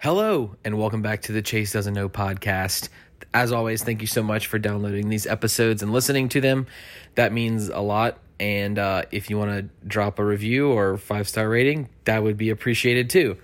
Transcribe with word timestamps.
Hello, 0.00 0.54
and 0.64 0.78
welcome 0.78 1.02
back 1.02 1.22
to 1.22 1.32
the 1.32 1.42
Chase 1.42 1.72
Doesn't 1.72 1.92
Know 1.92 2.08
podcast. 2.08 2.88
As 3.34 3.50
always, 3.50 3.82
thank 3.82 4.00
you 4.00 4.06
so 4.06 4.22
much 4.22 4.46
for 4.46 4.56
downloading 4.56 5.08
these 5.08 5.26
episodes 5.26 5.82
and 5.82 5.92
listening 5.92 6.28
to 6.28 6.40
them. 6.40 6.68
That 7.16 7.32
means 7.32 7.68
a 7.68 7.80
lot. 7.80 8.18
And 8.38 8.78
uh, 8.78 9.06
if 9.10 9.28
you 9.28 9.36
want 9.36 9.50
to 9.50 9.86
drop 9.88 10.20
a 10.20 10.24
review 10.24 10.68
or 10.68 10.98
five 10.98 11.28
star 11.28 11.48
rating, 11.48 11.88
that 12.04 12.22
would 12.22 12.36
be 12.36 12.50
appreciated 12.50 13.10
too. 13.10 13.38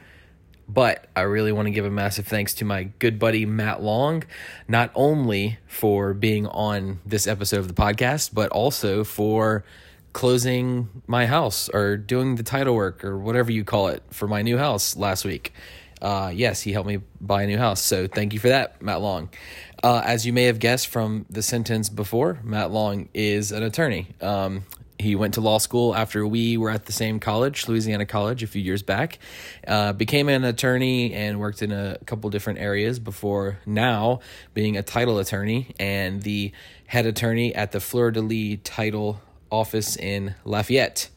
But 0.68 1.08
I 1.16 1.22
really 1.22 1.50
want 1.50 1.66
to 1.66 1.72
give 1.72 1.86
a 1.86 1.90
massive 1.90 2.28
thanks 2.28 2.54
to 2.54 2.64
my 2.64 2.84
good 3.00 3.18
buddy 3.18 3.44
Matt 3.46 3.82
Long, 3.82 4.22
not 4.68 4.92
only 4.94 5.58
for 5.66 6.14
being 6.14 6.46
on 6.46 7.00
this 7.04 7.26
episode 7.26 7.58
of 7.58 7.66
the 7.66 7.74
podcast, 7.74 8.30
but 8.32 8.52
also 8.52 9.02
for 9.02 9.64
closing 10.12 11.02
my 11.08 11.26
house 11.26 11.68
or 11.70 11.96
doing 11.96 12.36
the 12.36 12.44
title 12.44 12.76
work 12.76 13.04
or 13.04 13.18
whatever 13.18 13.50
you 13.50 13.64
call 13.64 13.88
it 13.88 14.04
for 14.10 14.28
my 14.28 14.40
new 14.40 14.56
house 14.56 14.96
last 14.96 15.24
week. 15.24 15.52
Uh, 16.04 16.30
yes, 16.34 16.60
he 16.60 16.72
helped 16.72 16.86
me 16.86 17.00
buy 17.18 17.44
a 17.44 17.46
new 17.46 17.56
house. 17.56 17.80
So 17.80 18.06
thank 18.06 18.34
you 18.34 18.38
for 18.38 18.48
that, 18.48 18.82
Matt 18.82 19.00
Long. 19.00 19.30
Uh, 19.82 20.02
as 20.04 20.26
you 20.26 20.34
may 20.34 20.44
have 20.44 20.58
guessed 20.58 20.88
from 20.88 21.24
the 21.30 21.42
sentence 21.42 21.88
before, 21.88 22.38
Matt 22.44 22.70
Long 22.70 23.08
is 23.14 23.52
an 23.52 23.62
attorney. 23.62 24.08
Um, 24.20 24.64
he 24.98 25.16
went 25.16 25.34
to 25.34 25.40
law 25.40 25.56
school 25.56 25.94
after 25.94 26.26
we 26.26 26.58
were 26.58 26.68
at 26.68 26.84
the 26.84 26.92
same 26.92 27.20
college, 27.20 27.68
Louisiana 27.68 28.04
College, 28.04 28.42
a 28.42 28.46
few 28.46 28.60
years 28.60 28.82
back. 28.82 29.18
Uh, 29.66 29.94
became 29.94 30.28
an 30.28 30.44
attorney 30.44 31.14
and 31.14 31.40
worked 31.40 31.62
in 31.62 31.72
a 31.72 31.98
couple 32.04 32.28
different 32.28 32.58
areas 32.58 32.98
before 32.98 33.58
now 33.64 34.20
being 34.52 34.76
a 34.76 34.82
title 34.82 35.18
attorney 35.18 35.74
and 35.80 36.22
the 36.22 36.52
head 36.86 37.06
attorney 37.06 37.54
at 37.54 37.72
the 37.72 37.80
Fleur 37.80 38.10
de 38.10 38.20
Lis 38.20 38.58
title 38.62 39.22
office 39.50 39.96
in 39.96 40.34
Lafayette. 40.44 41.08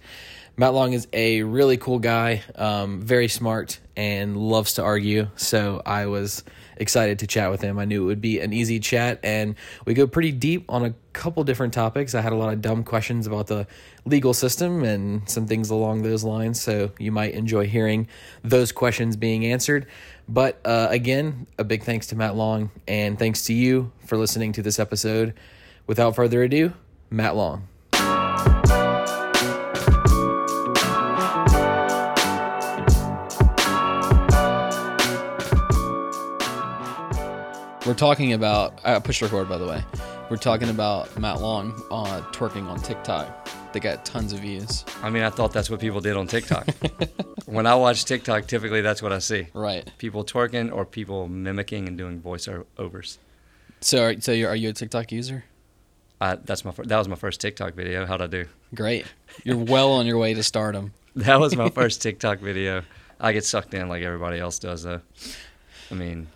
Matt 0.56 0.74
Long 0.74 0.94
is 0.94 1.08
a 1.14 1.44
really 1.44 1.78
cool 1.78 2.00
guy, 2.00 2.42
um, 2.56 3.02
very 3.02 3.28
smart, 3.28 3.80
and 3.98 4.38
loves 4.38 4.76
to 4.76 4.84
argue. 4.84 5.28
So 5.36 5.82
I 5.86 6.06
was 6.06 6.44
excited 6.78 7.18
to 7.20 7.28
chat 7.28 7.50
with 7.50 7.62
him. 7.62 7.80
I 7.80 7.86
knew 7.86 8.04
it 8.04 8.06
would 8.06 8.22
be 8.22 8.40
an 8.40 8.54
easy 8.54 8.80
chat, 8.80 9.20
and 9.24 9.56
we 9.86 9.96
go 9.96 10.06
pretty 10.06 10.32
deep 10.32 10.66
on 10.70 10.86
a 10.86 10.94
couple 11.14 11.44
different 11.44 11.74
topics. 11.74 12.14
I 12.14 12.22
had 12.22 12.32
a 12.32 12.36
lot 12.36 12.54
of 12.54 12.62
dumb 12.62 12.84
questions 12.84 13.26
about 13.26 13.48
the 13.48 13.66
legal 14.06 14.36
system 14.36 14.84
and 14.84 15.28
some 15.28 15.48
things 15.48 15.72
along 15.72 16.04
those 16.04 16.24
lines. 16.24 16.62
So 16.62 16.92
you 17.00 17.12
might 17.12 17.34
enjoy 17.34 17.66
hearing 17.66 18.08
those 18.44 18.72
questions 18.72 19.18
being 19.18 19.46
answered. 19.46 19.88
But 20.30 20.62
uh, 20.64 20.88
again, 20.92 21.48
a 21.58 21.64
big 21.64 21.84
thanks 21.84 22.08
to 22.08 22.16
Matt 22.16 22.36
Long, 22.36 22.70
and 22.88 23.18
thanks 23.18 23.46
to 23.48 23.54
you 23.54 23.92
for 24.06 24.16
listening 24.16 24.54
to 24.54 24.62
this 24.62 24.80
episode. 24.80 25.34
Without 25.88 26.16
further 26.16 26.44
ado, 26.44 26.74
Matt 27.10 27.36
Long. 27.36 27.68
We're 37.88 37.94
talking 37.94 38.34
about. 38.34 38.82
I 38.84 39.00
pushed 39.00 39.22
record, 39.22 39.48
by 39.48 39.58
the 39.58 39.66
way. 39.66 39.82
We're 40.30 40.36
talking 40.36 40.68
about 40.68 41.18
Matt 41.18 41.40
Long 41.40 41.72
uh, 41.90 42.20
twerking 42.34 42.68
on 42.68 42.82
TikTok. 42.82 43.48
They 43.72 43.80
got 43.80 44.04
tons 44.04 44.34
of 44.34 44.40
views. 44.40 44.84
I 45.02 45.10
mean, 45.10 45.24
I 45.24 45.30
thought 45.30 45.54
that's 45.54 45.70
what 45.70 45.80
people 45.80 46.02
did 46.02 46.18
on 46.18 46.28
TikTok. 46.28 46.68
when 47.46 47.66
I 47.66 47.76
watch 47.76 48.04
TikTok, 48.04 48.48
typically 48.48 48.82
that's 48.82 49.02
what 49.02 49.14
I 49.14 49.20
see. 49.20 49.48
Right. 49.54 49.90
People 50.00 50.26
twerking 50.26 50.70
or 50.70 50.86
people 50.86 51.30
mimicking 51.30 51.88
and 51.88 51.98
doing 51.98 52.20
voiceovers. 52.20 53.20
So, 53.80 54.04
are, 54.04 54.20
so 54.20 54.34
you're, 54.34 54.50
are 54.50 54.56
you 54.58 54.68
a 54.68 54.74
TikTok 54.74 55.14
user? 55.14 55.46
I, 56.20 56.36
that's 56.36 56.66
my 56.66 56.74
that 56.78 56.98
was 56.98 57.08
my 57.08 57.16
first 57.16 57.40
TikTok 57.40 57.74
video. 57.74 58.06
How'd 58.06 58.22
I 58.22 58.28
do? 58.28 58.48
Great. 58.76 59.06
You're 59.46 59.56
well 59.56 59.94
on 59.94 60.06
your 60.06 60.18
way 60.18 60.34
to 60.34 60.44
stardom. 60.44 60.94
That 61.16 61.40
was 61.40 61.56
my 61.56 61.70
first 61.70 62.02
TikTok 62.02 62.40
video. 62.42 62.84
I 63.20 63.32
get 63.32 63.46
sucked 63.46 63.74
in 63.74 63.88
like 63.88 64.04
everybody 64.04 64.40
else 64.40 64.60
does, 64.60 64.84
though. 64.84 65.02
I 65.90 65.96
mean, 65.96 66.28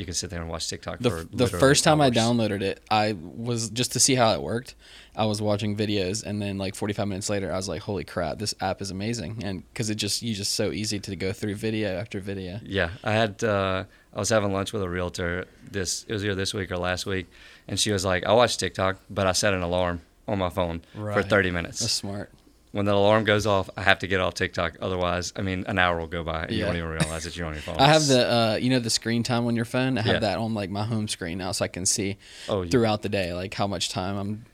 you 0.00 0.06
can 0.06 0.14
sit 0.14 0.30
there 0.30 0.40
and 0.40 0.48
watch 0.48 0.66
TikTok 0.66 0.98
The, 1.00 1.10
for 1.10 1.24
the 1.24 1.46
first 1.46 1.84
time 1.84 2.00
I 2.00 2.10
downloaded 2.10 2.62
it, 2.62 2.82
I 2.90 3.12
was 3.12 3.68
just 3.68 3.92
to 3.92 4.00
see 4.00 4.14
how 4.14 4.32
it 4.32 4.40
worked. 4.40 4.74
I 5.14 5.26
was 5.26 5.42
watching 5.42 5.76
videos, 5.76 6.24
and 6.24 6.40
then 6.40 6.56
like 6.56 6.74
45 6.74 7.06
minutes 7.06 7.28
later, 7.28 7.52
I 7.52 7.56
was 7.56 7.68
like, 7.68 7.82
"Holy 7.82 8.04
crap, 8.04 8.38
this 8.38 8.54
app 8.62 8.80
is 8.80 8.90
amazing!" 8.90 9.42
And 9.44 9.62
because 9.72 9.90
it 9.90 9.96
just 9.96 10.22
you 10.22 10.34
just 10.34 10.54
so 10.54 10.72
easy 10.72 10.98
to 11.00 11.14
go 11.16 11.34
through 11.34 11.56
video 11.56 11.98
after 11.98 12.18
video. 12.18 12.60
Yeah, 12.64 12.90
I 13.04 13.12
had 13.12 13.44
uh, 13.44 13.84
I 14.14 14.18
was 14.18 14.30
having 14.30 14.52
lunch 14.52 14.72
with 14.72 14.82
a 14.82 14.88
realtor 14.88 15.44
this 15.70 16.06
it 16.08 16.14
was 16.14 16.24
either 16.24 16.34
this 16.34 16.54
week 16.54 16.70
or 16.72 16.78
last 16.78 17.04
week, 17.04 17.26
and 17.68 17.78
she 17.78 17.92
was 17.92 18.02
like, 18.02 18.24
"I 18.24 18.32
watch 18.32 18.56
TikTok, 18.56 18.96
but 19.10 19.26
I 19.26 19.32
set 19.32 19.52
an 19.52 19.60
alarm 19.60 20.00
on 20.26 20.38
my 20.38 20.48
phone 20.48 20.80
for 20.94 21.22
30 21.22 21.50
minutes. 21.50 21.80
That's 21.80 21.92
smart. 21.92 22.30
When 22.72 22.84
the 22.86 22.92
alarm 22.92 23.24
goes 23.24 23.46
off, 23.46 23.68
I 23.76 23.82
have 23.82 23.98
to 24.00 24.06
get 24.06 24.20
off 24.20 24.34
TikTok. 24.34 24.76
Otherwise, 24.80 25.32
I 25.36 25.42
mean, 25.42 25.64
an 25.66 25.78
hour 25.78 25.98
will 25.98 26.06
go 26.06 26.22
by 26.22 26.42
and 26.44 26.52
you 26.52 26.58
Yeah. 26.58 26.66
won't 26.66 26.78
even 26.78 26.88
realize 26.90 27.24
that 27.24 27.36
you're 27.36 27.46
on 27.46 27.54
your 27.54 27.62
phone. 27.62 27.76
I 27.78 27.88
have 27.88 28.06
the 28.06 28.30
uh, 28.30 28.58
you 28.60 28.70
know 28.70 28.78
the 28.78 28.90
screen 28.90 29.22
time 29.22 29.46
on 29.46 29.56
your 29.56 29.64
phone. 29.64 29.98
I 29.98 30.02
have 30.02 30.14
Yeah. 30.14 30.18
that 30.20 30.38
on 30.38 30.54
like 30.54 30.70
my 30.70 30.84
home 30.84 31.08
screen 31.08 31.38
now, 31.38 31.52
so 31.52 31.64
I 31.64 31.68
can 31.68 31.86
see 31.86 32.16
Oh, 32.48 32.64
throughout 32.66 33.02
the 33.02 33.08
day 33.08 33.32
like 33.34 33.54
how 33.54 33.66
much 33.66 33.88
time 33.88 34.16
I'm 34.16 34.44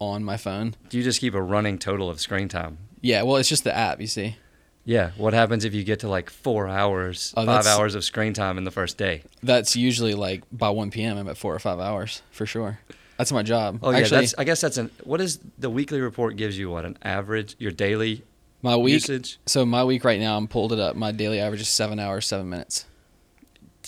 on 0.00 0.24
my 0.24 0.36
phone. 0.36 0.74
Do 0.88 0.98
you 0.98 1.04
just 1.04 1.20
keep 1.20 1.34
a 1.34 1.42
running 1.42 1.78
total 1.78 2.10
of 2.10 2.20
screen 2.20 2.48
time. 2.48 2.78
Yeah, 3.00 3.22
well, 3.22 3.36
it's 3.36 3.48
just 3.48 3.64
the 3.64 3.76
app. 3.76 4.00
You 4.00 4.06
see. 4.08 4.36
Yeah. 4.84 5.12
What 5.16 5.32
happens 5.32 5.64
if 5.64 5.74
you 5.74 5.84
get 5.84 6.00
to 6.00 6.08
like 6.08 6.28
four 6.28 6.66
hours, 6.66 7.32
Oh, 7.36 7.46
five 7.46 7.66
hours 7.66 7.94
of 7.94 8.02
screen 8.02 8.32
time 8.32 8.58
in 8.58 8.64
the 8.64 8.72
first 8.72 8.98
day? 8.98 9.22
That's 9.40 9.76
usually 9.76 10.14
like 10.14 10.42
by 10.50 10.70
1 10.70 10.90
p.m. 10.90 11.16
I'm 11.18 11.28
at 11.28 11.36
four 11.38 11.54
or 11.54 11.60
five 11.60 11.78
hours 11.78 12.22
for 12.32 12.46
sure. 12.46 12.80
That's 13.22 13.30
my 13.30 13.44
job. 13.44 13.78
Oh 13.84 13.92
yeah, 13.92 13.98
Actually, 13.98 14.20
that's. 14.22 14.34
I 14.36 14.42
guess 14.42 14.60
that's 14.60 14.78
an. 14.78 14.90
What 15.04 15.20
is 15.20 15.38
the 15.56 15.70
weekly 15.70 16.00
report 16.00 16.34
gives 16.34 16.58
you? 16.58 16.68
What 16.68 16.84
an 16.84 16.98
average 17.04 17.54
your 17.60 17.70
daily 17.70 18.24
my 18.62 18.74
week. 18.76 18.94
usage? 18.94 19.38
So 19.46 19.64
my 19.64 19.84
week 19.84 20.04
right 20.04 20.18
now, 20.18 20.36
I'm 20.36 20.48
pulled 20.48 20.72
it 20.72 20.80
up. 20.80 20.96
My 20.96 21.12
daily 21.12 21.38
average 21.38 21.60
is 21.60 21.68
seven 21.68 22.00
hours, 22.00 22.26
seven 22.26 22.50
minutes. 22.50 22.84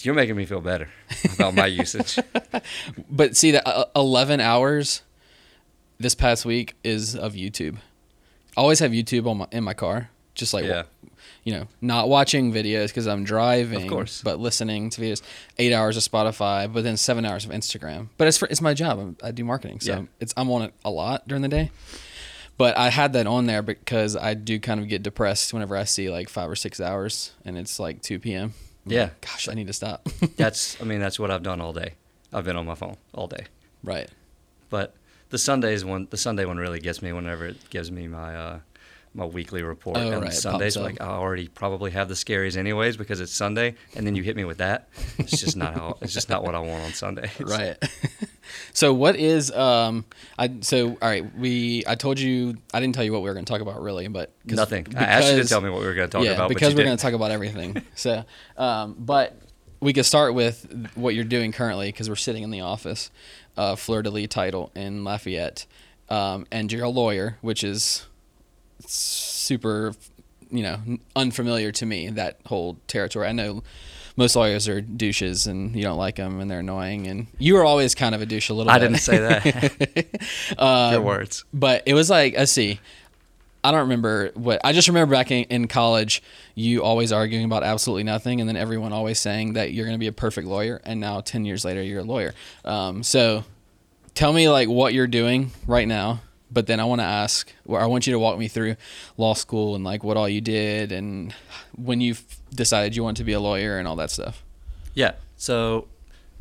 You're 0.02 0.14
making 0.14 0.36
me 0.36 0.44
feel 0.44 0.60
better 0.60 0.88
about 1.34 1.56
my 1.56 1.66
usage. 1.66 2.16
But 3.10 3.36
see 3.36 3.50
that 3.50 3.66
uh, 3.66 3.86
11 3.96 4.38
hours 4.38 5.02
this 5.98 6.14
past 6.14 6.44
week 6.44 6.76
is 6.84 7.16
of 7.16 7.32
YouTube. 7.32 7.78
I 8.56 8.60
always 8.60 8.78
have 8.78 8.92
YouTube 8.92 9.26
on 9.26 9.38
my 9.38 9.48
in 9.50 9.64
my 9.64 9.74
car, 9.74 10.10
just 10.36 10.54
like 10.54 10.64
Yeah. 10.64 10.84
You 11.44 11.52
know, 11.52 11.66
not 11.80 12.08
watching 12.08 12.52
videos 12.52 12.88
because 12.88 13.06
I'm 13.06 13.24
driving, 13.24 13.82
Of 13.84 13.88
course. 13.90 14.22
but 14.22 14.38
listening 14.40 14.90
to 14.90 15.00
videos. 15.00 15.22
Eight 15.58 15.72
hours 15.72 15.96
of 15.96 16.02
Spotify, 16.02 16.72
but 16.72 16.84
then 16.84 16.96
seven 16.96 17.24
hours 17.24 17.44
of 17.44 17.50
Instagram. 17.50 18.08
But 18.16 18.28
it's 18.28 18.38
for, 18.38 18.48
it's 18.50 18.60
my 18.60 18.74
job. 18.74 18.98
I'm, 18.98 19.16
I 19.22 19.30
do 19.30 19.44
marketing, 19.44 19.80
so 19.80 19.92
Yeah. 19.92 20.02
it's 20.20 20.32
I'm 20.36 20.50
on 20.50 20.62
it 20.62 20.74
a 20.84 20.90
lot 20.90 21.26
during 21.28 21.42
the 21.42 21.48
day. 21.48 21.70
But 22.56 22.78
I 22.78 22.90
had 22.90 23.12
that 23.14 23.26
on 23.26 23.46
there 23.46 23.62
because 23.62 24.16
I 24.16 24.34
do 24.34 24.60
kind 24.60 24.78
of 24.80 24.88
get 24.88 25.02
depressed 25.02 25.52
whenever 25.52 25.76
I 25.76 25.84
see 25.84 26.08
like 26.08 26.28
five 26.28 26.48
or 26.48 26.54
six 26.54 26.80
hours 26.80 27.32
and 27.44 27.58
it's 27.58 27.80
like 27.80 28.00
2 28.00 28.20
p.m. 28.20 28.54
I'm 28.86 28.92
Yeah. 28.92 29.02
like, 29.02 29.20
Gosh, 29.22 29.48
I 29.48 29.54
need 29.54 29.66
to 29.66 29.72
stop. 29.72 30.06
That's. 30.36 30.80
I 30.80 30.84
mean, 30.84 31.00
that's 31.00 31.18
what 31.18 31.30
I've 31.32 31.42
done 31.42 31.60
all 31.60 31.72
day. 31.72 31.94
I've 32.32 32.44
been 32.44 32.56
on 32.56 32.64
my 32.66 32.74
phone 32.76 32.96
all 33.12 33.26
day. 33.26 33.46
right. 33.82 34.08
But 34.70 34.94
the 35.30 35.38
Sundays 35.38 35.84
one, 35.84 36.06
the 36.10 36.16
Sunday 36.16 36.44
one 36.44 36.56
really 36.58 36.78
gets 36.80 37.00
me 37.02 37.12
whenever 37.12 37.46
it 37.46 37.70
gives 37.70 37.90
me 37.90 38.06
my 38.08 38.36
uh, 38.36 38.58
my 39.14 39.24
weekly 39.24 39.62
report. 39.62 39.96
Oh, 39.96 40.10
and 40.10 40.22
right, 40.22 40.32
Sundays, 40.32 40.76
like 40.76 41.00
I 41.00 41.06
already 41.06 41.48
probably 41.48 41.92
have 41.92 42.08
the 42.08 42.14
scaries 42.14 42.56
anyways 42.56 42.96
because 42.96 43.20
it's 43.20 43.32
Sunday, 43.32 43.76
and 43.94 44.06
then 44.06 44.16
you 44.16 44.22
hit 44.22 44.36
me 44.36 44.44
with 44.44 44.58
that. 44.58 44.88
It's 45.18 45.40
just 45.40 45.56
not 45.56 45.74
how. 45.74 45.98
It's 46.00 46.12
just 46.12 46.28
not 46.28 46.42
what 46.42 46.54
I 46.54 46.58
want 46.58 46.84
on 46.84 46.92
Sunday. 46.92 47.30
Right. 47.44 47.76
so 48.72 48.92
what 48.94 49.16
is 49.16 49.50
um 49.50 50.04
I 50.38 50.50
so 50.60 50.88
all 50.88 51.08
right, 51.08 51.36
we 51.36 51.84
I 51.86 51.94
told 51.94 52.18
you 52.18 52.56
I 52.72 52.80
didn't 52.80 52.94
tell 52.94 53.04
you 53.04 53.12
what 53.12 53.22
we 53.22 53.28
were 53.28 53.34
going 53.34 53.44
to 53.44 53.52
talk 53.52 53.60
about 53.60 53.80
really, 53.82 54.08
but 54.08 54.32
Nothing. 54.44 54.86
I 54.96 55.04
asked 55.04 55.32
you 55.32 55.42
to 55.42 55.48
tell 55.48 55.60
me 55.60 55.70
what 55.70 55.80
we 55.80 55.86
were 55.86 55.94
going 55.94 56.08
to 56.08 56.12
talk 56.12 56.24
yeah, 56.24 56.32
about, 56.32 56.48
because 56.48 56.74
we're 56.74 56.84
going 56.84 56.96
to 56.96 57.02
talk 57.02 57.12
about 57.12 57.30
everything. 57.30 57.82
so, 57.94 58.24
um, 58.56 58.96
but 58.98 59.38
we 59.80 59.92
could 59.92 60.06
start 60.06 60.34
with 60.34 60.90
what 60.94 61.14
you're 61.14 61.24
doing 61.24 61.52
currently 61.52 61.88
because 61.88 62.08
we're 62.08 62.16
sitting 62.16 62.42
in 62.42 62.50
the 62.50 62.62
office, 62.62 63.10
uh, 63.56 63.76
Fleur 63.76 64.02
de 64.02 64.10
Lis 64.10 64.28
title 64.28 64.72
in 64.74 65.04
Lafayette, 65.04 65.66
um, 66.08 66.46
and 66.50 66.72
you're 66.72 66.84
a 66.84 66.88
lawyer, 66.88 67.38
which 67.42 67.62
is 67.62 68.06
super, 68.86 69.94
you 70.50 70.62
know, 70.62 70.78
unfamiliar 71.16 71.72
to 71.72 71.86
me. 71.86 72.08
That 72.10 72.38
whole 72.46 72.76
territory. 72.86 73.26
I 73.28 73.32
know 73.32 73.62
most 74.16 74.36
lawyers 74.36 74.68
are 74.68 74.80
douches 74.80 75.46
and 75.48 75.74
you 75.74 75.82
don't 75.82 75.98
like 75.98 76.16
them 76.16 76.38
and 76.40 76.48
they're 76.50 76.60
annoying, 76.60 77.06
and 77.08 77.26
you 77.38 77.54
were 77.54 77.64
always 77.64 77.94
kind 77.94 78.14
of 78.14 78.22
a 78.22 78.26
douche 78.26 78.48
a 78.48 78.54
little. 78.54 78.72
Bit. 78.72 78.76
I 78.76 78.78
bit. 78.78 78.88
didn't 78.88 79.00
say 79.02 79.18
that. 79.18 80.06
Um, 80.58 80.92
Your 80.92 81.00
words. 81.02 81.44
but 81.52 81.82
it 81.86 81.94
was 81.94 82.08
like 82.10 82.36
let's 82.36 82.52
see 82.52 82.78
i 83.64 83.70
don't 83.70 83.80
remember 83.80 84.30
what 84.34 84.60
i 84.62 84.72
just 84.72 84.88
remember 84.88 85.12
back 85.14 85.30
in, 85.30 85.44
in 85.44 85.66
college 85.68 86.22
you 86.54 86.82
always 86.82 87.12
arguing 87.12 87.44
about 87.44 87.62
absolutely 87.64 88.04
nothing 88.04 88.40
and 88.40 88.48
then 88.48 88.56
everyone 88.56 88.92
always 88.92 89.18
saying 89.18 89.54
that 89.54 89.72
you're 89.72 89.86
going 89.86 89.94
to 89.96 90.00
be 90.00 90.06
a 90.06 90.12
perfect 90.12 90.46
lawyer 90.46 90.80
and 90.84 91.00
now 91.00 91.20
10 91.20 91.44
years 91.44 91.64
later 91.64 91.82
you're 91.82 92.00
a 92.00 92.04
lawyer 92.04 92.34
um, 92.64 93.02
so 93.02 93.44
tell 94.14 94.32
me 94.32 94.48
like 94.48 94.68
what 94.68 94.92
you're 94.94 95.06
doing 95.06 95.50
right 95.66 95.88
now 95.88 96.20
but 96.54 96.66
then 96.66 96.78
i 96.80 96.84
want 96.84 97.00
to 97.00 97.04
ask 97.04 97.52
or 97.66 97.80
i 97.80 97.86
want 97.86 98.06
you 98.06 98.12
to 98.12 98.18
walk 98.18 98.38
me 98.38 98.48
through 98.48 98.76
law 99.16 99.34
school 99.34 99.74
and 99.74 99.84
like 99.84 100.02
what 100.04 100.16
all 100.16 100.28
you 100.28 100.40
did 100.40 100.92
and 100.92 101.34
when 101.76 102.00
you 102.00 102.14
decided 102.54 102.94
you 102.96 103.02
wanted 103.02 103.16
to 103.18 103.24
be 103.24 103.32
a 103.32 103.40
lawyer 103.40 103.78
and 103.78 103.86
all 103.88 103.96
that 103.96 104.10
stuff 104.10 104.42
Yeah. 104.94 105.12
So, 105.36 105.88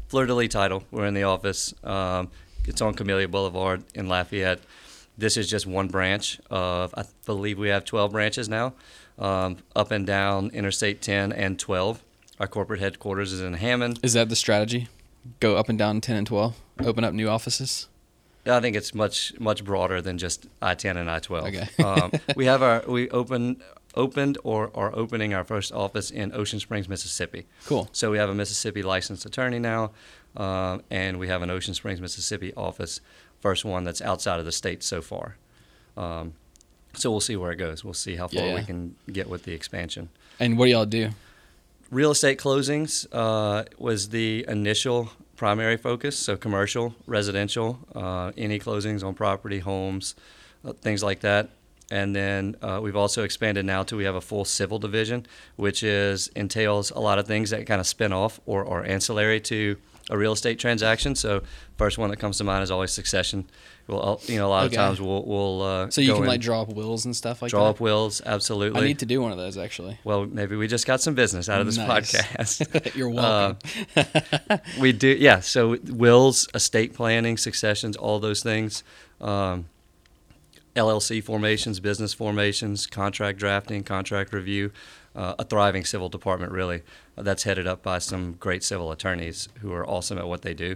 Fleur 0.10 0.28
de 0.28 0.34
Lis 0.36 0.50
title. 0.50 0.84
We're 0.92 1.08
in 1.08 1.16
the 1.16 1.24
office. 1.24 1.74
Um, 1.84 2.30
it's 2.66 2.82
on 2.82 2.94
Camellia 2.94 3.28
Boulevard 3.28 3.84
in 3.96 4.08
Lafayette. 4.08 4.60
This 5.18 5.36
is 5.38 5.50
just 5.50 5.66
one 5.66 5.88
branch 5.88 6.40
of, 6.52 6.94
I 6.96 7.04
believe 7.26 7.58
we 7.58 7.70
have 7.70 7.84
12 7.84 8.12
branches 8.12 8.48
now, 8.48 8.74
um, 9.18 9.58
up 9.76 9.90
and 9.92 10.06
down 10.06 10.52
Interstate 10.54 11.02
10 11.02 11.32
and 11.34 11.58
12. 11.60 12.04
our 12.40 12.48
corporate 12.48 12.80
headquarters 12.80 13.34
is 13.34 13.42
in 13.42 13.54
Hammond. 13.56 14.00
Is 14.04 14.14
that 14.14 14.30
the 14.30 14.36
strategy? 14.36 14.88
Go 15.40 15.58
up 15.58 15.68
and 15.70 15.78
down 15.80 16.00
10 16.00 16.16
and 16.16 16.28
12, 16.28 16.56
open 16.86 17.04
up 17.04 17.14
new 17.14 17.28
offices? 17.30 17.88
I 18.46 18.60
think 18.60 18.76
it's 18.76 18.94
much 18.94 19.38
much 19.40 19.64
broader 19.64 20.02
than 20.02 20.18
just 20.18 20.48
I 20.62 20.76
ten 20.76 20.98
and 20.98 21.10
I 21.10 21.20
twelve. 21.20 21.48
Okay. 21.48 21.68
um, 21.84 22.12
we 22.36 22.46
have 22.46 22.62
our 22.62 22.84
we 22.88 23.10
open 23.10 23.62
opened 23.96 24.38
or 24.44 24.72
are 24.76 24.94
opening 24.96 25.34
our 25.34 25.44
first 25.44 25.72
office 25.72 26.12
in 26.12 26.34
Ocean 26.34 26.60
Springs, 26.60 26.90
Mississippi. 26.90 27.46
Cool. 27.66 27.88
So 27.92 28.12
we 28.12 28.18
have 28.18 28.30
a 28.30 28.34
Mississippi 28.34 28.82
licensed 28.82 29.26
attorney 29.26 29.60
now, 29.60 29.92
um, 30.36 30.84
and 30.90 31.20
we 31.20 31.28
have 31.28 31.42
an 31.42 31.50
Ocean 31.50 31.74
Springs, 31.74 32.02
Mississippi 32.02 32.54
office, 32.56 33.02
first 33.40 33.66
one 33.66 33.84
that's 33.84 34.02
outside 34.02 34.40
of 34.40 34.46
the 34.46 34.52
state 34.52 34.84
so 34.84 35.02
far. 35.02 35.38
Um, 35.96 36.34
so 36.96 37.12
we'll 37.12 37.22
see 37.22 37.36
where 37.36 37.52
it 37.52 37.58
goes. 37.58 37.84
We'll 37.84 37.94
see 37.94 38.16
how 38.16 38.28
far 38.28 38.46
Yeah, 38.46 38.56
we 38.56 38.64
can 38.64 38.96
get 39.12 39.30
with 39.30 39.44
the 39.44 39.54
expansion. 39.54 40.10
And 40.40 40.58
what 40.58 40.66
do 40.66 40.72
y'all 40.72 40.86
do? 40.86 41.10
Real 41.92 42.12
estate 42.12 42.40
closings 42.40 43.06
uh, 43.12 43.66
was 43.78 44.10
the 44.10 44.46
initial 44.48 45.12
primary 45.44 45.76
focus. 45.76 46.18
So 46.18 46.38
commercial, 46.38 46.96
residential, 47.06 47.78
uh, 47.94 48.32
any 48.38 48.60
closings 48.60 49.04
on 49.04 49.14
property, 49.14 49.60
homes, 49.60 50.16
uh, 50.64 50.72
things 50.72 51.04
like 51.04 51.20
that. 51.20 51.50
And 51.92 52.16
then 52.16 52.56
uh, 52.62 52.80
we've 52.82 52.96
also 52.96 53.24
expanded 53.24 53.66
now 53.66 53.84
to 53.84 53.98
we 53.98 54.06
have 54.06 54.16
a 54.16 54.22
full 54.22 54.46
civil 54.46 54.80
division, 54.80 55.26
which 55.58 55.84
is 55.84 56.30
entails 56.30 56.92
a 56.92 57.00
lot 57.00 57.20
of 57.20 57.28
things 57.28 57.50
that 57.50 57.68
kind 57.68 57.82
of 57.82 57.88
spin 57.88 58.14
off 58.14 58.40
or 58.46 58.66
are 58.66 58.86
ancillary 58.86 59.42
to 59.42 59.76
a 60.10 60.18
real 60.18 60.34
estate 60.34 60.60
transaction. 60.60 61.16
So 61.16 61.42
first 61.78 61.98
one 61.98 62.10
that 62.10 62.18
comes 62.18 62.38
to 62.40 62.44
mind 62.44 62.64
is 62.64 62.72
always 62.72 62.92
succession. 62.92 63.46
Well, 63.88 64.14
uh, 64.14 64.18
you 64.32 64.38
know, 64.38 64.48
a 64.48 64.50
lot 64.50 64.66
Okay. 64.66 64.76
of 64.76 64.82
times 64.82 65.02
we'll 65.02 65.24
we'll 65.26 65.62
uh, 65.62 65.90
So 65.90 66.00
you 66.02 66.14
can 66.14 66.26
like 66.26 66.40
draw 66.42 66.62
up 66.62 66.70
wills 66.70 67.04
and 67.06 67.14
stuff 67.16 67.42
like 67.42 67.52
that. 67.52 67.56
draw 67.58 67.66
that? 67.66 67.70
up 67.72 67.80
wills. 67.82 68.22
Absolutely. 68.26 68.82
I 68.82 68.86
need 68.86 69.00
to 69.00 69.06
do 69.06 69.22
one 69.22 69.32
of 69.34 69.38
those 69.38 69.58
actually. 69.58 70.00
well, 70.06 70.26
maybe 70.26 70.56
we 70.56 70.68
just 70.68 70.86
got 70.88 71.02
some 71.02 71.16
business 71.16 71.50
out 71.50 71.60
of 71.60 71.66
this 71.68 71.78
Nice. 71.78 72.12
podcast. 72.14 72.96
You're 72.96 73.10
Uh, 73.18 73.56
welcome. 73.96 74.60
we 74.80 74.92
do, 74.94 75.10
yeah. 75.10 75.40
So 75.42 75.78
wills, 75.90 76.48
estate 76.54 76.94
planning, 76.94 77.36
successions, 77.38 77.98
all 77.98 78.20
those 78.20 78.42
things. 78.42 78.84
Um, 79.20 79.66
LLC 80.76 81.24
formations, 81.24 81.80
business 81.80 82.14
formations, 82.14 82.88
contract 82.88 83.38
drafting, 83.38 83.84
contract 83.84 84.34
review, 84.34 84.72
uh, 85.16 85.36
a 85.40 85.44
thriving 85.44 85.86
civil 85.86 86.10
department, 86.10 86.52
really. 86.52 86.82
That's 87.16 87.44
headed 87.44 87.68
up 87.68 87.84
by 87.84 88.00
some 88.00 88.34
great 88.34 88.64
civil 88.64 88.92
attorneys 88.92 89.50
who 89.62 89.72
are 89.74 89.86
awesome 89.88 90.18
at 90.18 90.28
what 90.28 90.42
they 90.42 90.54
do. 90.54 90.76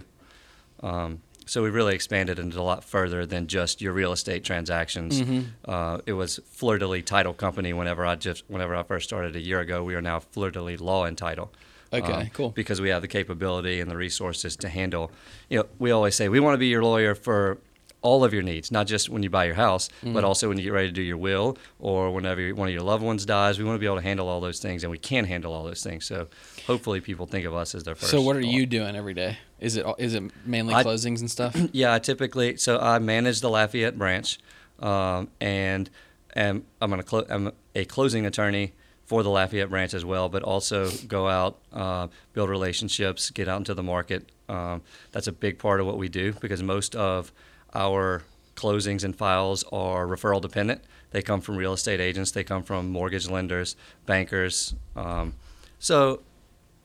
Um, 0.82 1.22
so 1.46 1.62
we 1.62 1.70
really 1.70 1.94
expanded 1.94 2.38
into 2.38 2.60
a 2.60 2.62
lot 2.62 2.84
further 2.84 3.24
than 3.24 3.46
just 3.46 3.80
your 3.80 3.94
real 3.94 4.12
estate 4.12 4.44
transactions. 4.44 5.20
Mm-hmm. 5.20 5.40
Uh, 5.64 5.98
it 6.04 6.12
was 6.12 6.40
Fleur 6.50 6.78
de 6.78 6.86
Lis 6.86 7.04
Title 7.04 7.32
Company. 7.32 7.72
Whenever 7.72 8.04
I 8.04 8.16
just, 8.16 8.44
whenever 8.48 8.76
I 8.76 8.82
first 8.82 9.08
started 9.08 9.34
a 9.34 9.40
year 9.40 9.60
ago, 9.60 9.82
we 9.82 9.94
are 9.94 10.02
now 10.02 10.20
Fleur 10.20 10.50
de 10.50 10.62
Lis 10.62 10.80
Law 10.80 11.04
and 11.04 11.16
Title. 11.16 11.50
Okay, 11.90 12.12
Um, 12.12 12.26
cool. 12.34 12.50
Because 12.50 12.82
we 12.82 12.90
have 12.90 13.00
the 13.00 13.08
capability 13.08 13.80
and 13.80 13.90
the 13.90 13.96
resources 13.96 14.56
to 14.56 14.68
handle. 14.68 15.10
You 15.48 15.60
know, 15.60 15.66
we 15.78 15.90
always 15.90 16.14
say 16.14 16.28
we 16.28 16.38
want 16.38 16.52
to 16.52 16.58
be 16.58 16.66
your 16.66 16.84
lawyer 16.84 17.14
for 17.14 17.58
all 18.00 18.22
of 18.24 18.32
your 18.32 18.42
needs, 18.42 18.70
not 18.70 18.86
just 18.86 19.08
when 19.08 19.22
you 19.24 19.30
buy 19.30 19.44
your 19.44 19.54
house, 19.56 19.88
Mm. 20.04 20.12
but 20.14 20.22
also 20.24 20.48
when 20.48 20.56
you 20.58 20.64
get 20.64 20.72
ready 20.72 20.86
to 20.88 20.92
do 20.92 21.02
your 21.02 21.16
will 21.16 21.58
or 21.80 22.12
whenever 22.12 22.48
one 22.54 22.68
of 22.68 22.72
your 22.74 22.82
loved 22.82 23.02
ones 23.02 23.26
dies. 23.26 23.58
We 23.58 23.64
want 23.64 23.74
to 23.74 23.80
be 23.80 23.86
able 23.86 23.96
to 23.96 24.02
handle 24.02 24.28
all 24.28 24.40
those 24.40 24.60
things, 24.60 24.84
and 24.84 24.90
we 24.90 24.98
can 24.98 25.24
handle 25.24 25.52
all 25.52 25.64
those 25.64 25.82
things. 25.82 26.04
So 26.06 26.28
hopefully, 26.66 27.00
people 27.00 27.26
think 27.26 27.44
of 27.44 27.54
us 27.54 27.74
as 27.74 27.82
their 27.84 27.94
first. 27.96 28.10
So 28.12 28.20
what 28.22 28.36
are 28.36 28.42
law. 28.42 28.48
you 28.48 28.66
doing 28.66 28.94
every 28.94 29.14
day? 29.14 29.38
Is 29.60 29.76
it 29.76 29.84
is 29.98 30.14
it 30.14 30.22
mainly 30.46 30.74
I- 30.74 30.84
closings 30.84 31.20
and 31.20 31.30
stuff? 31.30 31.56
Yeah, 31.72 31.92
I 31.94 31.98
typically 31.98 32.56
so 32.56 32.78
I 32.78 32.98
manage 33.00 33.40
the 33.40 33.50
Lafayette 33.50 33.98
branch, 33.98 34.38
um, 34.78 35.28
and 35.40 35.90
am 36.36 36.64
I'm 36.80 36.90
gonna 36.90 37.02
clo- 37.02 37.26
I'm 37.28 37.50
a 37.74 37.84
closing 37.84 38.26
attorney 38.26 38.74
for 39.06 39.22
the 39.22 39.30
Lafayette 39.30 39.70
branch 39.70 39.94
as 39.94 40.04
well, 40.04 40.28
but 40.28 40.42
also 40.42 40.90
go 41.08 41.28
out, 41.28 41.58
uh, 41.72 42.06
build 42.34 42.50
relationships, 42.50 43.30
get 43.30 43.48
out 43.48 43.56
into 43.58 43.72
the 43.74 43.82
market. 43.82 44.30
Um, 44.50 44.82
that's 45.12 45.26
a 45.26 45.32
big 45.32 45.58
part 45.58 45.80
of 45.80 45.86
what 45.86 45.96
we 45.98 46.08
do 46.08 46.34
because 46.40 46.62
most 46.62 46.94
of 46.94 47.32
our 47.74 48.22
closings 48.56 49.04
and 49.04 49.14
files 49.16 49.64
are 49.72 50.06
referral 50.06 50.40
dependent. 50.40 50.82
They 51.10 51.22
come 51.22 51.40
from 51.40 51.56
real 51.56 51.72
estate 51.72 52.00
agents, 52.00 52.32
they 52.32 52.44
come 52.44 52.62
from 52.62 52.90
mortgage 52.90 53.28
lenders, 53.28 53.76
bankers. 54.04 54.74
Um, 54.96 55.34
so 55.78 56.20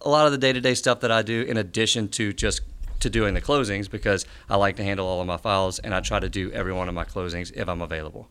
a 0.01 0.09
lot 0.09 0.25
of 0.25 0.31
the 0.31 0.37
day-to-day 0.37 0.75
stuff 0.75 0.99
that 1.01 1.11
I 1.11 1.21
do 1.21 1.41
in 1.41 1.57
addition 1.57 2.09
to 2.09 2.33
just 2.33 2.61
to 2.99 3.09
doing 3.09 3.33
the 3.33 3.41
closings 3.41 3.89
because 3.89 4.25
I 4.49 4.55
like 4.55 4.77
to 4.77 4.83
handle 4.83 5.05
all 5.05 5.19
of 5.19 5.27
my 5.27 5.37
files 5.37 5.79
and 5.79 5.93
I 5.93 5.99
try 5.99 6.19
to 6.19 6.29
do 6.29 6.51
every 6.51 6.71
one 6.71 6.87
of 6.87 6.95
my 6.95 7.03
closings 7.03 7.51
if 7.53 7.67
I'm 7.67 7.81
available. 7.81 8.29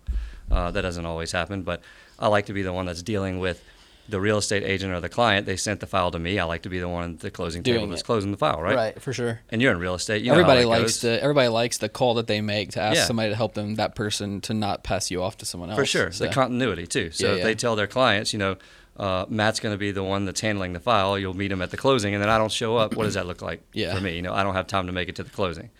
Uh, 0.50 0.70
that 0.70 0.82
doesn't 0.82 1.04
always 1.04 1.32
happen, 1.32 1.62
but 1.62 1.82
I 2.18 2.28
like 2.28 2.46
to 2.46 2.52
be 2.52 2.62
the 2.62 2.72
one 2.72 2.86
that's 2.86 3.02
dealing 3.02 3.38
with 3.38 3.62
the 4.12 4.20
real 4.20 4.38
estate 4.38 4.62
agent 4.62 4.92
or 4.92 5.00
the 5.00 5.08
client. 5.08 5.46
They 5.46 5.56
sent 5.56 5.80
the 5.80 5.86
file 5.86 6.12
to 6.12 6.18
me. 6.20 6.38
I 6.38 6.44
like 6.44 6.62
to 6.62 6.68
be 6.68 6.78
the 6.78 6.88
one 6.88 7.14
at 7.14 7.20
the 7.20 7.30
closing 7.32 7.64
table 7.64 7.88
that's 7.88 8.02
it. 8.02 8.04
closing 8.04 8.30
the 8.30 8.36
file, 8.36 8.62
right? 8.62 8.76
Right, 8.76 9.02
for 9.02 9.12
sure. 9.12 9.40
And 9.50 9.60
you're 9.60 9.72
in 9.72 9.78
real 9.78 9.94
estate. 9.94 10.22
You 10.22 10.30
everybody 10.30 10.64
likes 10.64 10.82
goes. 10.82 11.00
the 11.00 11.20
everybody 11.22 11.48
likes 11.48 11.78
the 11.78 11.88
call 11.88 12.14
that 12.14 12.28
they 12.28 12.40
make 12.40 12.70
to 12.72 12.80
ask 12.80 12.96
Yeah. 12.96 13.04
somebody 13.06 13.30
to 13.30 13.36
help 13.36 13.54
them 13.54 13.74
that 13.74 13.96
person 13.96 14.40
to 14.42 14.54
not 14.54 14.84
pass 14.84 15.10
you 15.10 15.22
off 15.22 15.36
to 15.38 15.44
someone 15.44 15.70
else. 15.70 15.78
For 15.80 15.86
sure, 15.86 16.12
So- 16.12 16.24
the 16.26 16.30
continuity 16.32 16.86
too. 16.86 17.10
So 17.10 17.26
Yeah, 17.26 17.32
if 17.32 17.38
yeah. 17.38 17.44
they 17.44 17.54
tell 17.56 17.74
their 17.74 17.88
clients, 17.88 18.32
you 18.32 18.38
know, 18.38 18.56
uh, 18.96 19.24
Matt's 19.28 19.58
going 19.58 19.74
to 19.74 19.78
be 19.78 19.90
the 19.90 20.02
one 20.04 20.26
that's 20.26 20.40
handling 20.42 20.74
the 20.74 20.80
file. 20.80 21.18
You'll 21.18 21.34
meet 21.34 21.50
him 21.50 21.62
at 21.62 21.70
the 21.70 21.76
closing, 21.78 22.14
and 22.14 22.22
then 22.22 22.28
I 22.28 22.36
don't 22.38 22.52
show 22.52 22.76
up. 22.76 22.94
What 22.94 23.04
does 23.04 23.14
that 23.14 23.26
look 23.26 23.40
like 23.42 23.62
Yeah. 23.72 23.94
for 23.94 24.00
me? 24.02 24.14
You 24.16 24.22
know, 24.22 24.34
I 24.34 24.42
don't 24.44 24.54
have 24.54 24.66
time 24.66 24.86
to 24.86 24.92
make 24.92 25.08
it 25.08 25.16
to 25.16 25.22
the 25.22 25.30
closing. 25.30 25.70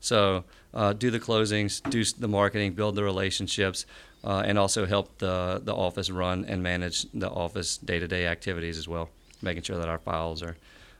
So 0.00 0.44
uh, 0.74 0.92
do 0.92 1.10
the 1.10 1.20
closings, 1.20 1.82
do 1.90 2.04
the 2.04 2.28
marketing, 2.28 2.72
build 2.74 2.94
the 2.94 3.04
relationships, 3.04 3.86
uh, 4.24 4.42
and 4.44 4.58
also 4.58 4.86
help 4.86 5.18
the 5.18 5.60
the 5.64 5.74
office 5.74 6.10
run 6.10 6.44
and 6.44 6.62
manage 6.62 7.06
the 7.14 7.28
office 7.30 7.76
day 7.78 7.98
to 7.98 8.08
day 8.08 8.26
activities 8.26 8.76
as 8.78 8.86
well, 8.88 9.08
making 9.42 9.62
sure 9.62 9.78
that 9.78 9.88
our 9.88 9.98
files 9.98 10.42
are 10.42 10.56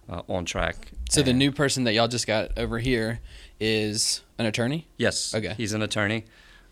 uh, 0.09 0.23
on 0.29 0.45
track. 0.45 0.91
So 1.11 1.23
the 1.23 1.33
new 1.33 1.53
person 1.53 1.85
that 1.85 1.93
y'all 1.95 2.09
just 2.09 2.27
got 2.27 2.57
over 2.59 2.79
here 2.79 3.21
is 3.61 4.23
an 4.39 4.47
attorney. 4.47 4.87
Yes. 4.97 5.35
Okay. 5.35 5.55
He's 5.57 5.73
an 5.73 5.83
attorney. 5.83 6.25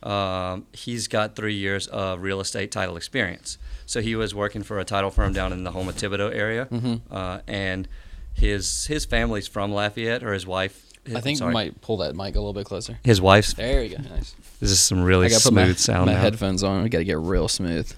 Um, 0.03 0.67
he's 0.73 1.09
got 1.09 1.35
three 1.37 1.55
years 1.55 1.87
of 1.89 2.21
real 2.23 2.41
estate 2.41 2.71
title 2.71 2.97
experience. 2.97 3.59
So 3.87 4.01
he 4.01 4.15
was 4.15 4.35
working 4.35 4.63
for 4.63 4.79
a 4.79 4.85
title 4.85 5.11
firm 5.11 5.33
down 5.33 5.53
in 5.53 5.65
the 5.65 5.73
Houma 5.73 5.93
Thibodaux 5.93 6.35
area, 6.35 6.67
Mhm. 6.67 7.01
uh, 7.11 7.41
and 7.47 7.89
his 8.35 8.87
his 8.87 9.05
family's 9.05 9.49
from 9.49 9.73
Lafayette, 9.73 10.23
or 10.23 10.33
his 10.33 10.47
wife. 10.47 10.86
I 11.15 11.21
think 11.21 11.39
sorry, 11.39 11.51
you 11.51 11.55
might 11.55 11.81
pull 11.81 11.99
that 11.99 12.15
mic 12.17 12.35
a 12.35 12.39
little 12.39 12.53
bit 12.53 12.65
closer. 12.67 12.99
his 13.05 13.21
wife's. 13.21 13.55
There 13.55 13.83
you 13.83 13.97
go. 13.97 14.03
Nice. 14.03 14.35
This 14.61 14.71
is 14.71 14.81
some 14.81 15.03
really 15.03 15.27
I 15.27 15.29
got 15.31 15.37
to 15.37 15.49
smooth 15.49 15.67
put 15.67 15.69
my, 15.69 15.75
sound. 15.75 16.07
my 16.07 16.13
now. 16.15 16.21
headphones 16.21 16.63
on. 16.63 16.83
We 16.83 16.89
got 16.89 16.99
to 16.99 17.05
get 17.05 17.19
real 17.19 17.49
smooth. 17.49 17.93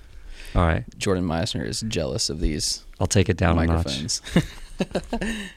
All 0.55 0.63
right, 0.67 0.85
Jordan 0.99 1.25
Meissner 1.25 1.65
is 1.65 1.83
jealous 1.83 2.31
of 2.31 2.41
these 2.41 2.83
I'll 2.99 3.07
take 3.07 3.29
it 3.29 3.37
down 3.37 3.59
a 3.59 3.65
notch. 3.67 3.77
microphones. 3.85 4.23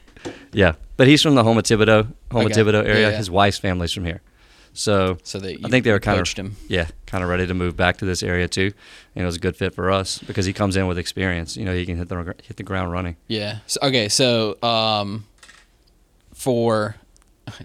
Yeah, 0.53 0.73
but 0.97 1.07
he's 1.07 1.21
from 1.23 1.33
the 1.35 1.43
Houma 1.43 1.63
Thibodaux, 1.63 2.07
Houma 2.31 2.45
Okay. 2.45 2.53
Thibodaux 2.53 2.83
area. 2.85 3.01
Yeah, 3.01 3.09
yeah. 3.09 3.17
His 3.17 3.31
wife's 3.31 3.57
family's 3.57 3.91
from 3.91 4.05
here, 4.05 4.21
so 4.73 5.17
so 5.23 5.39
they, 5.39 5.57
I 5.63 5.69
think 5.69 5.83
they 5.83 5.91
were 5.91 5.99
kind 5.99 6.19
of 6.19 6.27
him. 6.29 6.55
yeah, 6.67 6.87
kind 7.07 7.23
of 7.23 7.29
ready 7.29 7.47
to 7.47 7.53
move 7.55 7.75
back 7.75 7.97
to 7.97 8.05
this 8.05 8.21
area 8.21 8.47
too, 8.47 8.71
and 9.15 9.23
it 9.23 9.25
was 9.25 9.37
a 9.37 9.39
good 9.39 9.55
fit 9.55 9.73
for 9.73 9.89
us 9.89 10.19
because 10.19 10.45
he 10.45 10.53
comes 10.53 10.75
in 10.75 10.85
with 10.87 10.97
experience. 10.99 11.57
You 11.57 11.65
know, 11.65 11.73
he 11.73 11.85
can 11.87 11.97
hit 11.97 12.09
the 12.09 12.35
hit 12.43 12.57
the 12.57 12.63
ground 12.63 12.91
running. 12.91 13.15
Yeah. 13.27 13.59
So, 13.65 13.79
okay. 13.83 14.09
So, 14.09 14.61
um, 14.61 15.25
for 16.35 16.97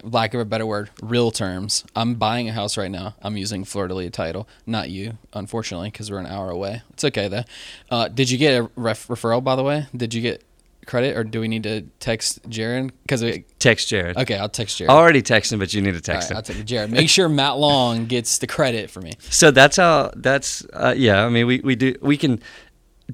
lack 0.03 0.35
of 0.35 0.41
a 0.41 0.45
better 0.45 0.67
word, 0.67 0.91
real 1.03 1.31
terms, 1.31 1.85
I'm 1.95 2.15
buying 2.15 2.49
a 2.49 2.53
house 2.53 2.77
right 2.77 2.91
now. 2.91 3.15
I'm 3.23 3.37
using 3.37 3.63
de 3.65 3.95
Lis 3.95 4.11
title, 4.11 4.49
not 4.67 4.91
you, 4.91 5.19
unfortunately, 5.33 5.91
because 5.91 6.11
we're 6.11 6.19
an 6.19 6.27
hour 6.27 6.51
away. 6.51 6.83
It's 6.91 7.05
okay 7.05 7.29
though. 7.29 7.45
Uh, 7.91 8.09
did 8.09 8.31
you 8.31 8.39
get 8.39 8.61
a 8.61 8.71
ref- 8.77 9.09
referral, 9.09 9.43
by 9.43 9.57
the 9.57 9.63
way? 9.63 9.87
Did 9.97 10.15
you 10.15 10.23
get 10.23 10.43
credit, 10.87 11.17
or 11.17 11.25
do 11.25 11.41
we 11.41 11.49
need 11.49 11.65
to 11.65 11.83
text 12.01 12.41
Jared? 12.49 12.93
Because 13.03 13.23
Text 13.59 13.89
Jared. 13.89 14.17
okay, 14.17 14.37
I'll 14.39 14.49
text 14.49 14.79
Jared. 14.79 14.91
I 14.91 14.95
already 14.95 15.23
texted 15.23 15.55
him, 15.55 15.59
but 15.59 15.75
you 15.75 15.83
need 15.83 15.95
to 15.95 16.01
text 16.01 16.31
right, 16.31 16.37
I'll 16.37 16.43
text 16.43 16.65
Jared. 16.65 16.91
Make 16.91 17.09
sure 17.09 17.29
Matt 17.29 17.59
Long 17.59 18.07
gets 18.07 18.39
the 18.39 18.47
credit 18.47 18.91
for 18.91 19.01
me. 19.01 19.13
So 19.29 19.51
that's 19.51 19.77
how. 19.77 20.13
That's 20.17 20.65
uh, 20.73 20.95
yeah. 20.97 21.25
I 21.25 21.29
mean, 21.29 21.47
we 21.47 21.61
we 21.61 21.75
do 21.77 21.95
we 22.01 22.17
can. 22.17 22.41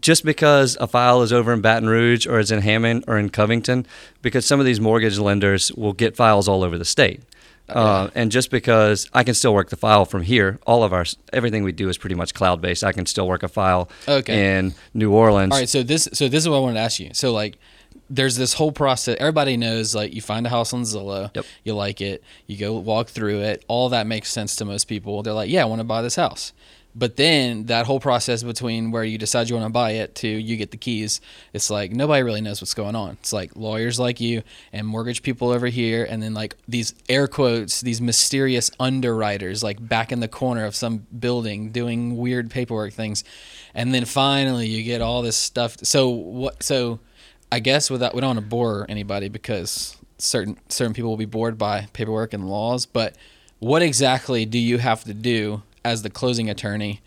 Just 0.00 0.24
because 0.24 0.76
a 0.80 0.86
file 0.86 1.20
is 1.22 1.32
over 1.32 1.52
in 1.52 1.60
Baton 1.60 1.88
Rouge 1.88 2.26
or 2.26 2.38
is 2.38 2.50
in 2.50 2.62
Hammond 2.62 3.04
or 3.06 3.18
in 3.18 3.28
Covington, 3.28 3.86
because 4.22 4.46
some 4.46 4.58
of 4.58 4.64
these 4.66 4.80
mortgage 4.80 5.18
lenders 5.18 5.70
will 5.72 5.92
get 5.92 6.16
files 6.16 6.48
all 6.48 6.64
over 6.64 6.78
the 6.78 6.84
state. 6.84 7.20
Uh, 7.68 8.10
and 8.14 8.30
just 8.30 8.50
because 8.50 9.08
I 9.14 9.22
can 9.24 9.34
still 9.34 9.54
work 9.54 9.70
the 9.70 9.76
file 9.76 10.04
from 10.04 10.22
here, 10.22 10.58
all 10.66 10.82
of 10.82 10.92
our 10.92 11.04
everything 11.32 11.62
we 11.62 11.72
do 11.72 11.88
is 11.88 11.96
pretty 11.96 12.14
much 12.16 12.34
cloud 12.34 12.60
based. 12.60 12.84
I 12.84 12.92
can 12.92 13.06
still 13.06 13.26
work 13.28 13.42
a 13.42 13.48
file 13.48 13.88
Okay. 14.08 14.58
in 14.58 14.74
New 14.94 15.12
Orleans. 15.12 15.52
All 15.52 15.58
right, 15.58 15.68
so 15.68 15.82
this 15.82 16.08
so 16.12 16.28
this 16.28 16.42
is 16.42 16.48
what 16.48 16.56
I 16.56 16.60
wanted 16.60 16.74
to 16.74 16.80
ask 16.80 16.98
you. 17.00 17.10
So 17.14 17.32
like 17.32 17.56
there's 18.10 18.36
this 18.36 18.54
whole 18.54 18.72
process. 18.72 19.16
Everybody 19.20 19.56
knows 19.56 19.94
like 19.94 20.12
you 20.12 20.20
find 20.20 20.46
a 20.46 20.50
house 20.50 20.74
on 20.74 20.82
Zillow, 20.82 21.30
Yep. 21.34 21.46
you 21.64 21.74
like 21.74 22.00
it, 22.02 22.22
you 22.46 22.58
go 22.58 22.74
walk 22.74 23.08
through 23.08 23.40
it. 23.40 23.64
All 23.68 23.88
that 23.90 24.06
makes 24.06 24.30
sense 24.30 24.54
to 24.56 24.64
most 24.66 24.84
people. 24.86 25.22
They're 25.22 25.32
like, 25.32 25.48
"Yeah, 25.50 25.62
I 25.62 25.64
want 25.66 25.80
to 25.80 25.84
buy 25.84 26.02
this 26.02 26.16
house." 26.16 26.52
But 26.94 27.16
then 27.16 27.66
that 27.66 27.86
whole 27.86 28.00
process 28.00 28.42
between 28.42 28.90
where 28.90 29.04
you 29.04 29.16
decide 29.16 29.48
you 29.48 29.56
want 29.56 29.66
to 29.66 29.72
buy 29.72 29.92
it 29.92 30.14
to 30.16 30.28
you 30.28 30.56
get 30.56 30.70
the 30.70 30.76
keys, 30.76 31.20
it's 31.54 31.70
like 31.70 31.90
nobody 31.90 32.22
really 32.22 32.42
knows 32.42 32.60
what's 32.60 32.74
going 32.74 32.94
on. 32.94 33.12
It's 33.12 33.32
like 33.32 33.56
lawyers 33.56 33.98
like 33.98 34.20
you 34.20 34.42
and 34.72 34.86
mortgage 34.86 35.22
people 35.22 35.48
over 35.48 35.68
here, 35.68 36.06
and 36.08 36.22
then 36.22 36.34
like 36.34 36.54
these 36.68 36.94
air 37.08 37.26
quotes, 37.26 37.80
these 37.80 38.00
mysterious 38.02 38.70
underwriters 38.78 39.62
like 39.62 39.86
back 39.88 40.12
in 40.12 40.20
the 40.20 40.28
corner 40.28 40.66
of 40.66 40.74
some 40.74 41.06
building 41.18 41.70
doing 41.70 42.16
weird 42.16 42.50
paperwork 42.50 42.92
things, 42.92 43.24
and 43.74 43.94
then 43.94 44.04
finally 44.04 44.66
you 44.66 44.82
get 44.82 45.00
all 45.00 45.22
this 45.22 45.36
stuff. 45.36 45.76
So 45.82 46.08
what? 46.08 46.62
So 46.62 47.00
I 47.50 47.60
guess 47.60 47.90
without 47.90 48.14
we 48.14 48.20
don't 48.20 48.36
want 48.36 48.40
to 48.40 48.46
bore 48.46 48.84
anybody 48.88 49.28
because 49.28 49.96
certain 50.18 50.58
certain 50.68 50.92
people 50.92 51.10
will 51.10 51.16
be 51.16 51.24
bored 51.24 51.56
by 51.56 51.88
paperwork 51.94 52.34
and 52.34 52.48
laws. 52.48 52.84
But 52.84 53.16
what 53.60 53.80
exactly 53.80 54.44
do 54.44 54.58
you 54.58 54.76
have 54.78 55.04
to 55.04 55.14
do 55.14 55.62
as 55.84 56.02
the 56.02 56.10
closing 56.10 56.48
attorney 56.50 57.00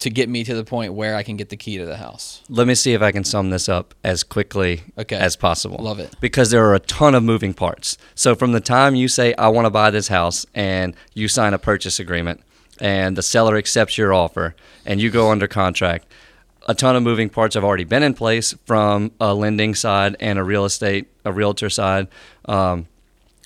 to 0.00 0.10
get 0.10 0.28
me 0.28 0.44
to 0.44 0.54
the 0.54 0.64
point 0.64 0.92
where 0.92 1.14
I 1.16 1.22
can 1.22 1.36
get 1.36 1.48
the 1.48 1.56
key 1.56 1.78
to 1.78 1.86
the 1.86 1.96
house? 1.96 2.42
Let 2.50 2.66
me 2.66 2.74
see 2.74 2.92
if 2.92 3.00
I 3.00 3.10
can 3.10 3.24
sum 3.24 3.48
this 3.50 3.68
up 3.70 3.94
as 4.04 4.22
quickly 4.22 4.82
Okay. 4.98 5.16
as 5.16 5.34
possible. 5.36 5.78
Love 5.82 5.98
it. 5.98 6.14
Because 6.20 6.50
there 6.50 6.62
are 6.66 6.74
a 6.74 6.80
ton 6.80 7.14
of 7.14 7.22
moving 7.22 7.54
parts. 7.54 7.96
So 8.14 8.34
from 8.34 8.52
the 8.52 8.60
time 8.60 8.94
you 8.94 9.08
say 9.08 9.34
I 9.38 9.48
want 9.48 9.64
to 9.66 9.70
buy 9.70 9.90
this 9.90 10.08
house 10.08 10.44
and 10.54 10.94
you 11.14 11.26
sign 11.28 11.54
a 11.54 11.58
purchase 11.58 11.98
agreement 11.98 12.42
and 12.80 13.16
the 13.16 13.22
seller 13.22 13.56
accepts 13.56 13.96
your 13.96 14.12
offer 14.12 14.54
and 14.84 15.00
you 15.00 15.10
go 15.10 15.30
under 15.30 15.46
contract, 15.46 16.06
a 16.66 16.74
ton 16.74 16.96
of 16.96 17.02
moving 17.02 17.30
parts 17.30 17.54
have 17.54 17.64
already 17.64 17.84
been 17.84 18.02
in 18.02 18.12
place 18.14 18.52
from 18.66 19.10
a 19.20 19.32
lending 19.32 19.74
side 19.74 20.16
and 20.20 20.38
a 20.38 20.44
real 20.44 20.64
estate, 20.66 21.06
a 21.24 21.32
realtor 21.32 21.70
side. 21.70 22.08
Um, 22.46 22.88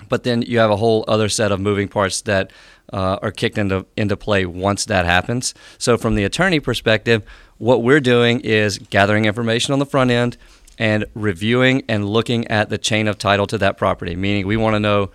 but 0.08 0.24
then 0.24 0.42
you 0.42 0.58
have 0.58 0.70
a 0.70 0.76
whole 0.76 1.04
other 1.06 1.28
set 1.28 1.52
of 1.52 1.60
moving 1.60 1.88
parts 1.88 2.20
that 2.22 2.52
uh, 2.92 3.18
are 3.22 3.30
kicked 3.32 3.58
into 3.58 3.86
into 3.96 4.16
play 4.16 4.46
once 4.46 4.84
that 4.86 5.04
happens. 5.06 5.54
So 5.78 5.96
from 5.98 6.14
the 6.14 6.24
attorney 6.24 6.60
perspective, 6.60 7.22
what 7.58 7.82
we're 7.82 8.00
doing 8.00 8.40
is 8.40 8.78
gathering 8.78 9.24
information 9.26 9.72
on 9.72 9.78
the 9.78 9.86
front 9.86 10.10
end 10.10 10.36
and 10.78 11.04
reviewing 11.14 11.82
and 11.88 12.08
looking 12.08 12.46
at 12.48 12.68
the 12.70 12.78
chain 12.78 13.08
of 13.08 13.18
title 13.18 13.46
to 13.48 13.58
that 13.58 13.76
property. 13.76 14.14
Meaning, 14.16 14.46
we 14.46 14.56
want 14.56 14.74
to 14.74 14.80
know 14.80 15.10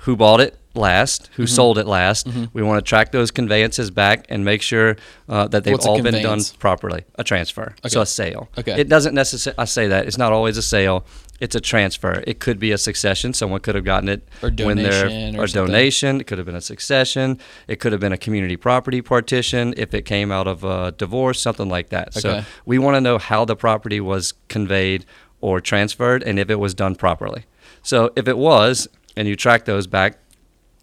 who 0.00 0.16
bought 0.16 0.40
it 0.40 0.56
last, 0.74 1.30
who 1.34 1.44
Mm-hmm. 1.44 1.54
sold 1.54 1.78
it 1.78 1.86
last. 1.86 2.26
We 2.52 2.62
want 2.62 2.84
to 2.84 2.88
track 2.88 3.12
those 3.12 3.30
conveyances 3.30 3.90
back 3.90 4.26
and 4.28 4.44
make 4.44 4.60
sure 4.60 4.96
uh, 5.28 5.46
that 5.48 5.64
they've 5.64 5.72
What's 5.72 5.86
all 5.86 6.02
been 6.02 6.20
done 6.22 6.40
properly. 6.58 7.04
A 7.14 7.22
transfer, 7.24 7.74
so 7.86 8.00
a 8.00 8.06
sale. 8.06 8.48
Okay. 8.58 8.80
It 8.80 8.88
doesn't 8.88 9.14
necessarily. 9.14 9.58
I 9.58 9.64
say 9.66 9.88
that 9.88 10.06
it's 10.06 10.18
not 10.18 10.32
always 10.32 10.56
a 10.58 10.62
sale. 10.62 11.04
It's 11.40 11.54
a 11.54 11.60
transfer. 11.60 12.22
It 12.26 12.38
could 12.38 12.58
be 12.58 12.70
a 12.72 12.78
succession. 12.78 13.34
Someone 13.34 13.60
could 13.60 13.74
have 13.74 13.84
gotten 13.84 14.08
it 14.08 14.28
Or 14.42 14.50
when 14.50 14.76
they're 14.76 15.08
donation 15.08 15.36
or 15.36 15.44
or 15.44 15.46
donation. 15.46 16.20
It 16.20 16.26
could 16.26 16.38
have 16.38 16.46
been 16.46 16.54
a 16.54 16.60
succession. 16.60 17.38
It 17.66 17.80
could 17.80 17.92
have 17.92 18.00
been 18.00 18.12
a 18.12 18.18
community 18.18 18.56
property 18.56 19.02
partition 19.02 19.74
if 19.76 19.94
it 19.94 20.02
came 20.02 20.30
out 20.30 20.46
of 20.46 20.64
a 20.64 20.92
divorce, 20.92 21.40
something 21.40 21.68
like 21.68 21.88
that. 21.90 22.14
So 22.14 22.44
we 22.64 22.78
want 22.78 22.96
to 22.96 23.00
know 23.00 23.18
how 23.18 23.44
the 23.44 23.56
property 23.56 24.00
was 24.00 24.34
conveyed 24.48 25.04
or 25.40 25.60
transferred 25.60 26.22
and 26.22 26.38
if 26.38 26.50
it 26.50 26.56
was 26.56 26.72
done 26.72 26.94
properly. 26.94 27.44
So 27.82 28.12
if 28.16 28.28
it 28.28 28.38
was, 28.38 28.88
and 29.16 29.28
you 29.28 29.36
track 29.36 29.64
those 29.64 29.86
back 29.86 30.18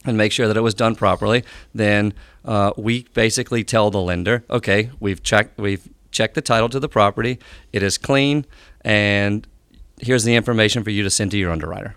and 0.05 0.17
make 0.17 0.31
sure 0.31 0.48
that 0.48 0.58
it 0.58 0.62
was 0.62 0.74
done 0.74 0.96
properly, 0.96 1.43
then 1.74 2.13
uh, 2.46 2.72
we 2.77 3.03
basically 3.13 3.63
tell 3.63 3.89
the 3.91 4.01
lender, 4.01 4.43
okay, 4.50 4.91
we've 5.00 5.22
checked 5.24 5.58
we've 5.58 5.88
checked 6.12 6.36
the 6.36 6.41
title 6.41 6.70
to 6.70 6.79
the 6.79 6.89
property, 6.89 7.39
it 7.72 7.81
is 7.84 7.98
clean, 7.98 8.46
and 8.81 9.48
here's 10.01 10.24
the 10.24 10.36
information 10.36 10.84
for 10.84 10.89
you 10.89 11.03
to 11.03 11.10
send 11.10 11.31
to 11.31 11.38
your 11.38 11.51
underwriter. 11.51 11.96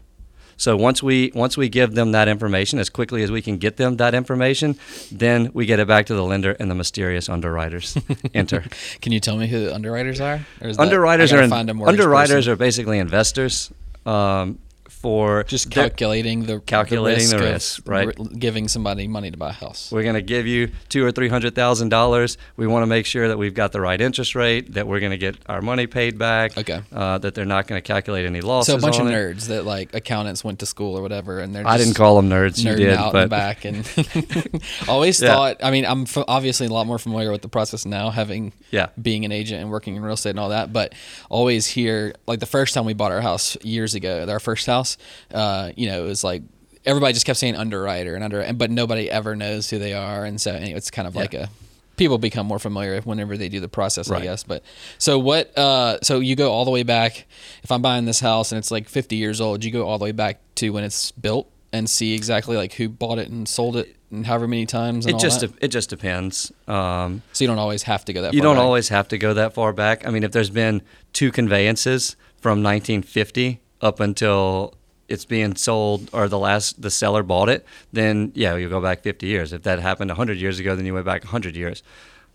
So 0.57 0.77
once 0.77 1.03
we 1.03 1.33
once 1.35 1.57
we 1.57 1.69
give 1.69 1.95
them 1.97 2.13
that 2.13 2.29
information 2.29 2.79
as 2.79 2.89
quickly 2.89 3.25
as 3.25 3.31
we 3.33 3.43
can 3.43 3.59
get 3.59 3.77
them 3.77 3.97
that 3.97 4.15
information, 4.15 4.77
then 5.11 5.51
we 5.53 5.67
get 5.67 5.81
it 5.81 5.89
back 5.89 6.07
to 6.07 6.15
the 6.15 6.23
lender 6.23 6.53
and 6.61 6.71
the 6.71 6.77
mysterious 6.77 7.29
underwriters 7.29 7.99
enter. 8.35 8.65
Can 9.01 9.11
you 9.11 9.19
tell 9.19 9.37
me 9.37 9.49
who 9.49 9.65
the 9.65 9.75
underwriters 9.75 10.21
are? 10.21 10.47
Or 10.61 10.69
is 10.69 10.77
that- 10.77 10.83
underwriters 10.85 11.33
I 11.33 11.39
are 11.39 11.43
in- 11.43 11.53
underwriters 11.53 12.45
person? 12.47 12.53
are 12.53 12.57
basically 12.57 12.99
investors 13.01 13.73
um, 14.07 14.61
for 15.05 15.45
just 15.45 15.71
calculating 15.71 16.45
the 16.47 16.61
Calculating 16.61 17.29
the 17.29 17.37
of 17.37 17.43
risk, 17.43 17.83
right. 17.87 18.09
giving 18.39 18.69
somebody 18.69 19.07
money 19.07 19.31
to 19.31 19.37
buy 19.37 19.51
a 19.51 19.53
house. 19.53 19.93
We're 19.93 20.03
going 20.03 20.15
to 20.15 20.23
give 20.23 20.47
you 20.47 20.71
two 20.89 21.05
or 21.05 21.13
three 21.13 21.29
hundred 21.29 21.55
thousand 21.55 21.91
dollars. 21.91 22.39
We 22.57 22.67
want 22.67 22.85
to 22.85 22.87
make 22.87 23.05
sure 23.05 23.29
that 23.29 23.37
we've 23.37 23.53
got 23.53 23.73
the 23.73 23.83
right 23.83 24.01
interest 24.01 24.35
rate, 24.35 24.73
that 24.73 24.87
we're 24.87 25.01
going 25.01 25.13
to 25.13 25.19
get 25.19 25.37
our 25.47 25.61
money 25.61 25.87
paid 25.87 26.17
back. 26.19 26.57
Okay. 26.57 26.81
Uh, 26.91 27.19
that 27.19 27.35
they're 27.35 27.45
not 27.45 27.67
going 27.67 27.77
to 27.83 27.87
calculate 27.87 28.25
any 28.25 28.41
losses. 28.41 28.73
So 28.73 28.79
a 28.79 28.81
bunch 28.81 28.99
of 28.99 29.07
it. 29.07 29.11
nerds 29.11 29.49
that 29.49 29.67
like 29.67 29.95
accountants 29.95 30.43
went 30.43 30.61
to 30.61 30.67
school 30.67 30.97
or 30.97 31.03
whatever, 31.03 31.39
and 31.41 31.55
they're. 31.55 31.69
I 31.69 31.77
didn't 31.77 31.95
call 31.95 32.17
them 32.17 32.31
nerds. 32.31 32.65
You 32.65 32.75
did, 32.75 32.95
out 32.95 33.09
in 33.09 33.13
but 33.13 33.23
the 33.25 33.29
back, 33.29 33.65
and 33.67 33.85
always 34.89 35.21
Yeah. 35.21 35.35
thought. 35.35 35.57
I 35.63 35.71
mean, 35.71 35.85
I'm 35.85 36.03
f- 36.05 36.25
obviously 36.27 36.67
a 36.67 36.73
lot 36.73 36.87
more 36.87 36.99
familiar 36.99 37.31
with 37.31 37.43
the 37.43 37.49
process 37.51 37.85
now, 37.85 38.09
having 38.09 38.55
Yeah. 38.71 38.87
being 39.01 39.27
an 39.27 39.33
agent 39.33 39.61
and 39.61 39.71
working 39.71 39.97
in 39.97 40.03
real 40.03 40.15
estate 40.15 40.31
and 40.31 40.41
all 40.41 40.49
that. 40.49 40.73
But 40.73 40.95
always 41.29 41.67
hear 41.67 42.15
like 42.27 42.41
the 42.41 42.47
first 42.47 42.73
time 42.73 42.87
we 42.87 42.95
bought 42.95 43.13
our 43.13 43.21
house 43.21 43.57
years 43.63 43.95
ago, 43.95 44.25
our 44.29 44.41
first 44.41 44.67
house, 44.67 44.94
uh, 45.33 45.71
you 45.77 45.89
know, 45.89 46.05
it 46.05 46.09
was 46.09 46.23
like 46.25 46.43
everybody 46.85 47.13
just 47.15 47.27
kept 47.27 47.39
saying 47.39 47.57
underwriter 47.57 48.15
and 48.15 48.23
under, 48.25 48.53
but 48.53 48.71
nobody 48.71 49.11
ever 49.11 49.35
knows 49.37 49.71
who 49.71 49.79
they 49.79 49.93
are, 49.95 50.25
and 50.25 50.41
so 50.41 50.53
anyway, 50.53 50.77
it's 50.77 50.91
kind 50.91 51.09
of 51.09 51.15
Yeah. 51.15 51.21
like 51.21 51.35
a 51.35 51.49
people 51.97 52.19
become 52.19 52.45
more 52.47 52.59
familiar 52.59 53.01
whenever 53.03 53.37
they 53.37 53.49
do 53.49 53.61
the 53.61 53.69
process, 53.69 54.11
I 54.11 54.21
guess. 54.21 54.43
But 54.43 54.65
so 54.99 55.17
what? 55.19 55.57
Uh, 55.57 55.99
so 56.03 56.19
you 56.19 56.35
go 56.35 56.51
all 56.51 56.65
the 56.65 56.73
way 56.73 56.83
back. 56.83 57.25
If 57.63 57.71
I'm 57.71 57.83
buying 57.83 58.05
this 58.05 58.19
house 58.19 58.51
and 58.51 58.59
it's 58.59 58.73
like 58.73 58.89
50 58.89 59.15
years 59.15 59.41
old, 59.41 59.63
you 59.63 59.71
go 59.71 59.87
all 59.87 59.99
the 59.99 60.05
way 60.05 60.11
back 60.13 60.41
to 60.57 60.71
when 60.71 60.83
it's 60.83 61.13
built 61.13 61.49
and 61.73 61.89
see 61.89 62.13
exactly 62.15 62.57
like 62.57 62.73
who 62.75 62.89
bought 62.89 63.19
it 63.21 63.29
and 63.31 63.49
sold 63.49 63.77
it 63.77 63.95
and 64.11 64.27
however 64.27 64.49
many 64.49 64.67
times. 64.67 65.07
And 65.07 65.11
it 65.11 65.15
all 65.15 65.21
just 65.21 65.41
de- 65.43 65.53
it 65.65 65.69
just 65.69 65.89
depends. 65.89 66.51
Um, 66.67 67.23
so 67.33 67.45
you 67.45 67.49
don't 67.49 67.61
always 67.61 67.85
have 67.85 68.05
to 68.07 68.13
go 68.13 68.23
that. 68.23 68.35
you 68.35 68.43
don't 68.43 68.57
back. 68.57 68.65
always 68.65 68.89
have 68.89 69.07
to 69.09 69.19
go 69.19 69.33
that 69.35 69.55
far 69.55 69.73
back. 69.73 70.05
I 70.05 70.11
mean, 70.11 70.25
if 70.25 70.33
there's 70.33 70.51
been 70.51 70.83
two 71.13 71.31
conveyances 71.31 72.17
from 72.41 72.61
1950 72.63 73.61
up 73.81 74.01
until 74.01 74.75
it's 75.09 75.25
being 75.25 75.57
sold 75.57 76.09
or 76.13 76.29
the 76.29 76.39
last 76.39 76.81
the 76.81 76.91
seller 76.91 77.23
bought 77.23 77.49
it, 77.49 77.67
then 77.93 78.33
yeah, 78.35 78.57
you 78.57 78.69
go 78.69 78.81
back 78.81 79.03
50 79.03 79.27
years. 79.27 79.53
If 79.53 79.63
that 79.63 79.79
happened 79.81 80.11
100 80.11 80.39
years 80.39 80.59
ago, 80.59 80.75
then 80.77 80.87
you 80.87 80.95
went 80.95 81.07
back 81.07 81.25
100 81.25 81.57
years. 81.57 81.83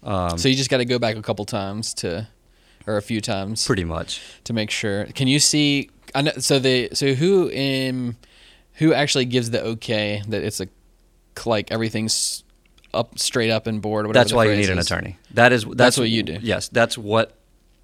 Um, 0.03 0.37
So 0.37 0.47
you 0.49 0.55
just 0.55 0.69
got 0.69 0.77
to 0.77 0.85
go 0.85 0.99
back 0.99 1.15
a 1.17 1.21
couple 1.21 1.45
times 1.45 1.93
to, 1.95 2.27
or 2.87 2.97
a 2.97 3.01
few 3.01 3.21
times 3.21 3.65
pretty 3.65 3.83
much. 3.83 4.21
to 4.45 4.53
make 4.53 4.71
sure. 4.71 5.05
Can 5.15 5.27
you 5.27 5.39
see? 5.39 5.89
I 6.15 6.21
know. 6.21 6.31
So 6.39 6.59
the 6.59 6.89
so 6.93 7.13
who 7.13 7.49
in 7.49 8.15
who 8.73 8.93
actually 8.93 9.25
gives 9.25 9.49
the 9.51 9.61
okay 9.63 10.21
that 10.27 10.43
it's 10.43 10.61
a 10.61 10.67
like 11.45 11.71
everything's 11.71 12.43
up 12.93 13.19
straight 13.19 13.49
up 13.51 13.67
and 13.67 13.81
board. 13.81 14.07
Whatever 14.07 14.23
That's 14.23 14.33
why 14.33 14.45
you 14.45 14.55
need 14.55 14.69
an 14.69 14.79
attorney. 14.79 15.17
That 15.33 15.53
is 15.53 15.63
that's, 15.63 15.75
That's 15.77 15.97
what 15.97 16.09
you 16.09 16.23
do. 16.23 16.37
Yes, 16.41 16.69
that's 16.69 16.97
what 16.97 17.35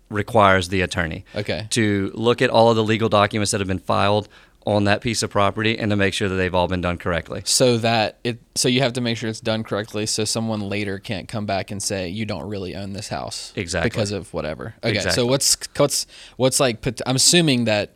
requires 0.09 0.69
the 0.69 0.81
attorney. 0.81 1.25
Okay. 1.35 1.67
To 1.71 2.11
look 2.13 2.41
at 2.41 2.49
all 2.49 2.69
of 2.69 2.75
the 2.75 2.83
legal 2.83 3.09
documents 3.09 3.51
that 3.51 3.59
have 3.61 3.67
been 3.67 3.79
filed 3.79 4.27
on 4.65 4.85
that 4.85 4.99
piece 5.01 5.21
of 5.21 5.29
property 5.29 5.77
and 5.77 5.91
to 5.91 5.95
make 5.95 6.13
sure 6.13 6.27
that 6.27 6.35
they've 6.35 6.55
all 6.55 6.67
been 6.67 6.81
done 6.81 6.97
correctly. 6.97 7.41
So 7.45 7.77
that 7.77 8.17
it 8.23 8.39
so 8.55 8.67
you 8.67 8.81
have 8.81 8.93
to 8.93 9.01
make 9.01 9.15
sure 9.17 9.29
it's 9.29 9.39
done 9.39 9.63
correctly, 9.63 10.05
so 10.07 10.25
someone 10.25 10.59
later 10.61 10.97
can't 10.97 11.27
come 11.27 11.45
back 11.45 11.69
and 11.71 11.81
say 11.83 12.07
you 12.09 12.25
don't 12.25 12.47
really 12.49 12.75
own 12.75 12.93
this 12.93 13.09
house 13.09 13.53
Exactly. 13.55 13.89
because 13.89 14.11
of 14.11 14.33
whatever. 14.33 14.73
Okay, 14.83 14.95
Exactly. 14.95 15.13
so 15.21 15.25
what's 15.27 15.57
what's 15.77 16.07
what's 16.37 16.59
like? 16.59 16.85
I'm 17.05 17.15
assuming 17.15 17.65
that 17.65 17.91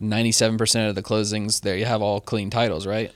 97 0.00 0.58
percent 0.58 0.88
of 0.88 0.94
the 0.94 1.02
closings 1.02 1.62
there 1.62 1.76
you 1.76 1.84
have 1.86 2.02
all 2.02 2.20
clean 2.20 2.50
titles, 2.50 2.86
right? 2.86 3.10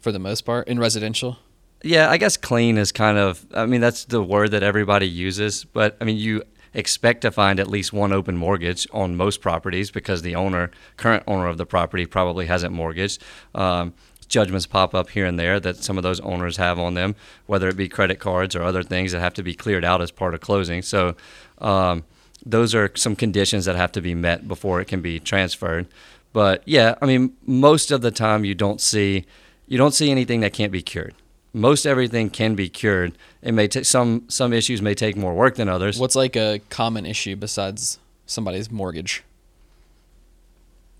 For 0.00 0.12
the 0.12 0.18
most 0.18 0.42
part 0.42 0.68
in 0.68 0.78
residential. 0.78 1.38
Yeah, 1.82 2.08
I 2.08 2.16
guess 2.16 2.38
clean 2.38 2.78
is 2.78 2.92
kind 2.92 3.18
of 3.18 3.44
I 3.52 3.66
mean 3.66 3.82
that's 3.82 4.06
the 4.06 4.22
word 4.22 4.52
that 4.52 4.62
everybody 4.62 5.06
uses, 5.08 5.64
but 5.64 5.96
I 6.00 6.04
mean 6.04 6.16
you 6.16 6.42
expect 6.74 7.22
to 7.22 7.30
find 7.30 7.60
at 7.60 7.68
least 7.68 7.92
one 7.92 8.12
open 8.12 8.36
mortgage 8.36 8.86
on 8.92 9.16
most 9.16 9.40
properties 9.40 9.90
because 9.90 10.22
the 10.22 10.34
owner, 10.34 10.70
current 10.96 11.22
owner 11.26 11.46
of 11.46 11.58
the 11.58 11.66
property 11.66 12.06
probably 12.06 12.46
hasn't 12.46 12.74
mortgaged. 12.74 13.22
Um, 13.54 13.94
judgments 14.28 14.66
pop 14.66 14.94
up 14.94 15.10
here 15.10 15.26
and 15.26 15.38
there 15.38 15.60
that 15.60 15.76
some 15.76 15.96
of 15.96 16.02
those 16.02 16.20
owners 16.20 16.56
have 16.56 16.78
on 16.78 16.94
them, 16.94 17.14
whether 17.46 17.68
it 17.68 17.76
be 17.76 17.88
credit 17.88 18.18
cards 18.18 18.56
or 18.56 18.62
other 18.62 18.82
things 18.82 19.12
that 19.12 19.20
have 19.20 19.34
to 19.34 19.42
be 19.42 19.54
cleared 19.54 19.84
out 19.84 20.02
as 20.02 20.10
part 20.10 20.34
of 20.34 20.40
closing. 20.40 20.82
So 20.82 21.14
um, 21.58 22.04
those 22.44 22.74
are 22.74 22.90
some 22.94 23.16
conditions 23.16 23.64
that 23.64 23.76
have 23.76 23.92
to 23.92 24.00
be 24.00 24.14
met 24.14 24.48
before 24.48 24.80
it 24.80 24.86
can 24.86 25.00
be 25.00 25.20
transferred. 25.20 25.86
But 26.32 26.62
yeah, 26.66 26.96
I 27.00 27.06
mean, 27.06 27.36
most 27.46 27.90
of 27.90 28.02
the 28.02 28.10
time 28.10 28.44
you 28.44 28.54
don't 28.54 28.80
see 28.80 29.24
you 29.66 29.78
don't 29.78 29.94
see 29.94 30.10
anything 30.10 30.40
that 30.40 30.52
can't 30.52 30.72
be 30.72 30.82
cured. 30.82 31.14
Most 31.56 31.86
everything 31.86 32.28
can 32.30 32.56
be 32.56 32.68
cured. 32.68 33.16
It 33.40 33.52
may 33.52 33.68
take 33.68 33.84
some 33.84 34.24
some 34.28 34.52
issues 34.52 34.82
may 34.82 34.94
take 34.94 35.16
more 35.16 35.32
work 35.34 35.54
than 35.54 35.68
others. 35.68 35.98
What's 36.00 36.16
like 36.16 36.34
a 36.36 36.60
common 36.68 37.06
issue 37.06 37.36
besides 37.36 37.98
somebody's 38.26 38.70
mortgage 38.72 39.22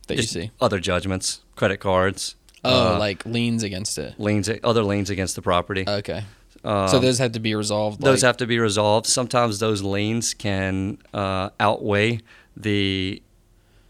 that 0.06 0.16
Just 0.16 0.34
you 0.34 0.42
see? 0.42 0.50
other 0.61 0.78
judgments, 0.78 1.40
credit 1.56 1.78
cards, 1.78 2.37
Oh, 2.66 2.94
uh, 2.94 2.99
like 2.99 3.26
liens 3.26 3.62
against 3.62 3.99
it. 3.99 4.18
liens, 4.18 4.49
other 4.62 4.82
liens 4.82 5.11
against 5.11 5.34
the 5.37 5.42
property. 5.42 5.84
Okay. 5.87 6.23
Um, 6.64 6.88
so 6.88 6.99
those 6.99 7.18
have 7.18 7.32
to 7.32 7.40
be 7.40 7.54
resolved. 7.54 8.00
those 8.00 8.23
have 8.23 8.37
to 8.38 8.46
be 8.46 8.58
resolved. 8.58 9.06
Sometimes 9.06 9.58
those 9.58 9.82
liens 9.82 10.32
can 10.34 10.96
uh, 11.12 11.50
outweigh 11.61 12.20
the 12.56 13.20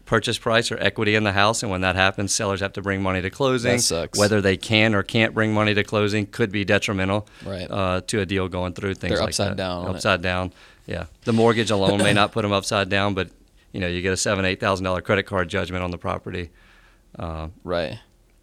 purchase 0.05 0.37
price 0.37 0.71
or 0.71 0.77
equity 0.79 1.15
in 1.15 1.23
the 1.23 1.31
house, 1.31 1.63
and 1.63 1.71
when 1.71 1.81
that 1.81 1.95
happens, 1.95 2.31
sellers 2.33 2.59
have 2.61 2.73
to 2.73 2.81
bring 2.81 3.01
money 3.01 3.21
to 3.21 3.29
closing. 3.29 3.77
That 3.77 3.81
sucks. 3.81 4.19
Whether 4.19 4.39
they 4.41 4.55
can 4.57 4.93
or 4.93 5.03
can't 5.03 5.33
bring 5.33 5.53
money 5.53 5.73
to 5.73 5.83
closing 5.83 6.25
could 6.27 6.51
be 6.51 6.63
detrimental 6.63 7.27
Right. 7.45 7.67
uh, 7.69 8.01
to 8.07 8.19
a 8.21 8.25
deal 8.25 8.47
going 8.47 8.73
through. 8.73 8.95
Things 8.95 9.11
They're 9.11 9.19
like 9.19 9.29
upside 9.29 9.51
that. 9.51 9.57
down. 9.57 9.87
Upside 9.87 10.21
down. 10.21 10.53
Yeah. 10.85 11.05
The 11.23 11.33
mortgage 11.33 11.71
alone 11.71 11.97
may 11.97 12.13
not 12.13 12.31
put 12.31 12.43
them 12.43 12.51
upside 12.51 12.89
down, 12.89 13.13
but 13.15 13.29
you 13.71 13.79
know 13.81 13.87
you 13.87 14.01
get 14.01 14.13
a 14.13 14.17
seven 14.17 14.45
eight 14.45 14.59
thousand 14.59 14.83
dollar 14.85 15.01
credit 15.01 15.23
card 15.23 15.49
judgment 15.49 15.83
on 15.83 15.89
the 15.91 15.97
property, 15.97 16.51
uh, 17.17 17.47
right. 17.63 17.97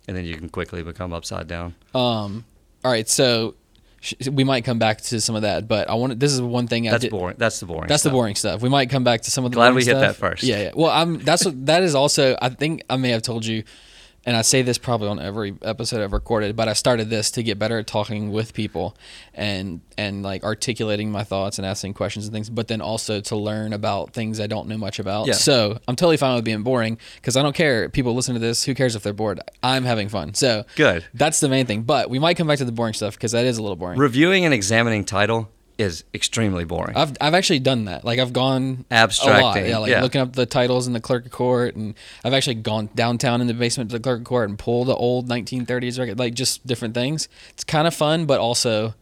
and 0.08 0.16
then 0.16 0.24
you 0.24 0.34
can 0.36 0.48
quickly 0.48 0.82
become 0.82 1.12
upside 1.12 1.46
down. 1.46 1.74
Um, 1.94 2.44
all 2.84 2.90
right, 2.90 3.08
so 3.08 3.54
we 4.30 4.44
might 4.44 4.64
come 4.64 4.78
back 4.78 5.00
to 5.00 5.20
some 5.20 5.36
of 5.36 5.42
that, 5.42 5.68
but 5.68 5.88
I 5.88 5.94
want 5.94 6.18
this 6.18 6.32
is 6.32 6.40
one 6.40 6.66
thing 6.66 6.88
I 6.88 6.92
That's 6.92 7.06
boring. 7.06 7.36
That's 7.38 7.60
the 7.60 7.66
boring. 7.66 7.88
That's 7.88 8.02
the 8.02 8.10
boring 8.10 8.34
stuff. 8.34 8.60
We 8.60 8.68
might 8.68 8.90
come 8.90 9.04
back 9.04 9.22
to 9.22 9.30
some 9.30 9.44
of 9.44 9.52
the. 9.52 9.56
Glad 9.56 9.74
we 9.74 9.84
hit 9.84 9.90
stuff. 9.90 10.00
that 10.00 10.16
first. 10.16 10.42
Yeah, 10.42 10.62
yeah. 10.62 10.70
Well, 10.74 10.90
I'm. 10.90 11.18
That's 11.18 11.44
what. 11.44 11.66
That 11.66 11.82
is 11.82 11.94
also. 11.94 12.36
I 12.40 12.48
think 12.48 12.82
I 12.90 12.96
may 12.96 13.10
have 13.10 13.22
told 13.22 13.46
you, 13.46 13.62
and 14.24 14.36
I 14.36 14.42
say 14.42 14.62
this 14.62 14.78
probably 14.78 15.08
on 15.08 15.18
every 15.18 15.54
episode 15.62 16.02
I've 16.02 16.12
recorded. 16.12 16.54
But 16.56 16.68
I 16.68 16.74
started 16.74 17.10
this 17.10 17.30
to 17.32 17.42
get 17.42 17.58
better 17.58 17.78
at 17.78 17.86
talking 17.86 18.30
with 18.30 18.54
people, 18.54 18.96
and 19.34 19.80
and 19.98 20.22
like 20.22 20.44
articulating 20.44 21.10
my 21.10 21.24
thoughts 21.24 21.58
and 21.58 21.66
asking 21.66 21.94
questions 21.94 22.26
and 22.26 22.32
things. 22.32 22.48
But 22.50 22.68
then 22.68 22.80
also 22.80 23.20
to 23.20 23.36
learn 23.36 23.72
about 23.72 24.12
things 24.12 24.40
I 24.40 24.46
don't 24.46 24.68
know 24.68 24.78
much 24.78 24.98
about. 24.98 25.26
Yeah. 25.26 25.34
So 25.34 25.78
I'm 25.88 25.96
totally 25.96 26.16
fine 26.16 26.34
with 26.34 26.44
being 26.44 26.62
boring 26.62 26.98
because 27.16 27.36
I 27.36 27.42
don't 27.42 27.54
care. 27.54 27.88
People 27.88 28.14
listen 28.14 28.34
to 28.34 28.40
this. 28.40 28.64
Who 28.64 28.74
cares 28.74 28.94
if 28.94 29.02
they're 29.02 29.12
bored? 29.12 29.40
I'm 29.62 29.84
having 29.84 30.08
fun. 30.08 30.34
So 30.34 30.64
Good. 30.76 31.04
That's 31.14 31.40
the 31.40 31.48
main 31.48 31.66
thing. 31.66 31.82
But 31.82 32.10
we 32.10 32.18
might 32.18 32.36
come 32.36 32.46
back 32.46 32.58
to 32.58 32.64
the 32.64 32.72
boring 32.72 32.94
stuff 32.94 33.14
because 33.14 33.32
that 33.32 33.44
is 33.44 33.58
a 33.58 33.62
little 33.62 33.76
boring. 33.76 33.98
Reviewing 33.98 34.44
and 34.44 34.54
examining 34.54 35.04
title 35.04 35.50
is 35.78 36.04
extremely 36.14 36.64
boring. 36.64 36.96
I've 36.96 37.16
I've 37.20 37.34
actually 37.34 37.60
done 37.60 37.86
that. 37.86 38.04
Like 38.04 38.18
I've 38.18 38.32
gone 38.32 38.84
Abstracting, 38.90 39.42
a 39.42 39.44
lot. 39.44 39.68
Yeah, 39.68 39.78
like 39.78 39.90
yeah. 39.90 40.02
looking 40.02 40.20
up 40.20 40.34
the 40.34 40.46
titles 40.46 40.86
in 40.86 40.92
the 40.92 41.00
clerk 41.00 41.26
of 41.26 41.32
court, 41.32 41.76
and 41.76 41.94
I've 42.24 42.34
actually 42.34 42.56
gone 42.56 42.90
downtown 42.94 43.40
in 43.40 43.46
the 43.46 43.54
basement 43.54 43.90
to 43.90 43.98
the 43.98 44.02
clerk 44.02 44.20
of 44.20 44.24
court 44.24 44.48
and 44.48 44.58
pulled 44.58 44.88
the 44.88 44.94
old 44.94 45.28
1930s 45.28 45.98
record, 45.98 46.18
like 46.18 46.34
just 46.34 46.66
different 46.66 46.94
things. 46.94 47.28
It's 47.50 47.64
kind 47.64 47.86
of 47.86 47.94
fun, 47.94 48.26
but 48.26 48.40
also 48.40 48.94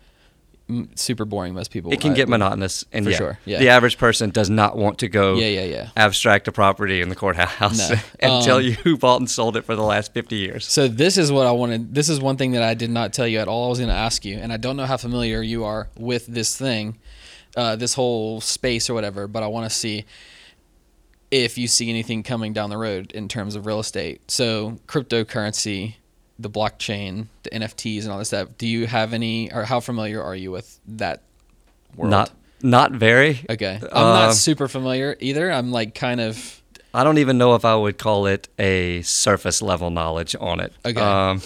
super 0.94 1.24
boring. 1.24 1.54
Most 1.54 1.70
people 1.70 1.92
it 1.92 2.00
can 2.00 2.12
I- 2.12 2.14
get 2.14 2.28
monotonous, 2.28 2.84
and 2.92 3.04
For 3.04 3.10
yeah, 3.10 3.16
sure, 3.16 3.38
yeah. 3.44 3.58
the 3.58 3.68
average 3.68 3.98
person 3.98 4.30
does 4.30 4.48
not 4.50 4.76
want 4.76 4.98
to 4.98 5.08
go 5.08 5.34
Yeah, 5.36 5.46
yeah, 5.46 5.64
yeah. 5.64 5.88
abstract 5.96 6.48
a 6.48 6.52
property 6.52 7.00
in 7.00 7.08
the 7.08 7.14
courthouse 7.16 7.90
No. 7.90 7.96
and 8.20 8.32
Um, 8.32 8.42
tell 8.44 8.60
you 8.60 8.72
who 8.72 8.96
bought 8.96 9.20
and 9.20 9.30
sold 9.30 9.56
it 9.56 9.64
for 9.64 9.74
the 9.76 9.82
last 9.82 10.12
50 10.14 10.36
years. 10.36 10.66
So 10.66 10.88
this 10.88 11.16
is 11.18 11.30
what 11.32 11.46
I 11.46 11.52
wanted. 11.52 11.94
This 11.94 12.08
is 12.08 12.20
one 12.20 12.36
thing 12.36 12.52
that 12.52 12.62
I 12.62 12.74
did 12.74 12.90
not 12.90 13.12
tell 13.12 13.26
you 13.28 13.38
at 13.38 13.48
all. 13.48 13.66
I 13.66 13.68
was 13.70 13.78
going 13.78 13.88
to 13.90 13.94
ask 13.94 14.24
you, 14.24 14.38
and 14.38 14.52
I 14.52 14.56
don't 14.56 14.76
know 14.76 14.86
how 14.86 14.96
familiar 14.96 15.42
you 15.42 15.64
are 15.64 15.88
with 15.96 16.26
this 16.26 16.56
thing, 16.56 16.98
uh, 17.56 17.76
this 17.76 17.94
whole 17.94 18.40
space 18.40 18.88
or 18.90 18.94
whatever. 18.94 19.26
But 19.28 19.42
I 19.42 19.46
want 19.48 19.70
to 19.70 19.74
see 19.76 20.04
if 21.30 21.56
you 21.56 21.68
see 21.68 21.88
anything 21.88 22.22
coming 22.24 22.52
down 22.52 22.70
the 22.70 22.76
road 22.76 23.12
in 23.12 23.28
terms 23.28 23.54
of 23.54 23.64
real 23.66 23.78
estate. 23.80 24.30
So 24.30 24.78
cryptocurrency, 24.88 25.94
the 26.40 26.50
blockchain, 26.50 27.26
the 27.42 27.50
NFTs, 27.50 28.02
and 28.02 28.12
all 28.12 28.18
this 28.18 28.28
stuff. 28.28 28.48
Do 28.58 28.66
you 28.66 28.86
have 28.86 29.12
any, 29.12 29.52
or 29.52 29.64
how 29.64 29.80
familiar 29.80 30.22
are 30.22 30.34
you 30.34 30.50
with 30.50 30.80
that 30.88 31.22
world? 31.96 32.10
Not 32.10 32.30
not 32.62 32.92
very. 32.92 33.40
Okay, 33.48 33.78
I'm 33.82 33.96
Um, 33.96 34.14
not 34.14 34.34
super 34.34 34.68
familiar 34.68 35.16
either. 35.20 35.50
I'm 35.50 35.70
like 35.72 35.94
kind 35.94 36.20
of 36.20 36.60
I 36.92 37.04
don't 37.04 37.18
even 37.18 37.38
know 37.38 37.54
if 37.54 37.64
I 37.64 37.74
would 37.76 37.98
call 37.98 38.26
it 38.26 38.48
a 38.58 39.02
surface 39.02 39.62
level 39.62 39.90
knowledge 39.90 40.34
on 40.40 40.60
it. 40.60 40.72
Okay. 40.84 41.00
Um, 41.00 41.40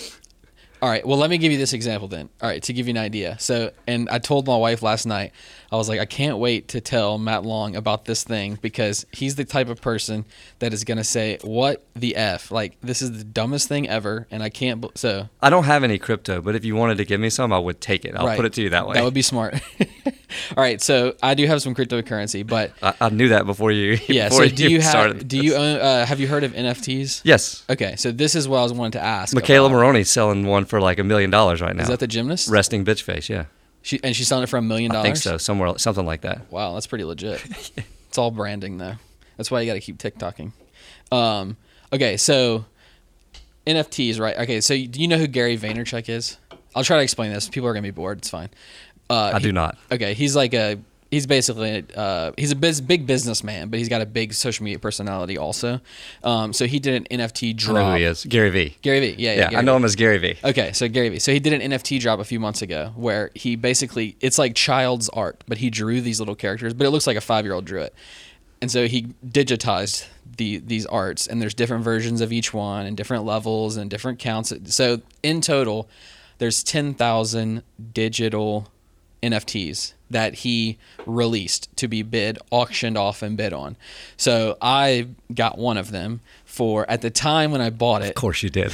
All 0.85 0.91
right. 0.91 1.07
Well, 1.07 1.17
let 1.17 1.31
me 1.31 1.39
give 1.39 1.51
you 1.51 1.57
this 1.57 1.73
example 1.73 2.09
then. 2.09 2.29
All 2.43 2.49
right, 2.51 2.63
to 2.65 2.75
give 2.75 2.89
you 2.89 2.91
an 2.91 2.99
idea. 2.99 3.39
So, 3.41 3.71
and 3.87 4.07
I 4.11 4.19
told 4.19 4.47
my 4.47 4.59
wife 4.59 4.83
last 4.83 5.07
night, 5.07 5.33
I 5.73 5.77
was 5.77 5.89
like, 5.89 5.99
I 5.99 6.05
can't 6.05 6.37
wait 6.37 6.69
to 6.69 6.83
tell 6.83 7.17
Matt 7.17 7.43
Long 7.43 7.75
about 7.75 8.05
this 8.05 8.23
thing 8.23 8.59
because 8.61 9.07
he's 9.11 9.37
the 9.37 9.47
type 9.47 9.71
of 9.71 9.81
person 9.81 10.27
that 10.59 10.75
is 10.75 10.85
going 10.85 10.99
to 10.99 11.05
say, 11.05 11.39
What 11.41 11.87
the 11.97 12.17
F? 12.17 12.51
Like, 12.51 12.79
this 12.83 13.01
is 13.01 13.17
the 13.17 13.25
dumbest 13.25 13.67
thing 13.67 13.89
ever. 13.89 14.27
And 14.31 14.43
I 14.43 14.51
can't. 14.51 14.83
bel 14.83 14.93
so, 14.95 15.31
I 15.41 15.49
don't 15.49 15.65
have 15.65 15.85
any 15.85 15.97
crypto, 15.97 16.43
but 16.43 16.55
if 16.55 16.67
you 16.67 16.77
wanted 16.77 16.99
to 16.99 17.07
give 17.07 17.19
me 17.19 17.31
some, 17.31 17.51
I 17.51 17.59
would 17.59 17.81
take 17.81 18.05
it. 18.05 18.15
I'll 18.15 18.27
right. 18.27 18.37
put 18.37 18.45
it 18.45 18.53
to 18.53 18.61
you 18.61 18.69
that 18.69 18.87
way. 18.87 18.93
That 18.93 19.05
would 19.05 19.15
be 19.15 19.23
smart. 19.23 19.55
All 20.57 20.63
right. 20.63 20.81
So, 20.81 21.15
I 21.23 21.35
do 21.35 21.47
have 21.47 21.63
some 21.63 21.75
cryptocurrency, 21.75 22.47
but 22.47 22.73
I, 22.83 22.95
I 23.01 23.09
knew 23.11 23.29
that 23.29 23.47
before 23.47 23.71
you. 23.73 23.99
yeah. 24.09 24.29
before 24.29 24.49
So, 24.49 24.55
do 24.55 24.71
you 24.71 24.81
started 24.81 25.17
have, 25.17 25.29
do 25.29 25.39
you 25.39 25.55
own, 25.55 25.79
uh, 25.79 26.07
have 26.07 26.21
you 26.21 26.29
heard 26.29 26.45
of 26.45 26.53
NFTs? 26.53 27.23
Yes. 27.25 27.65
Okay. 27.69 27.97
So, 27.97 28.13
this 28.13 28.35
is 28.35 28.49
what 28.49 28.59
I 28.59 28.63
was 28.63 28.73
wanting 28.73 28.93
to 28.93 29.03
ask. 29.03 29.37
McKayla 29.37 29.67
about. 29.67 29.73
Maroney's 29.73 30.11
selling 30.11 30.47
one 30.47 30.65
for 30.65 30.81
like 30.81 30.99
a 30.99 31.05
million 31.05 31.31
dollars 31.31 31.61
right 31.61 31.75
now. 31.75 31.83
Is 31.83 31.89
that 31.89 32.01
the 32.01 32.07
gymnast? 32.07 32.49
resting 32.49 32.85
bitch 32.85 33.03
face? 33.03 33.29
Yeah, 33.29 33.47
She, 33.83 34.01
and 34.03 34.15
she's 34.15 34.29
selling 34.29 34.45
it 34.45 34.49
for 34.49 34.59
a 34.59 34.63
million 34.63 34.91
dollars. 34.93 35.05
I 35.05 35.09
think 35.09 35.17
so. 35.17 35.39
Somewhere, 35.39 35.79
something 35.79 36.07
like 36.07 36.23
that. 36.23 36.51
Wow, 36.51 36.75
that's 36.75 36.87
pretty 36.87 37.05
legit. 37.05 37.45
it's 38.09 38.19
all 38.19 38.31
branding 38.31 38.79
though. 38.79 38.95
That's 39.37 39.51
why 39.51 39.61
you 39.61 39.67
got 39.67 39.75
to 39.75 39.81
keep 39.81 39.99
TikToking. 39.99 40.53
Um, 41.11 41.57
okay, 41.93 42.17
so 42.17 42.65
NFTs, 43.67 44.21
right? 44.21 44.37
Okay, 44.39 44.61
so 44.61 44.75
do 44.75 45.01
you 45.01 45.09
know 45.09 45.19
who 45.19 45.27
Gary 45.27 45.57
Vaynerchuk 45.57 46.09
is? 46.09 46.39
I'll 46.75 46.85
try 46.85 46.97
to 46.97 47.03
explain 47.03 47.33
this. 47.33 47.49
People 47.49 47.69
are 47.69 47.73
gonna 47.73 47.83
be 47.83 47.91
bored. 47.91 48.19
It's 48.19 48.31
fine. 48.31 48.51
Uh, 49.11 49.33
I 49.35 49.39
he- 49.39 49.45
do 49.45 49.53
not. 49.53 49.77
Okay, 49.93 50.15
he's 50.15 50.35
like 50.37 50.55
a 50.55 50.79
he's 51.11 51.27
basically 51.27 51.85
uh, 51.95 52.33
he's 52.37 52.51
a 52.51 52.57
biz, 52.57 52.81
big 52.81 53.07
businessman, 53.07 53.69
but 53.69 53.79
he's 53.79 53.89
got 53.89 54.01
a 54.01 54.07
big 54.07 54.33
social 54.35 54.65
media 54.65 54.79
personality 54.81 55.39
also. 55.39 55.81
Um, 56.25 56.53
so 56.53 56.67
he 56.67 56.79
did 56.81 56.95
an 57.11 57.19
NFT 57.21 57.51
I 57.51 57.53
drop. 57.53 57.75
know 57.77 57.91
who 57.93 57.97
he 57.99 58.05
is. 58.05 58.25
Gary 58.25 58.51
V. 58.51 58.77
Gary 58.83 59.01
Vee, 59.01 59.15
yeah, 59.23 59.35
yeah, 59.35 59.51
Yeah, 59.53 59.59
I 59.59 59.63
know 59.63 59.75
Vee. 59.75 59.77
him 59.77 59.85
as 59.85 59.95
Gary 59.97 60.19
V. 60.19 60.37
Okay, 60.43 60.73
so 60.73 60.89
Gary 60.89 61.11
Vee. 61.11 61.19
So 61.21 61.33
he 61.33 61.39
did 61.39 61.53
an 61.53 61.71
NFT 61.73 62.01
drop 62.01 62.19
a 62.19 62.25
few 62.25 62.41
months 62.41 62.63
ago 62.63 62.93
where 62.97 63.31
he 63.35 63.55
basically 63.57 64.17
it's 64.21 64.39
like 64.39 64.55
child's 64.55 65.09
art, 65.11 65.45
but 65.47 65.59
he 65.59 65.71
drew 65.71 66.01
these 66.01 66.19
little 66.19 66.35
characters, 66.35 66.75
but 66.75 66.87
it 66.87 66.91
looks 66.91 67.07
like 67.07 67.17
a 67.17 67.21
five 67.21 67.45
year 67.45 67.55
old 67.55 67.65
drew 67.67 67.81
it. 67.83 67.95
And 68.63 68.71
so 68.71 68.89
he 68.89 69.09
digitized 69.27 70.07
the 70.39 70.57
these 70.59 70.87
arts 70.87 71.27
and 71.29 71.41
there's 71.41 71.55
different 71.55 71.85
versions 71.85 72.21
of 72.23 72.33
each 72.33 72.53
one 72.55 72.87
and 72.87 72.97
different 72.97 73.25
levels 73.25 73.77
and 73.77 73.91
different 73.91 74.19
counts. 74.19 74.53
So 74.75 75.03
in 75.23 75.43
total, 75.43 75.89
there's 76.39 76.63
ten 76.65 76.95
thousand 76.95 77.63
digital 77.93 78.69
NFTs 79.25 79.95
that 80.11 80.35
he 80.35 80.79
released 81.07 81.75
to 81.77 81.89
be 81.89 82.03
bid, 82.03 82.39
auctioned 82.51 82.97
off, 82.97 83.23
and 83.23 83.37
bid 83.37 83.53
on. 83.53 83.77
So 84.17 84.57
I 84.61 85.09
got 85.35 85.59
one 85.59 85.77
of 85.77 85.91
them 85.91 86.21
for 86.45 86.89
at 86.89 87.03
the 87.03 87.11
time 87.11 87.51
when 87.51 87.61
I 87.61 87.71
bought 87.71 88.03
it. 88.03 88.11
Of 88.11 88.15
course 88.15 88.43
you 88.43 88.51
did. 88.51 88.73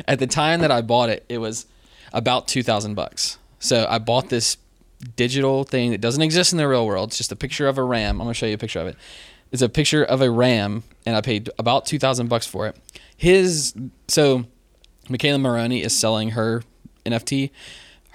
at 0.08 0.18
the 0.18 0.26
time 0.26 0.60
that 0.60 0.70
I 0.70 0.80
bought 0.80 1.10
it, 1.10 1.24
it 1.28 1.38
was 1.38 1.66
about 2.12 2.48
two 2.48 2.62
thousand 2.62 2.94
bucks. 2.94 3.38
So 3.58 3.86
I 3.88 3.98
bought 3.98 4.28
this 4.28 4.56
digital 5.16 5.64
thing 5.64 5.90
that 5.90 6.00
doesn't 6.00 6.22
exist 6.22 6.52
in 6.52 6.58
the 6.58 6.68
real 6.68 6.86
world. 6.86 7.10
It's 7.10 7.18
just 7.18 7.32
a 7.32 7.36
picture 7.36 7.68
of 7.68 7.78
a 7.78 7.82
ram. 7.82 8.20
I'm 8.20 8.26
gonna 8.26 8.34
show 8.34 8.46
you 8.46 8.54
a 8.54 8.58
picture 8.58 8.80
of 8.80 8.86
it. 8.86 8.96
It's 9.50 9.62
a 9.62 9.68
picture 9.68 10.02
of 10.02 10.22
a 10.22 10.30
ram, 10.30 10.84
and 11.04 11.14
I 11.16 11.20
paid 11.20 11.50
about 11.58 11.86
two 11.86 11.98
thousand 11.98 12.28
bucks 12.28 12.46
for 12.46 12.66
it. 12.66 12.76
His 13.16 13.74
so 14.08 14.46
McKayla 15.08 15.40
Maroney 15.40 15.82
is 15.82 15.96
selling 15.96 16.30
her 16.30 16.62
NFT. 17.04 17.50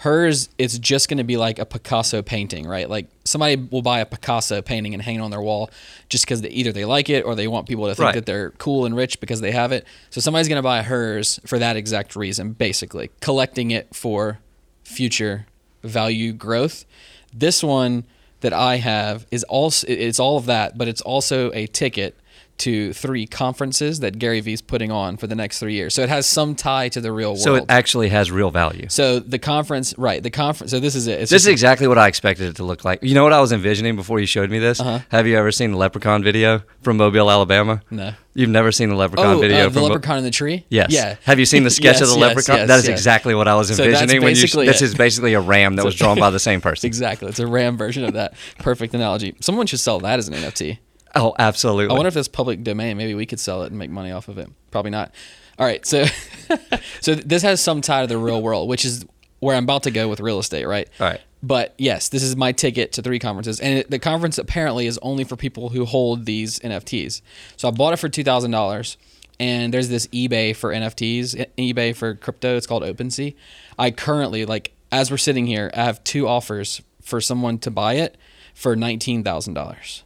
Hers, 0.01 0.49
it's 0.59 0.77
just 0.77 1.09
going 1.09 1.17
to 1.17 1.23
be 1.23 1.37
like 1.37 1.57
a 1.57 1.65
Picasso 1.65 2.21
painting, 2.21 2.67
right? 2.67 2.87
Like 2.87 3.07
somebody 3.25 3.55
will 3.55 3.81
buy 3.81 3.99
a 3.99 4.05
Picasso 4.05 4.61
painting 4.61 4.93
and 4.93 5.01
hang 5.01 5.15
it 5.15 5.19
on 5.21 5.31
their 5.31 5.41
wall 5.41 5.71
just 6.07 6.23
because 6.25 6.41
they, 6.41 6.49
either 6.49 6.71
they 6.71 6.85
like 6.85 7.09
it 7.09 7.25
or 7.25 7.33
they 7.33 7.47
want 7.47 7.67
people 7.67 7.87
to 7.87 7.95
think 7.95 8.05
Right. 8.05 8.13
that 8.15 8.27
they're 8.27 8.51
cool 8.51 8.85
and 8.85 8.95
rich 8.95 9.19
because 9.19 9.41
they 9.41 9.51
have 9.51 9.71
it. 9.71 9.85
So 10.11 10.21
somebody's 10.21 10.47
going 10.47 10.59
to 10.59 10.63
buy 10.63 10.83
hers 10.83 11.39
for 11.47 11.57
that 11.57 11.75
exact 11.77 12.15
reason, 12.15 12.51
basically 12.53 13.09
collecting 13.21 13.71
it 13.71 13.95
for 13.95 14.37
future 14.83 15.47
value 15.83 16.31
growth. 16.31 16.85
This 17.33 17.63
one 17.63 18.05
that 18.41 18.53
I 18.53 18.75
have 18.77 19.25
is 19.31 19.43
also 19.45 19.87
it's 19.89 20.19
all 20.19 20.37
of 20.37 20.45
that, 20.45 20.77
but 20.77 20.87
it's 20.87 21.01
also 21.01 21.51
a 21.53 21.65
ticket 21.65 22.15
to 22.59 22.91
three 22.93 23.27
conferences 23.27 23.99
that 23.99 24.17
Gary 24.19 24.39
Vee's 24.39 24.61
putting 24.61 24.91
on 24.91 25.15
for 25.17 25.27
the 25.27 25.35
next 25.35 25.59
three 25.59 25.73
years. 25.73 25.93
So 25.93 26.01
it 26.01 26.09
has 26.09 26.25
some 26.25 26.55
tie 26.55 26.89
to 26.89 26.99
the 27.01 27.11
real 27.11 27.29
world. 27.31 27.39
so 27.39 27.55
it 27.55 27.65
actually 27.69 28.09
has 28.09 28.31
real 28.31 28.49
value. 28.51 28.87
So 28.89 29.19
the 29.19 29.39
conference, 29.39 29.93
right? 29.97 30.21
The 30.23 30.29
conference. 30.31 30.71
So 30.71 30.79
this 30.79 30.95
is 30.95 31.07
it. 31.07 31.21
It's 31.21 31.31
This 31.31 31.43
is 31.43 31.47
exactly 31.47 31.87
what 31.87 31.97
I 31.97 32.07
expected 32.07 32.47
it 32.49 32.55
to 32.57 32.63
look 32.63 32.83
like. 32.83 33.03
You 33.03 33.13
know 33.15 33.23
what 33.23 33.33
I 33.33 33.41
was 33.41 33.51
envisioning 33.51 33.95
before 33.95 34.19
you 34.19 34.25
showed 34.25 34.49
me 34.49 34.59
this? 34.59 34.79
Uh-huh. 34.79 34.99
Have 35.09 35.27
you 35.27 35.37
ever 35.37 35.51
seen 35.51 35.71
the 35.71 35.77
Leprechaun 35.77 36.23
video 36.23 36.61
from 36.81 36.97
Mobile, 36.97 37.29
Alabama? 37.31 37.81
no. 37.91 38.13
You've 38.33 38.51
never 38.51 38.71
seen 38.71 38.89
the 38.89 38.95
Leprechaun 38.95 39.37
Oh, 39.37 39.39
video 39.39 39.61
uh, 39.61 39.63
the 39.63 39.71
from 39.71 39.81
Mo- 39.81 39.87
leprechaun 39.87 40.19
in 40.19 40.23
the 40.23 40.29
tree. 40.29 40.63
Yes. 40.69 40.91
Yeah. 40.91 41.15
Have 41.23 41.39
you 41.39 41.45
seen 41.47 41.63
the 41.63 41.69
sketch 41.79 42.01
of 42.01 42.07
the 42.07 42.13
yes, 42.13 42.21
leprechaun? 42.21 42.57
yes, 42.57 42.67
that 42.67 42.77
is 42.77 42.87
yes. 42.87 42.99
exactly 42.99 43.33
what 43.33 43.47
I 43.47 43.55
was 43.55 43.75
So 43.75 43.83
envisioning 43.83 44.21
when 44.21 44.35
you. 44.35 44.41
This 44.47 44.55
it. 44.55 44.81
is 44.83 44.93
basically 44.93 45.33
a 45.33 45.39
ram 45.41 45.75
that 45.77 45.83
was 45.85 45.95
drawn 46.01 46.19
by 46.19 46.29
the 46.29 46.37
same 46.39 46.61
person. 46.61 46.85
Exactly. 46.97 47.29
It's 47.29 47.39
a 47.39 47.47
RAM 47.47 47.77
version 47.77 48.03
of 48.03 48.13
that. 48.13 48.35
Perfect 48.59 48.93
analogy. 48.93 49.35
Someone 49.41 49.65
should 49.65 49.79
sell 49.79 49.99
that 50.01 50.19
as 50.19 50.27
an 50.27 50.35
NFT. 50.35 50.77
Oh, 51.17 51.35
absolutely. 51.39 51.93
I 51.93 51.97
wonder 51.97 52.07
if 52.07 52.15
it's 52.15 52.27
public 52.27 52.63
domain. 52.63 52.95
Maybe 52.95 53.15
we 53.15 53.25
could 53.25 53.39
sell 53.39 53.63
it 53.63 53.67
and 53.67 53.79
make 53.79 53.89
money 53.89 54.11
off 54.11 54.27
of 54.27 54.37
it. 54.37 54.49
Probably 54.71 54.91
not. 54.91 55.13
All 55.57 55.65
right. 55.65 55.85
So, 55.85 56.05
so 57.01 57.15
this 57.15 57.41
has 57.41 57.59
some 57.59 57.81
tie 57.81 58.01
to 58.01 58.07
the 58.07 58.17
real 58.17 58.41
world, 58.41 58.69
which 58.69 58.85
is 58.85 59.05
where 59.39 59.55
I'm 59.55 59.63
about 59.63 59.83
to 59.83 59.91
go 59.91 60.07
with 60.07 60.19
real 60.19 60.39
estate, 60.39 60.65
right? 60.65 60.87
All 60.99 61.07
right. 61.07 61.21
But 61.43 61.75
yes, 61.77 62.09
this 62.09 62.23
is 62.23 62.35
my 62.35 62.51
ticket 62.51 62.93
to 62.93 63.01
three 63.01 63.19
conferences, 63.19 63.59
and 63.59 63.79
it, 63.79 63.91
the 63.91 63.99
conference 63.99 64.37
apparently 64.37 64.87
is 64.87 64.97
only 64.99 65.23
for 65.23 65.35
people 65.35 65.69
who 65.69 65.85
hold 65.85 66.25
these 66.25 66.59
NFTs. 66.59 67.21
So 67.57 67.67
I 67.67 67.71
bought 67.71 67.93
it 67.93 67.97
for 67.97 68.09
two 68.09 68.23
thousand 68.23 68.51
dollars, 68.51 68.97
and 69.39 69.71
there's 69.73 69.89
this 69.89 70.07
eBay 70.07 70.55
for 70.55 70.71
NFTs, 70.73 71.45
eBay 71.57 71.95
for 71.95 72.15
crypto. 72.15 72.57
It's 72.57 72.65
called 72.65 72.81
OpenSea. 72.83 73.35
I 73.77 73.91
currently, 73.91 74.45
like, 74.45 74.73
as 74.91 75.11
we're 75.11 75.17
sitting 75.17 75.45
here, 75.45 75.69
I 75.75 75.83
have 75.83 76.03
two 76.03 76.27
offers 76.27 76.81
for 77.01 77.21
someone 77.21 77.59
to 77.59 77.71
buy 77.71 77.93
it 77.95 78.17
for 78.55 78.75
nineteen 78.75 79.23
thousand 79.23 79.53
dollars, 79.53 80.03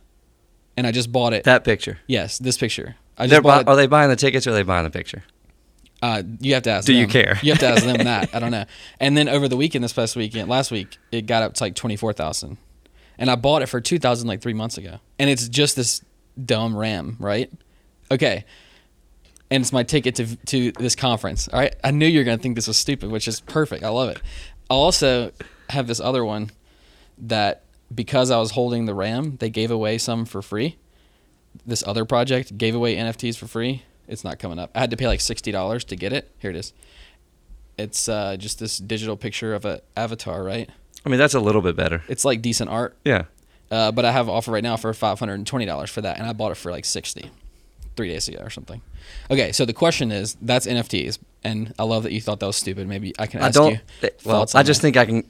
and 0.77 0.86
I 0.88 0.91
just 0.91 1.12
bought 1.12 1.34
it. 1.34 1.43
that 1.45 1.63
picture. 1.63 1.99
yes, 2.07 2.38
this 2.38 2.57
picture. 2.57 2.95
I 3.17 3.27
They're 3.27 3.38
just 3.38 3.43
bought 3.43 3.65
bu- 3.65 3.71
it. 3.71 3.73
are 3.73 3.75
they 3.75 3.88
buying 3.88 4.10
the 4.10 4.15
tickets 4.15 4.47
or 4.47 4.51
are 4.51 4.53
they 4.53 4.63
buying 4.63 4.84
the 4.84 4.89
picture? 4.89 5.23
Uh, 6.01 6.23
you 6.39 6.53
have 6.55 6.63
to 6.63 6.71
ask. 6.71 6.88
Do 6.88 6.93
you 6.93 7.05
care? 7.07 7.38
You 7.43 7.51
have 7.51 7.60
to 7.60 7.67
ask 7.67 7.84
them 7.84 7.97
that. 8.05 8.34
I 8.34 8.39
don't 8.39 8.49
know. 8.51 8.65
And 8.99 9.15
then 9.15 9.29
over 9.29 9.47
the 9.47 9.57
weekend, 9.57 9.84
this 9.84 9.93
past 9.93 10.15
weekend, 10.15 10.49
last 10.49 10.71
week, 10.71 10.97
it 11.12 11.27
got 11.27 11.43
up 11.43 11.53
to 11.55 11.63
like 11.63 11.75
twenty 11.75 11.95
four 11.95 12.12
thousand, 12.13 12.57
and 13.19 13.29
I 13.29 13.36
bought 13.36 13.62
it 13.62 13.67
for 13.67 13.79
two 13.79 13.99
thousand 13.99 14.27
like 14.27 14.41
three 14.41 14.53
months 14.53 14.77
ago. 14.79 14.99
And 15.19 15.29
it's 15.29 15.47
just 15.47 15.75
this 15.75 16.01
dumb 16.43 16.75
RAM, 16.75 17.17
right? 17.19 17.51
Okay. 18.10 18.45
And 19.51 19.62
it's 19.62 19.71
my 19.73 19.84
ticket 19.84 20.15
to 20.15 20.36
to 20.47 20.71
this 20.71 20.95
conference. 20.95 21.47
All 21.49 21.60
right. 21.60 21.75
I 21.84 21.91
knew 21.91 22.07
you 22.07 22.19
were 22.21 22.23
gonna 22.23 22.38
think 22.39 22.55
this 22.55 22.67
was 22.67 22.77
stupid, 22.77 23.12
which 23.12 23.27
is 23.27 23.39
perfect. 23.41 23.84
I 23.84 23.89
love 23.89 24.10
it. 24.10 24.19
I 24.69 24.73
also 24.73 25.31
have 25.69 25.86
this 25.86 25.99
other 25.99 26.25
one 26.25 26.49
that 27.19 27.63
because 27.93 28.32
I 28.32 28.38
was 28.38 28.51
holding 28.51 28.86
the 28.86 28.93
RAM, 28.93 29.38
they 29.38 29.49
gave 29.49 29.71
away 29.71 29.97
some 29.97 30.25
for 30.25 30.41
free. 30.41 30.77
This 31.65 31.84
other 31.86 32.06
project 32.06 32.58
gave 32.58 32.75
away 32.75 32.95
NFTs 32.95 33.38
for 33.38 33.47
free. 33.47 33.84
It's 34.08 34.23
not 34.23 34.39
coming 34.39 34.60
up. 34.60 34.71
I 34.75 34.80
had 34.80 34.91
to 34.91 34.97
pay 34.97 35.08
like 35.08 35.21
sixty 35.21 35.51
dollars 35.51 35.84
to 35.86 35.95
get 35.95 36.13
it. 36.13 36.32
Here 36.39 36.49
it 36.49 36.56
is. 36.56 36.73
It's 37.77 38.08
uh, 38.10 38.36
just 38.38 38.60
this 38.60 38.77
digital 38.77 39.17
picture 39.17 39.54
of 39.54 39.65
a 39.65 39.82
avatar, 39.95 40.43
right? 40.43 40.69
I 41.06 41.10
mean, 41.10 41.19
that's 41.19 41.34
a 41.34 41.39
little 41.39 41.62
bit 41.62 41.75
better. 41.75 42.04
It's 42.08 42.25
like 42.25 42.41
decent 42.41 42.69
art. 42.69 42.95
Yeah. 43.04 43.23
Uh, 43.69 43.91
but 43.91 44.06
I 44.06 44.12
have 44.12 44.27
an 44.27 44.34
offer 44.34 44.51
right 44.51 44.63
now 44.63 44.75
for 44.77 44.93
five 44.93 45.19
hundred 45.19 45.36
and 45.36 45.47
twenty 45.47 45.65
dollars 45.65 45.89
for 45.89 46.01
that, 46.01 46.17
and 46.17 46.27
I 46.27 46.34
bought 46.34 46.51
it 46.51 46.56
for 46.56 46.71
like 46.71 46.86
sixty, 46.86 47.30
three 47.95 48.10
days 48.10 48.27
ago 48.27 48.39
or 48.41 48.49
something. 48.49 48.82
Okay, 49.30 49.51
so 49.51 49.65
the 49.65 49.73
question 49.73 50.12
is, 50.12 50.36
that's 50.41 50.67
NFTs, 50.67 51.19
and 51.43 51.73
I 51.80 51.84
love 51.84 52.04
that 52.04 52.12
you 52.12 52.21
thought 52.21 52.39
that 52.41 52.47
was 52.47 52.58
stupid. 52.58 52.88
Maybe 52.88 53.13
I 53.17 53.27
can 53.27 53.41
I 53.41 53.49
don't. 53.49 53.71
you. 54.01 54.10
Well, 54.25 54.45
I 54.54 54.63
just 54.63 54.82
that. 54.82 54.93
think 54.93 54.97
I 54.97 55.06
can. 55.06 55.23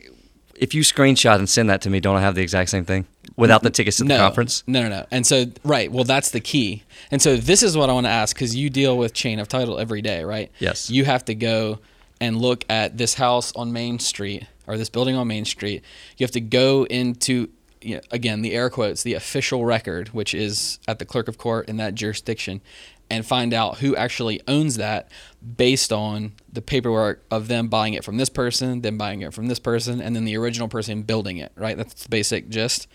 If 0.56 0.74
you 0.74 0.82
screenshot 0.82 1.38
and 1.38 1.50
send 1.50 1.70
that 1.70 1.82
to 1.82 1.90
me, 1.90 2.00
don't 2.00 2.16
I 2.16 2.22
have 2.22 2.36
the 2.36 2.42
exact 2.42 2.70
same 2.70 2.86
thing 2.86 3.08
without 3.36 3.64
the 3.64 3.70
tickets 3.70 3.98
to 3.98 4.04
the 4.04 4.18
conference? 4.18 4.64
No, 4.68 4.84
no, 4.84 4.90
no. 4.90 5.06
And 5.12 5.26
so, 5.26 5.46
right. 5.64 5.92
Well, 5.92 6.04
that's 6.04 6.32
the 6.32 6.40
key. 6.40 6.84
And 7.10 7.22
so, 7.22 7.38
this 7.38 7.64
is 7.64 7.76
what 7.76 7.90
I 7.90 7.94
want 7.94 8.06
to 8.06 8.12
ask 8.12 8.36
because 8.36 8.56
you 8.56 8.70
deal 8.70 8.98
with 8.98 9.14
chain 9.14 9.40
of 9.40 9.48
title 9.48 9.80
every 9.80 10.02
day, 10.02 10.24
right? 10.24 10.52
Yes. 10.60 10.90
You 10.90 11.06
have 11.06 11.26
to 11.26 11.36
go 11.36 11.80
and 12.20 12.38
look 12.38 12.64
at 12.70 12.98
this 12.98 13.16
house 13.16 13.52
on 13.56 13.74
Main 13.74 14.00
Street 14.00 14.46
or 14.68 14.78
this 14.78 14.90
building 14.90 15.16
on 15.16 15.28
Main 15.28 15.44
Street. 15.44 15.84
You 16.18 16.24
have 16.24 16.32
to 16.32 16.42
go 16.42 16.86
into, 16.86 17.50
you 17.82 17.96
know, 17.96 18.02
again, 18.12 18.42
the 18.42 18.54
air 18.54 18.70
quotes, 18.70 19.04
the 19.04 19.16
official 19.16 19.66
record, 19.66 20.10
which 20.10 20.34
is 20.34 20.80
at 20.88 21.00
the 21.00 21.06
clerk 21.06 21.28
of 21.28 21.38
court 21.38 21.68
in 21.68 21.78
that 21.78 21.96
jurisdiction, 21.96 22.62
and 23.10 23.26
find 23.26 23.54
out 23.54 23.80
who 23.80 23.96
actually 23.96 24.40
owns 24.48 24.78
that 24.78 25.10
based 25.58 25.91
on 25.91 26.34
the 26.51 26.62
paperwork 26.62 27.23
of 27.32 27.47
them 27.47 27.67
buying 27.67 27.93
it 27.93 28.04
from 28.04 28.17
this 28.17 28.30
person, 28.30 28.82
then 28.82 28.97
buying 28.97 29.21
it 29.21 29.34
from 29.34 29.47
this 29.47 29.60
person, 29.60 29.99
and 29.99 30.15
then 30.15 30.25
the 30.25 30.38
original 30.38 30.67
person 30.67 31.01
building 31.01 31.38
it, 31.38 31.51
right? 31.56 31.77
That's 31.77 32.04
the 32.04 32.10
basic 32.10 32.49
gist. 32.49 32.88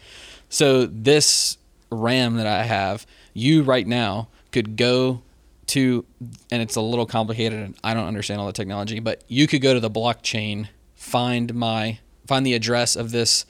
So 0.49 0.87
this 0.87 1.59
RAM 1.91 2.37
that 2.37 2.47
I 2.47 2.63
have, 2.63 3.07
you 3.35 3.63
right 3.63 3.87
now 3.87 4.29
could 4.53 4.77
go 4.77 5.23
to, 5.69 6.05
and 6.51 6.63
it's 6.63 6.77
a 6.77 6.81
little 6.81 7.07
complicated, 7.07 7.59
and 7.59 7.75
I 7.83 7.95
don't 7.95 8.07
understand 8.07 8.41
all 8.41 8.47
the 8.47 8.53
technology, 8.53 9.01
but 9.01 9.25
you 9.27 9.47
could 9.47 9.61
go 9.61 9.75
to 9.75 9.81
the 9.81 9.91
blockchain, 9.91 10.69
find 10.95 11.53
my, 11.55 11.99
find 12.27 12.47
the 12.47 12.55
address 12.55 12.95
of 12.95 13.11
this 13.11 13.45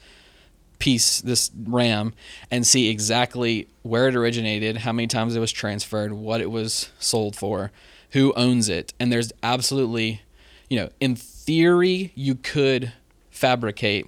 piece, 0.79 1.21
this 1.21 1.51
RAM, 1.65 2.13
and 2.49 2.65
see 2.65 2.89
exactly 2.89 3.67
where 3.83 4.07
it 4.07 4.15
originated, 4.15 4.77
how 4.77 4.91
many 4.91 5.07
times 5.07 5.35
it 5.35 5.39
was 5.39 5.51
transferred, 5.51 6.13
what 6.13 6.41
it 6.41 6.49
was 6.49 6.89
sold 6.99 7.35
for, 7.35 7.71
who 8.11 8.33
owns 8.35 8.69
it, 8.69 8.93
and 8.99 9.11
there's 9.11 9.31
absolutely, 9.43 10.21
you 10.69 10.77
know, 10.77 10.89
in 10.99 11.15
theory, 11.15 12.11
you 12.15 12.35
could 12.35 12.93
fabricate 13.29 14.07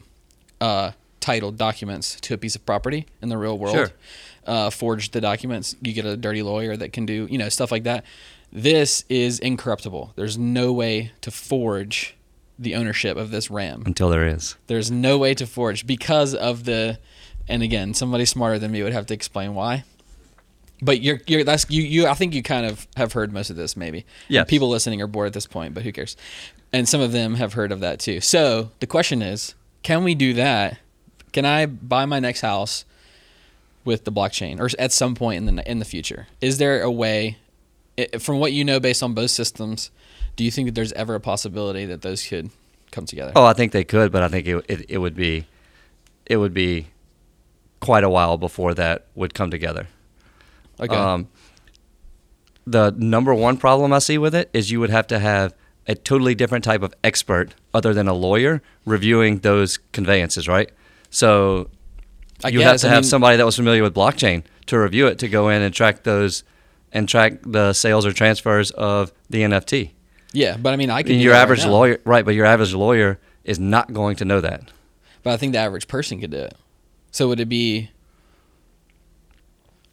uh, 0.61 0.91
titled 1.19 1.57
documents 1.57 2.19
to 2.21 2.33
a 2.33 2.37
piece 2.37 2.55
of 2.55 2.65
property 2.65 3.05
in 3.21 3.29
the 3.29 3.37
real 3.37 3.57
world. 3.57 3.75
Sure. 3.75 3.91
Uh, 4.45 4.69
forge 4.69 5.11
the 5.11 5.21
documents. 5.21 5.75
You 5.81 5.93
get 5.93 6.05
a 6.05 6.17
dirty 6.17 6.41
lawyer 6.41 6.75
that 6.75 6.91
can 6.91 7.05
do, 7.05 7.27
you 7.29 7.37
know, 7.37 7.49
stuff 7.49 7.71
like 7.71 7.83
that. 7.83 8.03
This 8.51 9.05
is 9.09 9.39
incorruptible. 9.39 10.13
There's 10.15 10.37
no 10.37 10.73
way 10.73 11.11
to 11.21 11.29
forge 11.29 12.15
the 12.57 12.75
ownership 12.75 13.15
of 13.15 13.31
this 13.31 13.51
RAM. 13.51 13.83
Until 13.85 14.09
there 14.09 14.27
is. 14.27 14.55
There's 14.67 14.89
no 14.89 15.17
way 15.17 15.33
to 15.35 15.45
forge 15.45 15.85
because 15.85 16.33
of 16.33 16.65
the, 16.65 16.97
and 17.47 17.61
again, 17.61 17.93
somebody 17.93 18.25
smarter 18.25 18.57
than 18.57 18.71
me 18.71 18.81
would 18.81 18.93
have 18.93 19.05
to 19.07 19.13
explain 19.13 19.53
why. 19.53 19.83
But 20.81 21.01
you're 21.01 21.19
you're 21.27 21.43
that's 21.43 21.69
you 21.69 21.83
you 21.83 22.07
I 22.07 22.13
think 22.13 22.33
you 22.33 22.43
kind 22.43 22.65
of 22.65 22.87
have 22.95 23.13
heard 23.13 23.33
most 23.33 23.49
of 23.49 23.55
this 23.55 23.75
maybe. 23.75 24.05
Yes. 24.27 24.41
And 24.41 24.47
People 24.47 24.69
listening 24.69 25.01
are 25.01 25.07
bored 25.07 25.27
at 25.27 25.33
this 25.33 25.47
point, 25.47 25.73
but 25.73 25.83
who 25.83 25.91
cares? 25.91 26.15
And 26.71 26.87
some 26.87 27.01
of 27.01 27.11
them 27.11 27.35
have 27.35 27.53
heard 27.53 27.71
of 27.71 27.79
that 27.81 27.99
too. 27.99 28.21
So 28.21 28.71
the 28.79 28.87
question 28.87 29.21
is, 29.21 29.55
can 29.83 30.03
we 30.03 30.15
do 30.15 30.33
that? 30.33 30.77
Can 31.31 31.45
I 31.45 31.65
buy 31.65 32.05
my 32.05 32.19
next 32.19 32.41
house 32.41 32.85
with 33.85 34.05
the 34.05 34.11
blockchain, 34.11 34.59
or 34.59 34.69
at 34.77 34.91
some 34.91 35.15
point 35.15 35.37
in 35.47 35.55
the 35.55 35.69
in 35.69 35.79
the 35.79 35.85
future? 35.85 36.27
Is 36.41 36.57
there 36.57 36.81
a 36.81 36.91
way, 36.91 37.37
from 38.19 38.39
what 38.39 38.53
you 38.53 38.63
know, 38.63 38.79
based 38.79 39.01
on 39.03 39.13
both 39.13 39.31
systems, 39.31 39.91
do 40.35 40.43
you 40.43 40.51
think 40.51 40.67
that 40.67 40.75
there's 40.75 40.93
ever 40.93 41.15
a 41.15 41.19
possibility 41.19 41.85
that 41.85 42.01
those 42.01 42.25
could 42.25 42.49
come 42.91 43.05
together? 43.05 43.31
Oh, 43.35 43.45
I 43.45 43.53
think 43.53 43.71
they 43.71 43.83
could, 43.83 44.11
but 44.11 44.23
I 44.23 44.27
think 44.27 44.47
it, 44.47 44.65
it, 44.69 44.85
it 44.89 44.97
would 44.99 45.15
be, 45.15 45.45
it 46.25 46.37
would 46.37 46.53
be 46.53 46.87
quite 47.79 48.03
a 48.03 48.09
while 48.09 48.37
before 48.37 48.73
that 48.75 49.05
would 49.15 49.33
come 49.33 49.49
together. 49.51 49.87
Okay. 50.79 50.95
Um, 50.95 51.27
the 52.65 52.91
number 52.97 53.33
one 53.33 53.57
problem 53.57 53.91
I 53.93 53.99
see 53.99 54.17
with 54.17 54.35
it 54.35 54.49
is 54.53 54.69
you 54.71 54.79
would 54.79 54.89
have 54.91 55.07
to 55.07 55.19
have 55.19 55.55
a 55.87 55.95
totally 55.95 56.35
different 56.35 56.63
type 56.63 56.83
of 56.83 56.93
expert 57.03 57.55
other 57.73 57.93
than 57.93 58.07
a 58.07 58.13
lawyer 58.13 58.61
reviewing 58.85 59.39
those 59.39 59.77
conveyances, 59.91 60.47
right? 60.47 60.69
So 61.09 61.69
I 62.43 62.49
you 62.49 62.61
have 62.61 62.77
to 62.81 62.87
I 62.87 62.91
have 62.91 62.97
mean- 63.03 63.09
somebody 63.09 63.37
that 63.37 63.45
was 63.45 63.55
familiar 63.55 63.81
with 63.81 63.95
blockchain 63.95 64.43
to 64.67 64.77
review 64.79 65.07
it 65.07 65.17
to 65.19 65.27
go 65.27 65.49
in 65.49 65.61
and 65.63 65.73
track 65.73 66.03
those 66.03 66.43
and 66.91 67.09
track 67.09 67.39
the 67.43 67.73
sales 67.73 68.05
or 68.05 68.11
transfers 68.13 68.71
of 68.71 69.11
the 69.29 69.41
NFT. 69.41 69.91
Yeah, 70.31 70.57
but 70.57 70.73
I 70.73 70.75
mean, 70.75 70.91
I 70.91 71.01
can. 71.01 71.13
do 71.13 71.17
your 71.17 71.33
right 71.33 71.39
average 71.41 71.63
now. 71.65 71.71
lawyer, 71.71 71.99
right? 72.05 72.23
But 72.23 72.35
your 72.35 72.45
average 72.45 72.73
lawyer 72.75 73.19
is 73.43 73.59
not 73.59 73.93
going 73.93 74.15
to 74.17 74.25
know 74.25 74.41
that. 74.41 74.71
But 75.23 75.33
I 75.33 75.37
think 75.37 75.53
the 75.53 75.59
average 75.59 75.87
person 75.87 76.19
could 76.21 76.29
do 76.31 76.37
it. 76.37 76.55
So 77.11 77.27
would 77.29 77.39
it 77.39 77.49
be? 77.49 77.89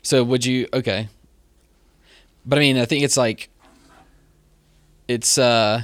So 0.06 0.22
would 0.22 0.46
you? 0.46 0.68
Okay. 0.72 1.08
But 2.46 2.58
I 2.58 2.60
mean, 2.60 2.78
I 2.78 2.84
think 2.84 3.02
it's 3.02 3.16
like. 3.16 3.50
It's 5.08 5.36
uh. 5.36 5.82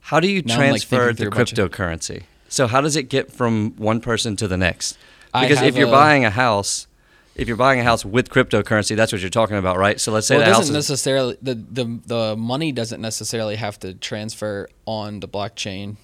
How 0.00 0.20
do 0.20 0.28
you 0.30 0.42
Now 0.42 0.54
I'm, 0.60 0.70
like, 0.70 0.82
transfer 0.82 0.96
thinking 0.96 1.08
the 1.08 1.14
through 1.22 1.28
a 1.28 1.30
bunch 1.44 1.58
of- 1.58 1.70
cryptocurrency? 1.72 2.22
So 2.48 2.68
how 2.68 2.80
does 2.80 2.94
it 2.94 3.04
get 3.04 3.32
from 3.32 3.74
one 3.76 4.00
person 4.00 4.36
to 4.36 4.46
the 4.46 4.56
next? 4.56 4.96
I 5.32 5.42
Because 5.48 5.58
if 5.58 5.64
have 5.64 5.76
you're 5.76 5.88
a- 5.88 5.90
buying 5.90 6.24
a 6.24 6.30
house, 6.30 6.86
if 7.34 7.48
you're 7.48 7.56
buying 7.56 7.80
a 7.80 7.82
house 7.82 8.04
with 8.04 8.28
cryptocurrency, 8.28 8.94
that's 8.94 9.10
what 9.10 9.20
you're 9.22 9.28
talking 9.30 9.56
about, 9.56 9.76
right? 9.76 9.98
So 9.98 10.12
let's 10.12 10.28
say 10.28 10.36
Well, 10.36 10.42
it 10.42 10.46
the 10.46 10.52
house 10.52 10.60
doesn't 10.68 10.76
is 10.76 10.88
necessarily 10.88 11.36
the, 11.42 11.54
the 11.56 12.00
the 12.06 12.36
money 12.36 12.70
doesn't 12.70 13.00
necessarily 13.00 13.56
have 13.56 13.80
to 13.80 13.94
transfer 13.94 14.68
on 14.86 15.18
the 15.18 15.26
blockchain 15.26 15.96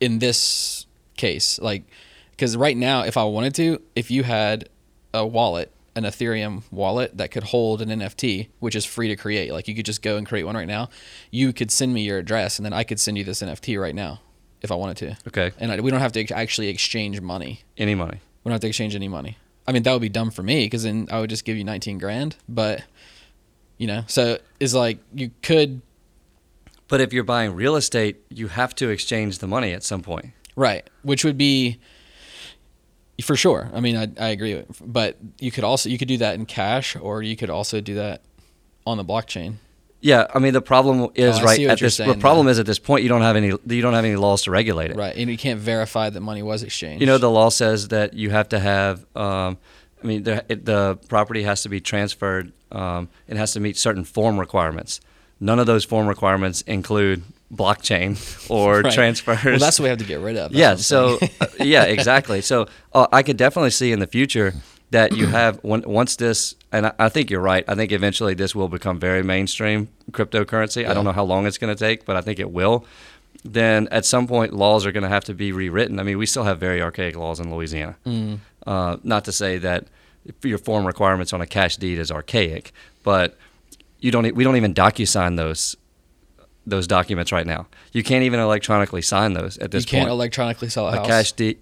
in 0.00 0.18
this 0.18 0.86
case 1.16 1.60
like 1.60 1.84
because 2.32 2.56
right 2.56 2.76
now 2.76 3.02
if 3.02 3.16
i 3.16 3.22
wanted 3.22 3.54
to 3.54 3.80
if 3.94 4.10
you 4.10 4.22
had 4.24 4.68
a 5.14 5.24
wallet 5.24 5.70
an 5.94 6.04
ethereum 6.04 6.62
wallet 6.70 7.16
that 7.16 7.30
could 7.30 7.42
hold 7.44 7.82
an 7.82 7.88
nft 7.88 8.48
which 8.60 8.74
is 8.74 8.84
free 8.84 9.08
to 9.08 9.16
create 9.16 9.52
like 9.52 9.68
you 9.68 9.74
could 9.74 9.84
just 9.86 10.02
go 10.02 10.16
and 10.16 10.26
create 10.26 10.44
one 10.44 10.56
right 10.56 10.68
now 10.68 10.88
you 11.30 11.52
could 11.52 11.70
send 11.70 11.92
me 11.92 12.02
your 12.02 12.18
address 12.18 12.58
and 12.58 12.64
then 12.64 12.72
i 12.72 12.82
could 12.82 12.98
send 12.98 13.18
you 13.18 13.24
this 13.24 13.42
nft 13.42 13.80
right 13.80 13.94
now 13.94 14.20
if 14.62 14.70
i 14.72 14.74
wanted 14.74 14.96
to 14.96 15.16
okay, 15.28 15.52
and 15.58 15.70
I, 15.72 15.80
we 15.80 15.90
don't 15.90 16.00
have 16.00 16.12
to 16.12 16.26
actually 16.32 16.68
exchange 16.68 17.20
money 17.20 17.62
any 17.76 17.94
money. 17.94 18.20
we 18.44 18.48
don't 18.48 18.52
have 18.52 18.60
to 18.62 18.68
exchange 18.68 18.94
any 18.94 19.08
money. 19.08 19.36
I 19.66 19.70
mean, 19.70 19.84
that 19.84 19.92
would 19.92 20.02
be 20.02 20.08
dumb 20.08 20.32
for 20.32 20.42
me 20.42 20.64
because 20.64 20.82
then 20.82 21.06
I 21.10 21.20
would 21.20 21.30
just 21.30 21.44
give 21.44 21.56
you 21.56 21.62
19 21.62 21.98
grand. 21.98 22.34
But, 22.48 22.82
you 23.78 23.86
know, 23.86 24.02
so 24.08 24.38
it's 24.58 24.74
like 24.74 24.98
you 25.14 25.30
could, 25.40 25.82
But 26.88 27.00
if 27.00 27.12
you're 27.12 27.22
buying 27.22 27.54
real 27.54 27.76
estate, 27.76 28.16
you 28.28 28.48
have 28.48 28.74
to 28.76 28.88
exchange 28.88 29.38
the 29.38 29.46
money 29.46 29.72
at 29.72 29.84
some 29.84 30.02
point. 30.02 30.30
right, 30.56 30.88
which 31.02 31.24
would 31.24 31.38
be 31.38 31.78
for 33.22 33.36
sure. 33.36 33.70
I 33.72 33.80
mean, 33.80 33.96
I, 33.96 34.08
I 34.18 34.28
agree. 34.28 34.54
With, 34.56 34.80
but 34.84 35.16
you 35.38 35.50
could 35.50 35.64
also, 35.64 35.88
you 35.88 35.98
could 35.98 36.08
do 36.08 36.18
that 36.18 36.34
in 36.34 36.46
cash 36.46 36.96
or 36.96 37.22
you 37.22 37.36
could 37.36 37.50
also 37.50 37.80
do 37.80 37.94
that 37.94 38.22
on 38.86 38.96
the 38.96 39.04
blockchain. 39.04 39.54
Yeah, 40.00 40.26
I 40.34 40.40
mean 40.40 40.52
the 40.52 40.60
problem 40.60 41.12
is 41.14 41.38
Oh, 41.38 41.44
right 41.44 41.60
at 41.60 41.78
this. 41.78 41.98
The 41.98 42.14
problem 42.14 42.48
is 42.48 42.58
at 42.58 42.66
this 42.66 42.80
point 42.80 43.04
you 43.04 43.08
don't 43.08 43.22
have 43.22 43.36
any 43.36 43.46
you 43.66 43.82
don't 43.82 43.94
have 43.94 44.04
any 44.04 44.16
laws 44.16 44.42
to 44.42 44.50
regulate 44.50 44.90
it. 44.90 44.96
Right. 44.96 45.14
And 45.16 45.30
you 45.30 45.38
can't 45.38 45.60
verify 45.60 46.10
that 46.10 46.20
money 46.20 46.42
was 46.42 46.64
exchanged. 46.64 47.00
You 47.00 47.06
know 47.06 47.18
the 47.18 47.30
law 47.30 47.50
says 47.50 47.88
that 47.88 48.12
you 48.14 48.30
have 48.30 48.48
to 48.48 48.58
have. 48.58 49.06
Um, 49.16 49.58
I 50.02 50.06
mean 50.06 50.24
the 50.24 50.44
it, 50.48 50.64
the 50.64 50.98
property 51.08 51.44
has 51.44 51.62
to 51.62 51.68
be 51.68 51.80
transferred. 51.80 52.52
Um, 52.72 53.10
it 53.28 53.36
has 53.36 53.52
to 53.52 53.60
meet 53.60 53.76
certain 53.76 54.02
form 54.02 54.40
requirements. 54.40 55.00
None 55.38 55.60
of 55.60 55.66
those 55.66 55.84
form 55.84 56.08
requirements 56.08 56.62
include 56.62 57.22
blockchain 57.54 58.16
or 58.50 58.80
Right. 58.80 58.92
transfers. 58.92 59.44
Well, 59.44 59.58
that's 59.58 59.78
what 59.78 59.84
we 59.84 59.88
have 59.90 59.98
to 59.98 60.04
get 60.04 60.20
rid 60.20 60.36
of. 60.36 60.52
Yeah. 60.52 60.76
So 60.76 61.18
uh, 61.40 61.46
yeah, 61.60 61.84
exactly. 61.84 62.40
So 62.40 62.66
uh, 62.94 63.06
I 63.12 63.22
could 63.22 63.36
definitely 63.36 63.70
see 63.70 63.92
in 63.92 63.98
the 64.00 64.06
future 64.06 64.54
that 64.90 65.16
you 65.16 65.26
have 65.38 65.58
when, 65.62 65.82
once 65.82 66.16
this, 66.16 66.54
and 66.70 66.86
I, 66.86 66.92
I 66.98 67.08
think 67.08 67.30
you're 67.30 67.40
right. 67.40 67.64
I 67.68 67.74
think 67.74 67.92
eventually 67.92 68.34
this 68.34 68.54
will 68.54 68.68
become 68.68 68.98
very 68.98 69.22
mainstream 69.22 69.88
cryptocurrency. 70.12 70.88
I 70.88 70.94
don't 70.94 71.04
know 71.04 71.12
how 71.12 71.24
long 71.24 71.46
it's 71.46 71.58
going 71.58 71.74
to 71.74 71.78
take, 71.78 72.04
but 72.04 72.16
I 72.16 72.20
think 72.20 72.38
it 72.38 72.50
will. 72.50 72.84
Then 73.44 73.88
at 73.90 74.04
some 74.04 74.26
point, 74.28 74.52
laws 74.52 74.86
are 74.86 74.92
going 74.92 75.02
to 75.02 75.08
have 75.08 75.24
to 75.24 75.34
be 75.34 75.50
rewritten. 75.52 75.98
I 75.98 76.04
mean, 76.04 76.16
we 76.18 76.26
still 76.26 76.44
have 76.44 76.60
very 76.60 76.80
archaic 76.80 77.16
laws 77.16 77.40
in 77.40 77.52
Louisiana. 77.52 77.96
Mm. 78.06 78.38
Uh, 78.66 78.96
not 79.02 79.24
to 79.24 79.32
say 79.32 79.58
that 79.58 79.86
your 80.42 80.58
form 80.58 80.86
requirements 80.86 81.32
on 81.32 81.40
a 81.40 81.46
cash 81.46 81.76
deed 81.76 81.98
is 81.98 82.12
archaic, 82.12 82.72
but 83.02 83.36
you 83.98 84.10
don't. 84.12 84.32
We 84.36 84.44
don't 84.44 84.56
even 84.56 84.72
docu-sign 84.74 85.34
those 85.36 85.76
those 86.66 86.86
documents 86.86 87.32
right 87.32 87.46
now. 87.46 87.66
You 87.92 88.02
can't 88.02 88.22
even 88.24 88.38
electronically 88.40 89.02
sign 89.02 89.32
those 89.32 89.58
at 89.58 89.70
this 89.70 89.84
point. 89.84 89.92
you 89.92 89.98
can't 89.98 90.08
point 90.08 90.12
electronically 90.12 90.68
sell 90.68 90.86
a, 90.88 90.92
a 90.92 90.96
house 90.96 91.06
cash 91.06 91.32
deed. 91.32 91.58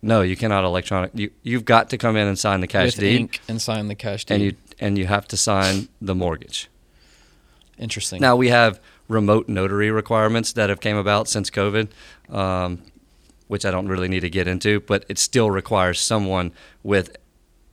No, 0.00 0.22
you 0.22 0.36
cannot 0.36 0.64
electronic. 0.64 1.10
You 1.14 1.30
you've 1.42 1.64
got 1.64 1.90
to 1.90 1.98
come 1.98 2.16
in 2.16 2.26
and 2.26 2.38
sign 2.38 2.60
the 2.60 2.66
cash 2.66 2.86
with 2.86 3.00
deed, 3.00 3.20
ink 3.20 3.40
and 3.48 3.60
sign 3.62 3.88
the 3.88 3.94
cash 3.94 4.24
deed. 4.24 4.34
and 4.34 4.42
you 4.42 4.52
and 4.80 4.98
you 4.98 5.06
have 5.06 5.28
to 5.28 5.36
sign 5.36 5.88
the 6.00 6.14
mortgage. 6.14 6.68
Interesting. 7.78 8.20
Now 8.20 8.36
we 8.36 8.48
have 8.48 8.80
remote 9.08 9.48
notary 9.48 9.90
requirements 9.90 10.52
that 10.54 10.68
have 10.70 10.80
came 10.80 10.96
about 10.96 11.28
since 11.28 11.50
COVID, 11.50 11.88
um, 12.30 12.82
which 13.48 13.64
I 13.64 13.70
don't 13.70 13.88
really 13.88 14.08
need 14.08 14.20
to 14.20 14.30
get 14.30 14.46
into, 14.48 14.80
but 14.80 15.04
it 15.08 15.18
still 15.18 15.50
requires 15.50 16.00
someone 16.00 16.52
with 16.82 17.16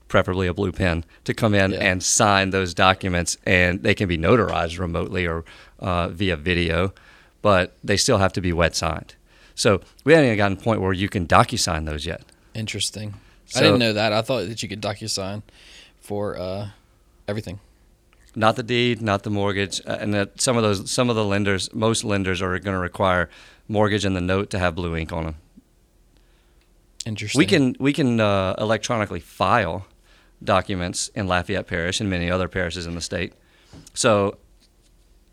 preferably 0.07 0.47
a 0.47 0.53
blue 0.53 0.71
pen 0.71 1.05
to 1.23 1.33
come 1.33 1.53
in 1.53 1.71
Yeah. 1.71 1.79
and 1.79 2.01
sign 2.03 2.49
those 2.49 2.73
documents, 2.73 3.37
and 3.45 3.83
they 3.83 3.93
can 3.93 4.07
be 4.07 4.17
notarized 4.17 4.79
remotely 4.79 5.25
or 5.27 5.45
uh, 5.79 6.09
via 6.09 6.35
video, 6.35 6.93
but 7.41 7.75
they 7.83 7.97
still 7.97 8.17
have 8.17 8.33
to 8.33 8.41
be 8.41 8.53
wet 8.53 8.75
signed. 8.75 9.15
So 9.55 9.81
we 10.03 10.13
haven't 10.13 10.27
even 10.27 10.37
gotten 10.37 10.57
to 10.57 10.59
the 10.59 10.63
point 10.63 10.81
where 10.81 10.93
you 10.93 11.09
can 11.09 11.27
DocuSign 11.27 11.85
those 11.85 12.05
yet. 12.05 12.23
Interesting. 12.53 13.15
I 13.55 13.61
didn't 13.61 13.79
know 13.79 13.93
that. 13.93 14.13
I 14.13 14.21
thought 14.21 14.47
that 14.47 14.61
you 14.61 14.69
could 14.69 14.81
DocuSign 14.81 15.41
for 15.99 16.37
uh, 16.37 16.69
everything. 17.27 17.59
Not 18.35 18.55
the 18.55 18.63
deed, 18.63 19.01
not 19.01 19.23
the 19.23 19.29
mortgage, 19.31 19.81
uh, 19.87 19.97
and 19.99 20.13
that 20.13 20.39
some 20.39 20.55
of 20.55 20.63
those, 20.63 20.89
some 20.89 21.09
of 21.09 21.15
the 21.15 21.25
lenders, 21.25 21.73
most 21.73 22.03
lenders 22.03 22.41
are 22.41 22.57
going 22.59 22.75
to 22.75 22.79
require 22.79 23.29
mortgage 23.67 24.05
and 24.05 24.15
the 24.15 24.21
note 24.21 24.49
to 24.51 24.59
have 24.59 24.75
blue 24.75 24.95
ink 24.95 25.11
on 25.11 25.25
them. 25.25 25.35
Interesting. 27.05 27.39
We 27.39 27.45
can 27.45 27.75
we 27.79 27.91
can 27.91 28.19
uh, 28.19 28.55
electronically 28.59 29.19
file 29.19 29.87
documents 30.43 31.09
in 31.15 31.27
Lafayette 31.27 31.67
Parish 31.67 31.99
and 31.99 32.09
many 32.09 32.29
other 32.29 32.47
parishes 32.47 32.85
in 32.85 32.95
the 32.95 33.01
state. 33.01 33.33
So 33.93 34.37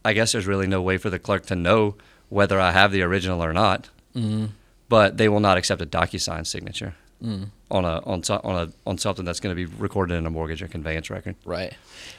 I 0.06 0.12
guess 0.12 0.32
there's 0.32 0.46
really 0.46 0.66
no 0.66 0.80
way 0.80 0.96
for 0.98 1.10
the 1.10 1.18
clerk 1.18 1.46
to 1.46 1.56
know 1.56 1.96
whether 2.28 2.58
I 2.60 2.72
have 2.72 2.92
the 2.92 3.02
original 3.02 3.42
or 3.44 3.52
not. 3.52 3.88
Mhm. 4.14 4.50
But 4.88 5.16
they 5.16 5.28
will 5.28 5.40
not 5.40 5.58
accept 5.58 5.82
a 5.82 5.86
DocuSign 5.86 6.46
signature 6.46 6.94
Mm. 7.24 7.48
on 7.70 7.84
a 7.86 8.00
on 8.04 8.22
so- 8.22 8.40
on 8.44 8.54
a 8.68 8.72
on 8.88 8.98
something 8.98 9.24
that's 9.24 9.40
going 9.40 9.56
to 9.56 9.56
be 9.56 9.64
recorded 9.78 10.14
in 10.16 10.26
a 10.26 10.30
mortgage 10.30 10.60
or 10.62 10.68
conveyance 10.68 11.08
record. 11.08 11.34
Right. 11.46 11.72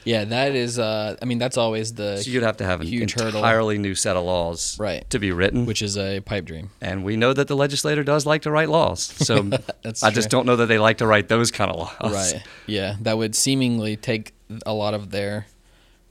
Yeah, 0.04 0.24
that 0.24 0.56
is. 0.56 0.76
Uh, 0.78 1.14
I 1.22 1.24
mean, 1.24 1.38
that's 1.38 1.56
always 1.56 1.94
the 1.94 2.16
So 2.18 2.28
you'd 2.30 2.42
have 2.42 2.56
to 2.56 2.64
have 2.64 2.80
an 2.80 2.88
huge 2.88 3.12
hurdle. 3.14 3.36
entirely 3.38 3.78
new 3.78 3.94
set 3.94 4.16
of 4.16 4.24
laws 4.24 4.76
Right. 4.78 5.08
to 5.10 5.18
be 5.20 5.30
written. 5.30 5.66
which 5.66 5.82
is 5.82 5.96
a 5.96 6.18
pipe 6.20 6.44
dream. 6.46 6.70
and 6.80 7.04
we 7.04 7.16
know 7.16 7.32
that 7.32 7.46
the 7.46 7.54
legislator 7.56 8.02
does 8.02 8.26
like 8.26 8.42
to 8.42 8.50
write 8.50 8.68
laws. 8.70 9.00
So 9.28 9.42
That's 9.82 10.02
I 10.02 10.10
just 10.10 10.30
don't 10.30 10.46
know 10.46 10.56
that 10.56 10.66
they 10.66 10.78
like 10.78 10.98
to 10.98 11.06
write 11.06 11.28
those 11.28 11.50
kind 11.52 11.70
of 11.70 11.76
laws. 11.78 12.12
Right. 12.34 12.42
Yeah, 12.66 12.96
that 13.02 13.16
would 13.16 13.34
seemingly 13.36 13.94
take 13.96 14.32
a 14.66 14.74
lot 14.74 14.94
of 14.94 15.10
their 15.10 15.46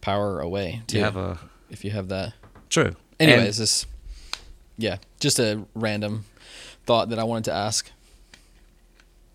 power 0.01 0.39
away 0.39 0.81
too. 0.87 0.99
You 0.99 1.03
have 1.03 1.17
a 1.17 1.37
if 1.69 1.83
you 1.85 1.91
have 1.91 2.07
that. 2.09 2.33
true. 2.69 2.95
Anyways, 3.19 3.57
this. 3.57 3.85
Yeah, 4.77 4.97
just 5.19 5.39
a 5.39 5.63
random 5.73 6.25
thought 6.85 7.09
that 7.09 7.17
I 7.19 7.23
wanted 7.23 7.45
to 7.45 7.53
ask. 7.53 7.89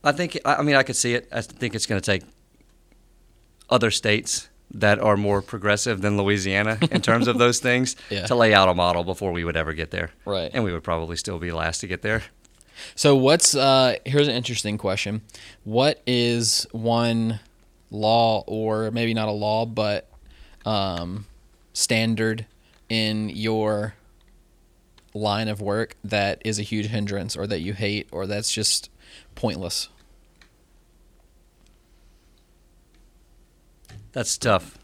I 0.05 0.13
think 0.13 0.39
I 0.45 0.57
I 0.57 0.63
mean 0.63 0.77
I 0.77 0.83
could 0.85 0.97
see 0.97 1.15
it. 1.15 1.29
I 1.33 1.41
think 1.41 1.75
it's 1.75 1.87
going 1.87 2.01
to 2.01 2.05
take 2.05 2.23
other 3.69 3.91
states 3.91 4.49
that 4.75 4.99
are 5.01 5.17
more 5.17 5.43
progressive 5.43 6.01
than 6.01 6.17
Louisiana 6.17 6.79
in 6.91 7.03
terms 7.03 7.29
of 7.29 7.39
those 7.39 7.59
things 7.69 7.95
Yeah. 8.11 8.27
to 8.27 8.35
lay 8.35 8.55
out 8.55 8.69
a 8.69 8.75
model 8.75 9.05
before 9.05 9.33
we 9.33 9.45
would 9.45 9.57
ever 9.57 9.75
get 9.75 9.91
there. 9.91 10.11
Right. 10.25 10.51
And 10.55 10.65
we 10.65 10.73
would 10.73 10.83
probably 10.85 11.17
still 11.17 11.39
be 11.39 11.51
last 11.53 11.81
to 11.81 11.87
get 11.87 12.03
there. 12.03 12.23
So 12.95 13.15
what's 13.17 13.55
uh 13.55 13.97
here's 14.07 14.29
an 14.29 14.35
interesting 14.35 14.79
question. 14.79 15.23
What 15.65 16.01
is 16.07 16.67
one 16.73 17.41
law 17.91 18.45
or 18.47 18.91
maybe 18.91 19.13
not 19.13 19.29
a 19.29 19.33
law 19.33 19.67
but 19.67 20.09
um 20.65 21.27
standard 21.73 22.47
in 22.89 23.29
your 23.29 23.95
line 25.15 25.49
of 25.49 25.61
work 25.61 25.97
that 26.05 26.41
is 26.45 26.59
a 26.59 26.63
huge 26.63 26.87
hindrance 26.87 27.37
or 27.37 27.47
that 27.47 27.61
you 27.61 27.73
hate 27.73 28.09
or 28.11 28.27
that's 28.27 28.53
just 28.53 28.91
pointless? 29.35 29.89
That's 34.13 34.37
tough. 34.37 34.79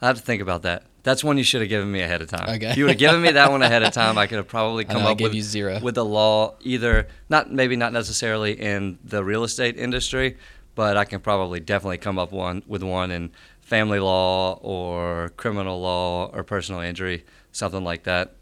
I 0.00 0.06
have 0.06 0.16
to 0.16 0.22
think 0.22 0.40
about 0.40 0.62
that. 0.62 0.84
That's 1.02 1.24
one 1.24 1.38
you 1.38 1.44
should 1.44 1.60
have 1.60 1.70
given 1.70 1.90
me 1.90 2.02
ahead 2.02 2.20
of 2.20 2.28
time. 2.28 2.48
Okay. 2.56 2.70
If 2.70 2.76
you 2.76 2.84
would 2.84 2.90
have 2.90 2.98
given 2.98 3.22
me 3.22 3.30
that 3.32 3.50
one 3.50 3.62
ahead 3.62 3.82
of 3.82 3.92
time, 3.92 4.18
I 4.18 4.26
could 4.28 4.36
have 4.36 4.48
probably 4.48 4.84
come 4.84 5.04
up 5.04 5.20
with 5.20 5.34
you 5.34 5.42
zero. 5.42 5.80
with 5.80 5.96
a 5.96 6.02
law 6.02 6.56
either 6.60 7.08
not 7.28 7.50
maybe 7.50 7.76
not 7.76 7.92
necessarily 7.92 8.52
in 8.52 8.98
the 9.02 9.24
real 9.24 9.44
estate 9.44 9.78
industry, 9.78 10.36
but 10.74 10.96
I 10.96 11.04
can 11.04 11.20
probably 11.20 11.60
definitely 11.60 11.98
come 11.98 12.18
up 12.18 12.32
one 12.32 12.62
with 12.66 12.82
one 12.82 13.10
in 13.10 13.32
family 13.70 14.00
law 14.00 14.58
or 14.62 15.30
criminal 15.36 15.80
law 15.80 16.26
or 16.34 16.42
personal 16.42 16.80
injury, 16.80 17.24
something 17.52 17.84
like 17.84 18.02
that. 18.02 18.34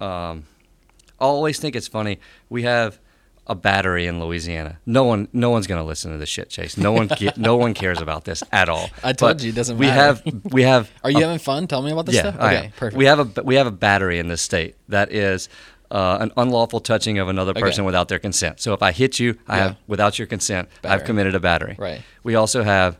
Um, 0.00 0.44
I 1.20 1.24
always 1.24 1.58
think 1.58 1.76
it's 1.76 1.86
funny. 1.86 2.18
We 2.48 2.62
have 2.62 2.98
a 3.46 3.54
battery 3.54 4.06
in 4.06 4.20
Louisiana. 4.24 4.78
No 4.86 5.04
one, 5.04 5.28
no 5.34 5.50
one's 5.50 5.66
going 5.66 5.80
to 5.82 5.86
listen 5.86 6.12
to 6.12 6.16
this 6.16 6.30
shit, 6.30 6.48
Chase. 6.48 6.78
No 6.78 6.92
one, 6.92 7.08
ca- 7.08 7.34
no 7.36 7.56
one 7.56 7.74
cares 7.74 8.00
about 8.00 8.24
this 8.24 8.42
at 8.52 8.70
all. 8.70 8.88
I 9.04 9.12
told 9.12 9.36
But 9.36 9.42
you, 9.42 9.50
it 9.50 9.54
doesn't 9.54 9.76
we 9.76 9.86
matter. 9.86 10.00
have, 10.00 10.44
we 10.44 10.62
have. 10.62 10.90
Are 11.04 11.10
you 11.10 11.18
a- 11.18 11.22
having 11.22 11.38
fun? 11.38 11.66
Tell 11.66 11.82
me 11.82 11.90
about 11.92 12.06
this 12.06 12.14
yeah, 12.14 12.22
stuff. 12.30 12.36
Okay, 12.36 12.72
perfect. 12.78 12.96
We 12.96 13.04
have 13.04 13.36
a 13.38 13.42
we 13.42 13.56
have 13.56 13.66
a 13.66 13.70
battery 13.72 14.18
in 14.18 14.28
this 14.28 14.40
state 14.40 14.76
that 14.88 15.12
is 15.12 15.50
uh, 15.90 16.18
an 16.22 16.32
unlawful 16.38 16.80
touching 16.80 17.18
of 17.18 17.28
another 17.28 17.50
Okay. 17.50 17.60
person 17.60 17.84
without 17.84 18.08
their 18.08 18.18
consent. 18.20 18.60
So 18.60 18.72
if 18.72 18.82
I 18.82 18.92
hit 18.92 19.18
you, 19.18 19.36
I 19.46 19.56
Yeah. 19.56 19.62
have 19.64 19.76
without 19.86 20.18
your 20.18 20.26
consent, 20.26 20.70
Battery. 20.80 20.94
I've 21.00 21.04
committed 21.04 21.34
a 21.34 21.40
battery. 21.40 21.76
Right. 21.78 22.00
We 22.22 22.36
also 22.36 22.62
have 22.62 22.98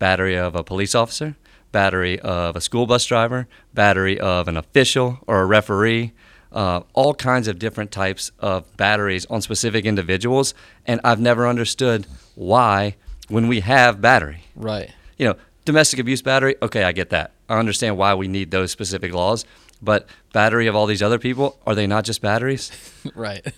battery 0.00 0.36
of 0.36 0.56
a 0.56 0.64
police 0.64 0.96
officer, 0.96 1.36
battery 1.70 2.18
of 2.18 2.56
a 2.56 2.60
school 2.60 2.86
bus 2.86 3.04
driver, 3.06 3.46
battery 3.72 4.18
of 4.18 4.48
an 4.48 4.56
official 4.56 5.20
or 5.28 5.40
a 5.42 5.46
referee. 5.46 6.12
Uh, 6.52 6.80
all 6.94 7.14
kinds 7.14 7.46
of 7.46 7.60
different 7.60 7.92
types 7.92 8.32
of 8.40 8.76
batteries 8.76 9.24
on 9.26 9.40
specific 9.40 9.84
individuals, 9.84 10.52
and 10.84 11.00
I've 11.04 11.20
never 11.20 11.46
understood 11.46 12.08
why 12.34 12.96
when 13.28 13.46
we 13.46 13.60
have 13.60 14.00
battery 14.00 14.42
right. 14.56 14.90
you 15.16 15.28
know, 15.28 15.36
domestic 15.64 16.00
abuse 16.00 16.22
battery, 16.22 16.56
okay, 16.60 16.82
I 16.82 16.90
get 16.90 17.10
that. 17.10 17.30
I 17.48 17.56
understand 17.60 17.96
why 17.96 18.14
we 18.14 18.26
need 18.26 18.50
those 18.50 18.72
specific 18.72 19.14
laws. 19.14 19.44
But 19.80 20.08
battery 20.32 20.66
of 20.66 20.74
all 20.74 20.86
these 20.86 21.02
other 21.02 21.20
people, 21.20 21.56
are 21.68 21.76
they 21.76 21.86
not 21.86 22.04
just 22.04 22.20
batteries? 22.20 22.72
right. 23.14 23.44
But 23.44 23.54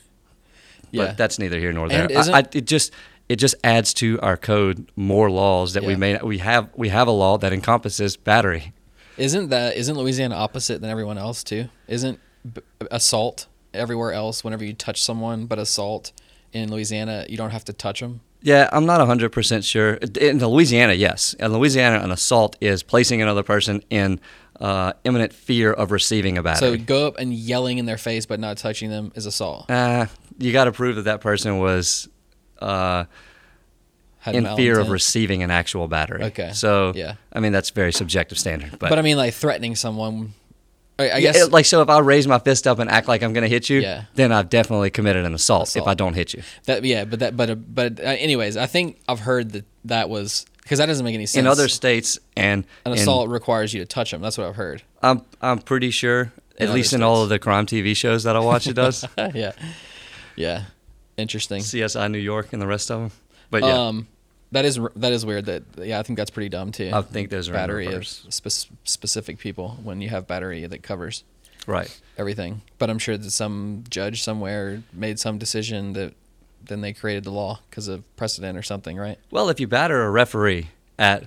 Yeah. 0.90 1.12
that's 1.12 1.38
neither 1.38 1.58
here 1.58 1.72
nor 1.72 1.88
there. 1.88 2.06
I- 2.14 2.40
I, 2.40 2.44
it 2.52 2.66
just 2.66 2.92
it 3.32 3.36
just 3.36 3.54
adds 3.64 3.94
to 3.94 4.20
our 4.20 4.36
code 4.36 4.92
more 4.94 5.30
laws 5.30 5.72
that 5.72 5.84
we 5.84 5.96
may 5.96 6.18
we 6.18 6.36
have 6.36 6.68
we 6.76 6.90
have 6.90 7.08
a 7.08 7.10
law 7.10 7.38
that 7.38 7.50
encompasses 7.50 8.14
battery. 8.14 8.74
Isn't 9.16 9.48
that 9.48 9.74
isn't 9.74 9.96
Louisiana 9.96 10.34
opposite 10.34 10.82
than 10.82 10.90
everyone 10.90 11.16
else 11.16 11.42
too? 11.42 11.68
Isn't 11.88 12.20
b- 12.52 12.60
assault 12.90 13.46
everywhere 13.72 14.12
else 14.12 14.44
whenever 14.44 14.66
you 14.66 14.74
touch 14.74 15.02
someone, 15.02 15.46
but 15.46 15.58
assault 15.58 16.12
in 16.52 16.70
Louisiana 16.70 17.24
you 17.26 17.38
don't 17.38 17.52
have 17.52 17.64
to 17.64 17.72
touch 17.72 18.00
them? 18.00 18.20
Yeah, 18.42 18.68
I'm 18.72 18.84
not 18.84 19.00
100% 19.00 19.64
sure. 19.64 19.94
In 20.20 20.44
Louisiana, 20.44 20.94
yes. 20.94 21.32
In 21.34 21.52
Louisiana, 21.52 22.00
an 22.04 22.10
assault 22.10 22.56
is 22.60 22.82
placing 22.82 23.22
another 23.22 23.44
person 23.44 23.84
in 23.88 24.20
uh, 24.60 24.94
imminent 25.04 25.32
fear 25.32 25.72
of 25.72 25.92
receiving 25.92 26.36
a 26.36 26.42
battery. 26.42 26.78
So 26.78 26.84
go 26.84 27.06
up 27.06 27.18
and 27.18 27.32
yelling 27.32 27.78
in 27.78 27.86
their 27.86 27.96
face 27.98 28.26
but 28.26 28.40
not 28.40 28.58
touching 28.58 28.90
them 28.90 29.12
is 29.14 29.24
assault. 29.26 29.70
uh, 29.70 30.06
you 30.38 30.52
got 30.52 30.64
to 30.64 30.72
prove 30.72 30.96
that 30.96 31.02
that 31.02 31.20
person 31.20 31.58
was 31.60 32.08
uh, 32.62 33.04
in 34.26 34.46
fear 34.56 34.78
of 34.78 34.90
receiving 34.90 35.42
an 35.42 35.50
actual 35.50 35.88
battery. 35.88 36.22
Okay. 36.24 36.52
So 36.52 36.92
Yeah. 36.94 37.14
I 37.32 37.40
mean 37.40 37.52
that's 37.52 37.70
very 37.70 37.92
subjective 37.92 38.38
standard. 38.38 38.70
But, 38.78 38.90
But, 38.90 38.98
I 38.98 39.02
mean, 39.02 39.16
like 39.16 39.34
threatening 39.34 39.74
someone. 39.76 40.34
I, 40.98 41.04
I 41.08 41.16
Yeah, 41.18 41.32
guess. 41.32 41.50
like 41.50 41.64
so 41.64 41.82
if 41.82 41.88
I 41.88 41.98
raise 42.00 42.28
my 42.28 42.38
fist 42.38 42.66
up 42.66 42.78
and 42.78 42.88
act 42.88 43.08
like 43.08 43.22
I'm 43.22 43.32
going 43.32 43.42
to 43.42 43.48
hit 43.48 43.68
you, 43.70 43.80
Yeah. 43.80 44.04
then 44.14 44.30
I've 44.30 44.48
definitely 44.50 44.90
committed 44.90 45.24
an 45.24 45.34
assault, 45.34 45.74
if 45.76 45.86
I 45.86 45.94
don't 45.94 46.14
hit 46.14 46.34
you. 46.34 46.42
that 46.66 46.84
yeah, 46.84 47.04
but 47.04 47.18
that 47.20 47.36
but 47.36 47.74
but 47.74 47.98
uh, 47.98 48.02
anyways, 48.04 48.56
I 48.56 48.66
think 48.66 49.00
I've 49.08 49.20
heard 49.20 49.52
that 49.52 49.64
that 49.86 50.08
was 50.08 50.46
because 50.62 50.78
that 50.78 50.86
doesn't 50.86 51.04
make 51.04 51.14
any 51.14 51.26
sense. 51.26 51.40
In 51.40 51.46
other 51.48 51.66
states 51.66 52.18
and 52.36 52.64
an 52.86 52.92
assault 52.92 53.28
requires 53.30 53.74
you 53.74 53.80
to 53.80 53.86
touch 53.86 54.12
them. 54.12 54.20
That's 54.20 54.38
what 54.38 54.46
I've 54.46 54.54
heard. 54.56 54.82
I'm 55.02 55.22
I'm 55.40 55.58
pretty 55.58 55.90
sure 55.90 56.32
at 56.60 56.70
least 56.70 56.92
in 56.92 57.02
all 57.02 57.22
of 57.24 57.28
the 57.30 57.40
crime 57.40 57.66
TV 57.66 57.96
shows 57.96 58.22
that 58.22 58.36
I 58.36 58.38
watch 58.38 58.68
it 58.68 58.74
does. 58.74 59.04
yeah, 59.34 59.52
yeah, 60.36 60.64
interesting. 61.16 61.60
CSI 61.60 62.10
New 62.10 62.18
York 62.18 62.52
and 62.52 62.60
the 62.62 62.66
rest 62.66 62.90
of 62.90 63.00
them. 63.00 63.10
But 63.50 63.62
yeah, 63.62 63.86
Um, 63.88 64.08
that 64.52 64.64
is 64.64 64.78
that 64.96 65.12
is 65.12 65.24
weird. 65.26 65.46
That 65.46 65.62
yeah, 65.78 65.98
I 65.98 66.02
think 66.02 66.16
that's 66.18 66.30
pretty 66.30 66.48
dumb 66.48 66.72
too. 66.72 66.90
I 66.92 67.02
think 67.02 67.30
there's 67.30 67.48
battery 67.48 67.86
of 67.86 68.06
spe- 68.06 68.70
specific 68.84 69.38
people 69.38 69.78
when 69.82 70.00
you 70.00 70.08
have 70.10 70.26
battery 70.26 70.66
that 70.66 70.82
covers 70.82 71.24
right. 71.66 72.00
everything. 72.18 72.62
But 72.78 72.90
I'm 72.90 72.98
sure 72.98 73.16
that 73.16 73.30
some 73.30 73.84
judge 73.88 74.22
somewhere 74.22 74.82
made 74.92 75.18
some 75.18 75.38
decision 75.38 75.92
that 75.94 76.14
then 76.64 76.80
they 76.80 76.92
created 76.92 77.24
the 77.24 77.30
law 77.30 77.60
because 77.70 77.88
of 77.88 78.04
precedent 78.16 78.56
or 78.56 78.62
something, 78.62 78.96
right? 78.96 79.18
Well, 79.30 79.48
if 79.48 79.58
you 79.58 79.66
batter 79.66 80.02
a 80.04 80.10
referee 80.10 80.68
at 80.98 81.26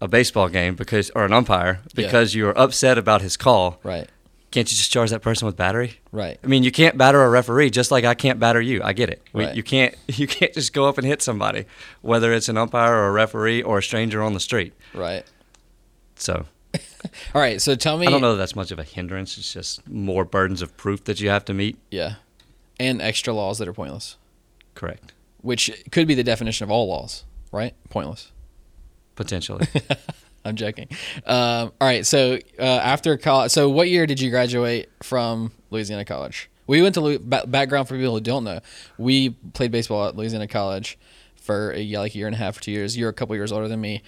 a 0.00 0.06
baseball 0.08 0.48
game 0.48 0.74
because 0.74 1.10
or 1.10 1.24
an 1.24 1.32
umpire 1.32 1.80
Yeah. 1.86 2.06
because 2.06 2.34
you 2.34 2.46
are 2.48 2.58
upset 2.58 2.98
about 2.98 3.22
his 3.22 3.36
call, 3.36 3.80
Right, 3.82 4.08
can't 4.50 4.70
you 4.70 4.76
just 4.76 4.90
charge 4.90 5.10
that 5.10 5.20
person 5.20 5.46
with 5.46 5.56
battery? 5.56 6.00
right, 6.12 6.38
I 6.42 6.46
mean, 6.46 6.62
you 6.62 6.72
can't 6.72 6.96
batter 6.96 7.22
a 7.22 7.28
referee 7.28 7.70
just 7.70 7.90
like 7.90 8.04
I 8.04 8.14
can't 8.14 8.40
batter 8.40 8.60
you. 8.60 8.82
I 8.82 8.92
get 8.92 9.10
it. 9.10 9.22
We, 9.32 9.44
Right. 9.44 9.54
You 9.54 9.62
can't 9.62 9.94
you 10.08 10.26
can't 10.26 10.52
just 10.54 10.72
go 10.72 10.88
up 10.88 10.98
and 10.98 11.06
hit 11.06 11.22
somebody, 11.22 11.66
whether 12.00 12.32
it's 12.32 12.48
an 12.48 12.56
umpire 12.56 12.94
or 12.94 13.08
a 13.08 13.12
referee 13.12 13.62
or 13.62 13.78
a 13.78 13.82
stranger 13.82 14.22
on 14.22 14.34
the 14.34 14.40
street. 14.40 14.72
right. 14.94 15.24
So 16.16 16.46
All 17.34 17.40
right, 17.40 17.60
so 17.60 17.74
tell 17.74 17.96
me. 17.96 18.06
I 18.06 18.10
don't 18.10 18.20
know 18.20 18.32
that 18.32 18.38
that's 18.38 18.56
much 18.56 18.70
of 18.70 18.78
a 18.78 18.84
hindrance. 18.84 19.38
It's 19.38 19.52
just 19.52 19.88
more 19.88 20.24
burdens 20.24 20.62
of 20.62 20.76
proof 20.76 21.04
that 21.04 21.20
you 21.20 21.30
have 21.30 21.44
to 21.46 21.54
meet. 21.54 21.78
Yeah, 21.90 22.16
and 22.78 23.00
extra 23.00 23.32
laws 23.32 23.58
that 23.58 23.68
are 23.68 23.72
pointless, 23.72 24.16
Correct. 24.74 25.12
which 25.40 25.70
could 25.90 26.06
be 26.06 26.14
the 26.14 26.24
definition 26.24 26.64
of 26.64 26.70
all 26.70 26.88
laws, 26.88 27.24
right? 27.52 27.74
Pointless. 27.88 28.32
Potentially. 29.14 29.66
I'm 30.44 30.56
joking. 30.56 30.88
Um, 31.26 31.72
all 31.80 31.88
right, 31.88 32.06
so 32.06 32.38
uh, 32.58 32.62
after 32.62 33.16
college, 33.16 33.50
so 33.50 33.68
what 33.68 33.88
year 33.88 34.06
did 34.06 34.20
you 34.20 34.30
graduate 34.30 34.88
from 35.02 35.52
Louisiana 35.70 36.04
College? 36.04 36.48
We 36.66 36.82
went 36.82 36.94
to 36.94 37.00
Louis- 37.00 37.18
ba- 37.18 37.46
background 37.46 37.88
for 37.88 37.96
people 37.96 38.14
who 38.14 38.20
don't 38.20 38.44
know. 38.44 38.60
We 38.98 39.30
played 39.30 39.70
baseball 39.72 40.06
at 40.06 40.16
Louisiana 40.16 40.46
College 40.46 40.98
for 41.36 41.72
a, 41.72 41.80
yeah, 41.80 42.00
like 42.00 42.14
a 42.14 42.18
year 42.18 42.26
and 42.26 42.34
a 42.34 42.38
half 42.38 42.58
or 42.58 42.60
two 42.62 42.70
years. 42.72 42.96
You're 42.96 43.08
a 43.08 43.12
couple 43.14 43.34
years 43.36 43.52
older 43.52 43.68
than 43.68 43.80
me, 43.80 44.02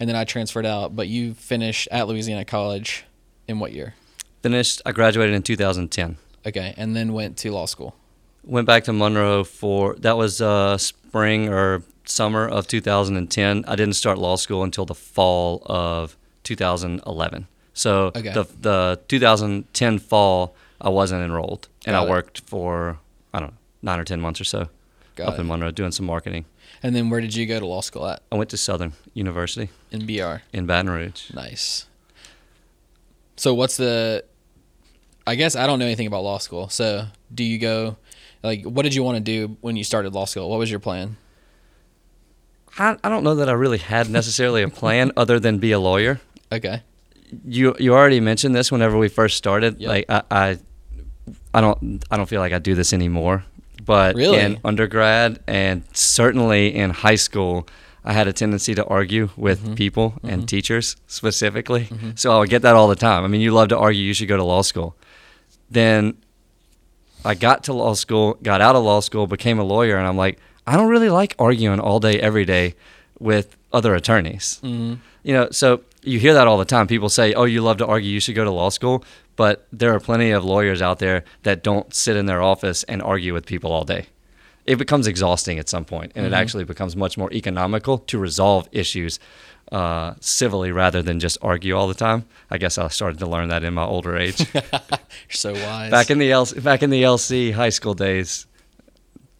and 0.00 0.08
then 0.08 0.16
I 0.16 0.24
transferred 0.24 0.66
out. 0.66 0.94
But 0.96 1.08
you 1.08 1.34
finished 1.34 1.88
at 1.90 2.06
Louisiana 2.08 2.44
College 2.44 3.04
in 3.48 3.58
what 3.58 3.72
year? 3.72 3.94
Finished. 4.42 4.82
I 4.86 4.92
graduated 4.92 5.34
in 5.34 5.42
2010. 5.42 6.16
Okay, 6.46 6.74
and 6.76 6.94
then 6.94 7.12
went 7.12 7.36
to 7.38 7.50
law 7.50 7.66
school. 7.66 7.94
Went 8.44 8.66
back 8.66 8.84
to 8.84 8.92
Monroe 8.92 9.42
for 9.44 9.94
that 9.96 10.16
was 10.16 10.40
uh, 10.40 10.76
spring 10.78 11.48
or 11.48 11.82
summer 12.04 12.46
of 12.48 12.66
2010. 12.66 13.64
I 13.66 13.76
didn't 13.76 13.94
start 13.94 14.18
law 14.18 14.36
school 14.36 14.62
until 14.62 14.84
the 14.84 14.94
fall 14.94 15.62
of 15.66 16.16
2011. 16.44 17.46
So 17.72 18.12
Okay. 18.14 18.32
the 18.32 18.46
the 18.60 19.00
2010 19.08 19.98
fall, 19.98 20.54
I 20.80 20.88
wasn't 20.90 21.22
enrolled, 21.22 21.68
and 21.86 21.94
Got 21.94 22.02
I 22.02 22.06
it. 22.06 22.10
worked 22.10 22.40
for 22.46 22.98
I 23.32 23.40
don't 23.40 23.50
know 23.50 23.56
nine 23.82 23.98
or 23.98 24.04
ten 24.04 24.20
months 24.20 24.40
or 24.40 24.44
so 24.44 24.68
Got 25.16 25.28
up 25.28 25.34
it. 25.34 25.40
in 25.40 25.46
Monroe 25.46 25.70
doing 25.70 25.92
some 25.92 26.06
marketing. 26.06 26.44
And 26.82 26.94
then 26.94 27.08
where 27.10 27.20
did 27.20 27.34
you 27.34 27.46
go 27.46 27.58
to 27.58 27.66
law 27.66 27.80
school 27.80 28.06
at? 28.06 28.20
I 28.30 28.36
went 28.36 28.50
to 28.50 28.56
Southern 28.56 28.92
University 29.14 29.70
In 29.90 30.06
BR. 30.06 30.42
in 30.52 30.66
Baton 30.66 30.90
Rouge. 30.90 31.32
Nice. 31.32 31.86
So 33.36 33.54
what's 33.54 33.76
the 33.76 34.24
I 35.26 35.34
guess 35.36 35.56
I 35.56 35.66
don't 35.66 35.78
know 35.78 35.86
anything 35.86 36.06
about 36.06 36.22
law 36.22 36.38
school. 36.38 36.68
So 36.68 37.06
do 37.34 37.42
you 37.42 37.58
go 37.58 37.96
like 38.42 38.62
what 38.64 38.82
did 38.82 38.94
you 38.94 39.02
want 39.02 39.16
to 39.16 39.22
do 39.22 39.56
when 39.62 39.74
you 39.76 39.84
started 39.84 40.12
law 40.14 40.26
school? 40.26 40.48
What 40.50 40.58
was 40.58 40.70
your 40.70 40.80
plan? 40.80 41.16
I, 42.78 42.96
I 43.04 43.08
don't 43.08 43.24
know 43.24 43.34
that 43.36 43.48
I 43.48 43.52
really 43.52 43.78
had 43.78 44.08
necessarily 44.10 44.62
a 44.62 44.68
plan 44.68 45.12
other 45.16 45.38
than 45.40 45.58
be 45.58 45.72
a 45.72 45.78
lawyer. 45.78 46.20
Okay. 46.52 46.82
you 47.44 47.74
you 47.78 47.94
already 47.94 48.20
mentioned 48.20 48.54
this 48.54 48.70
whenever 48.72 48.96
we 48.98 49.08
first 49.08 49.36
started. 49.36 49.80
Yep. 49.80 49.88
Like 49.88 50.04
I, 50.08 50.22
I 50.30 50.58
I 51.52 51.60
don't 51.60 52.04
I 52.10 52.16
don't 52.16 52.26
feel 52.28 52.40
like 52.40 52.52
I 52.52 52.58
do 52.58 52.74
this 52.74 52.92
anymore. 52.92 53.44
But 53.84 54.14
Really? 54.16 54.38
in 54.38 54.58
undergrad 54.64 55.40
and 55.46 55.82
certainly 55.92 56.74
in 56.74 56.90
high 56.90 57.16
school, 57.16 57.66
I 58.04 58.12
had 58.14 58.26
a 58.28 58.32
tendency 58.32 58.74
to 58.76 58.84
argue 58.86 59.28
with 59.36 59.60
Mm-hmm. 59.62 59.74
people 59.74 60.14
and 60.22 60.48
teachers 60.48 60.96
specifically. 61.06 61.88
So 62.14 62.32
I 62.34 62.38
would 62.38 62.48
get 62.50 62.62
that 62.62 62.74
all 62.76 62.88
the 62.88 62.96
time. 62.96 63.24
I 63.24 63.28
mean, 63.28 63.40
you 63.42 63.50
love 63.50 63.68
to 63.68 63.78
argue, 63.78 64.02
you 64.02 64.14
should 64.14 64.28
go 64.28 64.36
to 64.36 64.44
law 64.44 64.62
school. 64.62 64.96
Then 65.70 66.16
I 67.24 67.34
got 67.34 67.64
to 67.64 67.72
law 67.72 67.94
school, 67.94 68.38
got 68.42 68.60
out 68.60 68.74
of 68.76 68.84
law 68.84 69.00
school, 69.00 69.26
became 69.26 69.58
a 69.58 69.64
lawyer, 69.64 69.96
and 69.96 70.06
I'm 70.06 70.16
like, 70.16 70.38
I 70.66 70.76
don't 70.76 70.88
really 70.88 71.10
like 71.10 71.34
arguing 71.38 71.80
all 71.80 72.00
day, 72.00 72.18
every 72.20 72.44
day 72.44 72.74
with 73.18 73.56
other 73.72 73.94
attorneys. 73.94 74.60
Mhm. 74.62 74.98
You 75.22 75.32
know, 75.34 75.48
so 75.50 75.80
you 76.02 76.18
hear 76.18 76.34
that 76.34 76.46
all 76.46 76.58
the 76.58 76.64
time. 76.64 76.86
People 76.86 77.08
say, 77.08 77.32
"Oh, 77.34 77.44
you 77.44 77.60
love 77.62 77.78
to 77.78 77.86
argue, 77.86 78.10
you 78.10 78.20
should 78.20 78.34
go 78.34 78.44
to 78.44 78.50
law 78.50 78.68
school." 78.70 79.04
But 79.36 79.66
there 79.72 79.92
are 79.94 80.00
plenty 80.00 80.30
of 80.30 80.44
lawyers 80.44 80.80
out 80.80 80.98
there 81.00 81.24
that 81.42 81.62
don't 81.64 81.92
sit 81.94 82.16
in 82.16 82.26
their 82.26 82.40
office 82.42 82.84
and 82.84 83.02
argue 83.02 83.32
with 83.34 83.46
people 83.46 83.72
all 83.72 83.84
day. 83.84 84.06
It 84.66 84.76
becomes 84.76 85.06
exhausting 85.06 85.58
at 85.58 85.68
some 85.68 85.84
point, 85.84 86.12
and 86.14 86.24
it 86.24 86.32
actually 86.32 86.64
becomes 86.64 86.94
much 86.96 87.18
more 87.18 87.30
economical 87.32 87.98
to 87.98 88.18
resolve 88.18 88.68
issues 88.72 89.18
uh, 89.72 90.14
civilly 90.20 90.70
rather 90.72 91.02
than 91.02 91.18
just 91.20 91.36
argue 91.42 91.74
all 91.76 91.88
the 91.88 91.94
time. 91.94 92.24
I 92.50 92.58
guess 92.58 92.78
I 92.78 92.88
started 92.88 93.18
to 93.18 93.26
learn 93.26 93.48
that 93.48 93.64
in 93.64 93.74
my 93.74 93.84
older 93.84 94.16
age. 94.16 94.46
You're 94.54 94.70
so 95.30 95.52
wise. 95.52 95.90
back 95.90 96.10
in 96.10 96.18
the 96.18 96.30
L- 96.32 96.46
back 96.62 96.82
in 96.82 96.90
the 96.90 97.02
LC 97.02 97.52
high 97.52 97.70
school 97.70 97.94
days, 97.94 98.46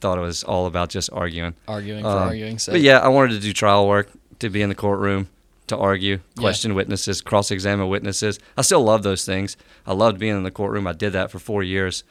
thought 0.04 0.18
it 0.18 0.26
was 0.32 0.44
all 0.44 0.66
about 0.66 0.90
just 0.90 1.08
arguing. 1.12 1.54
arguing 1.66 2.02
for 2.04 2.10
Um, 2.10 2.28
arguing 2.28 2.58
sake. 2.58 2.74
But 2.74 2.82
yeah, 2.82 2.98
I 2.98 3.08
wanted 3.08 3.32
to 3.36 3.40
do 3.40 3.52
trial 3.52 3.88
work, 3.88 4.06
to 4.40 4.50
be 4.50 4.60
in 4.60 4.68
the 4.68 4.74
courtroom, 4.74 5.28
to 5.68 5.76
argue, 5.78 6.18
question 6.38 6.74
witnesses, 6.74 7.22
cross 7.22 7.50
examine 7.50 7.88
witnesses. 7.88 8.38
I 8.58 8.62
still 8.62 8.84
love 8.84 9.02
those 9.02 9.24
things. 9.24 9.56
I 9.86 9.92
loved 9.94 10.18
being 10.18 10.36
in 10.36 10.42
the 10.42 10.50
courtroom. 10.50 10.86
I 10.86 10.92
did 10.92 11.12
that 11.14 11.30
for 11.30 11.38
four 11.38 11.62
years 11.62 12.04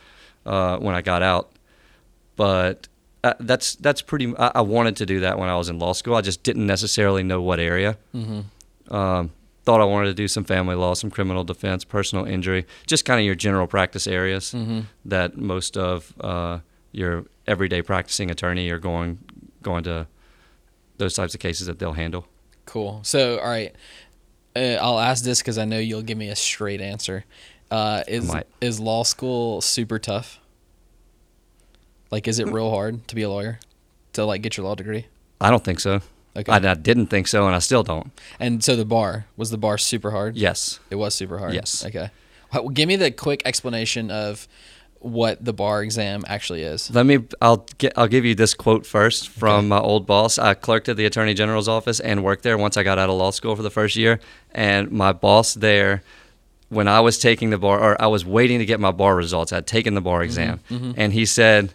uh, 0.46 0.78
when 0.86 0.96
I 0.96 1.02
got 1.02 1.22
out. 1.22 1.46
But 2.36 2.88
uh, 3.24 3.34
that's 3.40 3.76
that's 3.76 4.02
pretty. 4.02 4.34
I, 4.38 4.52
I 4.56 4.62
wanted 4.62 4.96
to 4.98 5.06
do 5.06 5.20
that 5.20 5.38
when 5.40 5.50
I 5.50 5.56
was 5.56 5.70
in 5.70 5.78
law 5.80 5.94
school. 5.94 6.16
I 6.16 6.22
just 6.22 6.44
didn't 6.44 6.66
necessarily 6.66 7.24
know 7.24 7.42
what 7.42 7.60
area. 7.60 7.98
Mm-hmm. 8.16 8.94
Um, 8.94 9.32
thought 9.66 9.80
I 9.82 9.86
wanted 9.86 10.08
to 10.08 10.14
do 10.24 10.28
some 10.28 10.44
family 10.44 10.76
law, 10.76 10.94
some 10.96 11.12
criminal 11.12 11.44
defense, 11.44 11.86
personal 11.86 12.26
injury, 12.26 12.66
just 12.88 13.06
kind 13.06 13.20
of 13.20 13.26
your 13.26 13.36
general 13.36 13.68
practice 13.68 14.08
areas 14.08 14.52
Mm-hmm. 14.54 14.80
that 15.10 15.38
most 15.38 15.78
of 15.78 16.14
uh, 16.20 16.60
your 16.94 17.26
everyday 17.46 17.82
practicing 17.82 18.32
attorney 18.32 18.70
are 18.70 18.80
going 18.80 19.20
going 19.62 19.84
to 19.84 20.08
those 20.98 21.14
types 21.16 21.34
of 21.34 21.42
cases 21.42 21.68
that 21.68 21.80
they'll 21.80 21.94
handle. 21.94 22.26
Cool. 22.66 23.02
So, 23.04 23.40
all 23.40 23.50
right, 23.50 23.76
uh, 24.56 24.78
I'll 24.80 25.00
ask 25.00 25.26
this 25.26 25.40
because 25.40 25.58
I 25.58 25.66
know 25.66 25.80
you'll 25.80 26.02
give 26.04 26.18
me 26.18 26.30
a 26.30 26.36
straight 26.36 26.80
answer. 26.80 27.26
Uh, 27.70 28.04
is 28.08 28.34
is 28.62 28.80
law 28.80 29.04
school 29.04 29.60
super 29.60 30.00
tough? 30.00 30.40
Like, 32.12 32.28
is 32.28 32.40
it 32.40 32.48
real 32.48 32.70
hard 32.70 33.08
to 33.08 33.16
be 33.16 33.24
a 33.24 33.30
lawyer 33.30 33.60
to 34.14 34.24
like 34.24 34.42
get 34.44 34.56
your 34.56 34.66
law 34.66 34.76
degree? 34.76 35.08
I 35.42 35.50
don't 35.50 35.64
think 35.64 35.80
so. 35.80 36.02
Okay. 36.36 36.52
I, 36.52 36.58
I 36.58 36.74
didn't 36.76 37.08
think 37.08 37.28
so, 37.28 37.46
and 37.48 37.56
I 37.56 37.60
still 37.60 37.84
don't. 37.84 38.12
and 38.40 38.64
so 38.64 38.76
the 38.76 38.86
bar 38.86 39.26
was 39.36 39.50
the 39.50 39.58
bar 39.58 39.78
super 39.78 40.12
hard. 40.12 40.36
Yes. 40.36 40.80
It 40.90 40.96
was 40.96 41.14
super 41.16 41.40
hard. 41.40 41.54
Yes. 41.54 41.86
Okay. 41.86 42.10
Well, 42.54 42.70
give 42.70 42.88
me 42.88 42.96
the 42.96 43.12
quick 43.12 43.42
explanation 43.46 44.12
of 44.12 44.48
what 45.04 45.44
the 45.44 45.54
bar 45.54 45.84
exam 45.84 46.24
actually 46.28 46.64
is. 46.64 46.90
Let 46.94 47.06
me. 47.06 47.20
I'll 47.42 47.66
get. 47.78 47.94
I'll 47.98 48.08
give 48.08 48.26
you 48.26 48.36
this 48.36 48.54
quote 48.54 48.86
first 48.86 49.30
from 49.30 49.68
my 49.68 49.80
old 49.80 50.06
boss. 50.06 50.38
I 50.40 50.54
clerked 50.54 50.90
at 50.90 50.98
the 50.98 51.06
attorney 51.06 51.34
general's 51.34 51.68
office 51.68 52.00
and 52.00 52.24
worked 52.24 52.44
there 52.44 52.58
once 52.58 52.78
I 52.78 52.84
got 52.84 52.98
out 52.98 53.10
of 53.10 53.16
law 53.16 53.32
school 53.32 53.56
for 53.56 53.62
the 53.62 53.70
first 53.70 53.96
year. 53.96 54.20
And 54.54 54.92
my 54.92 55.12
boss 55.12 55.54
there, 55.54 56.04
when 56.70 56.88
I 56.88 57.00
was 57.02 57.18
taking 57.20 57.50
the 57.50 57.58
bar, 57.58 57.80
or 57.80 58.02
I 58.02 58.08
was 58.08 58.26
waiting 58.26 58.60
to 58.60 58.66
get 58.66 58.80
my 58.80 58.92
bar 58.92 59.16
results, 59.16 59.52
I'd 59.54 59.68
taken 59.68 59.94
the 59.94 60.02
bar 60.02 60.24
exam, 60.24 60.60
and 60.70 61.14
he 61.14 61.26
said, 61.26 61.74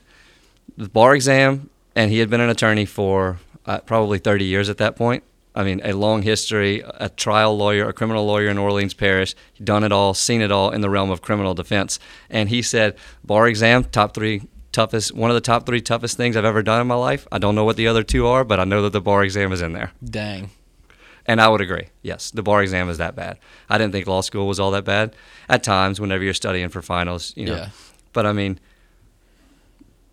the 0.77 0.89
bar 0.89 1.15
exam, 1.15 1.71
and 1.95 2.11
he 2.11 2.19
had 2.19 2.31
been 2.31 2.41
an 2.41 2.51
attorney 2.51 2.85
for 2.85 3.39
uh, 3.67 3.79
probably 3.81 4.19
30 4.19 4.45
years 4.45 4.69
at 4.69 4.79
that 4.79 4.97
point. 4.97 5.23
I 5.59 5.65
mean, 5.65 5.81
a 5.83 5.93
long 5.93 6.23
history, 6.23 6.85
a 6.87 7.09
trial 7.09 7.57
lawyer, 7.57 7.89
a 7.89 7.93
criminal 7.93 8.25
lawyer 8.25 8.49
in 8.49 8.59
Orleans 8.59 8.95
Parish, 8.95 9.35
done 9.63 9.83
it 9.83 9.91
all, 9.91 10.15
seen 10.15 10.41
it 10.41 10.53
all 10.53 10.71
in 10.71 10.83
the 10.83 10.89
realm 10.89 11.11
of 11.11 11.21
criminal 11.21 11.53
defense. 11.53 11.99
And 12.31 12.49
he 12.49 12.63
said, 12.63 12.97
bar 13.25 13.49
exam, 13.49 13.83
top 13.83 14.15
three 14.15 14.43
toughest, 14.71 15.13
one 15.17 15.31
of 15.31 15.35
the 15.35 15.41
top 15.41 15.67
three 15.67 15.81
toughest 15.81 16.17
things 16.17 16.37
I've 16.37 16.45
ever 16.45 16.63
done 16.63 16.81
in 16.81 16.87
my 16.87 16.95
life. 16.95 17.27
I 17.33 17.39
don't 17.39 17.57
know 17.57 17.65
what 17.65 17.77
the 17.77 17.89
other 17.89 18.05
two 18.05 18.29
are, 18.29 18.45
but 18.45 18.61
I 18.61 18.65
know 18.65 18.83
that 18.83 18.93
the 18.93 19.01
bar 19.01 19.25
exam 19.25 19.51
is 19.51 19.61
in 19.61 19.73
there. 19.73 19.91
Dang. 20.05 20.51
And 21.27 21.41
I 21.41 21.49
would 21.49 21.61
agree. 21.61 21.89
Yes, 22.03 22.31
the 22.31 22.45
bar 22.45 22.63
exam 22.63 22.89
is 22.89 22.99
that 22.99 23.17
bad. 23.17 23.37
I 23.69 23.79
didn't 23.79 23.93
think 23.93 24.07
law 24.07 24.21
school 24.21 24.47
was 24.47 24.61
all 24.61 24.71
that 24.71 24.85
bad. 24.85 25.13
At 25.49 25.65
times, 25.65 26.01
whenever 26.01 26.23
you're 26.23 26.35
studying 26.35 26.69
for 26.69 26.83
finals, 26.83 27.33
you 27.37 27.47
know. 27.47 27.57
Yeah. 27.57 27.71
But 28.13 28.27
I 28.27 28.33
mean, 28.33 28.61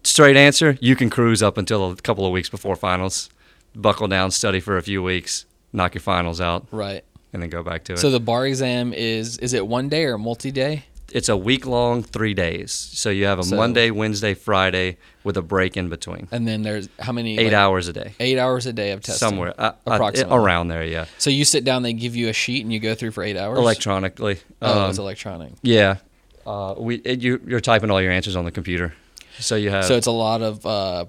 straight 0.04 0.38
answer: 0.38 0.76
you 0.82 0.96
can 0.96 1.12
cruise 1.12 1.44
up 1.44 1.60
until 1.60 1.92
a 1.92 1.96
couple 1.98 2.26
of 2.26 2.32
weeks 2.32 2.50
before 2.50 2.76
finals, 2.76 3.30
buckle 3.76 4.08
down, 4.08 4.32
study 4.32 4.60
for 4.60 4.78
a 4.78 4.82
few 4.82 5.02
weeks, 5.04 5.46
knock 5.74 5.94
your 5.94 6.02
finals 6.02 6.40
out, 6.42 6.66
Right. 6.72 7.04
and 7.34 7.42
then 7.42 7.50
go 7.50 7.64
back 7.64 7.84
to 7.86 7.94
it. 7.94 8.00
So 8.00 8.10
the 8.10 8.20
bar 8.20 8.46
exam 8.48 8.94
is 8.94 9.38
is 9.40 9.54
it 9.54 9.68
one 9.68 9.90
day 9.90 10.06
or 10.06 10.18
multi 10.18 10.52
day? 10.52 10.86
it's 11.12 11.30
a 11.30 11.38
week 11.38 11.66
long, 11.66 12.04
three 12.04 12.34
days. 12.34 12.72
So 12.74 13.10
you 13.10 13.26
have 13.26 13.40
a 13.40 13.44
So- 13.44 13.56
Monday, 13.56 13.90
Wednesday, 13.92 14.34
Friday 14.34 14.98
with 15.24 15.38
a 15.38 15.42
break 15.42 15.78
in 15.78 15.88
between. 15.88 16.28
And 16.32 16.46
then 16.48 16.64
there's 16.64 16.90
how 17.00 17.14
many? 17.14 17.38
Eight 17.38 17.46
like, 17.46 17.54
hours 17.54 17.88
a 17.88 17.94
day, 17.94 18.14
Eight 18.20 18.38
hours 18.38 18.66
a 18.66 18.74
day 18.74 18.92
of 18.92 19.02
testing. 19.02 19.30
somewhere 19.30 19.54
uh, 19.58 19.74
uh, 19.88 19.94
approximately. 19.94 20.36
around 20.36 20.68
there. 20.70 20.84
Yeah, 20.84 21.06
So 21.18 21.30
you 21.30 21.46
sit 21.46 21.64
down, 21.64 21.84
they 21.84 21.94
give 21.94 22.16
you 22.18 22.28
a 22.28 22.34
sheet, 22.34 22.64
and 22.66 22.74
you 22.74 22.80
go 22.80 22.96
through 22.96 23.12
for 23.12 23.24
eight 23.24 23.38
hours. 23.38 23.58
electronically. 23.60 24.40
Oh, 24.62 24.84
Um, 24.86 24.90
it's 24.90 25.00
electronic. 25.00 25.54
Yeah, 25.62 25.98
uh, 26.46 26.74
we 26.78 26.96
it, 26.96 27.22
you 27.22 27.40
you're 27.48 27.62
typing 27.62 27.92
all 27.92 28.02
your 28.02 28.12
answers 28.12 28.36
on 28.36 28.44
the 28.44 28.52
computer, 28.52 28.94
so 29.40 29.56
you 29.56 29.70
have 29.70 29.86
So 29.86 29.96
it's 29.96 30.08
a 30.08 30.12
lot 30.12 30.42
of 30.42 30.66
uh, 30.66 31.06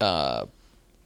uh, 0.00 0.46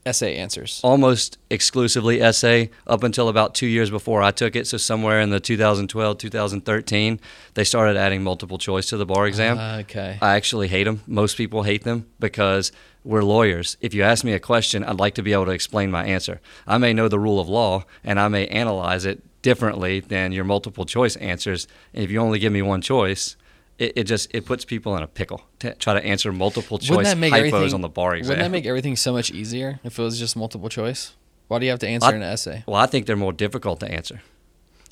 essay 0.07 0.37
answers. 0.37 0.81
almost 0.83 1.39
exclusively 1.51 2.21
essay 2.23 2.71
up 2.87 3.03
until 3.03 3.29
about 3.29 3.55
two 3.55 3.67
years 3.67 3.91
before 3.91 4.23
I 4.23 4.31
took 4.31 4.57
it. 4.57 4.67
So 4.67 4.77
somewhere 4.77 5.21
in 5.21 5.31
the 5.31 5.41
2012 5.41 6.19
2013, 6.19 7.21
they 7.55 7.65
started 7.65 7.97
adding 7.97 8.23
multiple 8.23 8.59
choice 8.59 8.87
to 8.89 8.97
the 8.97 9.07
bar 9.07 9.27
exam. 9.27 9.57
Ah, 9.61 9.79
okay. 9.79 10.19
I 10.23 10.37
actually 10.37 10.69
hate 10.69 10.85
them. 10.85 11.03
Most 11.07 11.37
people 11.37 11.65
hate 11.65 11.85
them 11.85 12.07
because 12.19 12.73
we're 13.05 13.23
lawyers. 13.23 13.77
If 13.81 13.95
you 13.95 14.03
ask 14.03 14.25
me 14.25 14.33
a 14.33 14.41
question, 14.41 14.85
I'd 14.85 14.99
like 15.01 15.15
to 15.15 15.23
be 15.23 15.33
able 15.33 15.47
to 15.47 15.53
explain 15.53 15.91
my 15.91 16.05
answer. 16.05 16.41
I 16.67 16.79
may 16.79 16.93
know 16.93 17.09
the 17.09 17.19
rule 17.19 17.41
of 17.41 17.49
law 17.49 17.85
and 18.05 18.19
I 18.21 18.29
may 18.29 18.47
analyze 18.49 19.05
it 19.05 19.23
differently 19.43 20.01
than 20.01 20.33
your 20.33 20.45
multiple 20.45 20.85
choice 20.85 21.17
answers. 21.17 21.67
And 21.95 22.05
if 22.05 22.11
you 22.11 22.21
only 22.21 22.39
give 22.39 22.53
me 22.53 22.63
one 22.63 22.83
choice, 22.83 23.37
it, 23.81 23.95
it 23.97 24.05
just 24.05 24.33
it 24.33 24.45
puts 24.45 24.65
people 24.65 24.97
in 24.97 25.03
a 25.03 25.09
pickle 25.09 25.43
to 25.61 25.75
try 25.75 25.95
to 25.95 26.05
answer 26.05 26.31
multiple 26.31 26.79
choice 26.79 26.91
Wouldn't 26.91 27.07
that 27.07 27.19
make 27.19 27.33
hypos 27.33 27.75
on 27.75 27.81
the 27.81 27.89
bar 27.89 28.15
exam. 28.15 28.33
Wouldn't 28.33 28.45
that 28.45 28.53
make 28.53 28.67
everything 28.67 28.95
so 28.95 29.13
much 29.13 29.33
easier 29.33 29.81
if 29.83 29.99
it 29.99 30.03
was 30.03 30.19
just 30.19 30.37
multiple 30.37 30.69
choice? 30.69 31.15
Why 31.49 31.59
do 31.59 31.65
you 31.65 31.71
have 31.71 31.81
to 31.81 31.89
answer 31.89 32.09
I- 32.09 32.13
an 32.13 32.23
essay? 32.23 32.63
Well, 32.67 32.77
I 32.77 32.87
think 32.87 33.07
they're 33.07 33.17
more 33.17 33.33
difficult 33.33 33.81
to 33.81 33.91
answer 33.91 34.23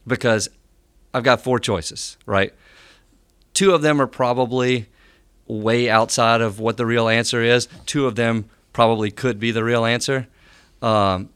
because 0.07 0.49
I've 1.15 1.23
got 1.23 1.43
four 1.43 1.61
choices, 1.61 2.17
right? 2.27 2.53
Two 3.55 3.75
of 3.75 3.83
them 3.83 4.01
are 4.01 4.07
probably 4.07 4.87
way 5.47 5.89
outside 5.89 6.41
of 6.41 6.59
what 6.59 6.77
the 6.77 6.87
real 6.87 7.09
answer 7.09 7.43
is. 7.43 7.69
Two 7.87 8.07
of 8.07 8.17
them 8.17 8.49
probably 8.73 9.11
could 9.11 9.39
be 9.39 9.51
the 9.51 9.65
real 9.65 9.85
answer. 9.85 10.29
Um, 10.81 11.31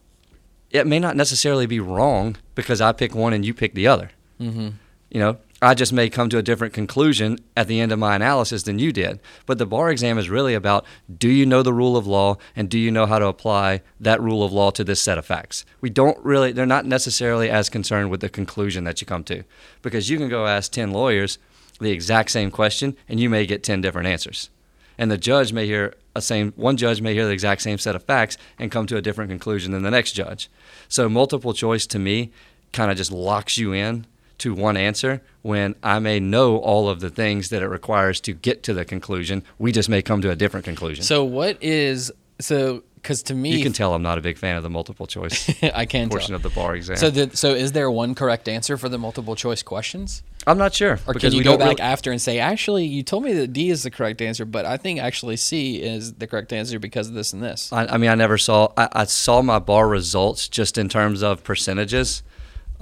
it 0.71 0.87
may 0.87 0.99
not 0.99 1.17
necessarily 1.17 1.67
be 1.67 1.81
wrong 1.81 2.37
because 2.55 2.81
I 2.81 2.93
pick 2.93 3.15
one 3.15 3.33
and 3.33 3.45
you 3.45 3.53
pick 3.53 3.75
the 3.75 3.87
other. 3.87 4.11
Mm-hmm. 4.41 4.69
You 5.11 5.21
know, 5.21 5.37
I 5.65 5.75
just 5.75 5.93
may 5.93 6.11
come 6.11 6.29
to 6.31 6.39
a 6.39 6.43
different 6.43 6.75
conclusion 6.75 7.39
at 7.57 7.69
the 7.69 7.79
end 7.79 7.93
of 7.93 7.99
my 8.01 8.17
analysis 8.17 8.65
than 8.65 8.81
you 8.81 8.91
did. 8.91 9.21
But 9.47 9.59
the 9.59 9.67
bar 9.67 9.93
exam 9.93 10.19
is 10.19 10.29
really 10.29 10.55
about 10.55 10.85
do 11.19 11.29
you 11.29 11.47
know 11.47 11.63
the 11.63 11.73
rule 11.73 11.97
of 11.97 12.05
law 12.05 12.39
and 12.57 12.69
do 12.69 12.77
you 12.77 12.91
know 12.91 13.07
how 13.07 13.21
to 13.21 13.27
apply 13.27 13.83
that 14.01 14.21
rule 14.21 14.43
of 14.43 14.53
law 14.53 14.73
to 14.73 14.83
this 14.83 15.01
set 15.01 15.19
of 15.19 15.25
facts? 15.25 15.65
We 15.81 15.89
don't 15.89 16.19
really, 16.25 16.51
they're 16.51 16.67
not 16.67 16.85
necessarily 16.85 17.49
as 17.49 17.69
concerned 17.69 18.11
with 18.11 18.21
the 18.21 18.29
conclusion 18.29 18.83
that 18.85 19.01
you 19.01 19.07
come 19.07 19.23
to 19.25 19.45
because 19.83 20.11
you 20.11 20.19
can 20.19 20.29
go 20.29 20.49
ask 20.49 20.73
10 20.73 20.91
lawyers 20.91 21.39
the 21.79 21.93
exact 21.93 22.33
same 22.33 22.51
question 22.51 22.97
and 23.09 23.21
you 23.21 23.31
may 23.31 23.47
get 23.47 23.63
10 23.63 23.81
different 23.81 24.09
answers. 24.09 24.51
And 24.99 25.13
the 25.13 25.17
judge 25.17 25.53
may 25.53 25.67
hear 25.67 25.95
a 26.17 26.21
same 26.21 26.53
one 26.57 26.77
judge 26.77 27.01
may 27.01 27.15
hear 27.15 27.25
the 27.25 27.33
exact 27.33 27.63
same 27.63 27.79
set 27.79 27.95
of 27.95 28.03
facts 28.03 28.37
and 28.59 28.73
come 28.73 28.87
to 28.89 28.97
a 28.97 29.03
different 29.03 29.31
conclusion 29.31 29.71
than 29.71 29.85
the 29.85 29.93
next 29.93 30.11
judge. 30.11 30.51
So 30.89 31.09
multiple 31.09 31.55
choice 31.55 31.87
to 31.87 32.01
me 32.01 32.33
kind 32.73 32.91
of 32.91 32.97
just 32.97 33.13
locks 33.13 33.59
you 33.59 33.73
in 33.73 34.07
to 34.39 34.55
one 34.55 34.77
answer 34.77 35.23
when 35.43 35.75
I 35.83 35.99
may 35.99 36.21
know 36.21 36.57
all 36.59 36.89
of 36.89 37.01
the 37.01 37.11
things 37.11 37.49
that 37.51 37.63
it 37.63 37.69
requires 37.69 38.21
to 38.23 38.33
get 38.33 38.63
to 38.65 38.75
the 38.75 38.85
conclusion. 38.85 39.43
We 39.59 39.73
just 39.73 39.89
may 39.89 40.03
come 40.03 40.23
to 40.23 40.31
a 40.31 40.37
different 40.37 40.65
conclusion. 40.65 41.05
So 41.05 41.25
what 41.25 41.59
is 41.63 42.13
so? 42.41 42.83
Because 42.95 43.25
to 43.25 43.35
me, 43.35 43.57
you 43.57 43.65
can 43.65 43.73
tell 43.73 43.95
I'm 43.95 44.03
not 44.03 44.17
a 44.17 44.21
big 44.21 44.39
fan 44.39 44.57
of 44.57 44.63
the 44.63 44.71
multiple 44.71 45.09
choice 45.09 45.51
I 45.75 45.87
can 45.87 46.09
portion 46.09 46.29
tell. 46.29 46.37
of 46.37 46.43
the 46.45 46.51
bar 46.51 46.77
exam. 46.77 46.97
So, 46.97 47.11
the, 47.11 47.37
so 47.37 47.51
is 47.53 47.73
there 47.73 47.91
one 47.91 48.15
correct 48.15 48.49
answer 48.49 48.77
for 48.77 48.89
the 48.89 48.97
multiple 48.97 49.35
choice 49.35 49.61
questions, 49.61 50.23
I'm 50.47 50.57
not 50.57 50.73
sure 50.73 51.01
or 51.07 51.13
because 51.15 51.23
can 51.23 51.33
you 51.33 51.39
we 51.39 51.45
go 51.45 51.57
back 51.57 51.79
really- 51.79 51.81
after 51.81 52.13
and 52.13 52.23
say, 52.23 52.39
actually, 52.39 52.85
you 52.85 53.03
told 53.03 53.25
me 53.25 53.33
that 53.33 53.53
D 53.53 53.71
is 53.71 53.83
the 53.83 53.91
correct 53.91 54.23
answer, 54.23 54.45
but 54.45 54.65
I 54.67 54.77
think 54.77 55.01
actually 55.01 55.37
C 55.37 55.83
is 55.83 56.15
the 56.15 56.29
correct 56.29 56.53
answer 56.53 56.79
because 56.79 57.09
of 57.09 57.15
this 57.15 57.33
and 57.33 57.43
this. 57.43 57.73
I, 57.73 57.87
I 57.87 57.97
mean, 57.97 58.09
I 58.09 58.15
never 58.15 58.39
saw. 58.39 58.73
I, 58.77 58.89
I 58.93 59.05
saw 59.05 59.43
my 59.43 59.59
bar 59.59 59.89
results 59.89 60.49
just 60.49 60.79
in 60.79 60.89
terms 60.89 61.25
of 61.25 61.43
percentages. 61.43 62.23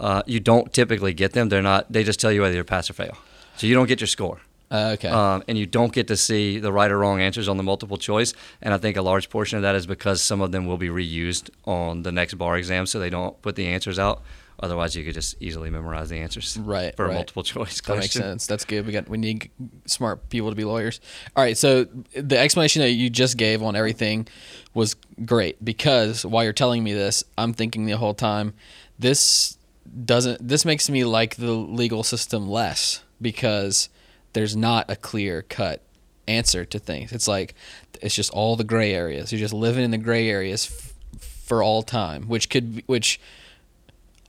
Uh, 0.01 0.23
you 0.27 0.41
don't 0.41 0.73
typically 0.73 1.13
get 1.13 1.33
them. 1.33 1.51
They're 1.51 1.63
not. 1.63 1.93
They 1.93 2.03
just 2.03 2.19
tell 2.19 2.33
you 2.33 2.41
whether 2.41 2.57
you 2.57 2.65
pass 2.65 2.89
or 2.89 2.95
fail. 2.95 3.17
So 3.57 3.67
you 3.67 3.75
don't 3.75 3.87
get 3.87 4.01
your 4.01 4.09
score. 4.09 4.41
Uh, 4.73 4.95
okay. 4.95 5.09
um, 5.09 5.43
and 5.49 5.59
you 5.59 5.67
don't 5.67 5.93
get 5.93 6.07
to 6.07 6.17
see 6.17 6.61
the 6.61 6.73
right 6.73 6.93
or 6.93 6.99
wrong 6.99 7.21
answers 7.21 7.49
on 7.49 7.57
the 7.57 7.63
multiple 7.63 7.97
choice. 7.97 8.33
And 8.63 8.73
I 8.73 8.79
think 8.79 8.97
a 8.97 9.03
large 9.03 9.29
portion 9.29 9.57
of 9.57 9.63
that 9.63 9.75
is 9.75 9.85
because 9.85 10.23
some 10.23 10.41
of 10.41 10.53
them 10.53 10.65
will 10.67 10.79
be 10.79 10.89
reused 10.89 11.51
on 11.65 12.03
the 12.03 12.13
next 12.13 12.35
bar 12.35 12.57
exam, 12.57 12.87
so 12.87 13.01
they 13.01 13.11
don't 13.11 13.41
put 13.43 13.57
the 13.57 13.67
answers 13.67 13.99
out. 13.99 14.23
Otherwise, 14.63 14.95
you 14.95 15.05
could 15.05 15.15
just 15.15 15.41
easily 15.41 15.71
memorize 15.71 16.11
the 16.11 16.19
answers 16.19 16.57
Right, 16.59 16.95
for 16.95 17.07
a 17.07 17.15
multiple 17.15 17.43
choice 17.43 17.81
That 17.81 17.99
makes 17.99 18.13
sense. 18.13 18.47
That's 18.47 18.65
good. 18.65 18.87
We 18.87 18.93
got 18.93 19.09
we 19.09 19.17
need 19.19 19.51
smart 19.87 20.29
people 20.29 20.51
to 20.51 20.55
be 20.55 20.65
lawyers. 20.65 21.01
All 21.35 21.43
right. 21.43 21.57
So 21.57 21.87
the 22.15 22.39
explanation 22.39 22.83
that 22.83 22.91
you 22.91 23.09
just 23.09 23.39
gave 23.39 23.63
on 23.63 23.75
everything 23.75 24.29
was 24.75 24.97
great 25.25 25.65
because 25.65 26.27
while 26.27 26.45
you're 26.45 26.53
telling 26.53 26.85
me 26.85 26.93
this, 26.93 27.25
I'm 27.39 27.55
thinking 27.55 27.87
the 27.87 27.97
whole 27.97 28.15
time, 28.15 28.53
this 28.99 29.57
doesn't. 30.05 30.47
This 30.47 30.65
makes 30.65 30.89
me 30.89 31.05
like 31.05 31.37
the 31.37 31.53
legal 31.53 32.03
system 32.03 32.49
less 32.49 33.03
because 33.21 33.89
there's 34.33 34.57
not 34.57 34.91
a 34.91 34.97
clear 34.97 35.43
cut 35.43 35.83
answer 36.29 36.65
to 36.65 36.79
things. 36.79 37.13
It's 37.13 37.29
like 37.29 37.55
it's 38.01 38.15
just 38.15 38.31
all 38.33 38.57
the 38.57 38.65
gray 38.65 38.95
areas. 38.95 39.33
You're 39.33 39.41
just 39.41 39.55
living 39.55 39.85
in 39.85 39.91
the 39.91 39.99
gray 39.99 40.29
areas 40.29 40.67
f- 40.67 41.21
for 41.45 41.63
all 41.63 41.83
time, 41.83 42.25
which 42.25 42.49
could 42.49 42.83
which 42.87 43.21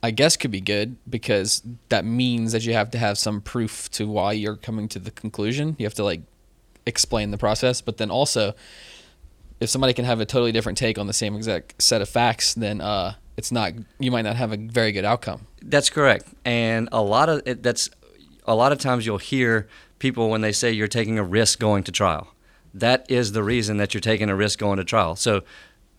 I 0.02 0.10
guess 0.10 0.36
could 0.36 0.50
be 0.50 0.60
good 0.60 0.96
because 1.08 1.62
that 1.88 2.04
means 2.04 2.52
that 2.52 2.64
you 2.64 2.72
have 2.72 2.90
to 2.90 2.98
have 2.98 3.18
some 3.18 3.40
proof 3.40 3.90
to 3.92 4.08
why 4.08 4.32
you're 4.32 4.56
coming 4.56 4.88
to 4.88 4.98
the 4.98 5.12
conclusion. 5.12 5.76
You 5.78 5.86
have 5.86 5.94
to 5.94 6.04
like 6.04 6.22
explain 6.84 7.30
the 7.30 7.38
process, 7.38 7.80
but 7.80 7.98
then 7.98 8.10
also 8.10 8.54
if 9.60 9.70
somebody 9.70 9.92
can 9.92 10.04
have 10.04 10.18
a 10.18 10.26
totally 10.26 10.50
different 10.50 10.76
take 10.76 10.98
on 10.98 11.06
the 11.06 11.12
same 11.12 11.36
exact 11.36 11.80
set 11.80 12.02
of 12.02 12.08
facts, 12.08 12.52
then 12.54 12.80
uh, 12.80 13.14
it's 13.36 13.52
not 13.52 13.72
you 13.98 14.10
might 14.10 14.22
not 14.22 14.36
have 14.36 14.52
a 14.52 14.56
very 14.56 14.92
good 14.92 15.04
outcome. 15.04 15.46
That's 15.62 15.90
correct. 15.90 16.26
And 16.44 16.88
a 16.92 17.02
lot 17.02 17.28
of 17.28 17.42
it, 17.46 17.62
that's 17.62 17.90
a 18.46 18.54
lot 18.54 18.72
of 18.72 18.78
times 18.78 19.06
you'll 19.06 19.18
hear 19.18 19.68
people 19.98 20.30
when 20.30 20.40
they 20.40 20.52
say 20.52 20.72
you're 20.72 20.88
taking 20.88 21.18
a 21.18 21.24
risk 21.24 21.58
going 21.58 21.84
to 21.84 21.92
trial. 21.92 22.34
That 22.74 23.06
is 23.10 23.32
the 23.32 23.42
reason 23.42 23.76
that 23.76 23.94
you're 23.94 24.00
taking 24.00 24.30
a 24.30 24.34
risk 24.34 24.58
going 24.58 24.78
to 24.78 24.84
trial. 24.84 25.16
So 25.16 25.42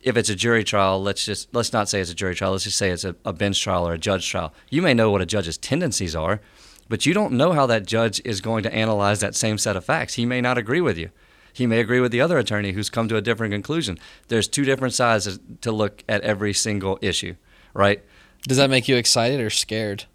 if 0.01 0.17
it's 0.17 0.29
a 0.29 0.35
jury 0.35 0.63
trial, 0.63 1.01
let's 1.01 1.25
just 1.25 1.53
let's 1.53 1.73
not 1.73 1.89
say 1.89 2.01
it's 2.01 2.11
a 2.11 2.15
jury 2.15 2.35
trial. 2.35 2.51
Let's 2.51 2.65
just 2.65 2.77
say 2.77 2.89
it's 2.89 3.05
a, 3.05 3.15
a 3.25 3.33
bench 3.33 3.61
trial 3.61 3.87
or 3.87 3.93
a 3.93 3.97
judge 3.97 4.29
trial. 4.29 4.53
You 4.69 4.81
may 4.81 4.93
know 4.93 5.11
what 5.11 5.21
a 5.21 5.25
judge's 5.25 5.57
tendencies 5.57 6.15
are, 6.15 6.41
but 6.89 7.05
you 7.05 7.13
don't 7.13 7.33
know 7.33 7.53
how 7.53 7.65
that 7.67 7.85
judge 7.85 8.21
is 8.25 8.41
going 8.41 8.63
to 8.63 8.73
analyze 8.73 9.21
that 9.21 9.35
same 9.35 9.57
set 9.57 9.75
of 9.75 9.85
facts. 9.85 10.15
He 10.15 10.25
may 10.25 10.41
not 10.41 10.57
agree 10.57 10.81
with 10.81 10.97
you. 10.97 11.09
He 11.53 11.67
may 11.67 11.79
agree 11.79 11.99
with 11.99 12.11
the 12.11 12.19
other 12.19 12.37
attorney 12.39 12.71
who's 12.71 12.89
come 12.89 13.07
to 13.07 13.15
a 13.15 13.21
different 13.21 13.53
conclusion. 13.53 13.99
There's 14.27 14.47
two 14.47 14.65
different 14.65 14.93
sides 14.95 15.39
to 15.61 15.71
look 15.71 16.03
at 16.09 16.21
every 16.21 16.51
single 16.53 16.97
issue, 17.01 17.35
right? 17.73 18.03
Does 18.47 18.57
that 18.57 18.69
make 18.69 18.87
you 18.87 18.95
excited 18.97 19.39
or 19.39 19.49
scared? 19.49 20.05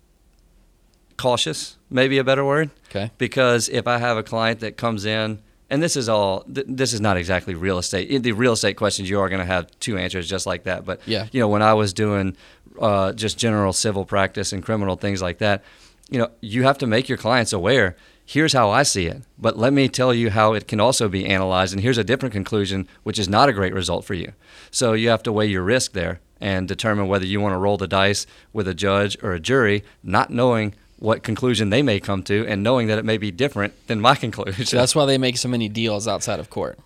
cautious, 1.16 1.76
maybe 1.90 2.18
a 2.18 2.24
better 2.24 2.44
word. 2.44 2.70
Okay. 2.90 3.10
Because 3.18 3.68
if 3.68 3.86
I 3.88 3.98
have 3.98 4.16
a 4.16 4.22
client 4.22 4.60
that 4.60 4.76
comes 4.76 5.04
in, 5.04 5.40
and 5.70 5.82
this 5.82 5.96
is 5.96 6.08
all, 6.08 6.42
th- 6.44 6.66
this 6.68 6.92
is 6.92 7.00
not 7.00 7.16
exactly 7.16 7.54
real 7.54 7.78
estate. 7.78 8.08
In 8.08 8.22
the 8.22 8.32
real 8.32 8.52
estate 8.52 8.74
questions, 8.76 9.10
you 9.10 9.18
are 9.20 9.28
going 9.28 9.40
to 9.40 9.44
have 9.44 9.66
two 9.80 9.98
answers 9.98 10.28
just 10.28 10.46
like 10.46 10.62
that. 10.64 10.84
But 10.84 11.00
Yeah. 11.06 11.26
you 11.32 11.40
know, 11.40 11.48
when 11.48 11.60
I 11.62 11.74
was 11.74 11.92
doing 11.92 12.36
uh, 12.80 13.12
just 13.12 13.36
general 13.36 13.72
civil 13.72 14.04
practice 14.04 14.52
and 14.52 14.62
criminal 14.62 14.94
things 14.96 15.20
like 15.20 15.38
that, 15.38 15.64
you 16.08 16.18
know, 16.20 16.30
you 16.40 16.62
have 16.62 16.78
to 16.78 16.86
make 16.86 17.08
your 17.08 17.18
clients 17.18 17.52
aware. 17.52 17.96
Here's 18.30 18.52
how 18.52 18.68
I 18.68 18.82
see 18.82 19.06
it, 19.06 19.22
but 19.38 19.56
let 19.56 19.72
me 19.72 19.88
tell 19.88 20.12
you 20.12 20.28
how 20.28 20.52
it 20.52 20.68
can 20.68 20.80
also 20.80 21.08
be 21.08 21.24
analyzed. 21.24 21.72
And 21.72 21.80
here's 21.82 21.96
a 21.96 22.04
different 22.04 22.34
conclusion, 22.34 22.86
which 23.02 23.18
is 23.18 23.26
not 23.26 23.48
a 23.48 23.54
great 23.54 23.72
result 23.72 24.04
for 24.04 24.12
you. 24.12 24.32
So 24.70 24.92
you 24.92 25.08
have 25.08 25.22
to 25.22 25.32
weigh 25.32 25.46
your 25.46 25.62
risk 25.62 25.92
there 25.92 26.20
and 26.38 26.68
determine 26.68 27.08
whether 27.08 27.24
you 27.24 27.40
want 27.40 27.54
to 27.54 27.56
roll 27.56 27.78
the 27.78 27.88
dice 27.88 28.26
with 28.52 28.68
a 28.68 28.74
judge 28.74 29.16
or 29.22 29.32
a 29.32 29.40
jury, 29.40 29.82
not 30.02 30.28
knowing 30.28 30.74
what 30.98 31.22
conclusion 31.22 31.70
they 31.70 31.80
may 31.80 32.00
come 32.00 32.22
to 32.24 32.46
and 32.46 32.62
knowing 32.62 32.86
that 32.88 32.98
it 32.98 33.04
may 33.06 33.16
be 33.16 33.30
different 33.30 33.72
than 33.86 33.98
my 33.98 34.14
conclusion. 34.26 34.66
So 34.66 34.76
that's 34.76 34.94
why 34.94 35.06
they 35.06 35.16
make 35.16 35.38
so 35.38 35.48
many 35.48 35.70
deals 35.70 36.06
outside 36.06 36.38
of 36.38 36.50
court. 36.50 36.78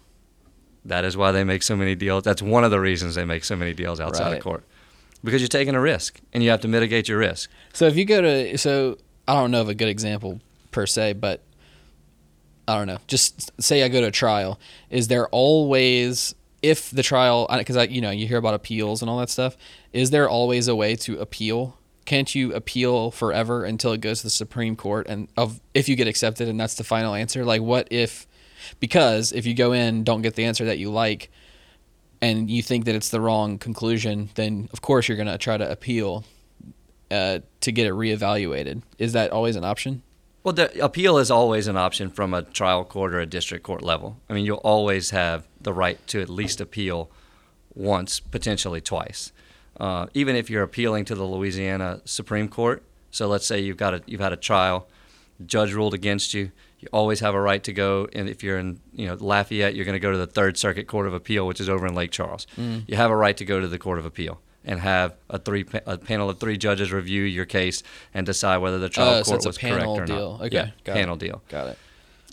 that 0.84 1.04
is 1.04 1.16
why 1.16 1.32
they 1.32 1.42
make 1.42 1.64
so 1.64 1.74
many 1.74 1.96
deals. 1.96 2.22
That's 2.22 2.40
one 2.42 2.62
of 2.62 2.70
the 2.70 2.78
reasons 2.78 3.16
they 3.16 3.24
make 3.24 3.42
so 3.42 3.56
many 3.56 3.72
deals 3.74 3.98
outside 3.98 4.26
Right. 4.30 4.36
of 4.38 4.44
court. 4.44 4.62
Because 5.24 5.40
you're 5.40 5.48
taking 5.48 5.74
a 5.74 5.80
risk 5.80 6.20
and 6.32 6.44
you 6.44 6.50
have 6.50 6.60
to 6.60 6.68
mitigate 6.68 7.08
your 7.08 7.18
risk. 7.18 7.50
So 7.72 7.86
if 7.88 7.96
you 7.96 8.04
go 8.04 8.20
to 8.20 8.56
so 8.58 8.96
I 9.26 9.34
don't 9.34 9.50
know 9.50 9.60
of 9.60 9.68
a 9.68 9.74
good 9.74 9.88
example 9.88 10.40
per 10.72 10.86
se, 10.86 11.14
but 11.14 11.42
I 12.66 12.76
don't 12.76 12.86
know. 12.86 12.98
Just 13.06 13.50
say 13.62 13.82
I 13.82 13.88
go 13.88 14.00
to 14.00 14.08
a 14.08 14.12
trial. 14.12 14.58
Is 14.90 15.08
there 15.08 15.28
always 15.28 16.34
if 16.62 16.90
the 16.90 17.02
trial 17.02 17.48
because 17.58 17.76
I 17.76 17.84
you 17.84 18.00
know 18.00 18.10
you 18.10 18.26
hear 18.26 18.38
about 18.38 18.54
appeals 18.54 19.02
and 19.02 19.10
all 19.10 19.18
that 19.18 19.30
stuff. 19.30 19.56
Is 19.92 20.10
there 20.10 20.28
always 20.28 20.68
a 20.68 20.76
way 20.76 20.96
to 20.96 21.18
appeal? 21.18 21.76
Can't 22.04 22.34
you 22.34 22.54
appeal 22.54 23.10
forever 23.10 23.64
until 23.64 23.92
it 23.92 24.00
goes 24.00 24.20
to 24.20 24.26
the 24.26 24.30
Supreme 24.30 24.76
Court 24.76 25.06
and 25.08 25.28
of 25.36 25.60
if 25.74 25.88
you 25.88 25.96
get 25.96 26.06
accepted 26.06 26.48
and 26.48 26.58
that's 26.58 26.76
the 26.76 26.84
final 26.84 27.14
answer? 27.14 27.44
Like 27.44 27.62
what 27.62 27.88
if 27.90 28.26
because 28.78 29.32
if 29.32 29.44
you 29.44 29.54
go 29.54 29.72
in 29.72 30.04
don't 30.04 30.22
get 30.22 30.36
the 30.36 30.44
answer 30.44 30.64
that 30.64 30.78
you 30.78 30.90
like 30.90 31.30
and 32.20 32.48
you 32.48 32.62
think 32.62 32.84
that 32.84 32.94
it's 32.94 33.08
the 33.08 33.20
wrong 33.20 33.58
conclusion, 33.58 34.30
then 34.36 34.68
of 34.72 34.80
course 34.80 35.08
you're 35.08 35.16
going 35.16 35.26
to 35.26 35.38
try 35.38 35.56
to 35.56 35.68
appeal 35.68 36.24
uh, 37.10 37.40
to 37.60 37.72
get 37.72 37.88
it 37.88 37.92
reevaluated. 37.92 38.82
Is 38.98 39.12
that 39.14 39.32
always 39.32 39.56
an 39.56 39.64
option? 39.64 40.02
Well, 40.44 40.52
the 40.52 40.84
appeal 40.84 41.18
is 41.18 41.30
always 41.30 41.68
an 41.68 41.76
option 41.76 42.10
from 42.10 42.34
a 42.34 42.42
trial 42.42 42.84
court 42.84 43.14
or 43.14 43.20
a 43.20 43.26
district 43.26 43.64
court 43.64 43.82
level. 43.82 44.18
I 44.28 44.32
mean, 44.32 44.44
you'll 44.44 44.56
always 44.58 45.10
have 45.10 45.46
the 45.60 45.72
right 45.72 46.04
to 46.08 46.20
at 46.20 46.28
least 46.28 46.60
appeal 46.60 47.10
once, 47.74 48.18
potentially 48.18 48.80
twice. 48.80 49.32
Uh, 49.78 50.06
even 50.14 50.34
if 50.34 50.50
you're 50.50 50.62
appealing 50.62 51.04
to 51.06 51.14
the 51.14 51.24
Louisiana 51.24 52.00
Supreme 52.04 52.48
Court, 52.48 52.82
so 53.10 53.28
let's 53.28 53.46
say 53.46 53.60
you've 53.60 53.76
got 53.76 53.94
a 53.94 54.02
you've 54.06 54.20
had 54.20 54.32
a 54.32 54.36
trial, 54.36 54.88
judge 55.46 55.72
ruled 55.72 55.94
against 55.94 56.34
you, 56.34 56.50
you 56.80 56.88
always 56.92 57.20
have 57.20 57.34
a 57.34 57.40
right 57.40 57.62
to 57.64 57.72
go. 57.72 58.08
And 58.12 58.28
if 58.28 58.42
you're 58.42 58.58
in 58.58 58.80
you 58.92 59.06
know 59.06 59.14
Lafayette, 59.14 59.74
you're 59.74 59.84
going 59.84 59.94
to 59.94 60.00
go 60.00 60.10
to 60.12 60.18
the 60.18 60.26
Third 60.26 60.58
Circuit 60.58 60.86
Court 60.88 61.06
of 61.06 61.14
Appeal, 61.14 61.46
which 61.46 61.60
is 61.60 61.68
over 61.68 61.86
in 61.86 61.94
Lake 61.94 62.10
Charles. 62.10 62.46
You 62.86 62.96
have 62.96 63.10
a 63.10 63.16
right 63.16 63.36
to 63.36 63.44
go 63.44 63.60
to 63.60 63.68
the 63.68 63.78
Court 63.78 63.98
of 63.98 64.04
Appeal 64.04 64.40
and 64.64 64.80
have 64.80 65.14
a 65.30 65.38
three 65.38 65.64
a 65.86 65.98
panel 65.98 66.30
of 66.30 66.38
three 66.38 66.56
judges 66.56 66.92
review 66.92 67.22
your 67.22 67.44
case 67.46 67.82
and 68.14 68.24
decide 68.26 68.58
whether 68.58 68.78
the 68.78 68.88
trial 68.88 69.08
Oh, 69.20 69.22
court 69.22 69.42
so 69.42 69.48
was 69.48 69.58
correct 69.58 69.86
or 69.86 70.04
deal. 70.04 70.32
not. 70.38 70.46
Okay, 70.46 70.56
yeah, 70.56 70.70
got 70.84 70.92
it. 70.92 71.00
panel 71.00 71.16
deal. 71.16 71.42
Got 71.48 71.66
it. 71.68 71.78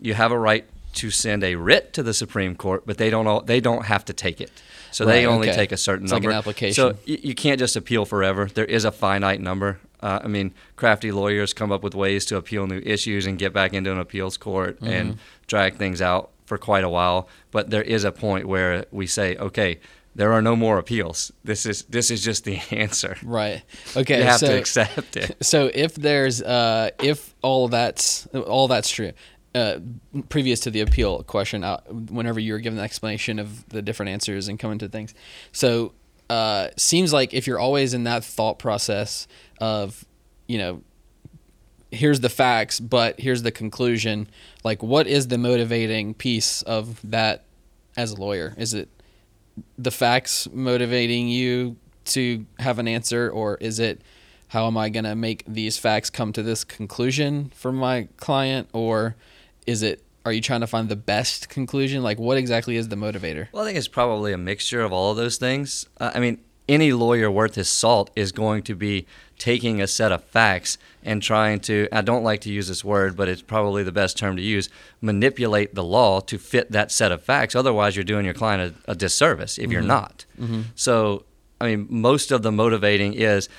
You 0.02 0.14
have 0.14 0.32
a 0.32 0.38
right 0.40 0.66
to 0.94 1.12
send 1.12 1.44
a 1.44 1.56
writ 1.56 1.94
to 1.94 2.04
the 2.04 2.14
Supreme 2.14 2.56
Court, 2.56 2.84
but 2.86 2.98
they 2.98 3.10
don't 3.10 3.28
all, 3.28 3.42
they 3.42 3.60
don't 3.60 3.86
have 3.86 4.06
to 4.06 4.14
take 4.14 4.42
it. 4.42 4.52
So 4.92 5.06
they 5.06 5.28
only 5.28 5.50
okay. 5.50 5.56
take 5.56 5.72
a 5.72 5.78
certain 5.78 6.06
It's 6.06 6.12
like 6.12 6.24
number. 6.24 6.32
an 6.32 6.38
application. 6.38 6.74
So 6.74 6.88
y- 7.08 7.20
you 7.22 7.36
can't 7.36 7.60
just 7.60 7.76
appeal 7.76 8.06
forever. 8.06 8.46
There 8.52 8.66
is 8.66 8.86
a 8.86 8.92
finite 8.92 9.40
number. 9.40 9.80
Uh, 10.02 10.20
I 10.24 10.28
mean, 10.28 10.52
crafty 10.78 11.12
lawyers 11.12 11.54
come 11.54 11.72
up 11.72 11.84
with 11.84 11.94
ways 11.94 12.26
to 12.26 12.38
appeal 12.38 12.66
new 12.66 12.82
issues 12.84 13.28
and 13.28 13.38
get 13.38 13.54
back 13.54 13.74
into 13.74 13.92
an 13.92 14.00
appeals 14.00 14.36
court 14.38 14.78
Mm-hmm. 14.80 14.92
and 14.92 15.18
drag 15.46 15.76
things 15.76 16.02
out 16.02 16.32
for 16.48 16.58
quite 16.58 16.84
a 16.84 16.90
while. 16.90 17.28
But 17.52 17.70
there 17.70 17.84
is 17.84 18.04
a 18.04 18.12
point 18.12 18.48
where 18.48 18.86
we 18.92 19.06
say, 19.06 19.36
okay, 19.38 19.80
there 20.16 20.34
are 20.34 20.42
no 20.42 20.56
more 20.56 20.78
appeals. 20.78 21.32
This 21.44 21.66
is 21.66 21.84
this 21.84 22.12
is 22.12 22.24
just 22.24 22.44
the 22.44 22.60
answer. 22.72 23.18
Right. 23.24 23.64
Okay. 23.96 24.20
you 24.20 24.24
have 24.24 24.40
so, 24.40 24.48
to 24.48 24.58
accept 24.58 25.18
it. 25.18 25.38
so 25.46 25.70
if 25.74 25.96
there's 25.96 26.42
uh, 26.42 26.92
if 27.02 27.34
all 27.42 27.68
that's 27.68 28.28
all 28.28 28.68
that's 28.68 28.90
true, 28.90 29.14
uh, 29.56 29.80
previous 30.30 30.60
to 30.62 30.72
the 30.72 30.82
appeal 30.82 31.24
question, 31.24 31.64
uh, 31.64 31.80
whenever 31.88 32.40
you 32.40 32.54
were 32.54 32.60
given 32.60 32.78
the 32.78 32.84
explanation 32.84 33.40
of 33.40 33.68
the 33.70 33.82
different 33.82 34.12
answers 34.12 34.48
and 34.48 34.60
coming 34.60 34.80
to 34.80 34.90
things, 34.90 35.14
so 35.52 35.94
uh, 36.30 36.70
seems 36.78 37.12
like 37.12 37.34
if 37.34 37.48
you're 37.48 37.60
always 37.60 37.94
in 37.94 38.04
that 38.04 38.24
thought 38.24 38.60
process 38.60 39.28
of, 39.60 40.06
you 40.48 40.58
know, 40.58 40.82
here's 41.92 42.20
the 42.20 42.30
facts, 42.30 42.80
but 42.80 43.20
here's 43.20 43.42
the 43.42 43.52
conclusion. 43.52 44.30
Like, 44.64 44.84
what 44.84 45.08
is 45.08 45.28
the 45.28 45.38
motivating 45.38 46.14
piece 46.14 46.62
of 46.64 47.00
that 47.10 47.46
as 47.98 48.12
a 48.12 48.16
lawyer? 48.16 48.54
Is 48.58 48.74
it 48.74 48.90
the 49.78 49.92
facts 49.92 50.48
motivating 50.52 51.28
you 51.28 51.78
to 52.06 52.46
have 52.60 52.80
an 52.80 52.88
answer, 52.88 53.30
or 53.30 53.56
is 53.58 53.80
it 53.80 54.02
how 54.50 54.66
am 54.66 54.78
I 54.78 54.90
going 54.90 55.04
to 55.04 55.16
make 55.16 55.44
these 55.48 55.78
facts 55.78 56.10
come 56.10 56.34
to 56.34 56.42
this 56.42 56.64
conclusion 56.64 57.52
for 57.56 57.72
my 57.72 58.08
client, 58.18 58.68
or 58.74 59.16
is 59.68 59.84
it 59.84 60.04
are 60.26 60.34
you 60.34 60.42
trying 60.42 60.62
to 60.62 60.68
find 60.68 60.90
the 60.90 60.96
best 60.96 61.50
conclusion? 61.50 62.04
Like, 62.04 62.20
what 62.20 62.38
exactly 62.38 62.76
is 62.76 62.90
the 62.90 62.96
motivator? 62.96 63.48
Well, 63.52 63.64
I 63.64 63.68
think 63.68 63.78
it's 63.78 63.88
probably 63.88 64.34
a 64.34 64.38
mixture 64.38 64.82
of 64.82 64.92
all 64.92 65.12
of 65.12 65.18
those 65.18 65.38
things. 65.38 65.88
Uh, 66.00 66.12
I 66.14 66.20
mean, 66.20 66.42
any 66.70 66.94
lawyer 66.94 67.30
worth 67.30 67.56
his 67.56 67.68
salt 67.68 68.12
is 68.16 68.32
going 68.32 68.64
to 68.64 68.76
be 68.76 69.06
taking 69.38 69.82
a 69.82 69.88
set 69.88 70.12
of 70.12 70.24
facts 70.24 70.78
and 71.04 71.24
trying 71.24 71.60
to, 71.62 71.88
I 71.92 72.02
don't 72.02 72.24
like 72.24 72.42
to 72.42 72.52
use 72.52 72.68
this 72.68 72.84
word, 72.84 73.18
but 73.18 73.28
it's 73.28 73.42
probably 73.42 73.84
the 73.84 73.92
best 73.92 74.18
term 74.18 74.36
to 74.36 74.42
use, 74.42 74.70
manipulate 75.02 75.74
the 75.74 75.84
law 75.84 76.20
to 76.22 76.38
fit 76.38 76.72
that 76.72 76.92
set 76.92 77.12
of 77.12 77.24
facts. 77.24 77.56
Otherwise, 77.56 77.96
you're 77.96 78.04
doing 78.04 78.26
your 78.26 78.34
client 78.34 78.76
a, 78.88 78.92
a 78.92 78.96
disservice 78.96 79.58
if 79.58 79.72
you're 79.72 79.82
mm-hmm. 79.82 79.88
not. 79.88 80.26
Mm-hmm. 80.40 80.62
So, 80.76 81.26
I 81.60 81.66
mean, 81.66 81.88
most 81.90 82.32
of 82.32 82.44
the 82.44 82.52
motivating 82.52 83.14
is 83.14 83.50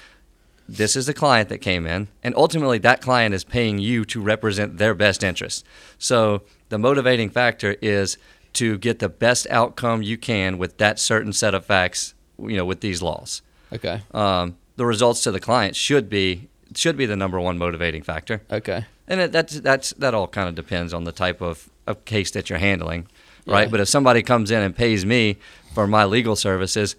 this 0.68 0.94
is 0.94 1.06
the 1.06 1.14
client 1.14 1.48
that 1.48 1.58
came 1.58 1.86
in, 1.86 2.08
and 2.22 2.34
ultimately 2.36 2.78
that 2.78 3.02
client 3.02 3.34
is 3.34 3.42
paying 3.42 3.78
you 3.78 4.04
to 4.04 4.20
represent 4.20 4.78
their 4.78 4.94
best 4.94 5.24
interests. 5.24 5.64
So, 5.98 6.42
the 6.68 6.78
motivating 6.78 7.30
factor 7.30 7.76
is 7.82 8.16
to 8.52 8.78
get 8.78 9.00
the 9.00 9.08
best 9.08 9.46
outcome 9.50 10.02
you 10.02 10.16
can 10.16 10.58
with 10.58 10.78
that 10.78 10.98
certain 10.98 11.32
set 11.32 11.54
of 11.54 11.64
facts, 11.64 12.14
you 12.49 12.57
know, 12.57 12.64
with 12.64 12.80
these 12.80 13.03
laws 13.03 13.43
Okay. 13.72 14.01
um, 14.12 14.57
the 14.76 14.86
results 14.86 15.22
to 15.22 15.30
the 15.30 15.41
client 15.41 15.76
should 15.76 16.09
be 16.09 16.49
should 16.74 16.97
be 16.97 17.05
the 17.07 17.16
number 17.16 17.38
one 17.41 17.59
motivating 17.59 18.03
factor. 18.03 18.43
Okay. 18.51 18.84
And 19.09 19.20
it, 19.20 19.32
that's 19.32 19.61
that's 19.61 19.91
that 19.95 20.14
all 20.14 20.28
kind 20.28 20.49
of 20.49 20.55
depends 20.55 20.95
on 20.95 21.05
the 21.05 21.12
type 21.12 21.41
of, 21.41 21.68
of 21.86 22.05
case 22.05 22.30
that 22.30 22.49
you're 22.49 22.61
handling, 22.61 23.07
right? 23.47 23.62
Yeah. 23.62 23.68
But 23.70 23.80
if 23.80 23.88
somebody 23.88 24.22
comes 24.22 24.51
in 24.51 24.62
and 24.62 24.74
pays 24.74 25.05
me 25.05 25.36
for 25.74 25.86
my 25.86 26.05
legal 26.05 26.36
services, 26.36 26.95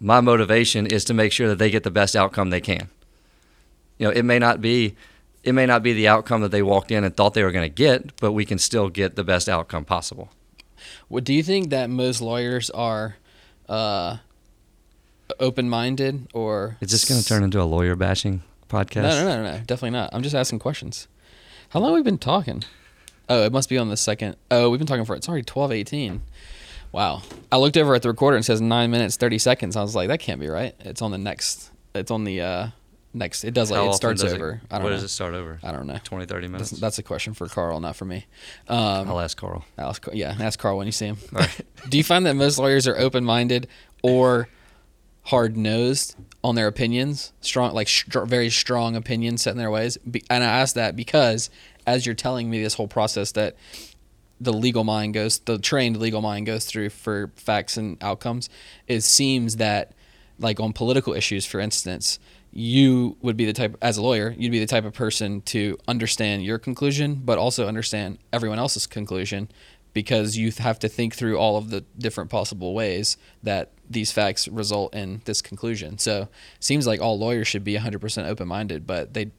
my 0.00 0.20
motivation 0.20 0.86
is 0.86 1.04
to 1.04 1.14
make 1.14 1.32
sure 1.32 1.48
that 1.48 1.58
they 1.58 1.70
get 1.70 1.82
the 1.82 1.90
best 1.90 2.16
outcome 2.16 2.50
they 2.50 2.60
can. 2.62 2.88
You 3.98 4.06
know, 4.06 4.12
it 4.12 4.24
may 4.24 4.38
not 4.38 4.60
be 4.60 4.94
it 5.42 5.52
may 5.52 5.66
not 5.66 5.82
be 5.82 5.92
the 5.92 6.08
outcome 6.08 6.40
that 6.40 6.50
they 6.50 6.62
walked 6.62 6.90
in 6.90 7.04
and 7.04 7.14
thought 7.14 7.34
they 7.34 7.44
were 7.44 7.52
going 7.52 7.70
to 7.70 7.74
get, 7.74 8.16
but 8.20 8.32
we 8.32 8.44
can 8.46 8.58
still 8.58 8.88
get 8.88 9.14
the 9.14 9.24
best 9.24 9.48
outcome 9.48 9.84
possible. 9.84 10.30
What 11.08 11.24
do 11.24 11.32
you 11.34 11.42
think 11.42 11.70
that 11.70 11.90
most 11.90 12.20
lawyers 12.22 12.70
are 12.70 13.16
uh, 13.68 14.16
open-minded 15.40 16.28
or 16.34 16.76
Is 16.80 16.90
this 16.90 17.04
going 17.04 17.20
to 17.20 17.26
turn 17.26 17.42
into 17.42 17.60
a 17.60 17.64
lawyer 17.64 17.96
bashing 17.96 18.42
podcast? 18.68 19.02
No, 19.02 19.24
no, 19.24 19.42
no, 19.42 19.52
no, 19.52 19.58
definitely 19.58 19.90
not. 19.90 20.10
I'm 20.12 20.22
just 20.22 20.34
asking 20.34 20.58
questions. 20.58 21.08
How 21.70 21.80
long 21.80 21.90
have 21.90 21.96
we 21.96 22.02
been 22.02 22.18
talking? 22.18 22.62
Oh, 23.28 23.42
it 23.44 23.52
must 23.52 23.68
be 23.68 23.78
on 23.78 23.88
the 23.88 23.96
second. 23.96 24.36
Oh, 24.50 24.70
we've 24.70 24.78
been 24.78 24.86
talking 24.86 25.04
for 25.04 25.16
it's 25.16 25.28
already 25.28 25.44
twelve 25.44 25.72
eighteen. 25.72 26.22
Wow. 26.92 27.22
I 27.50 27.56
looked 27.56 27.76
over 27.76 27.94
at 27.94 28.02
the 28.02 28.08
recorder 28.08 28.36
and 28.36 28.42
it 28.42 28.46
says 28.46 28.60
nine 28.60 28.90
minutes 28.90 29.16
thirty 29.16 29.38
seconds. 29.38 29.76
I 29.76 29.82
was 29.82 29.96
like, 29.96 30.08
that 30.08 30.20
can't 30.20 30.40
be 30.40 30.48
right. 30.48 30.74
It's 30.80 31.02
on 31.02 31.10
the 31.10 31.18
next. 31.18 31.70
It's 31.94 32.10
on 32.10 32.24
the 32.24 32.40
uh 32.42 32.68
next. 33.14 33.44
It 33.44 33.54
does 33.54 33.70
like 33.70 33.80
How 33.80 33.90
it 33.90 33.94
starts 33.94 34.22
over. 34.22 34.60
I 34.70 34.76
don't 34.76 34.84
what 34.84 34.90
know. 34.90 34.96
does 34.96 35.04
it 35.04 35.08
start 35.08 35.34
over? 35.34 35.58
I 35.62 35.72
don't 35.72 35.86
know. 35.86 35.98
20, 36.04 36.26
30 36.26 36.48
minutes? 36.48 36.70
That's, 36.70 36.80
that's 36.80 36.98
a 36.98 37.02
question 37.02 37.32
for 37.32 37.48
Carl, 37.48 37.80
not 37.80 37.96
for 37.96 38.04
me. 38.04 38.26
Um, 38.68 39.08
I'll 39.08 39.20
ask 39.20 39.36
Carl. 39.36 39.64
ask, 39.78 40.06
yeah, 40.12 40.36
ask 40.38 40.58
Carl 40.58 40.76
when 40.76 40.86
you 40.86 40.92
see 40.92 41.06
him. 41.06 41.16
All 41.34 41.40
right. 41.40 41.60
Do 41.88 41.96
you 41.96 42.04
find 42.04 42.26
that 42.26 42.34
most 42.34 42.58
lawyers 42.58 42.86
are 42.86 42.96
open-minded 42.98 43.68
or 44.02 44.48
hard-nosed 45.24 46.16
on 46.42 46.54
their 46.54 46.66
opinions, 46.66 47.32
strong, 47.40 47.74
like 47.74 47.88
str- 47.88 48.24
very 48.24 48.50
strong 48.50 48.96
opinions 48.96 49.42
set 49.42 49.52
in 49.52 49.58
their 49.58 49.70
ways? 49.70 49.96
Be- 49.98 50.24
and 50.30 50.44
I 50.44 50.46
ask 50.46 50.74
that 50.74 50.96
because 50.96 51.50
as 51.86 52.06
you're 52.06 52.14
telling 52.14 52.50
me 52.50 52.62
this 52.62 52.74
whole 52.74 52.88
process 52.88 53.32
that 53.32 53.56
the 54.40 54.52
legal 54.52 54.84
mind 54.84 55.14
goes, 55.14 55.38
the 55.40 55.58
trained 55.58 55.96
legal 55.96 56.20
mind 56.20 56.46
goes 56.46 56.66
through 56.66 56.90
for 56.90 57.30
facts 57.36 57.76
and 57.76 58.02
outcomes, 58.02 58.48
it 58.86 59.02
seems 59.02 59.56
that, 59.56 59.92
like 60.38 60.60
on 60.60 60.72
political 60.72 61.14
issues, 61.14 61.46
for 61.46 61.60
instance, 61.60 62.18
you 62.52 63.16
would 63.20 63.36
be 63.36 63.46
the 63.46 63.52
type, 63.52 63.76
as 63.82 63.96
a 63.96 64.02
lawyer, 64.02 64.34
you'd 64.38 64.52
be 64.52 64.60
the 64.60 64.66
type 64.66 64.84
of 64.84 64.92
person 64.92 65.40
to 65.42 65.76
understand 65.88 66.44
your 66.44 66.58
conclusion, 66.58 67.20
but 67.24 67.36
also 67.36 67.66
understand 67.66 68.18
everyone 68.32 68.58
else's 68.58 68.86
conclusion 68.86 69.48
because 69.94 70.36
you 70.36 70.52
have 70.58 70.78
to 70.80 70.88
think 70.88 71.14
through 71.14 71.38
all 71.38 71.56
of 71.56 71.70
the 71.70 71.82
different 71.96 72.28
possible 72.28 72.74
ways 72.74 73.16
that 73.42 73.70
these 73.88 74.12
facts 74.12 74.48
result 74.48 74.94
in 74.94 75.22
this 75.24 75.40
conclusion. 75.40 75.98
So, 75.98 76.28
seems 76.60 76.86
like 76.86 77.00
all 77.00 77.18
lawyers 77.18 77.48
should 77.48 77.64
be 77.64 77.76
100% 77.76 78.26
open-minded, 78.26 78.86
but 78.86 79.14
they 79.14 79.30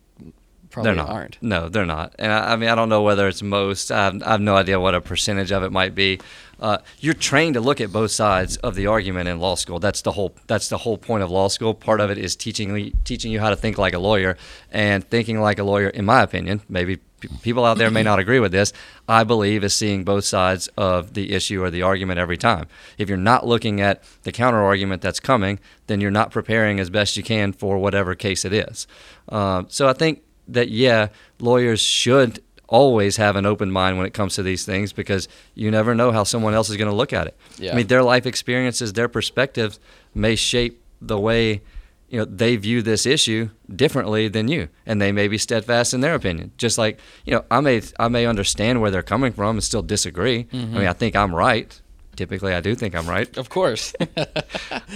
probably 0.75 0.89
they're 0.89 1.03
not. 1.03 1.09
aren't. 1.09 1.37
No, 1.41 1.69
they're 1.69 1.85
not. 1.85 2.15
And 2.19 2.31
I, 2.31 2.53
I 2.53 2.55
mean, 2.55 2.69
I 2.69 2.75
don't 2.75 2.89
know 2.89 3.01
whether 3.01 3.27
it's 3.27 3.41
most. 3.41 3.91
I 3.91 4.05
have, 4.05 4.23
I 4.23 4.31
have 4.31 4.41
no 4.41 4.55
idea 4.55 4.79
what 4.79 4.95
a 4.95 5.01
percentage 5.01 5.51
of 5.51 5.63
it 5.63 5.71
might 5.71 5.95
be. 5.95 6.19
Uh, 6.59 6.77
you're 6.99 7.13
trained 7.13 7.55
to 7.55 7.61
look 7.61 7.81
at 7.81 7.91
both 7.91 8.11
sides 8.11 8.57
of 8.57 8.75
the 8.75 8.87
argument 8.87 9.27
in 9.27 9.39
law 9.39 9.55
school. 9.55 9.79
That's 9.79 10.01
the 10.01 10.13
whole. 10.13 10.35
That's 10.47 10.69
the 10.69 10.77
whole 10.77 10.97
point 10.97 11.23
of 11.23 11.31
law 11.31 11.49
school. 11.49 11.73
Part 11.73 11.99
of 11.99 12.09
it 12.11 12.17
is 12.17 12.35
teaching 12.35 12.97
teaching 13.03 13.31
you 13.31 13.39
how 13.39 13.49
to 13.49 13.55
think 13.55 13.77
like 13.77 13.93
a 13.93 13.99
lawyer, 13.99 14.37
and 14.71 15.03
thinking 15.03 15.41
like 15.41 15.59
a 15.59 15.63
lawyer. 15.63 15.89
In 15.89 16.05
my 16.05 16.21
opinion, 16.21 16.61
maybe 16.69 16.99
people 17.41 17.65
out 17.65 17.77
there 17.77 17.91
may 17.91 18.03
not 18.03 18.19
agree 18.19 18.39
with 18.39 18.51
this. 18.51 18.73
I 19.07 19.23
believe 19.23 19.63
is 19.63 19.73
seeing 19.73 20.03
both 20.03 20.25
sides 20.25 20.67
of 20.77 21.13
the 21.13 21.33
issue 21.33 21.63
or 21.63 21.69
the 21.69 21.81
argument 21.81 22.19
every 22.19 22.37
time. 22.37 22.67
If 22.97 23.09
you're 23.09 23.17
not 23.17 23.45
looking 23.45 23.81
at 23.81 24.03
the 24.23 24.31
counter 24.31 24.61
argument 24.61 25.01
that's 25.01 25.19
coming, 25.19 25.59
then 25.87 26.01
you're 26.01 26.11
not 26.11 26.31
preparing 26.31 26.79
as 26.79 26.89
best 26.89 27.17
you 27.17 27.23
can 27.23 27.53
for 27.53 27.77
whatever 27.77 28.15
case 28.15 28.45
it 28.45 28.53
is. 28.53 28.87
Um, 29.29 29.67
so 29.69 29.87
I 29.87 29.93
think 29.93 30.23
that 30.47 30.69
yeah, 30.69 31.07
lawyers 31.39 31.81
should 31.81 32.41
always 32.67 33.17
have 33.17 33.35
an 33.35 33.45
open 33.45 33.71
mind 33.71 33.97
when 33.97 34.07
it 34.07 34.13
comes 34.13 34.35
to 34.35 34.43
these 34.43 34.65
things 34.65 34.91
because 34.91 35.27
you 35.53 35.69
never 35.69 35.93
know 35.93 36.11
how 36.11 36.23
someone 36.23 36.53
else 36.53 36.69
is 36.69 36.77
going 36.77 36.89
to 36.89 36.95
look 36.95 37.13
at 37.13 37.27
it. 37.27 37.37
Yeah. 37.57 37.73
I 37.73 37.75
mean, 37.75 37.87
their 37.87 38.03
life 38.03 38.25
experiences, 38.25 38.93
their 38.93 39.07
perspectives 39.07 39.79
may 40.13 40.35
shape 40.35 40.81
the 41.01 41.19
way 41.19 41.61
you 42.09 42.19
know 42.19 42.25
they 42.25 42.55
view 42.55 42.81
this 42.81 43.05
issue 43.05 43.49
differently 43.73 44.27
than 44.27 44.47
you, 44.47 44.69
and 44.85 45.01
they 45.01 45.11
may 45.11 45.27
be 45.27 45.37
steadfast 45.37 45.93
in 45.93 46.01
their 46.01 46.15
opinion. 46.15 46.51
Just 46.57 46.77
like 46.77 46.99
you 47.25 47.33
know, 47.33 47.45
I 47.49 47.59
may 47.61 47.81
I 47.99 48.07
may 48.07 48.25
understand 48.25 48.81
where 48.81 48.91
they're 48.91 49.03
coming 49.03 49.33
from 49.33 49.57
and 49.57 49.63
still 49.63 49.81
disagree. 49.81 50.47
I 50.53 50.55
mean, 50.55 50.87
I 50.87 50.93
think 50.93 51.15
I'm 51.15 51.33
right. 51.33 51.79
Typically, 52.15 52.53
I 52.53 52.61
do 52.61 52.75
think 52.75 52.95
I'm 52.95 53.07
right. 53.09 53.35
Of 53.37 53.49
course. 53.49 53.93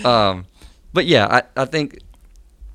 Um, 0.05 0.45
but 0.93 1.05
yeah, 1.05 1.27
I, 1.27 1.61
I 1.61 1.65
think 1.65 1.99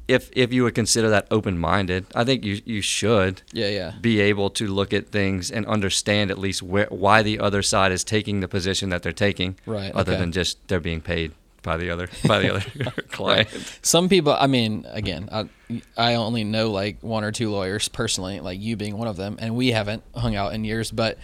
if 0.06 0.30
if 0.32 0.52
you 0.52 0.64
would 0.64 0.74
consider 0.74 1.08
that 1.10 1.26
open 1.30 1.58
minded, 1.58 2.06
I 2.14 2.24
think 2.24 2.44
you 2.44 2.60
you 2.64 2.82
should 2.82 3.42
yeah, 3.52 3.68
yeah. 3.68 3.92
be 4.00 4.20
able 4.20 4.50
to 4.50 4.66
look 4.66 4.92
at 4.92 5.08
things 5.08 5.50
and 5.50 5.64
understand 5.66 6.30
at 6.30 6.38
least 6.38 6.62
where 6.62 6.86
why 6.90 7.22
the 7.22 7.38
other 7.38 7.62
side 7.62 7.92
is 7.92 8.04
taking 8.04 8.40
the 8.40 8.48
position 8.48 8.90
that 8.90 9.02
they're 9.02 9.12
taking, 9.12 9.58
Right, 9.66 9.92
Other 9.94 10.12
okay. 10.12 10.20
than 10.20 10.32
just 10.32 10.68
they're 10.68 10.80
being 10.80 11.00
paid 11.00 11.32
by 11.64 11.76
the 11.76 11.90
other 11.90 12.08
by 12.26 12.38
the 12.38 12.54
other 12.54 13.02
client. 13.10 13.48
Some 13.82 14.08
people, 14.08 14.36
I 14.38 14.46
mean, 14.46 14.86
again, 14.88 15.28
I, 15.32 15.48
I 15.96 16.14
only 16.14 16.44
know 16.44 16.70
like 16.70 17.02
one 17.02 17.24
or 17.24 17.32
two 17.32 17.50
lawyers 17.50 17.88
personally, 17.88 18.38
like 18.38 18.60
you 18.60 18.76
being 18.76 18.96
one 18.96 19.08
of 19.08 19.16
them, 19.16 19.36
and 19.40 19.56
we 19.56 19.72
haven't 19.72 20.04
hung 20.14 20.36
out 20.36 20.52
in 20.52 20.62
years, 20.62 20.92
but 20.92 21.18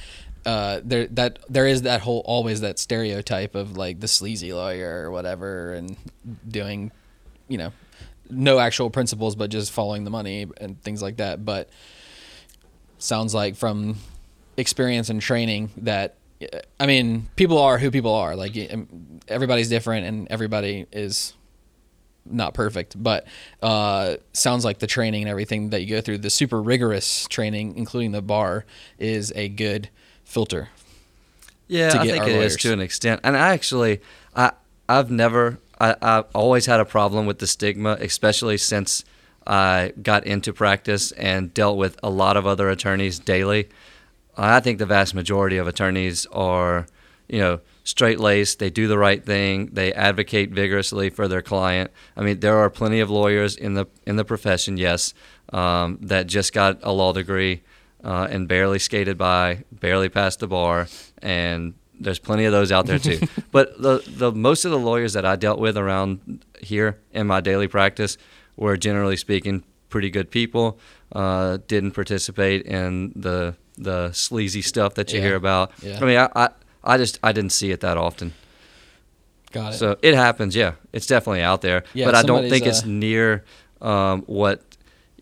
uh, 0.45 0.81
there 0.83 1.07
that 1.09 1.39
there 1.49 1.67
is 1.67 1.83
that 1.83 2.01
whole 2.01 2.23
always 2.25 2.63
that 2.63 2.81
stereotype 2.81 3.55
of 3.55 3.77
like 3.77 4.01
the 4.01 4.09
sleazy 4.09 4.53
lawyer 4.53 5.05
or 5.05 5.13
whatever, 5.13 5.75
and 5.75 5.97
doing, 6.49 6.91
you 7.47 7.59
know, 7.59 7.73
no 8.29 8.59
actual 8.59 8.91
principles, 8.91 9.37
but 9.37 9.51
just 9.51 9.71
following 9.71 10.03
the 10.03 10.11
money 10.11 10.47
and 10.57 10.83
things 10.83 11.03
like 11.03 11.19
that. 11.19 11.45
But 11.45 11.69
sounds 12.99 13.35
like 13.35 13.57
from 13.57 13.97
experience 14.57 15.11
and 15.11 15.21
training 15.21 15.71
that 15.79 16.17
I 16.79 16.87
mean, 16.87 17.29
people 17.37 17.59
are 17.59 17.79
who 17.79 17.91
people 17.91 18.15
are. 18.15 18.35
Like 18.35 18.57
everybody's 19.29 19.69
different, 19.69 20.07
and 20.07 20.29
everybody 20.31 20.87
is 20.93 21.35
not 22.25 22.55
perfect. 22.55 23.01
But 23.03 23.27
uh, 23.63 24.17
sounds 24.33 24.65
like 24.65 24.79
the 24.79 24.87
training 24.87 25.23
and 25.23 25.31
everything 25.31 25.71
that 25.71 25.83
you 25.83 25.89
go 25.89 26.01
through, 26.01 26.19
the 26.19 26.31
super 26.31 26.61
rigorous 26.63 27.27
training, 27.29 27.77
including 27.77 28.13
the 28.13 28.23
bar, 28.23 28.65
is 28.99 29.33
a 29.35 29.49
good 29.49 29.91
filter. 30.25 30.69
Yeah, 31.69 31.91
to 31.91 32.01
I 32.01 32.07
think 32.07 32.25
it 32.25 32.31
is 32.31 32.35
lawyers. 32.35 32.57
to 32.57 32.73
an 32.73 32.81
extent. 32.81 33.21
And 33.23 33.37
I 33.37 33.53
actually, 33.53 34.01
I 34.35 34.53
I've 34.89 35.11
never, 35.11 35.59
I 35.79 35.95
I've 36.01 36.25
always 36.35 36.67
had 36.67 36.81
a 36.81 36.85
problem 36.85 37.27
with 37.27 37.39
the 37.39 37.47
stigma, 37.47 37.97
especially 38.01 38.57
since 38.57 39.05
I 39.47 39.93
got 40.03 40.27
into 40.27 40.53
practice 40.53 41.13
and 41.13 41.53
dealt 41.55 41.77
with 41.77 41.99
a 42.03 42.11
lot 42.11 42.37
of 42.37 42.47
other 42.47 42.69
attorneys 42.71 43.19
daily. 43.19 43.69
I 44.41 44.61
think 44.61 44.79
the 44.79 44.87
vast 44.87 45.15
majority 45.15 45.59
of 45.59 45.67
attorneys 45.67 46.27
are, 46.27 46.87
you 47.29 47.39
know, 47.39 47.61
straight 47.85 48.19
laced. 48.19 48.59
They 48.59 48.71
do 48.71 48.89
the 48.89 48.99
right 48.99 49.25
thing. 49.25 49.71
They 49.73 49.93
advocate 49.93 50.51
vigorously 50.51 51.11
for 51.11 51.29
their 51.29 51.43
client. 51.43 51.91
I 52.17 52.23
mean, 52.23 52.41
there 52.41 52.59
are 52.59 52.71
plenty 52.71 53.01
of 53.01 53.11
lawyers 53.11 53.57
in 53.57 53.75
the 53.75 53.87
in 54.07 54.17
the 54.17 54.25
profession, 54.25 54.77
yes, 54.77 55.15
um, 55.53 55.99
that 56.03 56.27
just 56.27 56.53
got 56.53 56.79
a 56.83 56.93
law 56.93 57.13
degree 57.13 57.63
uh, 58.03 58.29
and 58.31 58.49
barely 58.49 58.79
skated 58.79 59.19
by, 59.19 59.65
barely 59.73 60.09
passed 60.09 60.41
the 60.41 60.49
bar, 60.49 60.89
and 61.21 61.75
there's 61.99 62.19
plenty 62.19 62.47
of 62.47 62.53
those 62.53 62.73
out 62.73 62.87
there 62.87 62.99
too. 62.99 63.21
but 63.53 63.81
the 63.81 64.03
the 64.07 64.33
most 64.33 64.65
of 64.65 64.71
the 64.71 64.79
lawyers 64.79 65.13
that 65.13 65.27
I 65.27 65.37
dealt 65.37 65.59
with 65.59 65.77
around 65.77 66.45
here 66.61 66.99
in 67.13 67.27
my 67.27 67.41
daily 67.41 67.69
practice 67.69 68.17
were 68.57 68.77
generally 68.77 69.17
speaking 69.17 69.65
pretty 69.89 70.11
good 70.11 70.31
people. 70.31 70.79
Uh, 71.13 71.59
didn't 71.67 71.91
participate 71.91 72.63
in 72.63 73.13
the 73.17 73.57
the 73.83 74.13
sleazy 74.13 74.63
stuff 74.63 74.95
that 74.95 75.13
you 75.13 75.19
Yeah. 75.21 75.27
hear 75.27 75.37
about. 75.37 75.73
Yeah. 75.83 75.99
I 76.01 76.05
mean, 76.05 76.19
I, 76.19 76.29
I 76.37 76.49
I 76.85 76.97
just 76.99 77.19
I 77.23 77.33
didn't 77.33 77.53
see 77.53 77.71
it 77.71 77.81
that 77.81 77.97
often. 77.97 78.33
Got 79.53 79.75
it. 79.75 79.77
So 79.79 79.97
it 80.03 80.15
happens, 80.15 80.55
yeah. 80.55 80.75
It's 80.93 81.07
definitely 81.07 81.43
out 81.43 81.61
there, 81.61 81.83
Yeah, 81.93 82.07
but 82.07 82.15
I 82.15 82.23
don't 82.23 82.49
think 82.49 82.67
it's 82.67 82.85
uh, 82.85 82.87
near 82.87 83.45
um, 83.81 84.23
what 84.23 84.63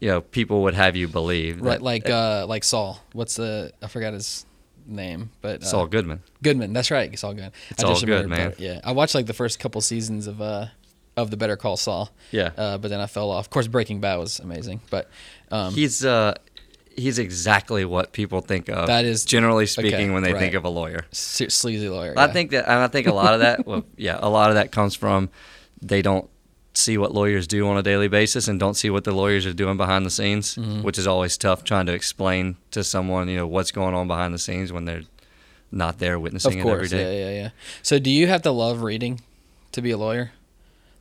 you 0.00 0.08
know 0.08 0.20
people 0.20 0.62
would 0.64 0.74
have 0.74 0.96
you 0.96 1.08
believe. 1.08 1.60
right, 1.62 1.72
that- 1.78 1.82
like 1.82 2.08
uh, 2.10 2.46
like 2.46 2.64
Saul. 2.64 3.00
What's 3.12 3.36
the? 3.36 3.72
I 3.82 3.86
forgot 3.88 4.12
his 4.12 4.44
name, 4.86 5.30
but 5.40 5.62
uh, 5.62 5.64
Saul 5.66 5.86
Goodman. 5.86 6.22
Goodman. 6.42 6.72
That's 6.72 6.90
right. 6.90 7.16
Saul 7.18 7.32
Goodman. 7.32 7.52
It's 7.70 7.82
I 7.82 7.86
all 7.86 7.94
just 7.94 8.06
good, 8.06 8.28
man. 8.28 8.54
Yeah, 8.58 8.80
I 8.84 8.92
watched 8.92 9.14
like 9.14 9.26
the 9.26 9.34
first 9.34 9.58
couple 9.60 9.80
seasons 9.80 10.26
of 10.26 10.40
uh 10.42 10.66
of 11.16 11.30
the 11.30 11.36
Better 11.36 11.56
Call 11.56 11.76
Saul. 11.76 12.10
Yeah. 12.30 12.50
Uh, 12.56 12.78
but 12.78 12.88
then 12.88 13.00
I 13.00 13.06
fell 13.06 13.30
off. 13.30 13.46
Of 13.46 13.50
course, 13.50 13.66
Breaking 13.66 14.00
Bad 14.00 14.16
was 14.16 14.38
amazing, 14.40 14.80
but 14.90 15.08
um, 15.50 15.72
he's 15.74 16.04
uh 16.04 16.34
he's 16.98 17.18
exactly 17.18 17.84
what 17.84 18.12
people 18.12 18.40
think 18.40 18.68
of. 18.68 18.86
That 18.86 19.04
is- 19.04 19.24
generally 19.24 19.66
speaking 19.66 19.94
okay, 19.94 20.10
when 20.10 20.22
they 20.22 20.32
think 20.32 20.54
of 20.54 20.64
a 20.64 20.68
lawyer. 20.68 21.06
se- 21.12 21.48
sleazy 21.50 21.88
lawyer. 21.88 22.14
I 22.16 22.26
yeah. 22.26 22.32
think 22.32 22.50
that 22.50 22.64
and 22.68 22.80
I 22.80 22.88
think 22.88 23.06
a 23.06 23.14
lot 23.14 23.34
of 23.34 23.40
that 23.40 23.66
well 23.66 23.84
yeah, 23.96 24.18
a 24.20 24.28
lot 24.28 24.50
of 24.50 24.56
that 24.56 24.72
comes 24.72 24.94
from 24.94 25.30
they 25.80 26.02
don't 26.02 26.28
see 26.74 26.96
what 26.98 27.12
lawyers 27.12 27.46
do 27.48 27.66
on 27.68 27.76
a 27.76 27.82
daily 27.82 28.06
basis 28.08 28.46
and 28.46 28.60
don't 28.60 28.74
see 28.74 28.88
what 28.90 29.02
the 29.04 29.12
lawyers 29.12 29.44
are 29.46 29.52
doing 29.52 29.76
behind 29.76 30.04
the 30.06 30.10
scenes, 30.10 30.54
Mm-hmm. 30.54 30.82
which 30.82 30.98
is 30.98 31.06
always 31.06 31.36
tough 31.36 31.64
trying 31.64 31.86
to 31.86 31.92
explain 31.92 32.56
to 32.70 32.84
someone, 32.84 33.28
you 33.28 33.36
know, 33.36 33.46
what's 33.46 33.72
going 33.72 33.94
on 33.94 34.06
behind 34.06 34.32
the 34.34 34.38
scenes 34.38 34.72
when 34.72 34.84
they're 34.84 35.02
not 35.72 35.98
there 35.98 36.18
witnessing 36.20 36.52
Of 36.52 36.58
it 36.58 36.60
every 36.70 36.72
course, 36.80 36.90
day. 36.90 37.20
yeah, 37.20 37.28
yeah, 37.30 37.42
yeah. 37.42 37.50
So, 37.82 37.98
do 37.98 38.10
you 38.10 38.26
have 38.28 38.42
to 38.42 38.50
love 38.52 38.82
reading 38.82 39.20
to 39.72 39.82
be 39.82 39.90
a 39.90 39.98
lawyer? 39.98 40.30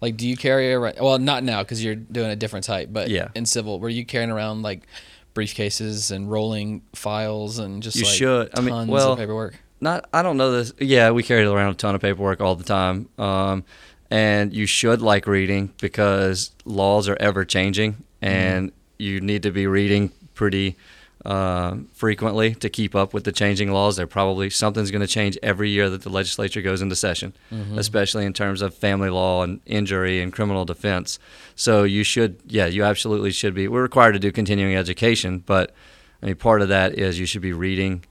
Like, 0.01 0.17
do 0.17 0.27
you 0.27 0.35
carry 0.35 0.73
around? 0.73 0.95
Well, 0.99 1.19
not 1.19 1.43
now 1.43 1.61
because 1.63 1.83
you're 1.83 1.95
doing 1.95 2.29
a 2.31 2.35
different 2.35 2.65
type, 2.65 2.89
but 2.91 3.09
Yeah. 3.09 3.29
in 3.35 3.45
civil, 3.45 3.79
were 3.79 3.89
you 3.89 4.03
carrying 4.05 4.29
around 4.31 4.61
like 4.63 4.81
briefcases 5.37 6.11
and 6.11 6.31
rolling 6.31 6.81
files 6.93 7.59
and 7.59 7.83
just 7.83 7.95
You 7.95 8.05
like 8.05 8.13
should. 8.13 8.49
I 8.57 8.61
mean, 8.61 8.87
well, 8.87 9.13
of 9.13 9.19
paperwork? 9.19 9.55
not 9.79 10.09
I 10.11 10.23
don't 10.23 10.37
know 10.37 10.51
this. 10.51 10.73
Yeah, 10.79 11.11
we 11.11 11.21
carried 11.23 11.45
around 11.45 11.71
a 11.71 11.75
ton 11.75 11.93
of 11.93 12.01
paperwork 12.01 12.41
all 12.41 12.55
the 12.55 12.63
time. 12.63 13.07
Um, 13.19 13.63
and 14.09 14.53
you 14.53 14.65
should 14.65 15.01
like 15.01 15.27
reading 15.27 15.73
because 15.79 16.51
laws 16.65 17.07
are 17.07 17.17
ever 17.19 17.45
changing, 17.45 17.97
and 18.21 18.71
you 18.97 19.21
need 19.21 19.43
to 19.43 19.51
be 19.51 19.67
reading 19.67 20.11
pretty 20.33 20.75
um 21.27 21.87
frequently 21.93 22.55
to 22.55 22.69
keep 22.69 22.95
up 22.95 23.13
with 23.13 23.23
the 23.25 23.31
changing 23.31 23.69
laws. 23.71 23.95
They're 23.97 24.07
probably 24.07 24.49
something's 24.49 24.91
going 24.91 25.01
to 25.01 25.13
change 25.19 25.37
every 25.43 25.69
year 25.69 25.89
that 25.89 26.01
the 26.03 26.09
legislature 26.09 26.61
goes 26.61 26.81
into 26.81 26.95
session, 26.95 27.33
especially 27.75 28.25
in 28.25 28.33
terms 28.33 28.61
of 28.61 28.73
family 28.73 29.09
law 29.09 29.43
and 29.43 29.59
injury 29.65 30.21
and 30.21 30.31
criminal 30.31 30.63
defense. 30.63 31.19
So 31.55 31.83
you 31.83 32.03
should, 32.03 32.39
yeah, 32.47 32.65
you 32.67 32.83
absolutely 32.85 33.31
should 33.31 33.53
be. 33.53 33.67
We're 33.67 33.81
required 33.81 34.13
to 34.13 34.19
do 34.19 34.31
continuing 34.31 34.75
education, 34.75 35.43
but 35.45 35.73
I 36.23 36.27
mean, 36.27 36.35
part 36.35 36.61
of 36.61 36.69
that 36.69 36.93
is 36.97 37.19
you 37.19 37.25
should 37.25 37.41
be 37.41 37.53
reading 37.53 38.05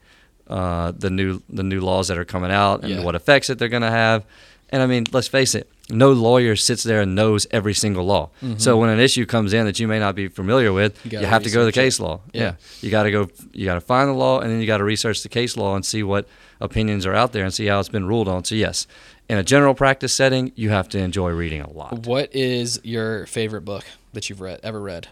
uh, 0.48 0.92
the 0.96 1.10
new 1.10 1.42
the 1.48 1.62
new 1.64 1.80
laws 1.80 2.08
that 2.08 2.18
are 2.18 2.24
coming 2.24 2.50
out 2.52 2.82
and 2.82 2.90
Yeah. 2.90 3.02
what 3.02 3.14
effects 3.14 3.46
that 3.48 3.58
they're 3.58 3.68
going 3.76 3.82
to 3.82 3.90
have. 3.90 4.24
And 4.70 4.82
I 4.82 4.86
mean, 4.86 5.04
let's 5.12 5.28
face 5.28 5.54
it, 5.54 5.70
no 5.88 6.12
lawyer 6.12 6.56
sits 6.56 6.82
there 6.82 7.00
and 7.00 7.14
knows 7.14 7.46
every 7.50 7.74
single 7.74 8.04
law. 8.04 8.30
So 8.58 8.76
when 8.76 8.90
an 8.90 8.98
issue 9.00 9.24
comes 9.26 9.52
in 9.52 9.66
that 9.66 9.78
you 9.78 9.86
may 9.86 9.98
not 9.98 10.14
be 10.14 10.28
familiar 10.28 10.72
with, 10.72 10.94
Mm-hmm. 10.98 11.10
You 11.14 11.20
you, 11.20 11.26
have 11.26 11.42
to 11.44 11.50
go 11.50 11.60
to 11.60 11.64
the 11.64 11.66
research 11.66 11.76
it. 11.76 11.86
case 11.86 12.00
law. 12.00 12.20
Yeah. 12.32 12.42
Yeah. 12.42 12.54
You 12.80 12.90
got 12.90 13.02
to 13.04 13.10
go 13.10 13.28
you 13.52 13.64
got 13.66 13.74
to 13.74 13.80
find 13.80 14.08
the 14.08 14.14
law 14.14 14.40
and 14.40 14.50
then 14.50 14.60
you 14.60 14.66
got 14.66 14.78
to 14.78 14.84
research 14.84 15.22
the 15.22 15.28
case 15.28 15.56
law 15.56 15.74
and 15.76 15.84
see 15.86 16.02
what 16.02 16.26
opinions 16.60 17.06
are 17.06 17.14
out 17.14 17.32
there 17.32 17.44
and 17.44 17.52
see 17.54 17.66
how 17.66 17.78
it's 17.80 17.88
been 17.88 18.06
ruled 18.06 18.28
on. 18.28 18.44
So 18.44 18.54
yes, 18.54 18.86
in 19.28 19.38
a 19.38 19.42
general 19.42 19.74
practice 19.74 20.12
setting, 20.12 20.52
you 20.56 20.70
have 20.70 20.88
to 20.90 20.98
enjoy 20.98 21.30
reading 21.30 21.60
a 21.60 21.70
lot. 21.70 22.06
What 22.06 22.34
is 22.34 22.80
your 22.82 23.26
favorite 23.26 23.62
book 23.64 23.84
that 24.12 24.28
you've 24.28 24.40
read 24.40 24.60
ever 24.62 24.80
read, 24.80 25.08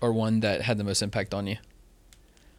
or 0.00 0.12
one 0.12 0.40
that 0.40 0.62
had 0.62 0.78
the 0.78 0.84
most 0.84 1.02
impact 1.02 1.32
on 1.34 1.46
you? 1.46 1.56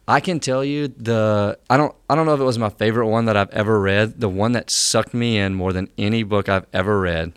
I 0.07 0.19
can 0.19 0.39
tell 0.39 0.63
you 0.63 0.89
the 0.89 1.57
I 1.69 1.77
don't 1.77 1.95
I 2.09 2.15
don't 2.15 2.25
know 2.25 2.33
if 2.33 2.39
it 2.39 2.45
was 2.45 2.59
my 2.59 2.69
favorite 2.69 3.07
one 3.07 3.25
that 3.25 3.37
I've 3.37 3.49
ever 3.51 3.79
read. 3.79 4.19
The 4.19 4.29
one 4.29 4.51
that 4.53 4.69
sucked 4.69 5.13
me 5.13 5.37
in 5.37 5.53
more 5.55 5.71
than 5.71 5.89
any 5.97 6.23
book 6.23 6.49
I've 6.49 6.65
ever 6.73 6.99
read 6.99 7.33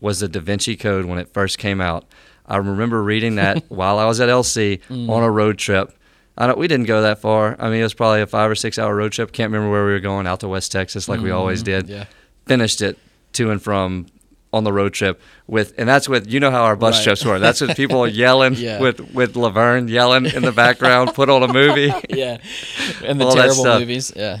was 0.00 0.20
the 0.20 0.28
Da 0.28 0.40
Vinci 0.40 0.76
Code 0.76 1.04
when 1.06 1.18
it 1.18 1.32
first 1.32 1.58
came 1.58 1.80
out. 1.80 2.04
I 2.46 2.56
remember 2.56 3.02
reading 3.02 3.36
that 3.36 3.64
while 3.68 3.98
I 3.98 4.06
was 4.06 4.20
at 4.20 4.28
LC 4.28 4.80
mm. 4.88 5.08
on 5.08 5.22
a 5.22 5.30
road 5.30 5.58
trip. 5.58 5.96
I 6.36 6.46
don't, 6.46 6.58
we 6.58 6.66
didn't 6.66 6.86
go 6.86 7.02
that 7.02 7.20
far. 7.20 7.56
I 7.58 7.68
mean, 7.68 7.80
it 7.80 7.84
was 7.84 7.94
probably 7.94 8.22
a 8.22 8.26
five 8.26 8.50
or 8.50 8.54
six 8.54 8.78
hour 8.78 8.94
road 8.94 9.12
trip. 9.12 9.32
Can't 9.32 9.52
remember 9.52 9.70
where 9.70 9.84
we 9.84 9.92
were 9.92 10.00
going. 10.00 10.26
Out 10.26 10.40
to 10.40 10.48
West 10.48 10.72
Texas, 10.72 11.08
like 11.08 11.20
we 11.20 11.28
mm, 11.28 11.34
always 11.34 11.62
did. 11.62 11.88
Yeah. 11.88 12.06
Finished 12.46 12.80
it 12.80 12.98
to 13.34 13.50
and 13.50 13.62
from 13.62 14.06
on 14.52 14.64
the 14.64 14.72
road 14.72 14.92
trip 14.92 15.20
with, 15.46 15.72
and 15.78 15.88
that's 15.88 16.08
with 16.08 16.30
you 16.30 16.38
know 16.40 16.50
how 16.50 16.62
our 16.64 16.76
bus 16.76 16.96
Right. 16.98 17.04
trips 17.04 17.24
were. 17.24 17.38
That's 17.38 17.60
with 17.60 17.76
people 17.76 18.06
yelling 18.24 18.54
Yeah. 18.54 18.80
with 18.80 19.00
with 19.14 19.36
Laverne 19.36 19.88
yelling 19.88 20.26
in 20.26 20.42
the 20.42 20.52
background. 20.52 21.14
put 21.14 21.28
on 21.30 21.42
a 21.42 21.52
movie. 21.52 21.92
Yeah. 22.10 22.38
And 23.04 23.20
the 23.20 23.30
terrible 23.30 23.64
movies. 23.78 24.12
Yeah. 24.14 24.40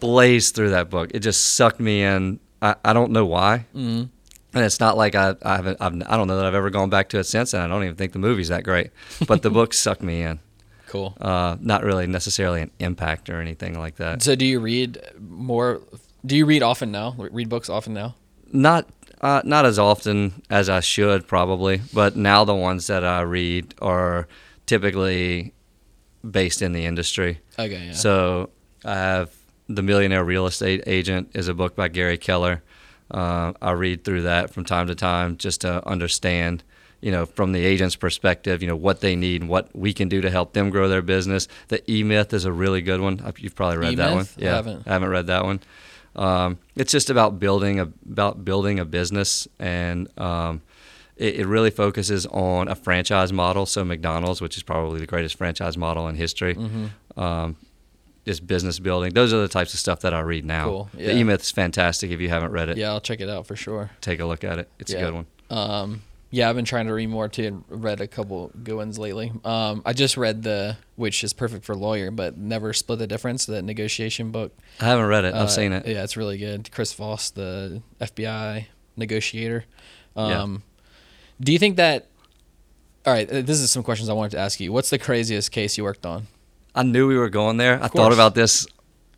blazed 0.00 0.54
through 0.54 0.70
that 0.70 0.88
book. 0.90 1.10
It 1.14 1.20
just 1.20 1.54
sucked 1.54 1.80
me 1.80 2.02
in. 2.02 2.40
I, 2.62 2.74
I 2.84 2.92
don't 2.92 3.10
know 3.12 3.26
why. 3.26 3.66
Mm-hmm. 3.74 4.04
And 4.52 4.64
it's 4.64 4.80
not 4.80 4.96
like 4.96 5.14
I, 5.14 5.36
I 5.42 5.56
haven't, 5.56 5.76
I've, 5.80 5.94
I 6.08 6.16
don't 6.16 6.26
know 6.26 6.36
that 6.36 6.44
I've 6.46 6.54
ever 6.54 6.70
gone 6.70 6.90
back 6.90 7.10
to 7.10 7.18
it 7.18 7.24
since, 7.24 7.54
and 7.54 7.62
I 7.62 7.68
don't 7.68 7.84
even 7.84 7.94
think 7.96 8.12
the 8.12 8.18
movie's 8.18 8.48
that 8.48 8.64
great. 8.64 8.90
But 9.28 9.42
the 9.42 9.50
book 9.58 9.72
sucked 9.72 10.02
me 10.02 10.22
in. 10.22 10.40
Cool. 10.88 11.16
Uh, 11.20 11.56
not 11.60 11.84
really 11.84 12.06
necessarily 12.08 12.62
an 12.62 12.70
impact 12.80 13.30
or 13.30 13.40
anything 13.40 13.78
like 13.78 13.96
that. 13.96 14.22
So, 14.22 14.34
do 14.34 14.44
you 14.44 14.58
read 14.58 14.98
more? 15.20 15.80
Do 16.26 16.36
you 16.36 16.46
read 16.46 16.62
often 16.64 16.90
now? 16.90 17.14
Read 17.16 17.48
books 17.48 17.70
often 17.70 17.94
now? 17.94 18.16
Not, 18.52 18.88
uh, 19.20 19.42
not 19.44 19.66
as 19.66 19.78
often 19.78 20.42
as 20.48 20.68
I 20.68 20.80
should 20.80 21.26
probably, 21.26 21.80
but 21.92 22.16
now 22.16 22.44
the 22.44 22.54
ones 22.54 22.86
that 22.86 23.04
I 23.04 23.20
read 23.22 23.74
are 23.80 24.28
typically 24.66 25.52
based 26.28 26.62
in 26.62 26.72
the 26.72 26.84
industry. 26.86 27.40
Okay. 27.58 27.86
Yeah. 27.86 27.92
So 27.92 28.50
I 28.84 28.94
have 28.94 29.30
The 29.68 29.82
Millionaire 29.82 30.24
Real 30.24 30.46
Estate 30.46 30.82
Agent 30.86 31.30
is 31.34 31.48
a 31.48 31.54
book 31.54 31.74
by 31.74 31.88
Gary 31.88 32.18
Keller. 32.18 32.62
Uh, 33.10 33.52
I 33.60 33.72
read 33.72 34.04
through 34.04 34.22
that 34.22 34.50
from 34.50 34.64
time 34.64 34.86
to 34.86 34.94
time 34.94 35.36
just 35.36 35.62
to 35.62 35.86
understand, 35.86 36.62
you 37.00 37.10
know, 37.10 37.26
from 37.26 37.52
the 37.52 37.64
agent's 37.64 37.96
perspective, 37.96 38.62
you 38.62 38.68
know, 38.68 38.76
what 38.76 39.00
they 39.00 39.16
need 39.16 39.40
and 39.40 39.50
what 39.50 39.74
we 39.74 39.92
can 39.92 40.08
do 40.08 40.20
to 40.20 40.30
help 40.30 40.52
them 40.52 40.70
grow 40.70 40.88
their 40.88 41.02
business. 41.02 41.48
The 41.68 41.82
E 41.90 42.04
Myth 42.04 42.32
is 42.32 42.44
a 42.44 42.52
really 42.52 42.82
good 42.82 43.00
one. 43.00 43.20
You've 43.38 43.56
probably 43.56 43.78
read 43.78 43.96
that 43.98 44.12
one. 44.14 44.26
E-Myth? 44.36 44.38
I 44.42 44.44
haven't. 44.54 44.86
I 44.86 44.92
haven't 44.92 45.08
read 45.08 45.26
that 45.26 45.44
one. 45.44 45.60
Um, 46.16 46.58
it's 46.76 46.92
just 46.92 47.08
about 47.10 47.38
building 47.38 47.78
a 47.80 47.84
about 48.10 48.44
building 48.44 48.78
a 48.78 48.84
business, 48.84 49.46
and 49.58 50.08
um, 50.18 50.60
it, 51.16 51.36
it 51.40 51.46
really 51.46 51.70
focuses 51.70 52.26
on 52.26 52.68
a 52.68 52.74
franchise 52.74 53.32
model. 53.32 53.64
So 53.66 53.84
McDonald's, 53.84 54.40
which 54.40 54.56
is 54.56 54.62
probably 54.62 55.00
the 55.00 55.06
greatest 55.06 55.36
franchise 55.36 55.76
model 55.76 56.08
in 56.08 56.16
history, 56.16 56.54
Mm-hmm. 56.56 57.20
um, 57.20 57.56
just 58.26 58.46
business 58.46 58.78
building. 58.78 59.14
Those 59.14 59.32
are 59.32 59.40
the 59.40 59.48
types 59.48 59.72
of 59.72 59.80
stuff 59.80 60.00
that 60.00 60.12
I 60.12 60.20
read 60.20 60.44
now. 60.44 60.64
Cool, 60.66 60.90
yeah. 60.96 61.06
The 61.06 61.16
E 61.18 61.24
Myth 61.24 61.40
is 61.42 61.50
fantastic. 61.50 62.10
If 62.10 62.20
you 62.20 62.28
haven't 62.28 62.52
read 62.52 62.68
it, 62.68 62.76
yeah, 62.76 62.90
I'll 62.90 63.00
check 63.00 63.20
it 63.20 63.28
out 63.30 63.46
for 63.46 63.56
sure. 63.56 63.90
take 64.00 64.20
a 64.20 64.26
look 64.26 64.44
at 64.44 64.58
it. 64.58 64.68
It's 64.78 64.92
Yeah. 64.92 64.98
a 64.98 65.04
good 65.10 65.14
one. 65.48 66.00
Yeah, 66.32 66.48
I've 66.48 66.54
been 66.54 66.64
trying 66.64 66.86
to 66.86 66.94
read 66.94 67.08
more 67.08 67.28
too. 67.28 67.44
and 67.68 67.82
Read 67.82 68.00
a 68.00 68.06
couple 68.06 68.52
good 68.62 68.76
ones 68.76 68.98
lately. 68.98 69.32
Um, 69.44 69.82
I 69.84 69.92
just 69.92 70.16
read 70.16 70.44
the, 70.44 70.76
which 70.94 71.24
is 71.24 71.32
perfect 71.32 71.64
for 71.64 71.74
lawyer, 71.74 72.12
but 72.12 72.38
never 72.38 72.72
split 72.72 73.00
the 73.00 73.06
difference. 73.08 73.46
The 73.46 73.62
negotiation 73.62 74.30
book. 74.30 74.56
I 74.80 74.84
haven't 74.84 75.06
read 75.06 75.24
it. 75.24 75.34
Uh, 75.34 75.42
I've 75.42 75.50
seen 75.50 75.72
it. 75.72 75.86
Yeah, 75.86 76.04
it's 76.04 76.16
really 76.16 76.38
good. 76.38 76.70
Chris 76.70 76.92
Voss, 76.92 77.30
the 77.30 77.82
FBI 78.00 78.66
negotiator. 78.96 79.64
Yeah. 80.16 80.42
Um, 80.42 80.62
Do 81.40 81.52
you 81.52 81.58
think 81.58 81.76
that? 81.76 82.06
All 83.06 83.12
right, 83.12 83.28
uh, 83.28 83.40
this 83.42 83.60
is 83.60 83.70
some 83.70 83.82
questions 83.82 84.08
I 84.08 84.12
wanted 84.12 84.32
to 84.32 84.38
ask 84.38 84.60
you. 84.60 84.72
What's 84.72 84.90
the 84.90 84.98
craziest 84.98 85.50
case 85.50 85.76
you 85.78 85.84
worked 85.84 86.04
on? 86.06 86.26
I 86.74 86.82
knew 86.84 87.08
we 87.08 87.16
were 87.16 87.30
going 87.30 87.56
there. 87.56 87.74
I 87.76 87.88
course. 87.88 87.92
thought 87.92 88.12
about 88.12 88.34
this 88.34 88.66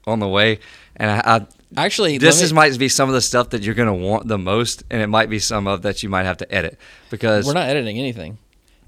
on 0.07 0.21
the 0.21 0.29
way, 0.29 0.61
and 0.97 1.11
I, 1.11 1.37
I 1.37 1.47
Actually, 1.77 2.19
this 2.19 2.39
me- 2.39 2.45
is 2.45 2.53
might 2.53 2.79
be 2.79 2.89
some 2.89 3.09
of 3.09 3.15
the 3.15 3.21
stuff 3.21 3.51
that 3.51 3.63
you're 3.63 3.75
gonna 3.75 3.95
want 3.95 4.29
the 4.29 4.39
most, 4.39 4.85
and 4.91 5.01
it 5.01 5.07
might 5.07 5.31
be 5.31 5.39
some 5.39 5.67
of 5.67 5.83
that 5.83 6.03
you 6.03 6.09
might 6.09 6.25
have 6.25 6.37
to 6.39 6.55
edit 6.55 6.79
because 7.11 7.47
We're 7.47 7.55
not 7.55 7.69
editing 7.69 7.99
anything. 7.99 8.39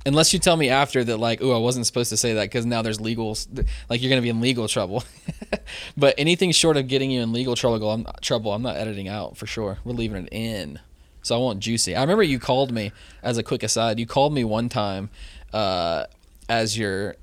Unless 0.07 0.35
you 0.35 0.39
tell 0.39 0.57
me 0.57 0.69
after 0.69 1.03
that, 1.03 1.17
like, 1.17 1.41
oh, 1.43 1.53
I 1.53 1.59
wasn't 1.59 1.87
supposed 1.87 2.11
to 2.11 2.19
say 2.19 2.35
that 2.35 2.43
because 2.43 2.67
now 2.67 2.83
there's 2.83 3.01
legal, 3.01 3.39
like, 3.89 4.03
you're 4.03 4.11
gonna 4.11 4.21
be 4.21 4.29
in 4.29 4.41
legal 4.41 4.69
trouble. 4.69 5.03
but 5.97 6.15
anything 6.19 6.53
short 6.53 6.77
of 6.77 6.89
getting 6.89 7.11
you 7.11 7.23
in 7.23 7.33
legal 7.33 7.57
trouble, 7.57 7.91
I'm 7.91 8.03
not, 8.03 8.21
trouble. 8.21 8.53
I'm 8.53 8.63
not 8.63 8.77
editing 8.77 9.09
out 9.09 9.39
for 9.39 9.47
sure. 9.47 9.79
We're 9.83 9.95
leaving 9.95 10.27
it 10.27 10.29
in. 10.33 10.81
So 11.23 11.35
I 11.35 11.39
want 11.39 11.61
juicy. 11.61 11.97
I 11.97 12.03
remember 12.03 12.23
you 12.23 12.39
called 12.39 12.71
me 12.71 12.93
as 13.23 13.39
a 13.39 13.43
quick 13.43 13.63
aside. 13.63 13.99
You 13.99 14.07
called 14.07 14.35
me 14.35 14.45
one 14.45 14.69
time 14.69 15.09
uh, 15.55 16.05
as 16.51 16.77
your 16.77 17.17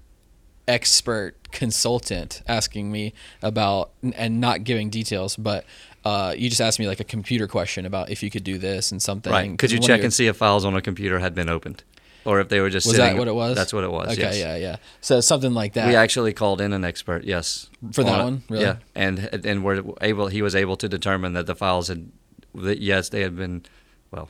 expert 0.68 1.41
consultant, 1.52 2.42
asking 2.48 2.92
me 2.92 3.14
about 3.42 3.92
and 4.16 4.40
not 4.42 4.64
giving 4.64 4.90
details, 4.90 5.36
but. 5.36 5.66
Uh, 6.04 6.34
you 6.36 6.50
just 6.50 6.60
asked 6.62 6.80
me 6.80 6.88
like 6.88 7.00
a 7.00 7.04
computer 7.04 7.48
question 7.48 7.86
about 7.86 8.10
if 8.10 8.24
you 8.24 8.32
could 8.32 8.44
do 8.44 8.58
this 8.58 8.92
and 8.92 9.00
something. 9.00 9.32
right. 9.32 9.56
Could 9.60 9.72
you 9.72 9.78
One 9.78 9.86
check 9.88 9.98
your- 10.00 10.06
and 10.06 10.12
see 10.12 10.26
if 10.26 10.36
files 10.36 10.66
on 10.66 10.76
a 10.76 10.82
computer 10.82 11.20
had 11.20 11.36
been 11.36 11.48
opened, 11.48 11.84
or 12.26 12.40
if 12.40 12.50
they 12.50 12.60
were 12.60 12.72
just 12.72 12.88
Was 12.88 12.96
sitting? 12.96 13.14
that 13.14 13.20
what 13.20 13.28
it 13.28 13.36
was? 13.36 13.56
That's 13.56 13.72
what 13.72 13.84
it 13.84 13.92
was. 13.92 14.14
Okay, 14.14 14.22
yes. 14.24 14.38
yeah, 14.40 14.56
yeah. 14.56 14.76
So 15.00 15.22
something 15.22 15.54
like 15.54 15.74
that. 15.74 15.88
We 15.88 15.94
actually 15.96 16.34
called 16.34 16.60
in 16.60 16.74
an 16.74 16.84
expert, 16.84 17.24
yes, 17.24 17.70
For 17.92 18.04
that 18.04 18.20
on 18.20 18.24
one? 18.24 18.44
Really? 18.50 18.64
Yeah, 18.64 18.78
and 18.96 19.30
and 19.46 19.64
we're 19.64 19.84
able. 20.02 20.26
He 20.26 20.42
was 20.42 20.56
able 20.56 20.76
to 20.78 20.90
determine 20.90 21.34
that 21.34 21.46
the 21.46 21.54
files 21.56 21.88
had, 21.88 22.10
that 22.56 22.80
yes, 22.80 23.10
they 23.10 23.22
had 23.22 23.36
been, 23.36 23.62
well, 24.10 24.28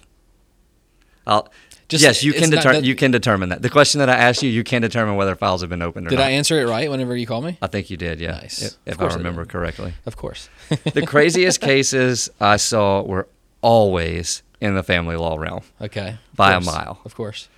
I'll, 1.25 1.47
Just 1.91 2.03
yes, 2.03 2.23
you 2.23 2.31
can 2.31 2.49
determine. 2.49 2.81
that- 2.81 2.87
You 2.87 2.95
can 2.95 3.11
determine 3.11 3.49
that. 3.49 3.61
The 3.61 3.69
question 3.69 3.99
that 3.99 4.07
I 4.09 4.13
asked 4.15 4.41
you, 4.41 4.49
you 4.49 4.63
can 4.63 4.81
determine 4.81 5.15
whether 5.17 5.35
files 5.35 5.59
have 5.59 5.69
been 5.69 5.81
opened 5.81 6.07
or 6.07 6.09
Did 6.09 6.19
not. 6.19 6.27
I 6.27 6.31
answer 6.31 6.57
it 6.61 6.65
right 6.69 6.89
whenever 6.89 7.15
you 7.17 7.27
call 7.27 7.41
me? 7.41 7.57
I 7.61 7.67
think 7.67 7.89
you 7.89 7.97
did. 7.97 8.21
Yeah, 8.21 8.31
Nice. 8.31 8.61
if, 8.61 8.73
if 8.85 8.93
I 8.93 8.97
course 8.97 9.13
I 9.13 9.17
remember 9.17 9.43
correctly. 9.45 9.93
Of 10.05 10.15
course. 10.15 10.47
the 10.93 11.05
craziest 11.05 11.59
cases 11.59 12.29
I 12.39 12.55
saw 12.55 13.01
were 13.01 13.27
always 13.61 14.41
in 14.61 14.73
the 14.75 14.83
family 14.83 15.15
law 15.17 15.35
realm. 15.37 15.61
okay. 15.81 16.17
By 16.35 16.53
a 16.53 16.61
mile. 16.61 17.01
Of 17.03 17.13
course. 17.15 17.49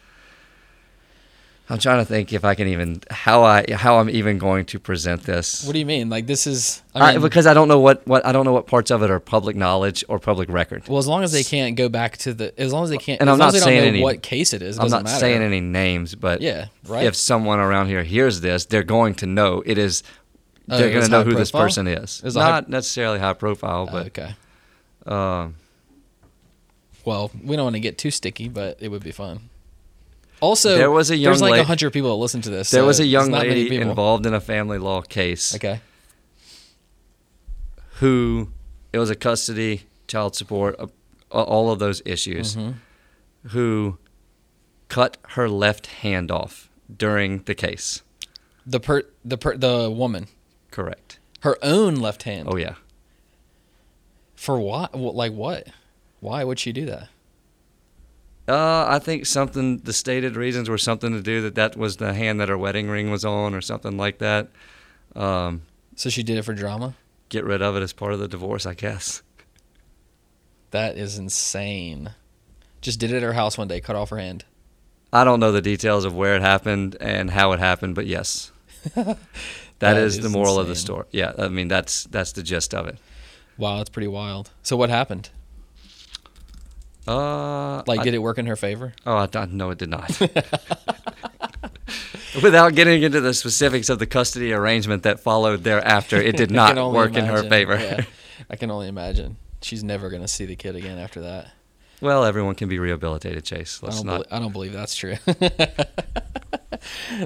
I'm 1.69 1.79
trying 1.79 1.99
to 1.99 2.05
think 2.05 2.33
if 2.33 2.43
I 2.43 2.55
can 2.55 2.67
even 2.67 3.01
how 3.09 3.43
I 3.43 3.65
how 3.73 3.97
I'm 3.99 4.09
even 4.09 4.37
going 4.37 4.65
to 4.65 4.79
present 4.79 5.23
this. 5.23 5.63
What 5.65 5.71
do 5.73 5.79
you 5.79 5.85
mean? 5.85 6.09
Like 6.09 6.27
this 6.27 6.45
is 6.45 6.83
I 6.93 7.15
I 7.15 7.17
because 7.19 7.47
I 7.47 7.53
don't 7.53 7.69
know 7.69 7.79
what, 7.79 8.05
what 8.05 8.25
I 8.25 8.33
don't 8.33 8.43
know 8.43 8.51
what 8.51 8.67
parts 8.67 8.91
of 8.91 9.01
it 9.01 9.09
are 9.09 9.19
public 9.21 9.55
knowledge 9.55 10.03
or 10.09 10.19
public 10.19 10.49
record. 10.49 10.87
well, 10.89 10.97
as 10.99 11.07
long 11.07 11.23
as 11.23 11.31
they 11.31 11.43
can't 11.43 11.77
go 11.77 11.87
back 11.87 12.17
to 12.17 12.33
the, 12.33 12.53
as 12.59 12.73
long 12.73 12.83
as 12.83 12.89
they 12.89 12.97
can't, 12.97 13.21
And 13.21 13.29
as 13.29 13.33
I'm 13.35 13.39
long 13.39 13.47
not 13.47 13.47
as 13.47 13.53
they 13.53 13.59
don't 13.61 13.65
saying 13.67 13.81
know 13.83 13.87
any- 13.87 14.03
what 14.03 14.21
case 14.21 14.53
it 14.53 14.61
is, 14.61 14.75
it 14.77 14.81
I'm 14.81 14.85
doesn't 14.87 14.97
not 14.99 15.03
matter. 15.05 15.19
saying 15.19 15.41
any 15.41 15.61
names, 15.61 16.15
but 16.15 16.41
Yeah, 16.41 16.65
right. 16.85 17.05
if 17.05 17.15
someone 17.15 17.59
around 17.59 17.87
here 17.87 18.03
hears 18.03 18.41
this, 18.41 18.65
they're 18.65 18.83
going 18.83 19.15
to 19.15 19.25
know 19.25 19.63
it 19.65 19.77
is. 19.77 20.03
Oh, 20.69 20.77
They're 20.77 20.91
going 20.91 21.03
to 21.05 21.09
know 21.11 21.23
who 21.23 21.33
this 21.33 21.51
person 21.51 21.87
is. 21.87 22.21
It's 22.25 22.35
a 22.35 22.41
high- 22.41 22.49
Not 22.51 22.69
necessarily 22.69 23.19
high 23.19 23.33
profile, 23.33 23.85
but 23.85 24.07
okay. 24.07 24.35
um, 25.05 25.55
Well, 27.05 27.31
we 27.43 27.55
don't 27.55 27.65
want 27.65 27.75
to 27.75 27.81
get 27.81 27.97
too 27.97 28.11
sticky, 28.11 28.47
but 28.49 28.77
it 28.81 28.89
would 28.89 29.03
be 29.03 29.11
fun. 29.11 29.49
Also, 30.43 30.77
There 30.77 30.91
was 30.91 31.09
a 31.09 31.15
young 31.15 31.31
there's 31.31 31.41
like 31.41 31.51
la- 31.51 31.61
a 31.61 31.63
hundred 31.63 31.91
people 31.93 32.09
that 32.09 32.21
listen 32.21 32.41
to 32.41 32.49
this. 32.49 32.69
there 32.71 32.81
so 32.81 32.85
was 32.87 32.99
a 32.99 33.05
young 33.05 33.31
lady 33.31 33.77
involved 33.77 34.25
in 34.25 34.33
a 34.33 34.41
family 34.41 34.77
law 34.77 35.01
case 35.01 35.55
Okay. 35.55 35.79
who 37.99 38.49
it 38.91 38.99
was 38.99 39.09
a 39.09 39.15
custody, 39.15 39.83
child 40.07 40.35
support, 40.35 40.75
uh, 40.79 40.87
all 41.31 41.71
of 41.71 41.79
those 41.79 42.01
issues. 42.05 42.55
Mhm. 42.55 42.73
Who 43.51 43.97
cut 44.89 45.17
her 45.29 45.47
left 45.49 45.87
hand 45.87 46.29
off 46.31 46.69
during 46.95 47.43
the 47.43 47.55
case. 47.55 48.01
The 48.65 48.79
per 48.79 49.03
the 49.25 49.37
per 49.37 49.55
the 49.57 49.89
woman, 49.89 50.27
Correct. 50.71 51.19
her 51.41 51.57
own 51.63 51.95
left 51.95 52.23
hand. 52.23 52.47
Oh 52.51 52.57
yeah. 52.57 52.75
For? 54.35 54.59
What- 54.59 54.93
Like 54.95 55.31
what? 55.33 55.67
Why 56.19 56.43
would 56.43 56.59
she 56.59 56.71
do 56.73 56.85
that? 56.85 57.07
Uh, 58.47 58.85
I 58.89 58.99
think 58.99 59.25
something. 59.25 59.77
The 59.79 59.93
stated 59.93 60.35
reasons 60.35 60.69
were 60.69 60.77
something 60.77 61.13
to 61.13 61.21
do 61.21 61.41
that 61.41 61.55
that 61.55 61.77
was 61.77 61.97
the 61.97 62.13
hand 62.13 62.39
that 62.41 62.49
her 62.49 62.57
wedding 62.57 62.89
ring 62.89 63.09
was 63.09 63.23
on, 63.23 63.53
or 63.53 63.61
something 63.61 63.95
like 63.97 64.17
that. 64.19 64.49
Um, 65.15 65.61
So 65.95 66.09
she 66.09 66.23
did 66.23 66.37
it 66.37 66.43
for 66.43 66.53
drama. 66.53 66.95
get 67.29 67.45
rid 67.45 67.61
of 67.61 67.75
it 67.75 67.81
as 67.83 67.93
part 67.93 68.13
of 68.13 68.19
the 68.19 68.27
divorce, 68.27 68.65
I 68.65 68.73
guess. 68.73 69.21
That 70.71 70.97
is 70.97 71.17
insane. 71.17 72.11
Just 72.81 72.99
did 72.99 73.11
it 73.11 73.17
at 73.17 73.23
her 73.23 73.33
house 73.33 73.57
one 73.57 73.67
day, 73.67 73.79
cut 73.79 73.95
off 73.95 74.09
her 74.09 74.17
hand. 74.17 74.43
I 75.13 75.23
don't 75.23 75.39
know 75.39 75.51
the 75.51 75.61
details 75.61 76.05
of 76.05 76.15
where 76.15 76.35
it 76.35 76.41
happened 76.41 76.97
and 76.99 77.29
how 77.31 77.51
it 77.53 77.59
happened, 77.59 77.95
but 77.95 78.07
yes, 78.07 78.51
That 78.95 79.17
that 79.79 79.97
is, 79.97 80.17
is 80.17 80.23
the 80.23 80.29
moral 80.29 80.59
of 80.59 80.67
the 80.67 80.75
story. 80.75 81.05
Yeah, 81.11 81.33
I 81.37 81.47
mean 81.49 81.67
that's 81.67 82.03
that's 82.05 82.31
the 82.33 82.43
gist 82.43 82.73
of 82.73 82.87
it. 82.87 82.97
Wow, 83.57 83.77
that's 83.77 83.89
pretty 83.89 84.07
wild. 84.07 84.49
So 84.63 84.75
what 84.75 84.89
happened? 84.89 85.29
Uh, 87.07 87.83
Like, 87.87 87.99
I- 88.01 88.03
did 88.03 88.13
it 88.13 88.19
work 88.19 88.37
in 88.37 88.45
her 88.45 88.55
favor? 88.55 88.93
Oh, 89.05 89.17
I 89.17 89.25
don't, 89.27 89.53
no, 89.53 89.69
it 89.71 89.77
did 89.77 89.89
not. 89.89 90.19
Without 92.41 92.73
getting 92.73 93.03
into 93.03 93.21
the 93.21 93.33
specifics 93.33 93.89
of 93.89 93.99
the 93.99 94.07
custody 94.07 94.53
arrangement 94.53 95.03
that 95.03 95.19
followed 95.19 95.63
thereafter, 95.63 96.17
it 96.19 96.35
did 96.35 96.49
not 96.59 96.75
work 96.91 97.15
in 97.15 97.25
her 97.25 97.43
favor. 97.43 97.75
Yeah, 97.75 98.05
I 98.49 98.55
can 98.55 98.71
only 98.71 98.87
imagine. 98.87 99.37
She's 99.61 99.83
never 99.83 100.09
gonna 100.09 100.27
see 100.27 100.45
the 100.45 100.55
kid 100.55 100.75
again 100.75 100.97
after 100.97 101.21
that. 101.21 101.51
well, 102.01 102.25
everyone 102.25 102.55
can 102.55 102.69
be 102.69 102.79
rehabilitated, 102.79 103.45
Chase. 103.45 103.81
Let's 103.83 103.97
don't, 103.97 104.07
not. 104.07 104.23
belie- 104.29 104.35
I 104.35 104.39
don't 104.39 104.51
believe 104.51 104.73
that's 104.73 104.95
true. 104.95 105.15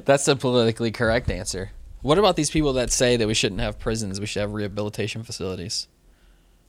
that's 0.04 0.26
the 0.26 0.36
politically 0.36 0.92
correct 0.92 1.30
answer. 1.32 1.72
What 2.02 2.18
about 2.20 2.36
these 2.36 2.50
people 2.52 2.74
that 2.74 2.92
say 2.92 3.16
that 3.18 3.28
we 3.28 3.34
shouldn't 3.34 3.62
have 3.62 3.80
prisons? 3.80 4.20
We 4.20 4.26
should 4.26 4.42
have 4.42 4.54
rehabilitation 4.54 5.24
facilities. 5.24 5.88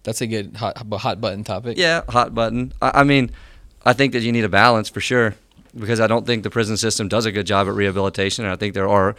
That's 0.09 0.23
a 0.23 0.27
good 0.27 0.57
hot, 0.57 0.79
hot 0.79 1.21
button 1.21 1.45
topic. 1.45 1.77
Yeah, 1.77 2.01
hot 2.09 2.35
button. 2.35 2.73
I, 2.81 3.01
I 3.01 3.05
mean, 3.05 3.31
I 3.85 3.93
think 3.93 4.15
that 4.15 4.23
you 4.23 4.33
need 4.33 4.45
a 4.45 4.49
balance 4.49 4.89
for 4.89 5.03
sure 5.03 5.35
because 5.79 6.01
I 6.01 6.07
don't 6.07 6.27
think 6.27 6.45
the 6.45 6.51
prison 6.51 6.79
system 6.79 7.09
does 7.09 7.27
a 7.27 7.31
good 7.31 7.45
job 7.45 7.69
at 7.69 7.75
rehabilitation. 7.75 8.47
And 8.47 8.55
I 8.55 8.57
think 8.57 8.73
there 8.73 8.89
are 8.89 9.17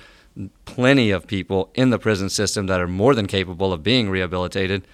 plenty 0.65 1.11
of 1.11 1.27
people 1.27 1.69
in 1.75 1.91
the 1.91 1.99
prison 1.99 2.27
system 2.27 2.65
that 2.65 2.81
are 2.81 2.87
more 2.87 3.13
than 3.13 3.27
capable 3.27 3.71
of 3.71 3.83
being 3.83 4.09
rehabilitated 4.09 4.87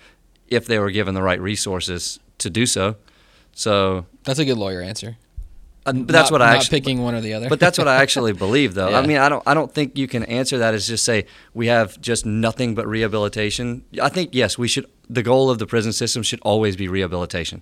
if 0.50 0.66
they 0.66 0.80
were 0.80 0.92
given 0.92 1.16
the 1.16 1.24
right 1.24 1.40
resources 1.40 2.20
to 2.40 2.50
do 2.50 2.66
so. 2.66 2.98
So, 3.54 4.06
That's 4.26 4.40
a 4.40 4.44
good 4.44 4.58
lawyer 4.58 4.82
answer. 4.82 5.16
But 5.86 6.08
that's 6.08 6.30
Not- 6.30 6.32
what 6.32 6.42
I 6.42 6.48
not 6.52 6.56
actually. 6.58 6.80
picking 6.82 7.04
one 7.04 7.14
or 7.16 7.22
the 7.22 7.34
other. 7.34 7.48
But 7.48 7.60
that's 7.60 7.78
what 7.78 7.88
I 7.88 7.98
actually 8.02 8.34
believe, 8.46 8.74
though. 8.74 8.90
Yeah. 8.90 9.00
I 9.00 9.06
mean, 9.06 9.18
I 9.18 9.30
don't. 9.30 9.44
I 9.46 9.54
don't 9.54 9.72
think 9.74 9.98
you 9.98 10.08
can 10.08 10.24
answer 10.24 10.58
that 10.58 10.74
as 10.74 10.88
just 10.88 11.04
say 11.06 11.26
we 11.54 11.68
have 11.68 12.00
just 12.02 12.26
nothing 12.26 12.76
but 12.76 12.86
rehabilitation. 12.88 13.84
I 14.02 14.10
think 14.10 14.32
yes, 14.34 14.58
we 14.58 14.68
should. 14.68 14.86
The 15.10 15.24
goal 15.24 15.50
of 15.50 15.60
the 15.60 15.68
prison 15.68 15.94
system 15.94 16.24
should 16.24 16.40
always 16.42 16.76
be 16.76 16.88
rehabilitation. 16.88 17.62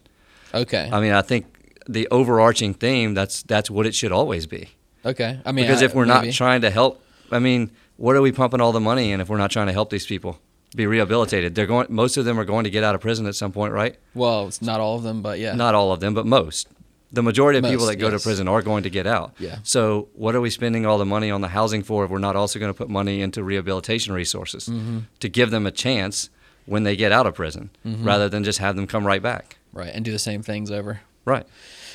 okay. 0.54 0.90
I 0.92 1.00
mean, 1.02 1.12
I 1.12 1.22
think 1.22 1.46
the 1.88 2.08
overarching 2.12 2.74
theme 2.74 3.14
that's 3.14 3.44
that's 3.44 3.70
what 3.70 3.86
it 3.86 3.94
should 3.94 4.12
always 4.14 4.48
be. 4.48 4.70
okay. 5.06 5.40
I 5.46 5.52
mean, 5.52 5.66
Because 5.66 5.82
I- 5.82 5.86
if 5.86 5.94
we're 5.94 6.06
maybe. 6.06 6.28
not 6.28 6.34
trying 6.34 6.62
to 6.62 6.70
help, 6.70 7.04
I 7.32 7.40
mean, 7.40 7.72
what 7.98 8.16
are 8.16 8.22
we 8.22 8.32
pumping 8.32 8.62
all 8.62 8.72
the 8.72 8.80
money 8.80 9.12
in 9.12 9.20
if 9.20 9.28
we're 9.30 9.38
not 9.38 9.52
trying 9.52 9.68
to 9.68 9.74
help 9.74 9.90
these 9.90 10.06
people 10.06 10.40
be 10.76 10.86
rehabilitated? 10.88 11.56
They're 11.56 11.68
going. 11.68 11.88
Most 11.90 12.16
of 12.16 12.24
them 12.24 12.40
are 12.40 12.46
going 12.46 12.64
to 12.64 12.70
get 12.70 12.84
out 12.86 12.96
of 12.96 13.02
prison 13.02 13.26
at 13.28 13.36
some 13.36 13.52
point, 13.52 13.74
right? 13.74 13.98
well, 14.16 14.48
it's 14.48 14.62
not 14.62 14.80
all 14.80 14.96
of 14.96 15.04
them, 15.04 15.22
but 15.22 15.40
yeah. 15.40 15.54
Not 15.56 15.76
all 15.76 15.92
of 15.92 16.00
them, 16.00 16.14
but 16.14 16.26
most. 16.26 16.70
The 17.14 17.22
majority 17.24 17.60
of 17.60 17.66
people 17.66 17.86
that 17.86 17.98
go 17.98 18.10
to 18.10 18.20
prison 18.20 18.48
are 18.48 18.62
going 18.64 18.84
to 18.84 18.90
get 18.90 19.06
out. 19.08 19.34
Yeah. 19.40 19.60
So 19.64 20.10
what 20.14 20.34
are 20.36 20.42
we 20.42 20.50
spending 20.50 20.86
all 20.86 20.98
the 20.98 21.06
money 21.06 21.30
on 21.32 21.42
the 21.42 21.48
housing 21.50 21.84
for 21.84 22.04
if 22.06 22.10
we're 22.12 22.18
not 22.18 22.36
also 22.36 22.60
going 22.60 22.72
to 22.74 22.78
put 22.78 22.90
money 22.90 23.22
into 23.22 23.44
rehabilitation 23.44 24.14
resources 24.14 24.68
Mm-hmm. 24.68 25.00
to 25.20 25.30
give 25.30 25.52
them 25.52 25.66
a 25.68 25.72
chance 25.72 26.30
when 26.66 26.84
they 26.84 26.96
get 26.96 27.12
out 27.12 27.28
of 27.28 27.36
prison, 27.36 27.70
Mm-hmm. 27.86 28.04
rather 28.04 28.28
than 28.30 28.44
just 28.44 28.60
have 28.60 28.76
them 28.76 28.88
come 28.88 29.06
right 29.08 29.22
back? 29.22 29.58
right, 29.74 29.92
and 29.94 30.04
do 30.06 30.12
the 30.12 30.20
same 30.20 30.42
things 30.44 30.70
over. 30.72 31.02
Right. 31.26 31.46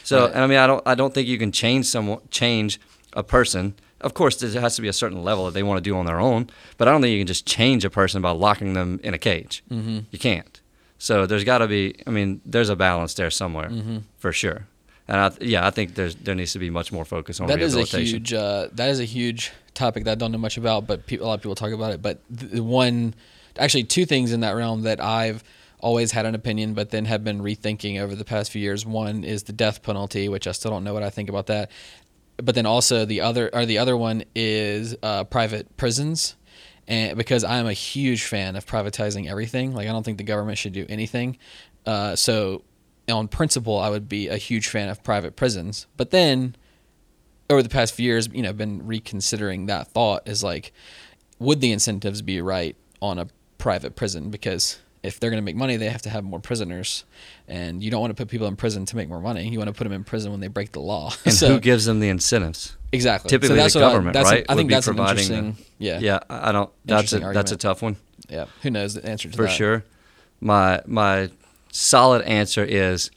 So, 0.05 0.25
Right. 0.25 0.35
and 0.35 0.43
I 0.45 0.47
mean, 0.47 0.59
I 0.59 0.67
don't, 0.67 0.83
I 0.87 0.95
don't 0.95 1.13
think 1.15 1.27
you 1.29 1.39
can 1.39 1.53
change 1.53 1.87
someone, 1.87 2.21
change 2.31 2.81
a 3.13 3.23
person. 3.23 3.75
Of 4.01 4.15
course, 4.15 4.37
there 4.37 4.61
has 4.61 4.77
to 4.77 4.83
be 4.83 4.89
a 4.89 4.93
certain 4.93 5.23
level 5.25 5.45
that 5.47 5.55
they 5.55 5.63
want 5.65 5.79
to 5.83 5.91
do 5.91 5.97
on 5.97 6.07
their 6.07 6.21
own, 6.21 6.49
but 6.77 6.87
I 6.89 6.93
don't 6.93 7.03
think 7.03 7.13
you 7.13 7.19
can 7.21 7.27
just 7.27 7.47
change 7.47 7.85
a 7.85 7.91
person 7.91 8.23
by 8.23 8.31
locking 8.31 8.75
them 8.75 9.01
in 9.03 9.15
a 9.15 9.19
cage. 9.19 9.63
Mm-hmm. 9.71 9.99
You 10.13 10.19
can't. 10.19 10.61
So 10.99 11.27
there's 11.27 11.45
got 11.45 11.59
to 11.59 11.67
be. 11.69 11.95
I 12.07 12.11
mean, 12.11 12.41
there's 12.45 12.69
a 12.69 12.77
balance 12.77 13.15
there 13.15 13.31
somewhere 13.31 13.69
Mm-hmm. 13.71 13.99
for 14.19 14.33
sure. 14.33 14.67
And 15.09 15.17
I, 15.17 15.33
yeah, 15.41 15.67
I 15.67 15.71
think 15.71 15.95
there's 15.95 16.15
there 16.17 16.35
needs 16.35 16.53
to 16.53 16.59
be 16.59 16.69
much 16.69 16.93
more 16.93 17.05
focus 17.05 17.41
on 17.41 17.47
That 17.47 17.61
is 17.61 17.75
a 17.75 17.83
huge. 17.83 18.33
Uh, 18.33 18.69
that 18.73 18.91
is 18.91 19.01
a 19.01 19.05
huge 19.05 19.53
topic 19.75 20.05
that 20.05 20.13
I 20.13 20.15
don't 20.17 20.33
know 20.33 20.39
much 20.39 20.59
about, 20.59 20.87
but 20.87 21.07
people, 21.07 21.27
a 21.27 21.29
lot 21.29 21.35
of 21.35 21.41
people 21.41 21.55
talk 21.55 21.73
about 21.73 21.93
it. 21.93 22.03
But 22.03 22.21
the 22.29 22.63
one, 22.63 23.15
actually, 23.59 23.85
two 23.85 24.05
things 24.05 24.33
in 24.33 24.41
that 24.41 24.53
realm 24.53 24.83
that 24.83 25.03
I've 25.03 25.43
always 25.81 26.13
had 26.13 26.27
an 26.27 26.35
opinion, 26.35 26.75
but 26.75 26.91
then 26.91 27.07
have 27.07 27.25
been 27.25 27.41
rethinking 27.41 28.01
over 28.01 28.15
the 28.15 28.25
past 28.25 28.51
few 28.51 28.61
years. 28.61 28.85
One 28.85 29.25
is 29.25 29.45
the 29.45 29.53
death 29.53 29.83
penalty, 29.83 30.29
which 30.29 30.47
I 30.47 30.53
still 30.53 30.71
don't 30.71 30.85
know 30.85 30.93
what 30.93 31.03
I 31.03 31.11
think 31.11 31.29
about 31.29 31.47
that. 31.47 31.71
But 32.37 32.55
then 32.55 32.67
also 32.67 33.05
the 33.05 33.23
other, 33.23 33.49
or 33.53 33.65
the 33.65 33.79
other 33.79 33.97
one 33.97 34.25
is 34.35 34.95
uh, 35.03 35.25
private 35.25 35.77
prisons. 35.77 36.37
And 36.87 37.17
because 37.17 37.45
I'm 37.45 37.67
a 37.67 37.73
huge 37.73 38.25
fan 38.25 38.57
of 38.57 38.67
privatizing 38.67 39.29
everything, 39.29 39.75
like 39.75 39.89
I 39.89 39.93
don't 39.93 40.03
think 40.03 40.19
the 40.19 40.25
government 40.25 40.59
should 40.59 40.73
do 40.73 40.87
anything. 40.89 41.39
Uh, 41.85 42.17
so, 42.17 42.63
on 43.11 43.29
principle, 43.29 43.79
I 43.79 43.89
would 43.89 44.09
be 44.09 44.29
a 44.29 44.37
huge 44.37 44.69
fan 44.69 44.89
of 44.89 45.03
private 45.03 45.37
prisons. 45.37 45.87
But 45.97 46.11
then, 46.11 46.57
over 47.51 47.63
the 47.63 47.69
past 47.69 47.95
few 47.95 48.05
years, 48.07 48.29
you 48.33 48.43
know, 48.43 48.53
been 48.53 48.87
reconsidering 48.87 49.67
that 49.67 49.89
thought 49.89 50.29
is 50.29 50.43
like, 50.45 50.73
would 51.39 51.61
the 51.61 51.73
incentives 51.73 52.21
be 52.23 52.41
right 52.43 52.77
on 53.01 53.19
a 53.19 53.29
private 53.59 53.97
prison? 53.97 54.31
Because 54.31 54.79
if 55.03 55.19
they're 55.21 55.31
going 55.31 55.41
to 55.41 55.45
make 55.45 55.57
money, 55.57 55.77
they 55.77 55.89
have 55.89 56.03
to 56.03 56.11
have 56.11 56.25
more 56.25 56.41
prisoners, 56.41 57.05
and 57.47 57.83
you 57.83 57.91
don't 57.91 58.01
want 58.01 58.11
to 58.11 58.15
put 58.21 58.29
people 58.29 58.47
in 58.49 58.57
prison 58.57 58.85
to 58.87 58.97
make 58.97 59.09
more 59.09 59.21
money. 59.21 59.49
You 59.49 59.59
want 59.59 59.69
to 59.69 59.75
put 59.75 59.85
them 59.85 59.93
in 59.93 60.05
prison 60.05 60.33
when 60.33 60.41
they 60.41 60.49
break 60.49 60.73
the 60.73 60.81
law. 60.81 61.13
and 61.25 61.33
so, 61.35 61.49
who 61.55 61.61
gives 61.61 61.85
them 61.87 62.01
the 62.01 62.09
incentives? 62.09 62.77
exactly? 62.93 63.29
Typically, 63.31 63.57
so 63.57 63.63
that's 63.63 63.75
the 63.75 63.81
what 63.81 63.87
I- 63.89 63.93
government, 63.93 64.15
that's 64.15 64.29
a- 64.31 64.35
right? 64.35 64.47
I 64.49 64.55
think 64.57 64.71
that's 64.71 64.89
an 64.89 64.97
the- 64.97 65.03
interesting. 65.03 65.57
yeah, 65.79 65.99
Yeah, 66.01 66.19
I 66.29 66.53
don't. 66.53 66.71
That's 66.85 67.13
a 67.13 67.21
that's 67.21 67.53
a 67.53 67.57
tough 67.57 67.81
one. 67.83 67.97
yeah. 68.29 68.47
Who 68.63 68.71
knows 68.71 68.95
the 68.95 69.07
answer 69.07 69.29
to 69.31 69.37
for 69.37 69.43
that? 69.45 69.49
For 69.51 69.55
sure. 69.55 69.85
My 70.41 70.83
my 70.87 71.31
solid 71.73 72.23
answer 72.23 72.65
is 72.65 73.11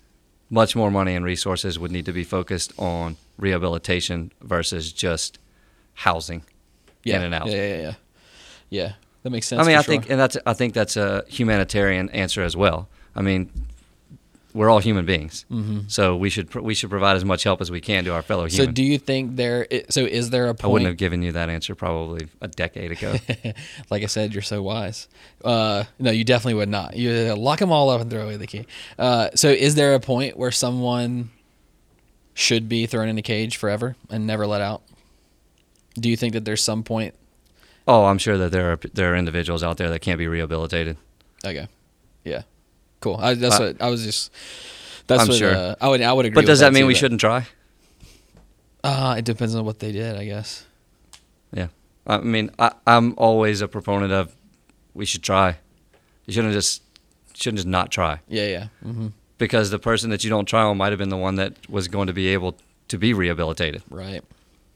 much 0.49 0.76
more 0.76 0.91
money 0.91 1.16
and 1.16 1.24
resources 1.26 1.80
would 1.80 1.91
need 1.91 2.06
to 2.06 2.14
be 2.14 2.24
focused 2.24 2.74
on 2.78 3.16
rehabilitation 3.38 4.32
versus 4.41 4.91
just 4.91 5.39
housing 5.93 6.43
Yeah, 7.04 7.18
in 7.18 7.24
and 7.24 7.34
out. 7.34 7.47
Yeah, 7.47 7.68
yeah, 7.68 7.82
yeah. 7.82 7.93
Yeah, 8.70 8.93
that 9.24 9.30
makes 9.30 9.47
sense. 9.47 9.62
I 9.62 9.66
mean, 9.68 9.78
I 9.78 9.82
think, 9.82 10.10
and 10.10 10.20
that's 10.20 10.38
I 10.45 10.54
think 10.54 10.74
that's 10.74 10.95
a 10.97 11.24
humanitarian 11.28 12.10
answer 12.10 12.41
as 12.41 12.56
well. 12.56 12.88
I 13.16 13.22
mean, 13.22 13.52
we're 14.54 14.70
all 14.70 14.80
human 14.80 15.06
beings, 15.06 15.45
Mhm. 15.52 15.89
so 15.91 16.16
we 16.16 16.30
should 16.30 16.49
pr- 16.49 16.60
we 16.60 16.74
should 16.74 16.89
provide 16.89 17.16
as 17.16 17.24
much 17.26 17.43
help 17.43 17.62
as 17.62 17.70
we 17.72 17.80
can 17.82 18.04
to 18.06 18.14
our 18.14 18.22
fellow 18.22 18.45
humans. 18.45 18.58
So, 18.70 18.72
do 18.72 18.84
you 18.84 18.97
think 18.97 19.36
there? 19.36 19.68
So, 19.89 20.06
is 20.06 20.30
there 20.30 20.47
a 20.47 20.54
point? 20.54 20.64
I 20.64 20.68
wouldn't 20.68 20.88
have 20.88 20.97
given 20.97 21.22
you 21.24 21.32
that 21.34 21.49
answer 21.49 21.76
probably 21.76 22.28
a 22.41 22.47
decade 22.47 22.91
ago. 22.91 23.16
like 23.89 24.04
I 24.04 24.08
said, 24.08 24.34
you're 24.34 24.41
so 24.41 24.62
wise. 24.62 25.08
Uh, 25.43 25.86
no, 25.99 26.12
you 26.12 26.24
definitely 26.24 26.56
would 26.56 26.70
not. 26.70 26.95
You 26.95 27.34
lock 27.36 27.60
them 27.60 27.72
all 27.72 27.89
up 27.89 28.02
and 28.02 28.10
throw 28.12 28.24
away 28.24 28.38
the 28.38 28.47
key. 28.47 28.66
Uh, 28.99 29.30
so, 29.36 29.49
is 29.49 29.76
there 29.76 29.93
a 29.93 29.99
point 29.99 30.38
where 30.38 30.52
someone 30.52 31.30
should 32.34 32.70
be 32.70 32.86
thrown 32.86 33.10
in 33.10 33.18
a 33.18 33.22
cage 33.22 33.58
forever 33.58 33.95
and 34.10 34.26
never 34.26 34.47
let 34.47 34.62
out? 34.62 34.82
Do 35.95 36.10
you 36.10 36.16
think 36.16 36.34
that 36.34 36.45
there's 36.45 36.64
some 36.64 36.84
point? 36.84 37.14
Oh, 37.88 38.06
I'm 38.06 38.18
sure 38.18 38.38
that 38.38 38.52
there 38.52 38.72
are 38.72 38.80
there 38.93 39.14
are 39.14 39.16
individuals 39.18 39.64
out 39.64 39.78
there 39.78 39.89
that 39.89 39.99
can't 39.99 40.18
be 40.18 40.28
rehabilitated. 40.28 40.97
Okay, 41.43 41.68
yeah, 42.24 42.43
cool. 43.02 43.18
I, 43.18 43.34
that's 43.34 43.56
I- 43.56 43.60
what 43.66 43.82
I 43.82 43.89
was 43.89 44.04
just. 44.06 44.32
That's 45.08 45.24
I'm 45.24 45.28
what 45.28 45.38
sure. 45.38 45.54
uh, 45.54 45.76
I 45.82 45.89
would. 45.89 46.02
I 46.02 46.14
would 46.14 46.26
agree. 46.26 46.36
But 46.36 46.45
does 46.45 46.60
with 46.60 46.68
that 46.68 46.74
mean 46.74 46.84
too, 46.84 46.88
we 46.88 46.95
shouldn't 46.95 47.20
try? 47.20 47.45
Uh, 48.84 49.16
it 49.18 49.26
depends 49.26 49.54
on 49.56 49.66
what 49.66 49.80
they 49.80 49.91
did, 49.91 50.16
I 50.16 50.26
guess. 50.26 50.66
Yeah. 51.54 51.68
I 52.08 52.18
mean, 52.20 52.49
I, 52.58 52.72
I'm 52.88 53.14
always 53.18 53.62
a 53.62 53.68
proponent 53.68 54.12
of 54.12 54.34
we 54.93 55.06
should 55.06 55.22
try. 55.22 55.58
You 56.26 56.34
shouldn't 56.34 56.54
just 56.54 56.82
shouldn't 57.34 57.58
just 57.58 57.68
not 57.68 57.91
try 57.91 58.20
Yeah, 58.28 58.45
yeah. 58.47 58.68
hmm 58.84 59.08
because 59.38 59.72
the 59.72 59.80
person 59.80 60.12
that 60.12 60.24
you 60.24 60.30
don't 60.30 60.45
try 60.45 60.62
on 60.62 60.78
might 60.78 60.91
have 60.91 60.99
been 60.99 61.10
the 61.10 61.18
one 61.18 61.36
that 61.36 61.68
was 61.68 61.88
going 61.88 62.06
to 62.08 62.14
be 62.14 62.28
able 62.28 62.56
to 62.89 62.97
be 62.99 63.12
rehabilitated. 63.14 63.82
Right. 63.89 64.22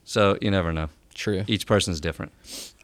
So 0.04 0.36
you 0.42 0.50
never 0.50 0.72
know. 0.72 0.88
True. 1.14 1.44
Each 1.46 1.66
person's 1.66 2.00
different. 2.00 2.32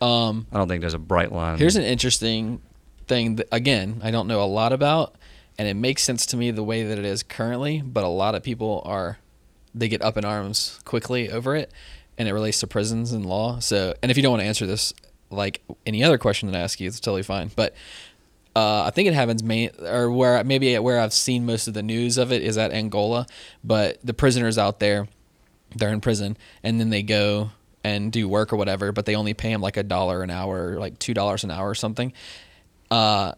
Um, 0.00 0.46
I 0.52 0.58
don't 0.58 0.68
think 0.68 0.80
there's 0.80 0.94
a 0.94 0.98
bright 1.00 1.32
line. 1.32 1.58
Here's 1.58 1.74
an 1.76 1.82
interesting 1.82 2.62
thing 3.08 3.36
that, 3.36 3.48
again, 3.50 4.00
I 4.04 4.12
don't 4.12 4.28
know 4.28 4.42
a 4.42 4.46
lot 4.46 4.72
about, 4.72 5.16
and 5.58 5.68
it 5.68 5.74
makes 5.74 6.02
sense 6.02 6.26
to 6.26 6.36
me 6.36 6.50
the 6.50 6.64
way 6.64 6.82
that 6.82 6.98
it 6.98 7.04
is 7.04 7.22
currently, 7.22 7.82
but 7.82 8.04
a 8.04 8.08
lot 8.08 8.34
of 8.34 8.42
people 8.42 8.82
are, 8.84 9.18
they 9.74 9.88
get 9.88 10.02
up 10.02 10.16
in 10.16 10.24
arms 10.24 10.80
quickly 10.84 11.30
over 11.30 11.54
it, 11.56 11.72
and 12.18 12.28
it 12.28 12.32
relates 12.32 12.60
to 12.60 12.66
prisons 12.66 13.12
and 13.12 13.26
law. 13.26 13.58
So, 13.58 13.94
and 14.02 14.10
if 14.10 14.16
you 14.16 14.22
don't 14.22 14.32
want 14.32 14.42
to 14.42 14.46
answer 14.46 14.66
this, 14.66 14.92
like 15.30 15.62
any 15.86 16.04
other 16.04 16.18
question 16.18 16.50
that 16.50 16.58
I 16.58 16.60
ask 16.60 16.80
you, 16.80 16.86
it's 16.88 17.00
totally 17.00 17.22
fine. 17.22 17.50
But 17.54 17.74
uh, 18.54 18.82
I 18.82 18.90
think 18.90 19.08
it 19.08 19.14
happens 19.14 19.42
main 19.42 19.70
or 19.80 20.10
where 20.10 20.42
maybe 20.44 20.78
where 20.78 21.00
I've 21.00 21.14
seen 21.14 21.46
most 21.46 21.68
of 21.68 21.74
the 21.74 21.82
news 21.82 22.18
of 22.18 22.32
it 22.32 22.42
is 22.42 22.58
at 22.58 22.70
Angola, 22.70 23.26
but 23.64 23.98
the 24.04 24.12
prisoners 24.12 24.58
out 24.58 24.78
there, 24.78 25.08
they're 25.74 25.92
in 25.92 26.02
prison 26.02 26.36
and 26.62 26.78
then 26.78 26.90
they 26.90 27.02
go 27.02 27.50
and 27.82 28.12
do 28.12 28.28
work 28.28 28.52
or 28.52 28.56
whatever, 28.56 28.92
but 28.92 29.06
they 29.06 29.16
only 29.16 29.34
pay 29.34 29.50
them 29.50 29.62
like 29.62 29.76
a 29.76 29.82
dollar 29.82 30.22
an 30.22 30.30
hour, 30.30 30.72
or 30.72 30.78
like 30.78 30.98
two 30.98 31.14
dollars 31.14 31.44
an 31.44 31.50
hour 31.50 31.68
or 31.68 31.74
something. 31.74 32.12
Uh, 32.90 33.32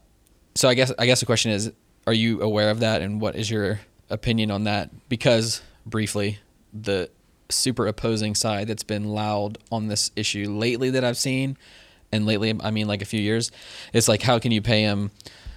so 0.56 0.68
I 0.68 0.74
guess 0.74 0.92
I 0.98 1.06
guess 1.06 1.20
the 1.20 1.26
question 1.26 1.52
is, 1.52 1.72
are 2.07 2.12
you 2.12 2.42
aware 2.42 2.70
of 2.70 2.80
that, 2.80 3.02
and 3.02 3.20
what 3.20 3.36
is 3.36 3.50
your 3.50 3.80
opinion 4.11 4.50
on 4.50 4.64
that? 4.64 4.90
Because 5.09 5.62
briefly, 5.86 6.38
the 6.72 7.11
super 7.48 7.86
opposing 7.86 8.34
side 8.34 8.68
that's 8.68 8.82
been 8.82 9.05
loud 9.05 9.59
on 9.70 9.88
this 9.88 10.11
issue 10.16 10.50
lately 10.50 10.90
that 10.90 11.05
I've 11.05 11.16
seen, 11.16 11.57
and 12.12 12.26
lately 12.26 12.55
I 12.62 12.70
mean 12.70 12.86
like 12.86 13.02
a 13.02 13.07
few 13.07 13.20
years, 13.20 13.50
it's 13.92 14.09
like 14.09 14.22
how 14.22 14.38
can 14.38 14.52
you 14.52 14.62
pay 14.62 14.84
them? 14.84 15.11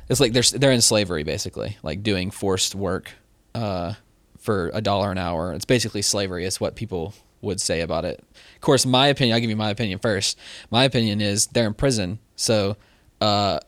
It's 0.09 0.19
like 0.19 0.33
they're 0.33 0.43
they're 0.43 0.71
in 0.71 0.81
slavery 0.81 1.23
basically, 1.23 1.77
like 1.83 2.03
doing 2.03 2.31
forced 2.31 2.75
work 2.75 3.11
uh, 3.53 3.93
for 4.37 4.71
a 4.73 4.81
dollar 4.81 5.11
an 5.11 5.17
hour. 5.17 5.53
It's 5.53 5.65
basically 5.65 6.01
slavery. 6.01 6.45
Is 6.45 6.61
what 6.61 6.75
people 6.75 7.13
would 7.41 7.61
say 7.61 7.81
about 7.81 8.05
it. 8.05 8.23
Of 8.55 8.61
course, 8.61 8.85
my 8.85 9.07
opinion. 9.07 9.35
I'll 9.35 9.41
give 9.41 9.49
you 9.49 9.55
my 9.55 9.69
opinion 9.69 9.99
first. 9.99 10.37
My 10.71 10.85
opinion 10.85 11.21
is 11.21 11.47
they're 11.47 11.67
in 11.67 11.73
prison, 11.73 12.19
so 12.35 12.77
uh, 13.21 13.59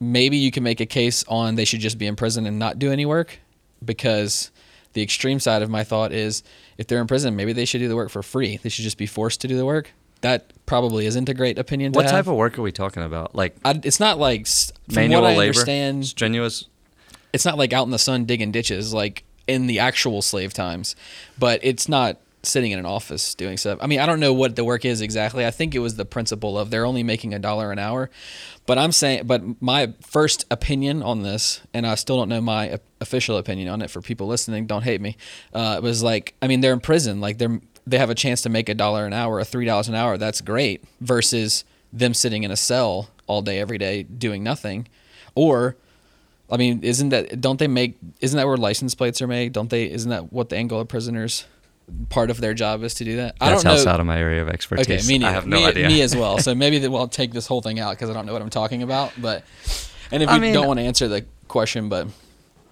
maybe 0.00 0.36
you 0.36 0.50
can 0.50 0.62
make 0.62 0.80
a 0.80 0.86
case 0.86 1.24
on 1.28 1.54
they 1.54 1.64
should 1.64 1.80
just 1.80 1.98
be 1.98 2.06
in 2.06 2.16
prison 2.16 2.46
and 2.46 2.58
not 2.58 2.78
do 2.78 2.92
any 2.92 3.06
work 3.06 3.38
because 3.84 4.50
the 4.92 5.02
extreme 5.02 5.40
side 5.40 5.62
of 5.62 5.70
my 5.70 5.84
thought 5.84 6.12
is 6.12 6.42
if 6.76 6.86
they're 6.86 7.00
in 7.00 7.06
prison 7.06 7.36
maybe 7.36 7.52
they 7.52 7.64
should 7.64 7.78
do 7.78 7.88
the 7.88 7.96
work 7.96 8.10
for 8.10 8.22
free 8.22 8.58
they 8.58 8.68
should 8.68 8.84
just 8.84 8.98
be 8.98 9.06
forced 9.06 9.40
to 9.40 9.48
do 9.48 9.56
the 9.56 9.66
work 9.66 9.92
that 10.20 10.52
probably 10.66 11.06
isn't 11.06 11.28
a 11.28 11.34
great 11.34 11.58
opinion 11.58 11.92
to 11.92 11.96
what 11.96 12.04
have. 12.06 12.12
type 12.12 12.26
of 12.26 12.34
work 12.34 12.58
are 12.58 12.62
we 12.62 12.72
talking 12.72 13.02
about? 13.02 13.34
Like 13.34 13.56
I, 13.64 13.80
it's 13.84 14.00
not 14.00 14.18
like 14.18 14.48
manual 14.88 15.22
what 15.22 15.30
I 15.30 15.36
labor, 15.36 15.50
understand 15.50 16.06
strenuous. 16.06 16.64
it's 17.32 17.44
not 17.44 17.56
like 17.56 17.72
out 17.72 17.84
in 17.84 17.90
the 17.90 17.98
sun 17.98 18.24
digging 18.24 18.50
ditches 18.50 18.92
like 18.92 19.24
in 19.46 19.66
the 19.66 19.78
actual 19.78 20.20
slave 20.20 20.52
times 20.52 20.96
but 21.38 21.60
it's 21.62 21.88
not 21.88 22.18
sitting 22.42 22.70
in 22.70 22.78
an 22.78 22.86
office 22.86 23.34
doing 23.34 23.56
stuff. 23.56 23.78
I 23.80 23.86
mean 23.86 24.00
i 24.00 24.06
don't 24.06 24.20
know 24.20 24.32
what 24.32 24.56
the 24.56 24.64
work 24.64 24.84
is 24.84 25.00
exactly. 25.00 25.44
I 25.44 25.50
think 25.50 25.74
it 25.74 25.80
was 25.80 25.96
the 25.96 26.04
principle 26.04 26.58
of 26.58 26.70
they're 26.70 26.86
only 26.86 27.02
making 27.02 27.34
a 27.34 27.38
dollar 27.38 27.72
an 27.72 27.78
hour. 27.78 28.10
But 28.66 28.78
i'm 28.78 28.92
saying 28.92 29.26
but 29.26 29.42
my 29.62 29.94
first 30.00 30.44
opinion 30.50 31.02
on 31.02 31.22
this 31.22 31.62
and 31.72 31.86
i 31.86 31.94
still 31.94 32.16
don't 32.16 32.28
know 32.28 32.40
my 32.40 32.78
official 33.00 33.36
opinion 33.38 33.68
on 33.68 33.80
it 33.80 33.90
for 33.90 34.02
people 34.02 34.26
listening 34.26 34.66
don't 34.66 34.82
hate 34.82 35.00
me 35.00 35.16
uh, 35.54 35.76
it 35.78 35.82
was 35.82 36.02
like 36.02 36.34
i 36.42 36.46
mean 36.46 36.60
they're 36.60 36.72
in 36.72 36.80
prison. 36.80 37.20
Like 37.20 37.38
they're 37.38 37.60
they 37.86 37.98
have 37.98 38.10
a 38.10 38.14
chance 38.14 38.42
to 38.42 38.48
make 38.48 38.68
a 38.68 38.74
dollar 38.74 39.06
an 39.06 39.12
hour 39.12 39.36
or 39.36 39.44
three 39.44 39.64
dollars 39.64 39.88
an 39.88 39.94
hour. 39.94 40.18
That's 40.18 40.40
great 40.40 40.84
versus 41.00 41.64
them 41.92 42.14
sitting 42.14 42.42
in 42.42 42.50
a 42.50 42.56
cell 42.56 43.08
all 43.26 43.42
day 43.42 43.58
every 43.58 43.78
day 43.78 44.02
doing 44.02 44.42
nothing. 44.42 44.88
Or 45.34 45.76
I 46.50 46.56
mean, 46.56 46.82
isn't 46.82 47.10
that 47.10 47.40
don't 47.40 47.58
they 47.58 47.68
make 47.68 47.96
isn't 48.20 48.36
that 48.36 48.46
where 48.46 48.56
license 48.56 48.94
plates 48.94 49.22
are 49.22 49.26
made? 49.26 49.52
Don't 49.52 49.70
they 49.70 49.90
isn't 49.90 50.10
that 50.10 50.32
what 50.32 50.50
the 50.50 50.56
Angola 50.56 50.84
prisoners 50.84 51.46
part 52.08 52.30
of 52.30 52.40
their 52.40 52.54
job 52.54 52.82
is 52.82 52.94
to 52.94 53.04
do 53.04 53.16
that? 53.16 53.36
I 53.40 53.50
That's 53.50 53.62
don't 53.62 53.72
know. 53.72 53.78
outside 53.78 54.00
of 54.00 54.06
my 54.06 54.18
area 54.18 54.42
of 54.42 54.48
expertise. 54.48 54.86
Okay, 54.86 55.08
me 55.08 55.18
neither. 55.18 55.30
I 55.30 55.32
have 55.34 55.46
no 55.46 55.56
me, 55.58 55.66
idea. 55.66 55.88
Me 55.88 56.02
as 56.02 56.14
well. 56.16 56.38
So 56.38 56.54
maybe 56.56 56.78
that 56.78 56.90
we'll 56.90 57.08
take 57.08 57.32
this 57.32 57.46
whole 57.46 57.62
thing 57.62 57.78
out 57.78 57.90
because 57.90 58.10
I 58.10 58.12
don't 58.12 58.26
know 58.26 58.32
what 58.32 58.42
I'm 58.42 58.50
talking 58.50 58.82
about. 58.82 59.12
But 59.18 59.44
and 60.10 60.22
if 60.22 60.28
I 60.28 60.36
you 60.36 60.40
mean- 60.40 60.54
don't 60.54 60.66
want 60.66 60.78
to 60.78 60.84
answer 60.84 61.08
the 61.08 61.24
question, 61.48 61.88
but 61.88 62.08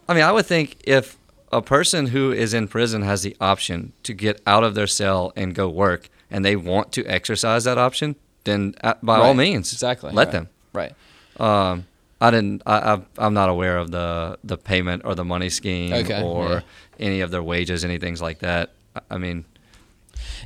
I 0.08 0.14
mean, 0.14 0.22
I 0.22 0.32
would 0.32 0.46
think 0.46 0.76
if 0.84 1.16
a 1.52 1.62
person 1.62 2.08
who 2.08 2.32
is 2.32 2.54
in 2.54 2.68
prison 2.68 3.02
has 3.02 3.22
the 3.22 3.36
option 3.40 3.92
to 4.02 4.12
get 4.12 4.40
out 4.46 4.64
of 4.64 4.74
their 4.74 4.86
cell 4.86 5.32
and 5.36 5.54
go 5.54 5.68
work, 5.68 6.08
and 6.30 6.44
they 6.44 6.56
want 6.56 6.92
to 6.92 7.04
exercise 7.06 7.64
that 7.64 7.78
option, 7.78 8.16
then 8.44 8.74
uh, 8.82 8.94
by 9.02 9.18
all 9.18 9.34
means, 9.34 9.72
exactly 9.72 10.12
let 10.12 10.26
right. 10.26 10.32
them. 10.32 10.48
Right. 10.72 10.92
Um, 11.38 11.86
I 12.20 12.30
didn't. 12.30 12.62
I, 12.66 12.94
I, 12.94 13.00
I'm 13.18 13.34
not 13.34 13.48
aware 13.48 13.78
of 13.78 13.90
the 13.90 14.38
the 14.42 14.56
payment 14.56 15.02
or 15.04 15.14
the 15.14 15.24
money 15.24 15.50
scheme 15.50 15.92
Okay, 15.92 16.22
or 16.22 16.48
yeah. 16.48 16.60
any 16.98 17.20
of 17.20 17.30
their 17.30 17.42
wages, 17.42 17.84
anything 17.84 18.16
like 18.16 18.38
that. 18.40 18.70
I- 19.10 19.18
mean, 19.18 19.44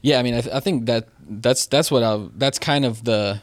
Yeah, 0.03 0.19
I 0.19 0.23
mean, 0.23 0.35
I, 0.35 0.41
th- 0.41 0.55
I 0.55 0.61
think 0.61 0.87
that 0.87 1.09
that's 1.29 1.67
that's 1.67 1.91
what 1.91 2.03
I 2.03 2.27
that's 2.37 2.59
kind 2.59 2.85
of 2.85 3.05
the 3.05 3.41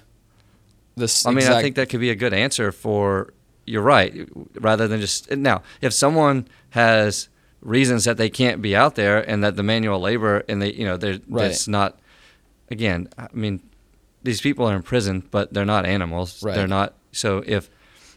this. 0.95 1.25
I 1.25 1.29
mean, 1.29 1.37
exact, 1.39 1.55
I 1.57 1.61
think 1.61 1.75
that 1.75 1.89
could 1.89 1.99
be 1.99 2.09
a 2.09 2.15
good 2.15 2.33
answer 2.33 2.71
for. 2.71 3.33
You're 3.65 3.81
right. 3.83 4.29
Rather 4.61 4.87
than 4.87 5.01
just 5.01 5.29
now, 5.31 5.61
if 5.81 5.91
someone 5.93 6.47
has 6.69 7.27
reasons 7.61 8.05
that 8.05 8.15
they 8.17 8.29
can't 8.29 8.61
be 8.61 8.75
out 8.75 8.95
there 8.95 9.17
and 9.29 9.43
that 9.43 9.55
the 9.57 9.63
manual 9.63 9.99
labor 9.99 10.43
and 10.47 10.61
they, 10.61 10.71
you 10.71 10.85
know, 10.85 10.95
they're 10.95 11.19
Right. 11.27 11.43
that's 11.49 11.67
not. 11.67 11.99
Again, 12.71 13.09
I 13.17 13.27
mean, 13.33 13.61
these 14.23 14.39
people 14.41 14.65
are 14.69 14.75
in 14.75 14.83
prison, 14.83 15.23
but 15.31 15.53
they're 15.53 15.65
not 15.65 15.85
animals. 15.85 16.41
Right. 16.43 16.55
They're 16.55 16.67
not. 16.67 16.93
So 17.11 17.43
if 17.45 17.69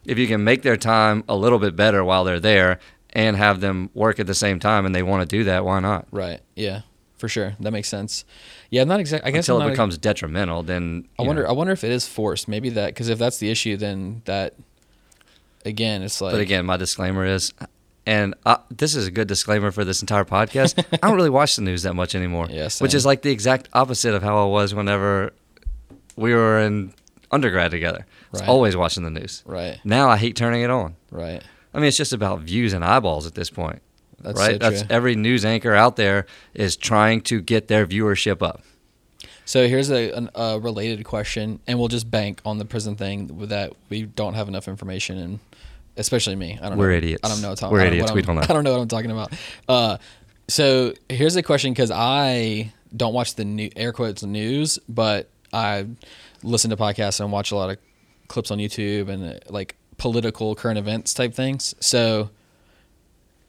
if 0.04 0.18
you 0.18 0.26
can 0.28 0.44
make 0.44 0.62
their 0.62 0.76
time 0.76 1.24
a 1.28 1.34
little 1.36 1.58
bit 1.58 1.74
better 1.76 2.04
while 2.04 2.22
they're 2.24 2.40
there 2.40 2.78
and 3.12 3.36
have 3.36 3.60
them 3.60 3.90
work 3.94 4.20
at 4.20 4.26
the 4.26 4.34
same 4.34 4.58
time 4.60 4.86
and 4.86 4.94
they 4.94 5.02
want 5.02 5.28
to 5.28 5.36
do 5.36 5.44
that, 5.44 5.64
why 5.64 5.80
not? 5.80 6.06
right. 6.12 6.40
Yeah, 6.54 6.82
for 7.18 7.28
sure. 7.28 7.54
That 7.60 7.70
makes 7.72 7.88
sense. 7.88 8.24
Yeah, 8.70 8.82
I'm 8.82 8.88
not 8.88 9.00
exactly. 9.00 9.28
I 9.28 9.32
guess 9.32 9.48
Until 9.48 9.66
it 9.66 9.70
becomes 9.70 9.98
detrimental, 9.98 10.62
then 10.62 11.08
I 11.18 11.22
wonder. 11.22 11.42
know. 11.42 11.48
I 11.48 11.52
wonder 11.52 11.72
if 11.72 11.82
it 11.84 11.90
is 11.90 12.06
forced. 12.06 12.46
Maybe 12.48 12.68
that 12.70 12.86
because 12.88 13.08
if 13.08 13.18
that's 13.18 13.38
the 13.38 13.50
issue, 13.50 13.76
then 13.76 14.22
that 14.26 14.54
again, 15.64 16.02
it's 16.02 16.20
like. 16.20 16.32
But 16.32 16.40
again, 16.40 16.64
my 16.66 16.76
disclaimer 16.76 17.24
is, 17.26 17.52
and 18.06 18.34
uh, 18.46 18.58
this 18.70 18.94
is 18.94 19.06
a 19.06 19.10
good 19.10 19.28
disclaimer 19.28 19.70
for 19.70 19.84
this 19.84 20.00
entire 20.00 20.24
podcast. 20.24 20.82
I 21.02 21.08
don't 21.08 21.16
really 21.16 21.30
watch 21.30 21.56
the 21.56 21.62
news 21.62 21.82
that 21.82 21.94
much 21.94 22.14
anymore, 22.14 22.46
Yeah, 22.50 22.68
which 22.78 22.94
is 22.94 23.04
like 23.04 23.22
the 23.22 23.30
exact 23.30 23.68
opposite 23.72 24.14
of 24.14 24.22
how 24.22 24.42
I 24.42 24.46
was 24.46 24.74
whenever 24.74 25.32
we 26.16 26.34
were 26.34 26.60
in 26.60 26.94
undergrad 27.30 27.70
together. 27.70 28.06
I 28.06 28.26
was 28.32 28.40
Right. 28.42 28.48
always 28.48 28.76
watching 28.76 29.02
the 29.02 29.10
news. 29.10 29.42
right, 29.46 29.78
Now 29.84 30.08
I 30.08 30.16
hate 30.16 30.36
turning 30.36 30.62
it 30.62 30.70
on. 30.70 30.94
right. 31.10 31.42
I 31.74 31.78
mean, 31.78 31.86
it's 31.88 31.96
just 31.96 32.12
about 32.12 32.40
views 32.40 32.72
and 32.72 32.84
eyeballs 32.84 33.26
at 33.26 33.34
this 33.34 33.48
point, 33.50 33.80
That's 34.20 34.38
right? 34.38 34.52
so 34.52 34.70
That's 34.70 34.84
every 34.90 35.14
news 35.14 35.44
anchor 35.44 35.74
out 35.74 35.96
there 35.96 36.26
is 36.54 36.76
trying 36.76 37.20
to 37.22 37.40
get 37.40 37.68
their 37.68 37.86
viewership 37.86 38.42
up. 38.42 38.62
So 39.44 39.66
here's 39.68 39.90
a, 39.90 40.12
an, 40.12 40.30
a 40.34 40.58
related 40.60 41.04
question, 41.04 41.60
and 41.66 41.78
we'll 41.78 41.88
just 41.88 42.10
bank 42.10 42.40
on 42.44 42.58
the 42.58 42.64
prison 42.64 42.96
thing 42.96 43.36
with 43.36 43.48
that 43.50 43.72
we 43.88 44.02
don't 44.02 44.34
have 44.34 44.46
enough 44.48 44.68
information, 44.68 45.18
and 45.18 45.38
especially 45.96 46.36
me. 46.36 46.58
I 46.62 46.68
don't. 46.68 46.78
We're 46.78 46.90
know. 46.90 46.96
idiots. 46.96 47.20
I 47.24 47.28
don't 47.28 47.42
know. 47.42 47.50
What 47.50 47.62
I'm- 47.62 47.72
We're 47.72 47.80
I 47.80 47.84
don't 47.84 47.92
idiots. 47.94 48.10
what 48.10 48.16
We 48.16 48.22
don't 48.22 48.34
know. 48.36 48.42
I 48.42 48.46
don't 48.52 48.64
know 48.64 48.72
what 48.72 48.80
I'm 48.80 48.88
talking 48.88 49.10
about. 49.10 49.32
Uh, 49.68 49.98
so 50.48 50.94
here's 51.08 51.36
a 51.36 51.42
question 51.42 51.72
because 51.72 51.90
I 51.90 52.72
don't 52.96 53.12
watch 53.14 53.34
the 53.36 53.44
new 53.44 53.70
air 53.76 53.92
quotes 53.92 54.22
news, 54.22 54.78
but 54.88 55.30
I 55.52 55.86
listen 56.42 56.70
to 56.70 56.76
podcasts 56.76 57.20
and 57.20 57.30
watch 57.32 57.50
a 57.52 57.56
lot 57.56 57.70
of 57.70 57.78
clips 58.28 58.50
on 58.52 58.58
YouTube 58.58 59.08
and 59.08 59.40
like 59.48 59.74
political 60.00 60.54
current 60.54 60.78
events 60.78 61.12
type 61.12 61.34
things. 61.34 61.74
So 61.78 62.30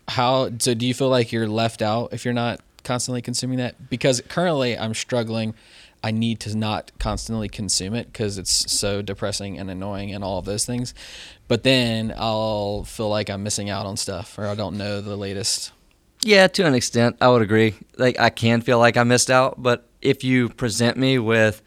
how 0.10 0.50
so 0.60 0.74
do 0.74 0.86
you 0.86 0.94
feel 0.94 1.08
like 1.08 1.32
you're 1.32 1.48
left 1.48 1.82
out 1.82 2.12
if 2.12 2.26
you're 2.26 2.34
not 2.34 2.60
constantly 2.84 3.22
consuming 3.22 3.60
that 3.60 3.90
because 3.90 4.20
currently 4.28 4.78
i'm 4.78 4.94
struggling 4.94 5.54
i 6.04 6.10
need 6.12 6.40
to 6.40 6.58
not 6.58 6.92
constantly 7.00 7.48
consume 7.48 7.94
it 7.94 8.12
because 8.12 8.38
it's 8.40 8.70
so 8.72 9.02
depressing 9.04 9.58
and 9.58 9.70
annoying 9.70 10.12
and 10.14 10.24
all 10.24 10.40
of 10.40 10.44
those 10.44 10.66
things 10.66 10.94
but 11.48 11.64
then 11.64 12.12
i'll 12.18 12.84
feel 12.84 13.08
like 13.08 13.30
i'm 13.30 13.44
missing 13.44 13.70
out 13.70 13.86
on 13.86 13.96
stuff 13.96 14.38
or 14.38 14.48
i 14.48 14.56
don't 14.56 14.76
know 14.76 15.00
the 15.00 15.16
latest 15.16 15.72
Yeah, 16.24 16.48
to 16.48 16.66
an 16.66 16.74
extent, 16.76 17.16
I 17.22 17.30
would 17.30 17.42
agree. 17.42 17.74
Like 17.98 18.20
I 18.20 18.30
can 18.30 18.62
feel 18.62 18.80
like 18.80 18.98
I 18.98 19.04
missed 19.04 19.32
out, 19.32 19.62
but 19.62 19.88
if 20.02 20.24
you 20.24 20.50
present 20.50 20.98
me 20.98 21.18
with, 21.20 21.62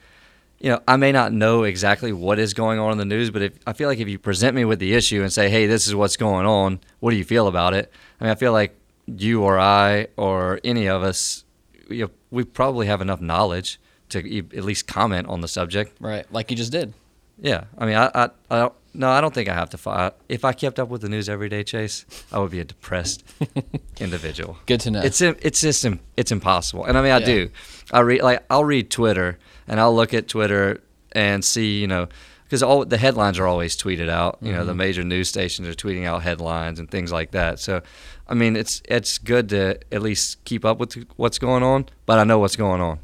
you 0.65 0.71
know, 0.71 0.81
I 0.89 0.97
may 0.97 1.12
not 1.12 1.31
know 1.31 1.65
exactly 1.65 2.11
what 2.11 2.39
is 2.39 2.55
going 2.55 2.79
on 2.79 2.91
in 2.93 2.97
the 2.97 3.05
news, 3.05 3.31
but 3.31 3.43
if 3.43 3.53
I 3.67 3.75
feel 3.75 3.87
like 3.87 3.99
if 3.99 4.09
you 4.09 4.19
present 4.19 4.57
me 4.57 4.65
with 4.65 4.79
the 4.79 4.95
issue 4.95 5.21
and 5.23 5.31
say, 5.31 5.51
"Hey, 5.51 5.67
this 5.67 5.87
is 5.87 5.95
what's 5.95 6.17
going 6.17 6.47
on. 6.47 6.81
What 7.01 7.11
do 7.11 7.19
you 7.19 7.25
feel 7.25 7.49
about 7.49 7.75
it?" 7.75 7.93
I 8.19 8.25
mean, 8.25 8.31
I 8.31 8.35
feel 8.35 8.53
like 8.53 8.75
you 9.05 9.43
or 9.43 9.59
I 9.59 10.07
or 10.17 10.61
any 10.65 10.89
of 10.89 11.03
us, 11.03 11.45
you 11.91 12.05
know, 12.07 12.11
we 12.31 12.45
probably 12.45 12.87
have 12.87 13.03
enough 13.03 13.21
knowledge 13.21 13.79
to 14.09 14.19
at 14.57 14.65
least 14.65 14.87
comment 14.87 15.29
on 15.29 15.43
the 15.43 15.49
subject. 15.49 15.99
Right, 16.01 16.25
like 16.33 16.51
you 16.51 16.57
just 16.57 16.73
did. 16.73 16.95
Yeah, 17.39 17.65
I 17.77 17.85
mean, 17.85 17.97
I, 17.97 18.07
I, 18.15 18.25
I 18.51 18.59
don't, 18.61 18.75
no, 18.95 19.11
I 19.11 19.21
don't 19.21 19.35
think 19.35 19.51
I 19.51 19.55
have 19.55 19.69
to 19.71 19.77
fight. 19.77 20.15
If 20.31 20.47
I 20.47 20.55
kept 20.55 20.79
up 20.79 20.89
with 20.89 21.03
the 21.03 21.11
news 21.11 21.29
every 21.29 21.51
day, 21.51 21.62
Chase, 21.62 22.07
I 22.33 22.39
would 22.39 22.53
be 22.53 22.61
a 22.61 22.65
depressed 22.65 23.23
individual. 24.01 24.57
Good 24.65 24.81
to 24.81 24.91
know. 24.93 25.03
It's 25.03 25.21
it's 25.21 25.61
just 25.61 25.85
it's 26.17 26.33
impossible. 26.33 26.87
And 26.87 26.97
I 26.97 27.03
mean, 27.03 27.12
I 27.12 27.19
Yeah. 27.19 27.27
do. 27.27 27.51
I 27.93 28.01
read 28.01 28.23
like 28.23 28.45
I'll 28.49 28.65
read 28.65 28.91
Twitter 28.91 29.39
and 29.69 29.81
I'll 29.81 29.95
look 29.95 30.12
at 30.15 30.29
Twitter 30.29 30.81
and 31.12 31.45
see 31.45 31.81
you 31.81 31.87
know 31.87 32.09
because 32.45 32.62
all 32.62 32.85
the 32.85 32.99
headlines 32.99 33.39
are 33.39 33.47
always 33.47 33.77
tweeted 33.77 34.09
out. 34.09 34.39
You 34.41 34.49
Mm-hmm. 34.49 34.59
know, 34.59 34.65
the 34.67 34.75
major 34.75 35.03
news 35.03 35.29
stations 35.29 35.67
are 35.67 35.75
tweeting 35.75 36.05
out 36.07 36.23
headlines 36.23 36.79
and 36.79 36.91
things 36.91 37.11
like 37.11 37.31
that. 37.33 37.59
So, 37.59 37.83
I 38.29 38.35
mean, 38.35 38.55
it's 38.57 38.83
it's 38.89 39.19
good 39.19 39.49
to 39.49 39.79
at 39.93 40.03
least 40.03 40.45
keep 40.45 40.65
up 40.65 40.79
with 40.79 40.95
what's 41.17 41.39
going 41.39 41.62
on. 41.62 41.87
But 42.07 42.19
I 42.19 42.25
know 42.25 42.39
what's 42.39 42.57
going 42.57 42.81
on. 42.81 42.99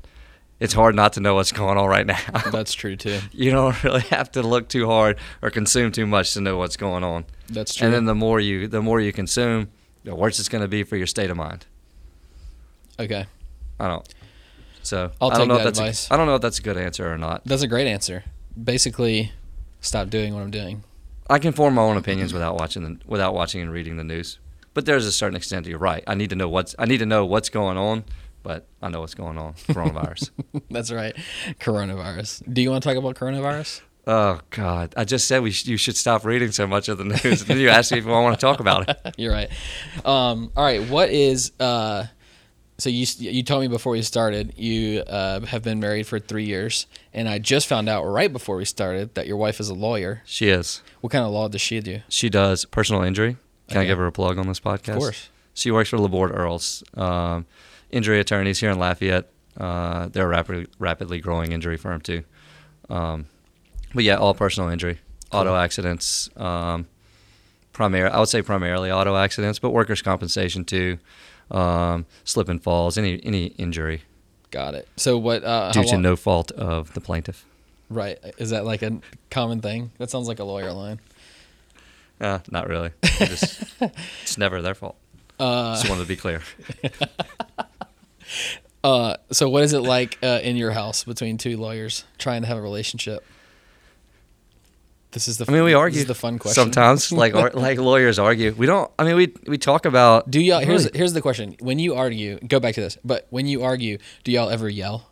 It's 0.61 0.75
hard 0.75 0.95
not 0.95 1.15
to 1.15 1.21
know 1.21 1.35
what's 1.37 1.53
going 1.53 1.79
on 1.79 1.89
right 1.89 2.05
now. 2.15 2.19
That's 2.53 2.75
true 2.75 2.95
too. 2.95 3.19
you 3.33 3.51
don't 3.51 3.83
really 3.85 4.03
have 4.03 4.31
to 4.33 4.43
look 4.43 4.69
too 4.69 4.87
hard 4.87 5.19
or 5.41 5.49
consume 5.51 5.91
too 5.91 6.07
much 6.07 6.35
to 6.35 6.41
know 6.43 6.59
what's 6.59 6.77
going 6.77 7.03
on. 7.03 7.25
That's 7.49 7.75
true. 7.75 7.87
And 7.87 7.95
then 7.95 8.05
the 8.05 8.15
more 8.15 8.39
you 8.41 8.69
the 8.69 8.83
more 8.83 9.01
you 9.01 9.11
consume, 9.13 9.71
the 10.05 10.15
worse 10.15 10.39
it's 10.39 10.51
going 10.51 10.63
to 10.63 10.69
be 10.69 10.83
for 10.85 10.97
your 10.99 11.07
state 11.07 11.31
of 11.31 11.37
mind. 11.39 11.65
okay, 12.99 13.25
I 13.81 13.89
don't. 13.89 14.07
So 14.91 15.13
I'll 15.21 15.31
I 15.31 15.39
don't 15.39 15.47
know 15.47 15.55
that 15.55 15.61
if 15.61 15.65
that's 15.67 15.79
advice. 15.79 16.11
A, 16.11 16.15
I 16.15 16.17
don't 16.17 16.27
know 16.27 16.35
if 16.35 16.43
that's 16.43 16.59
a 16.59 16.63
good 16.63 16.77
answer 16.77 17.13
or 17.13 17.17
not. 17.17 17.45
that's 17.45 17.63
a 17.63 17.69
great 17.69 17.87
answer. 17.87 18.25
Basically, 18.61 19.31
stop 19.81 20.11
doing 20.11 20.35
what 20.35 20.43
I'm 20.43 20.51
doing. 20.51 20.83
I 21.29 21.39
can 21.39 21.53
form 21.53 21.75
my 21.75 21.83
own 21.83 21.97
opinions 21.97 22.33
without 22.33 22.57
watching 22.57 22.83
the, 22.83 22.99
without 23.07 23.33
watching 23.33 23.61
and 23.61 23.71
reading 23.71 23.99
the 23.99 24.03
news. 24.03 24.41
But 24.75 24.87
there's 24.87 25.07
a 25.07 25.13
certain 25.13 25.37
extent 25.37 25.67
you're 25.67 25.79
right. 25.79 26.03
I 26.09 26.17
need 26.17 26.31
to 26.31 26.37
know 26.37 26.49
what's 26.49 26.75
I 26.77 26.87
need 26.87 26.99
to 26.99 27.07
know 27.07 27.25
what's 27.25 27.51
going 27.51 27.77
on, 27.79 28.03
but 28.43 28.67
I 28.83 28.89
know 28.89 28.99
what's 28.99 29.15
going 29.15 29.39
on. 29.39 29.55
Coronavirus. 29.69 30.31
That's 30.73 30.91
right. 30.91 31.15
Coronavirus. 31.61 32.53
Do 32.53 32.61
you 32.61 32.73
want 32.73 32.83
to 32.83 32.89
talk 32.89 32.99
about 32.99 33.15
coronavirus? 33.15 33.83
oh 34.09 34.41
God! 34.51 34.93
I 34.97 35.05
just 35.05 35.29
said 35.29 35.43
we 35.43 35.53
sh- 35.53 35.67
you 35.67 35.77
should 35.77 35.97
stop 35.97 36.25
reading 36.25 36.51
so 36.51 36.67
much 36.67 36.89
of 36.89 36.99
the 36.99 37.05
news. 37.05 37.45
then 37.45 37.59
you 37.61 37.69
asked 37.69 37.93
me 37.93 37.99
if 37.99 38.09
I 38.09 38.11
want 38.11 38.35
to 38.35 38.45
talk 38.45 38.59
about 38.59 38.89
it. 38.89 39.15
You're 39.17 39.33
right. 39.33 39.51
Um, 40.05 40.51
all 40.57 40.65
right. 40.65 40.83
What 40.89 41.11
is 41.11 41.53
uh, 41.61 42.07
so 42.81 42.89
you 42.91 43.07
you 43.19 43.43
told 43.43 43.63
me 43.63 43.69
before 43.69 43.93
we 43.93 44.03
started 44.03 44.55
you 44.57 45.01
uh, 45.03 45.41
have 45.41 45.63
been 45.63 45.81
married 45.81 46.07
for 46.07 46.19
three 46.19 46.45
years, 46.45 46.87
and 47.13 47.29
I 47.29 47.39
just 47.39 47.67
found 47.67 47.89
out 47.89 48.05
right 48.05 48.33
before 48.33 48.57
we 48.57 48.65
started 48.65 49.15
that 49.15 49.27
your 49.27 49.37
wife 49.37 49.61
is 49.61 49.69
a 49.69 49.75
lawyer. 49.75 50.23
She 50.25 50.49
is. 50.49 50.83
What 51.01 51.13
kind 51.13 51.25
of 51.25 51.31
law 51.31 51.49
does 51.49 51.61
she 51.61 51.81
do? 51.81 52.01
She 52.09 52.29
does 52.29 52.65
personal 52.65 53.03
injury. 53.03 53.37
Can 53.69 53.79
I 53.79 53.85
give 53.85 53.99
her 53.99 54.07
a 54.07 54.13
plug 54.13 54.39
on 54.39 54.49
this 54.49 54.59
podcast? 54.59 54.95
Of 54.95 54.99
course. 54.99 55.29
She 55.55 55.71
works 55.71 55.91
for 55.91 55.99
Laborde 55.99 56.33
Earles, 56.33 56.83
um, 56.95 57.47
injury 57.91 58.19
attorneys 58.19 58.59
here 58.59 58.71
in 58.71 58.79
Lafayette. 58.79 59.31
Uh, 59.57 60.09
they're 60.09 60.25
a 60.25 60.29
rapidly, 60.29 60.67
rapidly 60.79 61.21
growing 61.21 61.53
injury 61.53 61.77
firm 61.77 62.01
too. 62.01 62.25
Um, 62.89 63.27
but 63.95 64.05
yeah, 64.05 64.17
all 64.17 64.35
personal 64.35 64.71
injury, 64.71 64.99
auto 65.33 65.55
accidents, 65.55 66.31
um, 66.37 66.87
primary. 67.73 68.11
I 68.11 68.19
would 68.19 68.29
say 68.29 68.43
primarily 68.43 68.91
auto 68.91 69.17
accidents, 69.17 69.59
but 69.59 69.71
workers' 69.71 70.03
compensation 70.03 70.65
too, 70.65 70.99
um, 71.51 72.07
slip 72.25 72.49
and 72.49 72.63
falls, 72.63 72.99
any 72.99 73.21
any 73.25 73.47
injury 73.47 74.03
Got 74.51 74.75
it. 74.75 74.89
So 74.97 75.17
what? 75.17 75.45
Uh, 75.45 75.71
due 75.73 75.85
to 75.85 75.97
no 75.97 76.17
fault 76.17 76.51
of 76.53 76.93
the 76.95 77.01
plaintiff. 77.01 77.45
Right. 77.89 78.19
Is 78.39 78.51
that 78.51 78.65
like 78.65 78.83
a 78.83 79.01
common 79.31 79.61
thing? 79.61 79.93
That 79.99 80.11
sounds 80.11 80.29
like 80.29 80.39
a 80.39 80.45
lawyer 80.45 80.73
line. 80.73 81.01
Uh, 82.21 82.41
not 82.51 82.69
really. 82.69 82.91
Just- 83.03 83.63
it's 84.23 84.39
never 84.39 84.61
their 84.61 84.75
fault. 84.75 84.97
Uh, 85.39 85.75
Just 85.75 85.89
wanted 85.89 86.03
to 86.03 86.09
be 86.09 86.17
clear. 86.17 86.43
uh, 88.85 89.17
so 89.31 89.49
what 89.49 89.63
is 89.63 89.73
it 89.73 89.81
like 89.81 90.19
uh, 90.23 90.41
in 90.43 90.57
your 90.57 90.73
house 90.73 91.05
between 91.05 91.39
two 91.39 91.57
lawyers 91.57 92.05
trying 92.19 92.43
to 92.43 92.49
have 92.49 92.59
a 92.59 92.61
relationship? 92.61 93.25
This 95.13 95.27
is 95.29 95.39
the. 95.39 95.45
I 95.49 95.53
mean, 95.53 95.65
we 95.65 95.71
this 95.73 95.79
argue 95.79 96.01
is 96.01 96.07
the 96.07 96.15
fun 96.15 96.39
question. 96.39 96.63
sometimes, 96.63 97.11
like 97.23 97.35
ar- 97.35 97.51
like 97.53 97.79
lawyers 97.79 98.19
argue. 98.19 98.53
We 98.57 98.67
don't. 98.67 98.91
I 98.99 99.05
mean, 99.05 99.17
we 99.17 99.33
we 99.47 99.59
talk 99.59 99.85
about. 99.87 100.31
Do 100.31 100.41
y'all? 100.41 100.61
Here's 100.61 100.85
Really? 100.87 100.99
here's 100.99 101.13
the 101.13 101.23
question. 101.23 101.57
When 101.61 101.79
you 101.79 101.95
argue, 101.95 102.39
go 102.41 102.61
back 102.61 102.75
to 102.77 102.81
this. 102.81 102.97
But 103.05 103.27
when 103.31 103.47
you 103.47 103.63
argue, 103.63 103.99
do 104.25 104.31
y'all 104.33 104.51
ever 104.51 104.69
yell, 104.69 105.09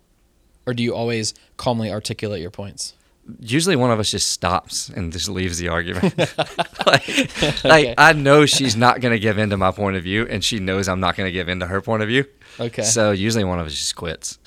or 0.67 0.75
do 0.75 0.83
you 0.83 0.95
always 0.95 1.35
calmly 1.57 1.91
articulate 1.91 2.41
your 2.41 2.51
points? 2.53 2.95
Usually, 3.41 3.77
one 3.77 3.91
of 3.91 3.99
us 4.01 4.11
just 4.11 4.31
stops 4.31 4.89
and 4.89 5.13
just 5.13 5.29
leaves 5.29 5.59
the 5.59 5.69
argument. 5.69 6.17
like, 6.87 7.09
Okay. 7.09 7.69
like 7.69 7.95
I 7.99 8.13
know 8.15 8.47
she's 8.47 8.75
not 8.77 9.01
going 9.03 9.13
to 9.13 9.19
give 9.19 9.37
in 9.37 9.51
to 9.51 9.57
my 9.59 9.71
point 9.73 9.97
of 9.97 10.03
view, 10.03 10.27
and 10.31 10.43
she 10.43 10.61
knows 10.61 10.89
I'm 10.89 11.01
not 11.01 11.15
going 11.17 11.27
to 11.27 11.33
give 11.33 11.49
in 11.49 11.61
to 11.61 11.67
her 11.67 11.83
point 11.83 12.03
of 12.03 12.09
view. 12.09 12.25
Okay. 12.59 12.83
So 12.83 13.11
usually, 13.11 13.45
one 13.45 13.59
of 13.59 13.67
us 13.67 13.75
just 13.75 13.97
quits. 13.97 14.39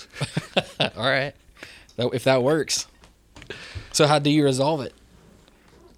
All 0.80 0.90
right. 1.10 1.34
If 1.98 2.24
that 2.24 2.42
works. 2.42 2.88
So 3.92 4.08
how 4.08 4.18
do 4.18 4.30
you 4.32 4.44
resolve 4.44 4.82
it? 4.82 4.94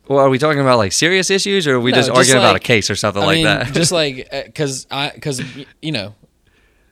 Well, 0.08 0.20
are 0.20 0.30
we 0.30 0.38
talking 0.38 0.60
about 0.60 0.78
like 0.78 0.92
serious 0.92 1.30
issues, 1.30 1.66
or 1.68 1.76
are 1.76 1.80
we 1.80 1.92
No, 1.92 1.98
just 1.98 2.10
arguing 2.10 2.40
about 2.40 2.56
a 2.56 2.60
case 2.60 2.90
or 2.90 2.96
something 2.96 3.24
I 3.24 3.26
like 3.26 3.36
mean, 3.36 3.46
that? 3.46 3.74
just 3.74 3.92
like 4.02 4.28
uh, 4.32 4.44
because 4.44 4.86
I 4.92 5.12
because 5.14 5.42
you 5.82 5.92
know, 5.92 6.14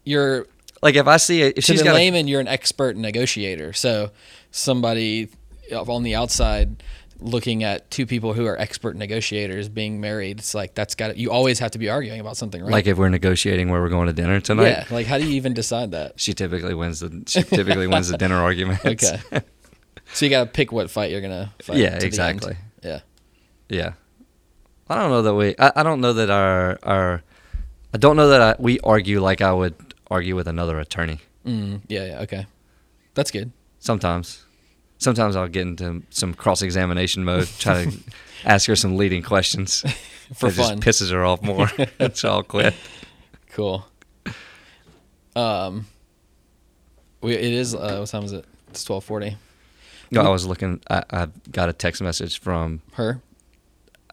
you're 0.06 0.48
like 0.82 0.96
if 0.96 1.08
I 1.08 1.18
see 1.18 1.42
it, 1.42 1.54
to 1.54 1.58
if 1.60 1.64
she's 1.66 1.82
a- 1.82 1.94
layman, 1.94 2.28
you're 2.28 2.40
an 2.42 2.48
expert 2.48 2.96
negotiator. 2.96 3.74
So 3.74 4.12
somebody 4.52 5.30
on 5.74 6.04
the 6.04 6.16
outside 6.16 6.84
looking 7.24 7.64
at 7.64 7.90
two 7.92 8.06
people 8.08 8.34
who 8.34 8.48
are 8.48 8.60
expert 8.60 8.96
negotiators 8.96 9.70
being 9.70 10.02
married, 10.02 10.40
it's 10.40 10.56
like 10.56 10.74
that's 10.74 10.96
got 10.96 11.18
you 11.18 11.32
always 11.32 11.60
have 11.60 11.72
to 11.72 11.80
be 11.80 11.90
arguing 11.90 12.20
about 12.20 12.36
something, 12.38 12.62
right? 12.64 12.72
like 12.72 12.88
if 12.88 12.98
we're 12.98 13.10
negotiating 13.10 13.70
where 13.70 13.82
we're 13.82 13.90
going 13.90 14.08
to 14.08 14.14
dinner 14.14 14.40
tonight. 14.40 14.70
yeah, 14.70 14.86
like 14.90 15.06
how 15.06 15.18
do 15.18 15.26
you 15.28 15.34
even 15.36 15.54
decide 15.54 15.92
that? 15.92 16.14
She 16.20 16.34
typically 16.34 16.74
wins 16.74 17.02
the 17.02 17.24
she 17.28 17.44
typically 17.44 17.88
wins 17.88 18.08
the 18.10 18.18
dinner 18.18 18.38
argument. 18.42 18.84
Okay. 18.86 19.20
So 20.14 20.26
you 20.26 20.30
got 20.30 20.46
to 20.46 20.50
pick 20.50 20.72
what 20.72 20.90
fight 20.90 21.12
you're 21.12 21.22
gonna 21.22 21.54
fight. 21.62 21.78
Yeah, 21.78 21.90
to 21.90 21.90
the 21.92 21.96
end. 21.98 22.04
exactly. 22.06 22.56
Yeah. 22.82 23.02
Yeah. 23.70 23.94
I 24.90 24.96
don't 24.96 25.10
know 25.10 25.22
that 25.22 25.34
we. 25.36 25.56
I, 25.58 25.72
I 25.78 25.84
don't 25.84 26.02
know 26.02 26.14
that 26.14 26.30
our 26.30 26.78
our. 26.84 27.24
I 27.94 27.98
don't 27.98 28.16
know 28.16 28.30
that 28.30 28.42
I, 28.42 28.56
we 28.60 28.80
argue 28.82 29.22
like 29.22 29.42
I 29.42 29.54
would 29.54 29.76
argue 30.10 30.36
with 30.36 30.48
another 30.48 30.80
attorney. 30.80 31.20
Mm, 31.46 31.82
yeah. 31.88 32.06
Yeah. 32.06 32.20
Okay. 32.22 32.46
That's 33.14 33.32
good. 33.32 33.52
Sometimes, 33.80 34.46
sometimes 34.98 35.36
I'll 35.36 35.48
get 35.48 35.64
into 35.64 36.04
some 36.10 36.34
cross 36.34 36.62
examination 36.62 37.24
mode, 37.26 37.48
try 37.60 37.86
to 37.86 37.98
ask 38.46 38.68
her 38.68 38.76
some 38.76 38.96
leading 38.98 39.22
questions. 39.24 39.82
For 40.34 40.48
it 40.48 40.54
fun. 40.54 40.80
just 40.80 41.02
pisses 41.02 41.12
her 41.12 41.26
off 41.26 41.42
more, 41.42 41.68
so 42.14 42.30
I'll 42.30 42.44
quit. 42.44 42.74
Cool. 43.52 43.86
Um. 45.36 45.88
We, 47.22 47.34
it 47.34 47.54
is. 47.54 47.76
Uh, 47.76 47.98
what 48.00 48.10
time 48.10 48.24
is 48.24 48.32
it? 48.34 48.46
It's 48.70 48.84
twelve 48.84 49.04
forty. 49.04 49.36
No, 50.12 50.22
I 50.22 50.30
was 50.30 50.46
looking. 50.46 50.82
I, 50.90 51.04
I 51.10 51.28
got 51.52 51.70
a 51.70 51.74
text 51.74 52.02
message 52.02 52.40
from 52.40 52.82
Her. 52.94 53.22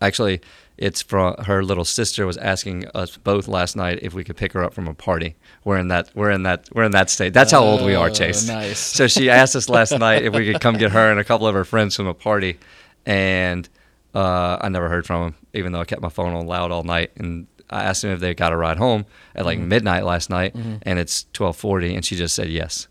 actually. 0.00 0.40
It's 0.76 1.02
from 1.02 1.34
her 1.46 1.64
little 1.64 1.84
sister 1.84 2.24
was 2.24 2.36
asking 2.36 2.86
us 2.94 3.16
both 3.16 3.48
last 3.48 3.74
night 3.74 3.98
if 4.02 4.14
we 4.14 4.22
could 4.22 4.36
pick 4.36 4.52
her 4.52 4.62
up 4.62 4.72
from 4.74 4.86
a 4.86 4.94
party. 4.94 5.34
We're 5.64 5.78
in 5.78 5.88
that. 5.88 6.10
We're 6.14 6.30
in 6.30 6.44
that. 6.44 6.68
We're 6.72 6.84
in 6.84 6.92
that 6.92 7.10
state. 7.10 7.32
That's 7.34 7.50
how 7.50 7.64
old 7.64 7.84
we 7.84 7.96
are, 7.96 8.08
Oh, 8.08 8.14
Chase. 8.14 8.46
nice. 8.46 8.78
So 8.78 9.08
she 9.08 9.28
asked 9.28 9.56
us 9.56 9.68
last 9.68 9.90
night 9.98 10.22
if 10.22 10.32
we 10.32 10.46
could 10.52 10.60
come 10.60 10.76
get 10.76 10.92
her 10.92 11.10
and 11.10 11.18
a 11.18 11.24
couple 11.24 11.48
of 11.48 11.54
her 11.56 11.64
friends 11.64 11.96
from 11.96 12.06
a 12.06 12.14
party, 12.14 12.58
and 13.04 13.68
uh, 14.14 14.58
I 14.60 14.68
never 14.68 14.88
heard 14.88 15.04
from 15.04 15.22
them, 15.24 15.34
even 15.52 15.72
though 15.72 15.80
I 15.80 15.84
kept 15.84 16.00
my 16.00 16.10
phone 16.10 16.32
on 16.32 16.46
loud 16.46 16.70
all 16.70 16.84
night. 16.84 17.10
And 17.16 17.48
I 17.68 17.82
asked 17.82 18.02
them 18.02 18.12
if 18.12 18.20
they 18.20 18.32
got 18.34 18.52
a 18.52 18.56
ride 18.56 18.76
home 18.76 19.04
at 19.34 19.44
like 19.44 19.58
Mm-hmm. 19.58 19.68
midnight 19.68 20.04
last 20.04 20.30
night, 20.30 20.54
and 20.54 20.98
it's 21.00 21.26
twelve 21.32 21.56
forty, 21.56 21.96
and 21.96 22.04
she 22.04 22.14
just 22.14 22.36
said 22.36 22.50
yes 22.50 22.86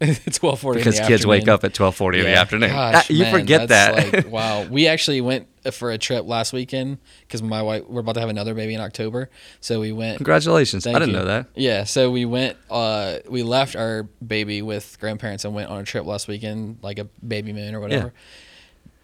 twelve 0.32 0.58
forty 0.60 0.80
because 0.80 0.98
kids 1.00 1.26
wake 1.26 1.46
up 1.48 1.62
at 1.64 1.74
twelve 1.74 1.94
forty 1.94 2.18
in 2.20 2.24
the 2.24 2.34
afternoon. 2.34 2.70
Gosh, 2.70 2.94
Ah, 3.10 3.12
you 3.12 3.24
man, 3.24 3.32
forget 3.32 3.68
that. 3.68 4.12
Like, 4.12 4.26
wow. 4.30 4.64
We 4.64 4.86
actually 4.86 5.20
went 5.20 5.46
for 5.72 5.90
a 5.90 5.98
trip 5.98 6.26
last 6.26 6.52
weekend 6.54 6.98
because 7.20 7.42
my 7.42 7.60
wife 7.60 7.84
we're 7.86 8.00
about 8.00 8.14
to 8.14 8.20
have 8.20 8.30
another 8.30 8.54
baby 8.54 8.72
in 8.74 8.80
October, 8.80 9.28
so 9.60 9.78
we 9.80 9.92
went. 9.92 10.16
Congratulations! 10.16 10.86
I 10.86 10.92
didn't 10.94 11.08
you. 11.10 11.16
know 11.16 11.24
that. 11.26 11.46
Yeah, 11.54 11.84
so 11.84 12.10
we 12.10 12.24
went. 12.24 12.56
Uh, 12.70 13.18
we 13.28 13.42
left 13.42 13.76
our 13.76 14.04
baby 14.26 14.62
with 14.62 14.96
grandparents 15.00 15.44
and 15.44 15.54
went 15.54 15.68
on 15.68 15.80
a 15.80 15.84
trip 15.84 16.06
last 16.06 16.28
weekend, 16.28 16.78
like 16.82 16.98
a 16.98 17.04
baby 17.04 17.52
moon 17.52 17.74
or 17.74 17.80
whatever. 17.80 18.12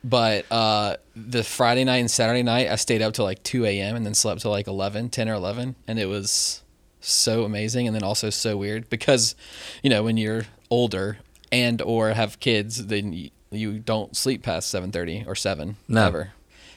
But 0.02 0.46
uh, 0.52 0.96
the 1.16 1.42
Friday 1.42 1.82
night 1.84 1.96
and 1.96 2.10
Saturday 2.10 2.42
night, 2.44 2.68
I 2.70 2.76
stayed 2.76 3.02
up 3.02 3.12
till 3.12 3.24
like 3.24 3.42
two 3.42 3.64
a.m. 3.64 3.96
and 3.96 4.06
then 4.06 4.14
slept 4.14 4.40
till 4.40 4.52
like 4.52 4.68
11, 4.68 5.08
10 5.10 5.28
or 5.28 5.34
eleven, 5.34 5.74
and 5.88 5.98
it 5.98 6.06
was 6.06 6.62
so 7.08 7.44
amazing, 7.44 7.86
and 7.86 7.94
then 7.94 8.02
also 8.02 8.30
so 8.30 8.56
weird 8.56 8.88
because, 8.90 9.34
you 9.82 9.90
know, 9.90 10.02
when 10.02 10.16
you're 10.16 10.44
older 10.70 11.18
and 11.52 11.80
or 11.82 12.10
have 12.10 12.40
kids, 12.40 12.86
then 12.86 13.12
you, 13.12 13.30
you 13.50 13.78
don't 13.78 14.16
sleep 14.16 14.42
past 14.42 14.68
seven 14.68 14.90
thirty 14.92 15.24
or 15.26 15.34
seven 15.34 15.76
No. 15.88 16.06
ever. 16.06 16.32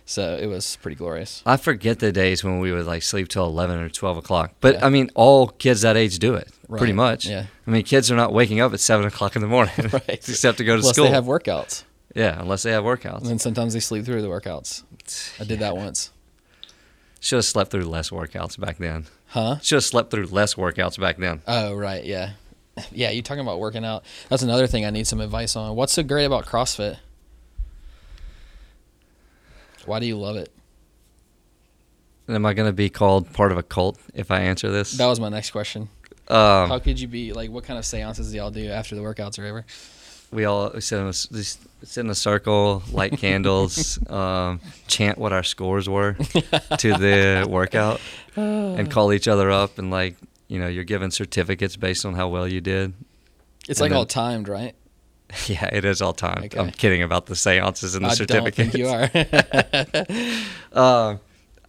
So 0.05 0.35
it 0.41 0.47
was 0.47 0.75
pretty 0.81 0.95
glorious. 0.95 1.43
I 1.45 1.57
forget 1.57 1.99
the 1.99 2.11
days 2.11 2.43
when 2.43 2.59
we 2.59 2.71
would 2.71 2.85
like 2.87 3.03
sleep 3.03 3.27
till 3.27 3.45
eleven 3.45 3.79
or 3.79 3.89
twelve 3.89 4.17
o'clock. 4.17 4.53
But 4.59 4.75
Yeah. 4.75 4.85
I 4.85 4.89
mean, 4.89 5.09
all 5.15 5.47
kids 5.49 5.81
that 5.81 5.95
age 5.97 6.17
do 6.19 6.33
it 6.33 6.49
pretty 6.67 6.93
much. 6.93 7.27
yeah. 7.27 7.45
I 7.67 7.71
mean, 7.71 7.83
kids 7.83 8.09
are 8.11 8.15
not 8.15 8.33
waking 8.33 8.59
up 8.59 8.73
at 8.73 8.79
seven 8.79 9.05
o'clock 9.05 9.35
in 9.35 9.41
the 9.43 9.47
morning, 9.47 9.73
Right. 9.93 10.09
except 10.09 10.57
to 10.59 10.63
go 10.63 10.75
to 10.75 10.81
Plus, 10.81 10.95
school. 10.95 11.05
they 11.05 11.11
have 11.11 11.25
workouts, 11.25 11.83
yeah, 12.15 12.39
unless 12.41 12.63
they 12.63 12.71
have 12.71 12.83
workouts. 12.83 13.19
and 13.19 13.27
then 13.27 13.39
sometimes 13.39 13.73
they 13.73 13.79
sleep 13.79 14.05
through 14.05 14.21
the 14.23 14.27
workouts. 14.29 14.83
I 15.39 15.43
did 15.43 15.59
that 15.59 15.75
once. 15.77 16.11
Should 17.19 17.37
have 17.37 17.45
slept 17.45 17.69
through 17.71 17.83
less 17.85 18.09
workouts 18.11 18.57
back 18.59 18.77
then. 18.77 19.05
Huh? 19.29 19.59
Should 19.61 19.77
have 19.77 19.83
slept 19.83 20.11
through 20.11 20.25
less 20.25 20.55
workouts 20.55 20.99
back 20.99 21.17
then. 21.17 21.41
Oh, 21.47 21.73
right. 21.75 22.03
Yeah. 22.03 22.31
Yeah. 22.93 23.09
You 23.11 23.21
talking 23.21 23.41
about 23.41 23.59
working 23.59 23.83
out? 23.83 24.05
That's 24.29 24.41
another 24.41 24.65
thing 24.65 24.85
I 24.85 24.89
need 24.89 25.05
some 25.05 25.19
advice 25.19 25.57
on. 25.57 25.75
What's 25.75 25.91
so 25.91 26.01
great 26.01 26.23
about 26.23 26.45
CrossFit? 26.45 26.97
Why 29.85 29.99
do 29.99 30.05
you 30.05 30.17
love 30.17 30.37
it? 30.37 30.49
Am 32.29 32.45
I 32.45 32.53
going 32.53 32.69
to 32.69 32.73
be 32.73 32.89
called 32.89 33.33
part 33.33 33.51
of 33.51 33.57
a 33.57 33.63
cult 33.63 33.99
if 34.13 34.31
I 34.31 34.41
answer 34.41 34.71
this? 34.71 34.93
That 34.93 35.07
was 35.07 35.19
my 35.19 35.27
next 35.27 35.51
question. 35.51 35.89
Um, 36.29 36.69
How 36.69 36.79
could 36.79 36.99
you 36.99 37.07
be 37.09 37.33
like? 37.33 37.49
What 37.49 37.65
kind 37.65 37.77
of 37.77 37.85
seances 37.85 38.31
do 38.31 38.37
y'all 38.37 38.51
do 38.51 38.69
after 38.69 38.95
the 38.95 39.01
workouts 39.01 39.39
are 39.39 39.45
over? 39.45 39.65
we 40.31 40.45
all 40.45 40.71
we 40.73 40.81
sit 40.81 40.99
in 40.99 41.11
just 41.11 41.59
sit 41.83 42.01
in 42.03 42.09
a 42.09 42.15
circle, 42.15 42.83
light 42.91 43.17
candles, 43.17 43.99
um, 44.09 44.59
chant 44.87 45.17
what 45.17 45.33
our 45.33 45.43
scores 45.43 45.87
were 45.89 46.13
to 46.77 46.93
the 46.97 47.47
workout, 47.49 47.99
and 48.35 48.89
call 48.95 49.13
each 49.13 49.27
other 49.27 49.49
up 49.51 49.77
and 49.77 49.89
like 49.91 50.15
you 50.47 50.59
know 50.59 50.67
you're 50.67 50.83
given 50.83 51.11
certificates 51.11 51.75
based 51.75 52.05
on 52.05 52.13
how 52.15 52.27
well 52.27 52.47
you 52.47 52.61
did. 52.61 52.93
It's 53.67 53.79
And 53.79 53.85
like 53.85 53.89
then- 53.91 53.97
all 53.97 54.05
timed, 54.05 54.47
right? 54.47 54.75
Yeah, 55.45 55.65
it 55.71 55.85
is 55.85 56.01
all 56.01 56.13
timed. 56.13 56.45
Okay. 56.45 56.59
I'm 56.59 56.71
kidding 56.71 57.03
about 57.03 57.27
the 57.27 57.35
seances 57.35 57.93
and 57.93 58.03
the 58.03 58.09
I 58.09 58.15
don't 58.15 58.17
certificates. 58.17 58.71
think 58.71 58.73
you 58.73 58.87
are. 58.89 59.09
Uh, 60.73 61.17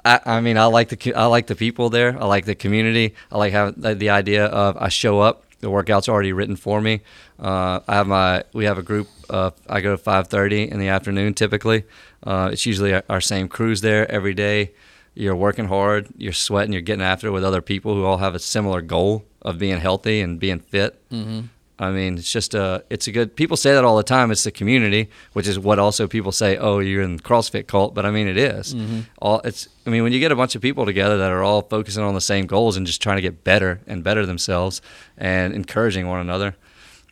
I, 0.02 0.20
I 0.24 0.40
mean, 0.40 0.56
I 0.56 0.64
like 0.64 0.88
the 0.88 1.14
I 1.14 1.26
like 1.26 1.46
the 1.46 1.54
people 1.54 1.90
there. 1.90 2.16
I 2.18 2.24
like 2.24 2.46
the 2.46 2.54
community. 2.54 3.14
I 3.30 3.36
like 3.36 3.52
how 3.52 3.70
the, 3.72 3.94
the 3.94 4.08
idea 4.10 4.46
of 4.46 4.76
I 4.78 4.88
show 4.88 5.20
up, 5.20 5.44
the 5.60 5.70
workout's 5.70 6.08
already 6.08 6.32
written 6.32 6.56
for 6.56 6.80
me. 6.80 7.00
Uh, 7.38 7.80
I 7.86 7.94
have 7.94 8.06
my 8.06 8.44
we 8.52 8.64
have 8.64 8.78
a 8.78 8.82
group. 8.82 9.08
Of, 9.28 9.54
I 9.68 9.80
go 9.80 9.92
to 9.92 9.98
five 9.98 10.28
thirty 10.28 10.68
in 10.68 10.78
the 10.78 10.88
afternoon 10.88 11.34
typically. 11.34 11.84
Uh, 12.22 12.50
it's 12.52 12.66
usually 12.66 12.94
our, 13.08 13.20
same 13.20 13.48
crews 13.48 13.80
there 13.80 14.10
every 14.10 14.34
day. 14.34 14.72
You're 15.14 15.36
working 15.36 15.66
hard. 15.66 16.08
You're 16.16 16.32
sweating. 16.32 16.72
You're 16.72 16.82
getting 16.82 17.02
after 17.04 17.28
it 17.28 17.30
with 17.30 17.44
other 17.44 17.62
people 17.62 17.94
who 17.94 18.04
all 18.04 18.18
have 18.18 18.34
a 18.34 18.38
similar 18.38 18.80
goal 18.80 19.24
of 19.42 19.58
being 19.58 19.78
healthy 19.78 20.20
and 20.20 20.38
being 20.40 20.60
fit. 20.60 21.00
hmm 21.10 21.42
I 21.80 21.90
mean, 21.90 22.18
it's 22.18 22.30
just 22.30 22.52
a, 22.54 22.84
it's 22.90 23.06
a 23.06 23.12
good. 23.12 23.34
People 23.34 23.56
say 23.56 23.72
that 23.72 23.84
all 23.86 23.96
the 23.96 24.02
time. 24.02 24.30
It's 24.30 24.44
the 24.44 24.50
community, 24.50 25.08
which 25.32 25.48
is 25.48 25.58
what 25.58 25.78
also 25.78 26.06
people 26.06 26.30
say. 26.30 26.58
Oh, 26.58 26.78
you're 26.80 27.00
in 27.00 27.16
the 27.16 27.22
CrossFit 27.22 27.66
cult, 27.66 27.94
but 27.94 28.04
I 28.04 28.10
mean, 28.10 28.28
it 28.28 28.36
is. 28.36 28.76
All 29.22 29.40
it's. 29.44 29.66
I 29.86 29.90
mean, 29.90 30.02
when 30.02 30.12
you 30.12 30.20
get 30.20 30.30
a 30.30 30.36
bunch 30.36 30.54
of 30.54 30.60
people 30.60 30.84
together 30.84 31.16
that 31.16 31.30
are 31.32 31.42
all 31.42 31.62
focusing 31.62 32.02
on 32.04 32.12
the 32.12 32.20
same 32.20 32.44
goals 32.46 32.76
and 32.76 32.86
just 32.86 33.00
trying 33.02 33.16
to 33.16 33.22
get 33.22 33.44
better 33.44 33.80
and 33.86 34.04
better 34.04 34.26
themselves 34.26 34.82
and 35.16 35.54
encouraging 35.54 36.06
one 36.06 36.20
another, 36.20 36.54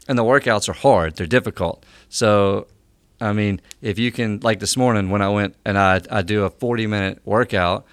and 0.07 0.19
the 0.19 0.23
workouts 0.23 0.69
are 0.69 0.75
hard. 0.75 1.17
They're 1.17 1.27
difficult. 1.27 1.83
So, 2.11 2.67
I 3.23 3.33
mean, 3.33 3.63
if 3.81 3.99
you 3.99 4.13
can, 4.13 4.41
like 4.43 4.61
this 4.61 4.77
morning 4.77 5.09
when 5.09 5.23
I 5.23 5.31
went 5.31 5.57
and 5.65 5.79
I 5.79 6.03
I 6.11 6.21
do 6.21 6.45
a 6.45 6.51
40 6.51 6.87
minute 6.87 7.21
workout. 7.25 7.87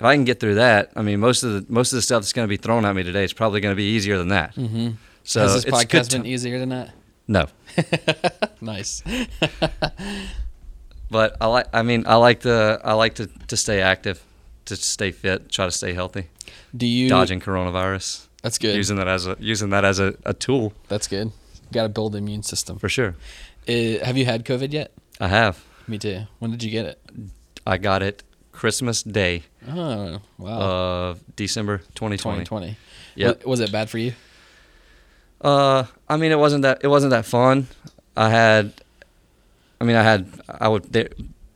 If 0.00 0.04
I 0.04 0.16
can 0.16 0.24
get 0.24 0.40
through 0.40 0.56
that, 0.56 0.90
I 0.96 1.02
mean, 1.02 1.20
most 1.20 1.42
of 1.44 1.52
the 1.52 1.72
most 1.72 1.92
of 1.92 1.96
the 1.96 2.02
stuff 2.02 2.22
that's 2.22 2.32
going 2.32 2.48
to 2.48 2.50
be 2.50 2.56
thrown 2.56 2.84
at 2.86 2.96
me 2.96 3.02
today 3.04 3.24
is 3.24 3.32
probably 3.34 3.60
going 3.60 3.72
to 3.72 3.76
be 3.76 3.90
easier 3.94 4.16
than 4.18 4.28
that. 4.28 4.54
hmm 4.54 4.92
So 5.24 5.40
Has 5.40 5.54
this 5.54 5.64
podcast 5.64 6.12
been 6.12 6.26
easier 6.26 6.58
than 6.58 6.68
that? 6.70 6.90
no, 7.26 7.46
nice. 8.60 9.02
but 11.10 11.36
I 11.40 11.46
like. 11.46 11.66
I 11.72 11.82
mean, 11.82 12.04
I 12.06 12.16
like 12.16 12.40
to. 12.40 12.80
I 12.84 12.92
like 12.94 13.14
to, 13.14 13.26
to 13.48 13.56
stay 13.56 13.80
active, 13.80 14.22
to 14.66 14.76
stay 14.76 15.10
fit, 15.10 15.50
try 15.50 15.64
to 15.66 15.70
stay 15.70 15.92
healthy, 15.92 16.28
Do 16.76 16.86
you? 16.86 17.08
dodging 17.08 17.40
coronavirus, 17.40 18.26
That's 18.42 18.58
good. 18.58 18.76
using 18.76 18.96
that 18.96 19.08
as 19.08 19.26
a 19.26 19.36
using 19.40 19.70
that 19.70 19.84
as 19.84 19.98
a, 19.98 20.14
a 20.24 20.34
tool 20.34 20.72
That's 20.88 21.06
good. 21.08 21.32
Got 21.72 21.84
to 21.84 21.88
build 21.88 22.12
the 22.12 22.18
immune 22.18 22.42
system. 22.42 22.78
for 22.78 22.88
sure. 22.88 23.16
Uh, 23.68 24.04
have 24.04 24.16
you 24.18 24.26
had 24.26 24.44
COVID 24.44 24.72
yet? 24.72 24.92
I 25.20 25.28
have. 25.28 25.64
Me 25.88 25.98
too. 25.98 26.22
When 26.38 26.50
did 26.50 26.62
you 26.62 26.70
get 26.70 26.84
it? 26.86 27.00
I 27.66 27.78
got 27.78 28.02
it 28.02 28.22
Christmas 28.52 29.02
Day 29.02 29.42
Oh, 29.68 30.20
wow. 30.38 30.58
of 31.10 31.20
December 31.36 31.78
2020. 31.94 32.44
2020. 32.44 32.76
Yep. 33.16 33.36
Was, 33.38 33.46
was 33.46 33.60
it 33.60 33.72
bad 33.72 33.88
for 33.88 33.96
you? 33.98 34.12
Uh, 35.44 35.84
I 36.08 36.16
mean, 36.16 36.32
it 36.32 36.38
wasn't 36.38 36.62
that 36.62 36.78
it 36.82 36.88
wasn't 36.88 37.10
that 37.10 37.26
fun. 37.26 37.66
I 38.16 38.30
had, 38.30 38.72
I 39.80 39.84
mean, 39.84 39.96
I 39.96 40.02
had 40.02 40.26
I 40.48 40.68
would 40.68 40.84
there, 40.92 41.08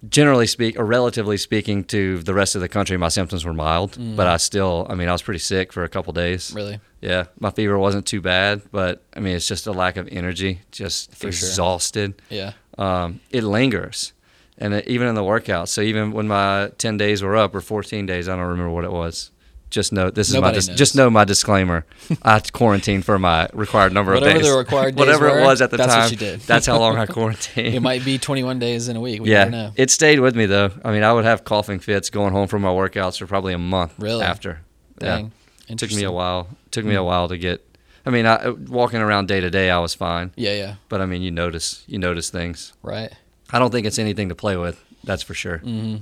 generally 0.08 0.46
speak 0.46 0.78
or 0.78 0.84
relatively 0.84 1.36
speaking 1.36 1.84
to 1.84 2.18
the 2.22 2.34
rest 2.34 2.54
of 2.54 2.60
the 2.60 2.68
country, 2.68 2.96
my 2.96 3.08
symptoms 3.08 3.44
were 3.44 3.54
mild, 3.54 3.92
Mm. 3.92 4.14
but 4.16 4.26
I 4.26 4.36
still, 4.36 4.86
I 4.90 4.94
mean, 4.94 5.08
I 5.08 5.12
was 5.12 5.22
pretty 5.22 5.40
sick 5.40 5.72
for 5.72 5.82
a 5.84 5.88
couple 5.88 6.12
days. 6.12 6.52
Really? 6.54 6.78
Yeah, 7.00 7.24
my 7.40 7.50
fever 7.50 7.78
wasn't 7.78 8.06
too 8.06 8.20
bad, 8.20 8.60
but 8.72 9.02
I 9.16 9.20
mean, 9.20 9.34
it's 9.36 9.46
just 9.48 9.66
a 9.66 9.72
lack 9.72 9.96
of 9.96 10.08
energy, 10.10 10.60
just 10.72 11.12
For 11.12 11.30
sure. 11.32 11.48
exhausted. 11.48 12.14
Yeah. 12.28 12.52
Um, 12.76 13.20
it 13.30 13.42
lingers, 13.42 14.12
and 14.58 14.74
it, 14.74 14.86
even 14.86 15.08
in 15.08 15.14
the 15.14 15.24
workout. 15.24 15.68
So 15.68 15.80
even 15.80 16.12
when 16.12 16.28
my 16.28 16.70
ten 16.78 16.96
days 16.96 17.22
were 17.22 17.36
up 17.36 17.54
or 17.54 17.60
fourteen 17.60 18.06
days, 18.06 18.28
I 18.28 18.36
don't 18.36 18.44
remember 18.46 18.70
what 18.70 18.84
it 18.84 18.92
was. 18.92 19.30
Just 19.70 19.92
know 19.92 20.10
this 20.10 20.30
is 20.30 20.36
my 20.40 20.50
dis- 20.52 20.68
just 20.68 20.96
know 20.96 21.10
my 21.10 21.24
disclaimer. 21.24 21.84
I 22.22 22.40
quarantined 22.40 23.04
for 23.04 23.18
my 23.18 23.48
required 23.52 23.92
number 23.92 24.14
Whatever 24.14 24.30
of 24.36 24.42
days. 24.42 24.50
the 24.50 24.56
required 24.58 24.94
days 24.96 24.98
whatever 24.98 25.30
were, 25.30 25.40
it 25.40 25.44
was 25.44 25.60
at 25.60 25.70
the 25.70 25.76
that's 25.76 25.88
what 25.94 26.00
time. 26.02 26.10
you 26.10 26.16
did. 26.16 26.40
That's 26.46 26.64
how 26.66 26.78
long 26.78 26.96
I 26.96 27.04
quarantined. 27.16 27.74
It 27.74 27.80
might 27.80 28.02
be 28.04 28.16
21 28.18 28.58
days 28.58 28.88
in 28.88 28.96
a 28.96 29.00
week. 29.00 29.20
We 29.20 29.30
yeah, 29.30 29.44
know. 29.44 29.72
it 29.76 29.90
stayed 29.90 30.20
with 30.20 30.34
me 30.34 30.46
though. 30.46 30.70
I 30.84 30.90
mean, 30.92 31.02
I 31.02 31.12
would 31.12 31.24
have 31.26 31.44
coughing 31.44 31.80
fits 31.80 32.08
going 32.08 32.32
home 32.32 32.48
from 32.48 32.62
my 32.62 32.70
workouts 32.70 33.18
for 33.18 33.26
probably 33.26 33.52
a 33.52 33.58
month. 33.58 33.92
Really? 33.98 34.24
After. 34.24 34.60
Dang. 34.98 35.32
Yeah. 35.66 35.72
It 35.74 35.78
took 35.78 35.92
me 35.92 36.02
a 36.04 36.10
while. 36.12 36.48
It 36.66 36.72
took 36.72 36.84
me 36.86 36.92
Hmm. 36.94 37.00
a 37.00 37.04
while 37.04 37.28
to 37.28 37.36
get. 37.36 37.62
I 38.06 38.10
mean, 38.10 38.24
I, 38.24 38.48
walking 38.48 39.00
around 39.02 39.28
day 39.28 39.40
to 39.40 39.50
day, 39.50 39.68
I 39.70 39.78
was 39.80 39.92
fine. 39.92 40.32
Yeah, 40.34 40.54
yeah. 40.54 40.74
But 40.88 41.02
I 41.02 41.06
mean, 41.06 41.20
you 41.20 41.30
notice 41.30 41.84
you 41.86 41.98
notice 41.98 42.30
things. 42.30 42.72
Right. 42.82 43.12
I 43.50 43.58
don't 43.58 43.70
think 43.70 43.86
it's 43.86 43.98
anything 43.98 44.30
to 44.30 44.34
play 44.34 44.56
with. 44.56 44.82
That's 45.04 45.22
for 45.22 45.34
sure. 45.34 45.58
hmm 45.58 45.96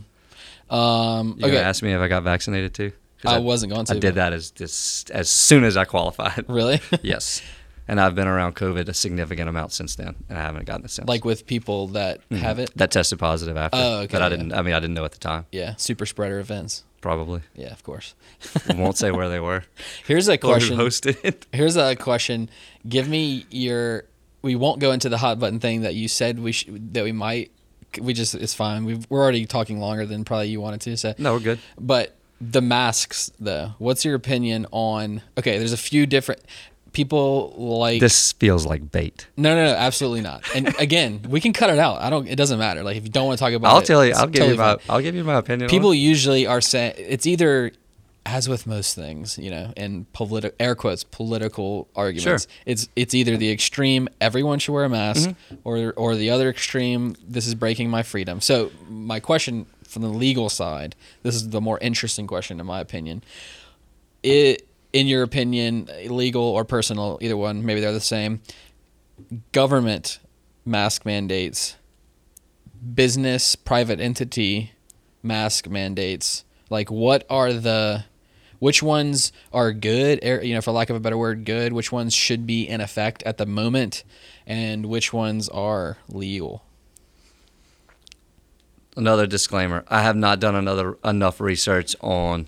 Um, 0.70 1.34
You 1.38 1.46
okay. 1.46 1.58
ask 1.58 1.82
me 1.82 1.92
if 1.92 2.00
I 2.00 2.06
got 2.08 2.22
vaccinated 2.22 2.74
too? 2.74 2.92
'Cause 3.22 3.32
I 3.32 3.38
wasn't 3.38 3.72
going 3.72 3.86
to. 3.86 3.94
I 3.94 3.98
did 3.98 4.14
that 4.16 4.32
as 4.32 4.50
just 4.50 5.10
as 5.10 5.28
soon 5.28 5.64
as 5.64 5.76
I 5.76 5.84
qualified. 5.84 6.44
Really? 6.48 6.80
yes, 7.02 7.42
and 7.88 8.00
I've 8.00 8.14
been 8.14 8.26
around 8.28 8.56
COVID 8.56 8.88
a 8.88 8.94
significant 8.94 9.48
amount 9.48 9.72
since 9.72 9.94
then, 9.96 10.14
and 10.28 10.38
I 10.38 10.42
haven't 10.42 10.64
gotten 10.66 10.84
it 10.84 10.90
since. 10.90 11.08
like 11.08 11.24
with 11.24 11.46
people 11.46 11.88
that 11.88 12.20
Mhm. 12.30 12.38
have 12.38 12.58
it? 12.58 12.70
that 12.76 12.90
tested 12.90 13.18
positive 13.18 13.56
after. 13.56 13.78
Oh, 13.78 13.98
okay, 14.00 14.08
But 14.12 14.22
I 14.22 14.28
didn't. 14.28 14.52
I 14.52 14.62
mean, 14.62 14.74
I 14.74 14.80
didn't 14.80 14.94
know 14.94 15.04
at 15.04 15.12
the 15.12 15.18
time. 15.18 15.46
Yeah. 15.52 15.74
Super 15.76 16.04
spreader 16.06 16.38
events. 16.38 16.84
Probably 17.00 17.42
Yeah, 17.54 17.70
of 17.72 17.82
course. 17.84 18.14
won't 18.74 18.96
say 18.98 19.10
where 19.12 19.28
they 19.28 19.38
were. 19.40 19.62
Here's 20.06 20.28
a 20.28 20.36
question. 20.38 20.76
hosted 20.76 21.16
it. 21.24 21.46
Here's 21.52 21.76
a 21.76 21.94
question. 21.94 22.50
Give 22.88 23.08
me 23.08 23.46
your. 23.50 24.04
We 24.42 24.56
won't 24.56 24.80
go 24.80 24.92
into 24.92 25.08
the 25.08 25.18
hot 25.18 25.38
button 25.38 25.58
thing 25.60 25.82
that 25.82 25.94
you 25.94 26.08
said 26.08 26.38
we 26.38 26.52
sh- 26.52 26.66
that 26.92 27.04
we 27.04 27.12
might. 27.12 27.50
We 28.00 28.12
just 28.12 28.34
it's 28.34 28.54
fine. 28.54 28.84
We've, 28.84 29.06
we're 29.08 29.22
already 29.22 29.46
talking 29.46 29.78
longer 29.78 30.04
than 30.04 30.24
probably 30.24 30.48
you 30.48 30.60
wanted 30.60 30.80
to. 30.82 30.96
So, 30.96 31.14
No, 31.18 31.32
we're 31.34 31.40
good. 31.40 31.58
but 31.80 32.14
the 32.40 32.60
masks 32.60 33.30
though. 33.40 33.72
What's 33.78 34.04
your 34.04 34.14
opinion 34.14 34.66
on? 34.70 35.22
Okay, 35.38 35.58
there's 35.58 35.72
a 35.72 35.76
few 35.78 36.06
different 36.06 36.42
people 36.92 37.52
like 37.56 38.00
This 38.00 38.32
feels 38.32 38.64
like 38.66 38.90
bait. 38.90 39.26
No, 39.36 39.54
no, 39.54 39.66
no, 39.66 39.72
absolutely 39.74 40.22
not. 40.22 40.42
And 40.54 40.74
again, 40.80 41.20
we 41.28 41.40
can 41.40 41.52
cut 41.52 41.70
it 41.70 41.78
out. 41.78 42.00
I 42.00 42.10
don't. 42.10 42.26
It 42.26 42.36
doesn't 42.36 42.58
matter. 42.58 42.82
Like 42.82 42.96
if 42.96 43.04
you 43.04 43.10
don't 43.10 43.26
want 43.26 43.38
to 43.38 43.44
talk 43.44 43.52
about, 43.52 43.72
I'll 43.72 43.80
it, 43.80 43.86
tell 43.86 44.04
you. 44.04 44.14
I'll 44.14 44.26
give 44.26 44.48
you 44.48 44.56
my. 44.56 44.76
fine. 44.76 44.84
I'll 44.88 45.00
give 45.02 45.14
you 45.14 45.24
my 45.24 45.34
opinion. 45.36 45.68
People 45.70 45.94
usually 45.94 46.46
are 46.46 46.60
saying 46.60 46.94
it's 46.96 47.26
either, 47.26 47.72
as 48.24 48.48
with 48.48 48.66
most 48.66 48.94
things, 48.94 49.36
you 49.38 49.50
know, 49.50 49.72
in 49.76 50.06
political 50.12 50.56
air 50.58 50.74
quotes 50.74 51.04
political 51.04 51.86
arguments. 51.94 52.44
Sure. 52.46 52.52
It's 52.64 52.88
it's 52.96 53.14
either 53.14 53.36
the 53.36 53.50
extreme 53.50 54.08
everyone 54.20 54.58
should 54.58 54.72
wear 54.72 54.84
a 54.84 54.88
mask, 54.88 55.30
Mm-hmm. 55.30 55.54
or 55.64 55.92
or 55.96 56.16
the 56.16 56.30
other 56.30 56.48
extreme 56.48 57.14
this 57.26 57.46
is 57.46 57.54
breaking 57.54 57.90
my 57.90 58.02
freedom. 58.02 58.40
So 58.40 58.70
my 58.88 59.20
question 59.20 59.66
from 59.86 60.02
the 60.02 60.08
legal 60.08 60.48
side, 60.48 60.94
this 61.22 61.34
is 61.34 61.50
the 61.50 61.60
more 61.60 61.78
interesting 61.78 62.26
question 62.26 62.60
in 62.60 62.66
my 62.66 62.80
opinion. 62.80 63.22
It 64.22 64.66
in 64.96 65.06
your 65.06 65.22
opinion, 65.22 65.90
legal 66.06 66.42
or 66.42 66.64
personal, 66.64 67.18
either 67.20 67.36
one, 67.36 67.66
maybe 67.66 67.80
they're 67.80 67.92
the 67.92 68.00
same. 68.00 68.40
Government 69.52 70.18
mask 70.64 71.04
mandates, 71.04 71.76
business, 72.94 73.56
private 73.56 74.00
entity 74.00 74.72
mask 75.22 75.68
mandates. 75.68 76.44
Like, 76.70 76.90
what 76.90 77.26
are 77.28 77.52
the, 77.52 78.04
which 78.58 78.82
ones 78.82 79.32
are 79.52 79.72
good, 79.72 80.24
er, 80.24 80.42
you 80.42 80.54
know, 80.54 80.62
for 80.62 80.72
lack 80.72 80.88
of 80.88 80.96
a 80.96 81.00
better 81.00 81.18
word, 81.18 81.44
good? 81.44 81.74
Which 81.74 81.92
ones 81.92 82.14
should 82.14 82.46
be 82.46 82.66
in 82.66 82.80
effect 82.80 83.22
at 83.24 83.36
the 83.36 83.46
moment, 83.46 84.02
and 84.46 84.86
which 84.86 85.12
ones 85.12 85.48
are 85.50 85.98
legal? 86.08 86.64
Another 88.96 89.26
disclaimer. 89.26 89.84
I 89.88 90.02
have 90.02 90.16
not 90.16 90.40
done 90.40 90.54
another 90.54 90.96
enough 91.04 91.40
research 91.40 91.94
on 92.00 92.46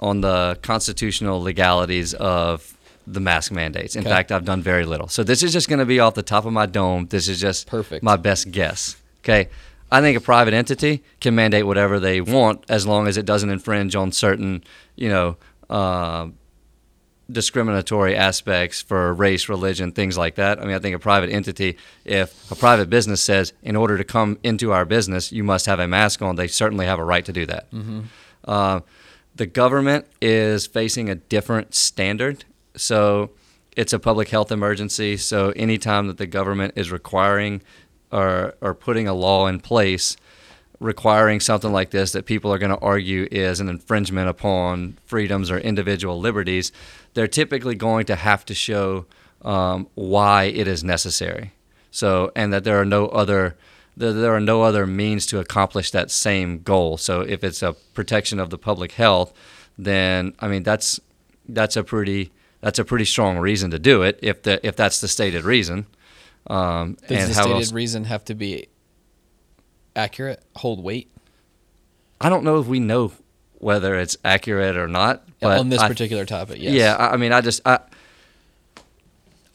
on 0.00 0.20
the 0.20 0.56
constitutional 0.62 1.42
legalities 1.42 2.14
of 2.14 2.76
the 3.04 3.18
mask 3.18 3.50
mandates. 3.50 3.96
In 3.96 4.02
Okay. 4.02 4.10
fact, 4.10 4.30
I've 4.30 4.44
done 4.44 4.62
very 4.62 4.84
little. 4.84 5.08
So 5.08 5.24
this 5.24 5.42
is 5.42 5.52
just 5.52 5.68
going 5.68 5.80
to 5.80 5.84
be 5.86 5.98
off 5.98 6.14
the 6.14 6.22
top 6.22 6.44
of 6.44 6.52
my 6.52 6.66
dome. 6.66 7.06
This 7.06 7.26
is 7.26 7.40
just 7.40 7.66
Perfect. 7.66 8.04
my 8.04 8.16
best 8.16 8.52
guess. 8.52 8.96
Okay. 9.24 9.48
I 9.90 10.00
think 10.00 10.16
a 10.16 10.20
private 10.20 10.54
entity 10.54 11.02
can 11.20 11.34
mandate 11.34 11.66
whatever 11.66 11.98
they 11.98 12.20
want 12.20 12.64
as 12.68 12.86
long 12.86 13.08
as 13.08 13.16
it 13.16 13.26
doesn't 13.26 13.50
infringe 13.50 13.96
on 13.96 14.12
certain, 14.12 14.62
you 14.94 15.08
know, 15.08 15.36
uh, 15.68 16.28
discriminatory 17.30 18.16
aspects 18.16 18.80
for 18.80 19.12
race, 19.12 19.48
religion, 19.48 19.92
things 19.92 20.16
like 20.16 20.36
that. 20.36 20.58
I 20.58 20.64
mean, 20.64 20.74
I 20.74 20.78
think 20.78 20.96
a 20.96 20.98
private 20.98 21.30
entity, 21.30 21.76
if 22.04 22.50
a 22.50 22.54
private 22.54 22.88
business 22.88 23.20
says, 23.20 23.52
in 23.62 23.76
order 23.76 23.98
to 23.98 24.04
come 24.04 24.38
into 24.42 24.72
our 24.72 24.84
business, 24.84 25.30
you 25.30 25.44
must 25.44 25.66
have 25.66 25.78
a 25.78 25.86
mask 25.86 26.22
on, 26.22 26.36
they 26.36 26.48
certainly 26.48 26.86
have 26.86 26.98
a 26.98 27.04
right 27.04 27.24
to 27.24 27.32
do 27.32 27.44
that. 27.46 27.68
Uh, 28.44 28.80
the 29.36 29.46
government 29.46 30.06
is 30.20 30.66
facing 30.66 31.10
a 31.10 31.14
different 31.14 31.74
standard. 31.74 32.44
So 32.76 33.30
it's 33.76 33.92
a 33.92 33.98
public 33.98 34.30
health 34.30 34.50
emergency. 34.50 35.16
So 35.16 35.50
anytime 35.50 36.06
that 36.08 36.16
the 36.16 36.26
government 36.26 36.72
is 36.76 36.90
requiring 36.90 37.62
or, 38.10 38.54
or 38.60 38.74
putting 38.74 39.06
a 39.06 39.14
law 39.14 39.46
in 39.46 39.60
place 39.60 40.16
requiring 40.80 41.40
something 41.40 41.72
like 41.72 41.90
this 41.90 42.12
that 42.12 42.24
people 42.24 42.52
are 42.52 42.58
going 42.58 42.70
to 42.70 42.78
argue 42.78 43.26
is 43.30 43.60
an 43.60 43.68
infringement 43.68 44.28
upon 44.28 44.96
freedoms 45.04 45.50
or 45.50 45.58
individual 45.58 46.20
liberties, 46.20 46.70
they're 47.14 47.28
typically 47.28 47.74
going 47.74 48.06
to 48.06 48.14
have 48.14 48.44
to 48.46 48.54
show 48.54 49.06
um, 49.42 49.88
why 49.94 50.44
it 50.44 50.68
is 50.68 50.84
necessary. 50.84 51.52
So, 51.90 52.30
and 52.36 52.52
that 52.52 52.64
there 52.64 52.80
are 52.80 52.84
no 52.84 53.06
other 53.08 53.56
there 53.96 54.32
are 54.32 54.40
no 54.40 54.62
other 54.62 54.86
means 54.86 55.26
to 55.26 55.40
accomplish 55.40 55.90
that 55.90 56.08
same 56.08 56.62
goal. 56.62 56.98
So, 56.98 57.22
if 57.22 57.42
it's 57.42 57.62
a 57.62 57.72
protection 57.94 58.38
of 58.38 58.50
the 58.50 58.58
public 58.58 58.92
health, 58.92 59.32
then 59.76 60.34
I 60.38 60.48
mean 60.48 60.62
that's 60.62 61.00
that's 61.48 61.76
a 61.76 61.82
pretty 61.82 62.30
that's 62.60 62.78
a 62.78 62.84
pretty 62.84 63.04
strong 63.04 63.38
reason 63.38 63.70
to 63.72 63.78
do 63.78 64.02
it. 64.02 64.18
If 64.22 64.42
the 64.42 64.64
if 64.66 64.76
that's 64.76 65.00
the 65.00 65.08
stated 65.08 65.44
reason. 65.44 65.86
Um, 66.46 66.96
Does 67.06 67.28
the 67.28 67.34
stated 67.34 67.52
else, 67.52 67.72
reason 67.72 68.04
have 68.04 68.24
to 68.26 68.34
be 68.34 68.68
accurate, 69.98 70.42
hold 70.56 70.82
weight? 70.82 71.10
I 72.20 72.28
don't 72.28 72.44
know 72.44 72.58
if 72.58 72.66
we 72.66 72.80
know 72.80 73.12
whether 73.58 73.96
it's 73.96 74.16
accurate 74.24 74.76
or 74.76 74.88
not. 74.88 75.24
But 75.40 75.58
on 75.58 75.68
this 75.68 75.80
I, 75.80 75.88
particular 75.88 76.24
topic, 76.24 76.58
yes. 76.60 76.72
Yeah, 76.72 76.96
I 76.96 77.16
mean, 77.16 77.32
I 77.32 77.40
just 77.40 77.60
I 77.66 77.80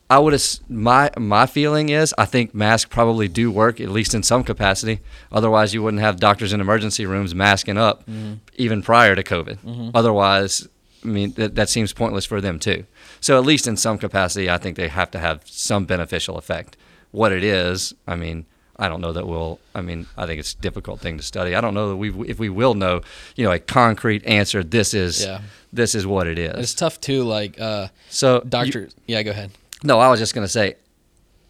I 0.10 0.20
would 0.20 0.34
have 0.34 0.44
my 0.70 1.10
my 1.18 1.46
feeling 1.46 1.90
is 1.90 2.14
I 2.18 2.26
think 2.26 2.54
masks 2.54 2.90
probably 2.90 3.28
do 3.28 3.50
work 3.52 3.82
at 3.82 3.90
least 3.90 4.14
in 4.14 4.24
some 4.24 4.44
capacity. 4.44 5.00
Otherwise, 5.32 5.74
you 5.74 5.82
wouldn't 5.82 6.02
have 6.02 6.20
doctors 6.20 6.54
in 6.54 6.62
emergency 6.62 7.06
rooms 7.06 7.34
masking 7.34 7.78
up 7.78 8.06
mm-hmm. 8.06 8.36
even 8.56 8.82
prior 8.82 9.16
to 9.16 9.24
COVID. 9.24 9.58
Mm-hmm. 9.60 9.90
Otherwise, 9.94 10.68
I 11.04 11.08
mean 11.08 11.32
that, 11.34 11.56
that 11.56 11.70
seems 11.70 11.94
pointless 11.94 12.26
for 12.26 12.40
them 12.40 12.60
too. 12.60 12.86
So 13.22 13.38
at 13.38 13.46
least 13.46 13.68
in 13.68 13.78
some 13.78 13.98
capacity, 13.98 14.50
I 14.50 14.58
think 14.58 14.78
they 14.78 14.90
have 14.90 15.12
to 15.12 15.20
have 15.20 15.44
some 15.46 15.86
beneficial 15.86 16.38
effect. 16.38 16.78
What 17.12 17.32
it 17.32 17.44
is, 17.44 17.94
I 18.08 18.16
mean, 18.16 18.46
I 18.78 18.90
don't 18.90 19.02
know 19.02 19.14
that 19.14 19.28
we'll. 19.28 19.60
I 19.76 19.82
mean, 19.82 20.08
I 20.18 20.26
think 20.26 20.40
it's 20.40 20.54
a 20.54 20.58
difficult 20.58 21.00
thing 21.00 21.18
to 21.18 21.24
study. 21.24 21.56
I 21.56 21.62
don't 21.62 21.74
know 21.74 21.90
that 21.90 21.96
we, 21.98 22.12
if 22.28 22.40
we 22.40 22.50
will 22.50 22.74
know, 22.74 23.02
you 23.36 23.46
know, 23.46 23.52
a 23.52 23.60
concrete 23.60 24.26
answer. 24.26 24.64
This 24.64 24.94
is, 24.94 25.24
yeah. 25.24 25.42
this 25.72 25.94
is 25.94 26.08
what 26.08 26.28
it 26.28 26.40
is. 26.40 26.56
It's 26.58 26.74
tough 26.74 27.00
too. 27.00 27.24
Like, 27.24 27.60
uh, 27.60 27.90
so 28.10 28.42
doctor. 28.42 28.90
yeah, 29.06 29.22
go 29.22 29.32
ahead. 29.32 29.52
No, 29.84 30.00
I 30.00 30.10
was 30.10 30.20
just 30.20 30.34
gonna 30.34 30.48
say, 30.48 30.76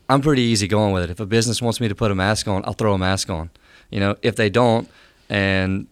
I'm 0.09 0.21
pretty 0.21 0.41
easy 0.41 0.67
going 0.67 0.93
with 0.93 1.03
it. 1.03 1.09
If 1.09 1.19
a 1.19 1.25
business 1.25 1.61
wants 1.61 1.79
me 1.79 1.87
to 1.87 1.95
put 1.95 2.11
a 2.11 2.15
mask 2.15 2.47
on, 2.47 2.63
I'll 2.65 2.73
throw 2.73 2.93
a 2.93 2.97
mask 2.97 3.29
on. 3.29 3.49
You 3.89 3.99
know, 3.99 4.17
if 4.21 4.35
they 4.35 4.49
don't, 4.49 4.89
and 5.29 5.87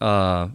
uh, 0.00 0.48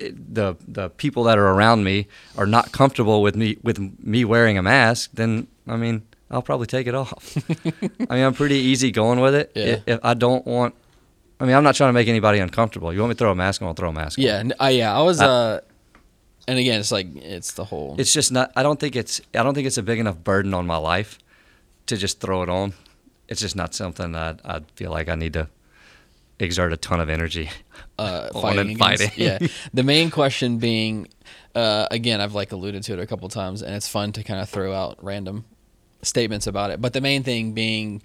the 0.00 0.56
the 0.66 0.88
people 0.90 1.24
that 1.24 1.38
are 1.38 1.48
around 1.48 1.84
me 1.84 2.06
are 2.38 2.46
not 2.46 2.72
comfortable 2.72 3.22
with 3.22 3.36
me 3.36 3.58
with 3.62 3.78
me 4.02 4.24
wearing 4.24 4.56
a 4.56 4.62
mask, 4.62 5.10
then 5.14 5.46
I 5.66 5.76
mean, 5.76 6.02
I'll 6.32 6.42
probably 6.42 6.66
take 6.66 6.86
it 6.86 6.94
off. 6.94 7.36
I 8.08 8.14
mean, 8.14 8.24
I'm 8.24 8.34
pretty 8.34 8.56
easy 8.56 8.90
going 8.90 9.20
with 9.20 9.34
it. 9.34 9.52
Yeah. 9.54 9.64
If, 9.64 9.82
if, 9.86 10.00
I 10.02 10.14
don't 10.14 10.46
want, 10.46 10.74
I 11.38 11.44
mean, 11.44 11.54
I'm 11.54 11.62
not 11.62 11.74
trying 11.74 11.90
to 11.90 11.92
make 11.92 12.08
anybody 12.08 12.38
uncomfortable. 12.38 12.92
You 12.92 13.00
want 13.00 13.10
me 13.10 13.14
to 13.14 13.18
throw 13.18 13.30
a 13.30 13.34
mask 13.34 13.60
on? 13.60 13.68
I'll 13.68 13.74
throw 13.74 13.90
a 13.90 13.92
mask. 13.92 14.18
Yeah, 14.18 14.38
on. 14.38 14.52
I, 14.58 14.70
yeah. 14.70 14.96
I 14.96 15.02
was. 15.02 15.20
I, 15.20 15.26
uh, 15.26 15.60
and 16.48 16.58
again, 16.58 16.80
it's 16.80 16.90
like 16.90 17.14
it's 17.14 17.52
the 17.52 17.64
whole. 17.64 17.96
It's 17.98 18.12
just 18.12 18.32
not. 18.32 18.50
I 18.56 18.62
don't 18.62 18.80
think 18.80 18.96
it's. 18.96 19.20
I 19.34 19.42
don't 19.42 19.54
think 19.54 19.66
it's 19.66 19.78
a 19.78 19.82
big 19.82 19.98
enough 19.98 20.24
burden 20.24 20.54
on 20.54 20.66
my 20.66 20.78
life 20.78 21.18
to 21.86 21.96
just 21.96 22.20
throw 22.20 22.42
it 22.42 22.48
on. 22.48 22.72
It's 23.28 23.40
just 23.40 23.54
not 23.54 23.74
something 23.74 24.12
that 24.12 24.40
I 24.44 24.60
feel 24.74 24.90
like 24.90 25.08
I 25.08 25.14
need 25.14 25.34
to 25.34 25.48
exert 26.38 26.72
a 26.72 26.76
ton 26.76 27.00
of 27.00 27.08
energy 27.08 27.50
uh, 27.98 28.28
fighting. 28.32 28.76
fighting. 28.76 29.10
yeah. 29.16 29.38
The 29.72 29.82
main 29.82 30.10
question 30.10 30.58
being, 30.58 31.08
uh, 31.54 31.86
again, 31.90 32.20
I've 32.20 32.34
like 32.34 32.52
alluded 32.52 32.82
to 32.84 32.94
it 32.94 32.98
a 32.98 33.06
couple 33.06 33.28
times, 33.28 33.62
and 33.62 33.74
it's 33.74 33.88
fun 33.88 34.12
to 34.12 34.24
kind 34.24 34.40
of 34.40 34.48
throw 34.48 34.72
out 34.72 34.98
random 35.02 35.44
statements 36.02 36.46
about 36.46 36.70
it. 36.70 36.80
But 36.80 36.92
the 36.92 37.00
main 37.00 37.22
thing 37.22 37.52
being 37.52 38.02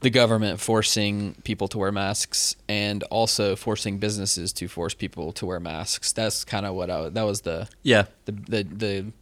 the 0.00 0.10
government 0.10 0.60
forcing 0.60 1.34
people 1.44 1.68
to 1.68 1.78
wear 1.78 1.90
masks 1.90 2.54
and 2.68 3.02
also 3.04 3.56
forcing 3.56 3.98
businesses 3.98 4.52
to 4.52 4.68
force 4.68 4.94
people 4.94 5.32
to 5.32 5.46
wear 5.46 5.60
masks. 5.60 6.12
That's 6.12 6.44
kind 6.44 6.66
of 6.66 6.74
what 6.74 6.90
I 6.90 7.08
that 7.08 7.22
was 7.22 7.42
the 7.42 7.68
yeah 7.82 8.04
the 8.26 8.32
the 8.32 8.62
the 8.62 9.12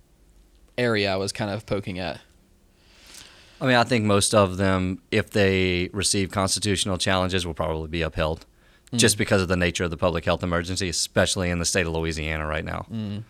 area 0.77 1.13
I 1.13 1.17
was 1.17 1.33
kind 1.33 1.51
of 1.51 1.67
poking 1.67 1.99
at. 1.99 2.21
I 3.61 3.67
mean, 3.67 3.77
I 3.77 3.85
think 3.85 4.05
most 4.05 4.35
of 4.35 4.57
them, 4.57 5.01
if 5.11 5.31
they 5.31 5.89
receive 5.93 6.31
constitutional 6.31 6.99
challenges, 6.99 7.47
will 7.47 7.55
probably 7.55 7.89
be 7.89 8.03
upheld, 8.03 8.45
mm. 8.93 8.99
just 8.99 9.17
because 9.17 9.41
of 9.41 9.49
the 9.49 9.57
nature 9.57 9.85
of 9.85 9.91
the 9.91 9.97
public 9.97 10.25
health 10.25 10.43
emergency, 10.43 10.89
especially 10.89 11.51
in 11.51 11.61
the 11.61 11.65
state 11.65 11.87
of 11.87 11.93
Louisiana 11.93 12.47
right 12.47 12.65
now. 12.65 12.87
Mm. 12.93 13.23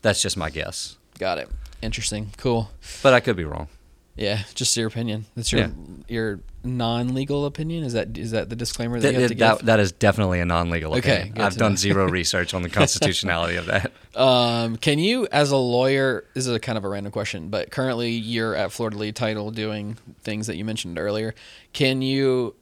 That's 0.00 0.22
just 0.22 0.36
my 0.36 0.50
guess. 0.50 0.96
Got 1.18 1.38
it. 1.38 1.50
Interesting. 1.82 2.30
Cool. 2.36 2.70
But 3.02 3.12
I 3.12 3.20
could 3.20 3.36
be 3.36 3.44
wrong. 3.44 3.68
Yeah, 4.14 4.42
just 4.54 4.76
your 4.76 4.88
opinion. 4.88 5.24
That's 5.34 5.52
your 5.52 5.62
yeah. 5.62 5.68
your 6.06 6.40
non-legal 6.64 7.46
opinion. 7.46 7.82
Is 7.82 7.94
that 7.94 8.16
is 8.18 8.32
that 8.32 8.50
the 8.50 8.56
disclaimer 8.56 9.00
that, 9.00 9.08
that 9.08 9.14
you 9.14 9.20
have 9.20 9.30
to 9.30 9.36
that, 9.36 9.58
give? 9.58 9.66
That 9.66 9.80
is 9.80 9.92
definitely 9.92 10.40
a 10.40 10.44
non-legal 10.44 10.94
okay, 10.96 11.22
opinion. 11.22 11.40
I've 11.40 11.56
done 11.56 11.78
zero 11.78 12.06
research 12.10 12.52
on 12.52 12.62
the 12.62 12.68
constitutionality 12.68 13.56
of 13.56 13.66
that. 13.66 13.92
Um, 14.14 14.76
can 14.76 14.98
you, 14.98 15.26
as 15.32 15.50
a 15.50 15.56
lawyer, 15.56 16.24
this 16.34 16.46
is 16.46 16.54
a 16.54 16.60
kind 16.60 16.76
of 16.76 16.84
a 16.84 16.88
random 16.88 17.10
question, 17.10 17.48
but 17.48 17.70
currently 17.70 18.10
you're 18.10 18.54
at 18.54 18.70
Fleur 18.70 18.90
de 18.90 18.98
Lis 18.98 19.12
Title 19.12 19.50
doing 19.50 19.96
things 20.20 20.46
that 20.46 20.56
you 20.56 20.64
mentioned 20.64 20.98
earlier. 20.98 21.34
Can 21.72 22.02
you 22.02 22.54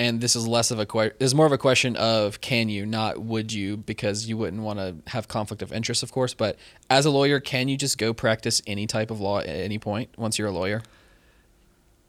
and 0.00 0.18
this 0.22 0.34
is 0.34 0.48
less 0.48 0.70
of 0.70 0.78
a 0.78 0.86
question. 0.86 1.14
Is 1.20 1.34
more 1.34 1.44
of 1.44 1.52
a 1.52 1.58
question 1.58 1.94
of 1.96 2.40
can 2.40 2.70
you, 2.70 2.86
not 2.86 3.20
would 3.20 3.52
you, 3.52 3.76
because 3.76 4.26
you 4.26 4.38
wouldn't 4.38 4.62
want 4.62 4.78
to 4.78 4.96
have 5.10 5.28
conflict 5.28 5.60
of 5.60 5.74
interest, 5.74 6.02
of 6.02 6.10
course. 6.10 6.32
But 6.32 6.56
as 6.88 7.04
a 7.04 7.10
lawyer, 7.10 7.38
can 7.38 7.68
you 7.68 7.76
just 7.76 7.98
go 7.98 8.14
practice 8.14 8.62
any 8.66 8.86
type 8.86 9.10
of 9.10 9.20
law 9.20 9.40
at 9.40 9.46
any 9.46 9.78
point 9.78 10.08
once 10.16 10.38
you're 10.38 10.48
a 10.48 10.52
lawyer? 10.52 10.82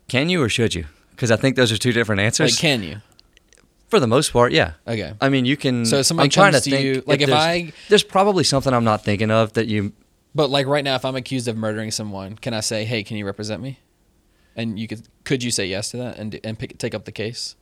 Can 0.07 0.29
you 0.29 0.41
or 0.41 0.47
should 0.47 0.73
you? 0.73 0.85
Because 1.09 1.31
I 1.31 1.35
think 1.35 1.57
those 1.57 1.69
are 1.69 1.77
two 1.77 1.91
different 1.91 2.21
answers. 2.21 2.53
Like, 2.53 2.61
can 2.61 2.81
you? 2.81 3.01
For 3.89 3.99
the 3.99 4.07
most 4.07 4.31
part, 4.31 4.53
yeah. 4.53 4.73
Okay. 4.87 5.13
I 5.19 5.27
mean, 5.27 5.43
you 5.43 5.57
can. 5.57 5.85
So 5.85 6.01
somebody 6.01 6.27
I'm 6.27 6.29
trying 6.29 6.53
to, 6.53 6.61
to 6.61 6.69
think. 6.69 6.83
You, 6.85 7.03
like 7.05 7.19
if, 7.19 7.27
if 7.27 7.35
I, 7.35 7.73
there's 7.89 8.03
probably 8.03 8.45
something 8.45 8.73
I'm 8.73 8.85
not 8.85 9.03
thinking 9.03 9.31
of 9.31 9.51
that 9.53 9.67
you. 9.67 9.91
But 10.33 10.49
like 10.49 10.65
right 10.65 10.83
now, 10.85 10.95
if 10.95 11.03
I'm 11.03 11.17
accused 11.17 11.49
of 11.49 11.57
murdering 11.57 11.91
someone, 11.91 12.37
can 12.37 12.53
I 12.53 12.61
say, 12.61 12.85
"Hey, 12.85 13.03
can 13.03 13.17
you 13.17 13.25
represent 13.25 13.61
me?" 13.61 13.79
And 14.55 14.79
you 14.79 14.87
could 14.87 15.09
could 15.25 15.43
you 15.43 15.51
say 15.51 15.65
yes 15.65 15.91
to 15.91 15.97
that 15.97 16.17
and 16.17 16.39
and 16.45 16.57
pick, 16.57 16.77
take 16.77 16.95
up 16.95 17.03
the 17.03 17.11
case? 17.11 17.57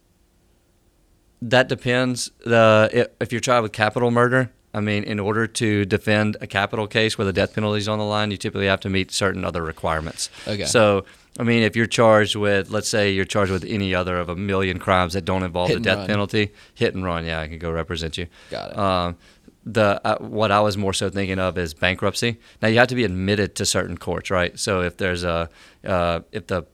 That 1.42 1.70
depends. 1.70 2.32
The 2.46 3.10
if 3.20 3.32
you're 3.32 3.42
tried 3.42 3.62
with 3.62 3.72
capital 3.72 4.12
murder, 4.12 4.52
I 4.74 4.82
mean, 4.82 5.04
in 5.04 5.20
order 5.20 5.48
to 5.48 5.86
defend 5.86 6.38
a 6.42 6.48
capital 6.48 6.88
case 6.88 7.18
where 7.18 7.26
the 7.26 7.34
death 7.34 7.56
penalty 7.56 7.80
is 7.80 7.88
on 7.88 7.98
the 7.98 8.06
line, 8.06 8.32
you 8.32 8.38
typically 8.38 8.68
have 8.68 8.82
to 8.82 8.90
meet 8.90 9.12
certain 9.12 9.44
other 9.44 9.64
requirements. 9.64 10.30
Okay. 10.48 10.66
So, 10.66 11.06
I 11.40 11.44
mean, 11.44 11.64
if 11.64 11.76
you're 11.76 11.88
charged 11.88 12.36
with, 12.36 12.70
let's 12.70 12.88
say, 12.88 13.12
you're 13.12 13.26
charged 13.26 13.52
with 13.52 13.64
any 13.64 13.96
other 13.96 14.18
of 14.18 14.30
a 14.30 14.36
million 14.36 14.78
crimes 14.78 15.14
that 15.14 15.26
don't 15.26 15.44
involve 15.44 15.70
hit 15.70 15.76
the 15.76 15.82
death 15.82 15.98
run. 16.00 16.08
penalty, 16.08 16.52
hit 16.76 16.94
and 16.94 17.04
run. 17.04 17.26
Yeah, 17.26 17.40
I 17.40 17.48
can 17.48 17.58
go 17.58 17.72
represent 17.72 18.18
you. 18.18 18.28
Got 18.52 18.72
it. 18.72 18.78
Um, 18.78 19.18
the 19.66 20.02
uh, 20.06 20.18
what 20.20 20.52
I 20.52 20.62
was 20.62 20.78
more 20.78 20.94
so 20.94 21.10
thinking 21.10 21.40
of 21.40 21.58
is 21.58 21.74
bankruptcy. 21.74 22.40
Now 22.62 22.68
you 22.70 22.80
have 22.80 22.88
to 22.90 22.96
be 22.96 23.04
admitted 23.04 23.56
to 23.56 23.66
certain 23.66 23.98
courts, 23.98 24.32
right? 24.32 24.58
So 24.58 24.82
if 24.82 24.98
there's 24.98 25.24
a 25.24 25.50
uh, 25.84 26.22
if 26.32 26.48
the 26.48 26.66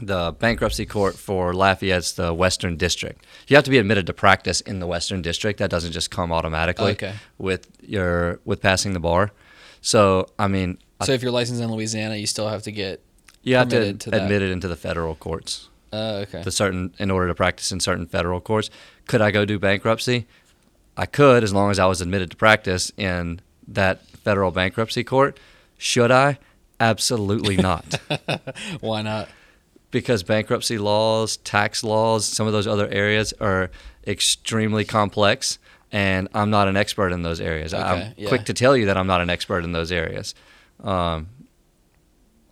the 0.00 0.34
bankruptcy 0.38 0.86
court 0.86 1.14
for 1.14 1.54
Lafayette's 1.54 2.12
the 2.12 2.34
Western 2.34 2.76
District. 2.76 3.24
You 3.46 3.56
have 3.56 3.64
to 3.64 3.70
be 3.70 3.78
admitted 3.78 4.06
to 4.06 4.12
practice 4.12 4.60
in 4.60 4.80
the 4.80 4.86
Western 4.86 5.22
District. 5.22 5.58
That 5.58 5.70
doesn't 5.70 5.92
just 5.92 6.10
come 6.10 6.32
automatically 6.32 6.92
okay. 6.92 7.14
with 7.38 7.68
your 7.80 8.40
with 8.44 8.60
passing 8.60 8.92
the 8.92 9.00
bar. 9.00 9.32
So 9.80 10.28
I 10.38 10.48
mean, 10.48 10.78
so 11.02 11.12
if 11.12 11.22
you're 11.22 11.32
licensed 11.32 11.62
in 11.62 11.70
Louisiana, 11.70 12.16
you 12.16 12.26
still 12.26 12.48
have 12.48 12.62
to 12.62 12.72
get 12.72 13.02
you 13.42 13.56
have 13.56 13.68
to, 13.68 13.92
to 13.92 14.16
admit 14.16 14.42
it 14.42 14.50
into 14.50 14.68
the 14.68 14.76
federal 14.76 15.14
courts. 15.14 15.68
Oh, 15.92 15.98
uh, 15.98 16.20
okay. 16.22 16.42
The 16.42 16.50
certain 16.50 16.94
in 16.98 17.10
order 17.10 17.28
to 17.28 17.34
practice 17.34 17.70
in 17.70 17.80
certain 17.80 18.06
federal 18.06 18.40
courts. 18.40 18.70
Could 19.06 19.20
I 19.20 19.30
go 19.30 19.44
do 19.44 19.58
bankruptcy? 19.58 20.26
I 20.96 21.06
could 21.06 21.44
as 21.44 21.52
long 21.52 21.70
as 21.70 21.78
I 21.78 21.86
was 21.86 22.00
admitted 22.00 22.30
to 22.30 22.36
practice 22.36 22.90
in 22.96 23.40
that 23.68 24.04
federal 24.06 24.50
bankruptcy 24.50 25.04
court. 25.04 25.38
Should 25.78 26.10
I? 26.10 26.38
Absolutely 26.80 27.56
not. 27.56 28.00
Why 28.80 29.02
not? 29.02 29.28
Because 29.94 30.24
bankruptcy 30.24 30.76
laws, 30.76 31.36
tax 31.36 31.84
laws, 31.84 32.26
some 32.26 32.48
of 32.48 32.52
those 32.52 32.66
other 32.66 32.88
areas 32.88 33.32
are 33.40 33.70
extremely 34.04 34.84
complex, 34.84 35.60
and 35.92 36.26
I'm 36.34 36.50
not 36.50 36.66
an 36.66 36.76
expert 36.76 37.12
in 37.12 37.22
those 37.22 37.40
areas. 37.40 37.72
Okay, 37.72 37.80
I'm 37.80 38.12
yeah. 38.16 38.28
quick 38.28 38.44
to 38.46 38.54
tell 38.54 38.76
you 38.76 38.86
that 38.86 38.96
I'm 38.96 39.06
not 39.06 39.20
an 39.20 39.30
expert 39.30 39.62
in 39.62 39.70
those 39.70 39.92
areas. 39.92 40.34
Um, 40.82 41.28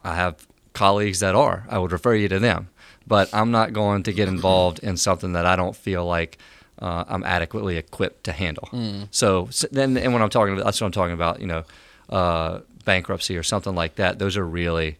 I 0.04 0.14
have 0.14 0.46
colleagues 0.72 1.18
that 1.18 1.34
are. 1.34 1.66
I 1.68 1.80
would 1.80 1.90
refer 1.90 2.14
you 2.14 2.28
to 2.28 2.38
them, 2.38 2.68
but 3.08 3.28
I'm 3.34 3.50
not 3.50 3.72
going 3.72 4.04
to 4.04 4.12
get 4.12 4.28
involved 4.28 4.78
in 4.78 4.96
something 4.96 5.32
that 5.32 5.44
I 5.44 5.56
don't 5.56 5.74
feel 5.74 6.06
like 6.06 6.38
uh, 6.78 7.02
I'm 7.08 7.24
adequately 7.24 7.76
equipped 7.76 8.22
to 8.24 8.32
handle. 8.32 8.68
Mm. 8.70 9.08
So, 9.10 9.48
so, 9.50 9.66
then, 9.72 9.96
and 9.96 10.12
when 10.12 10.22
I'm 10.22 10.30
talking 10.30 10.54
about 10.54 10.66
that's 10.66 10.80
what 10.80 10.86
I'm 10.86 10.92
talking 10.92 11.14
about. 11.14 11.40
You 11.40 11.48
know, 11.48 11.64
uh, 12.08 12.60
bankruptcy 12.84 13.36
or 13.36 13.42
something 13.42 13.74
like 13.74 13.96
that. 13.96 14.20
Those 14.20 14.36
are 14.36 14.46
really 14.46 14.98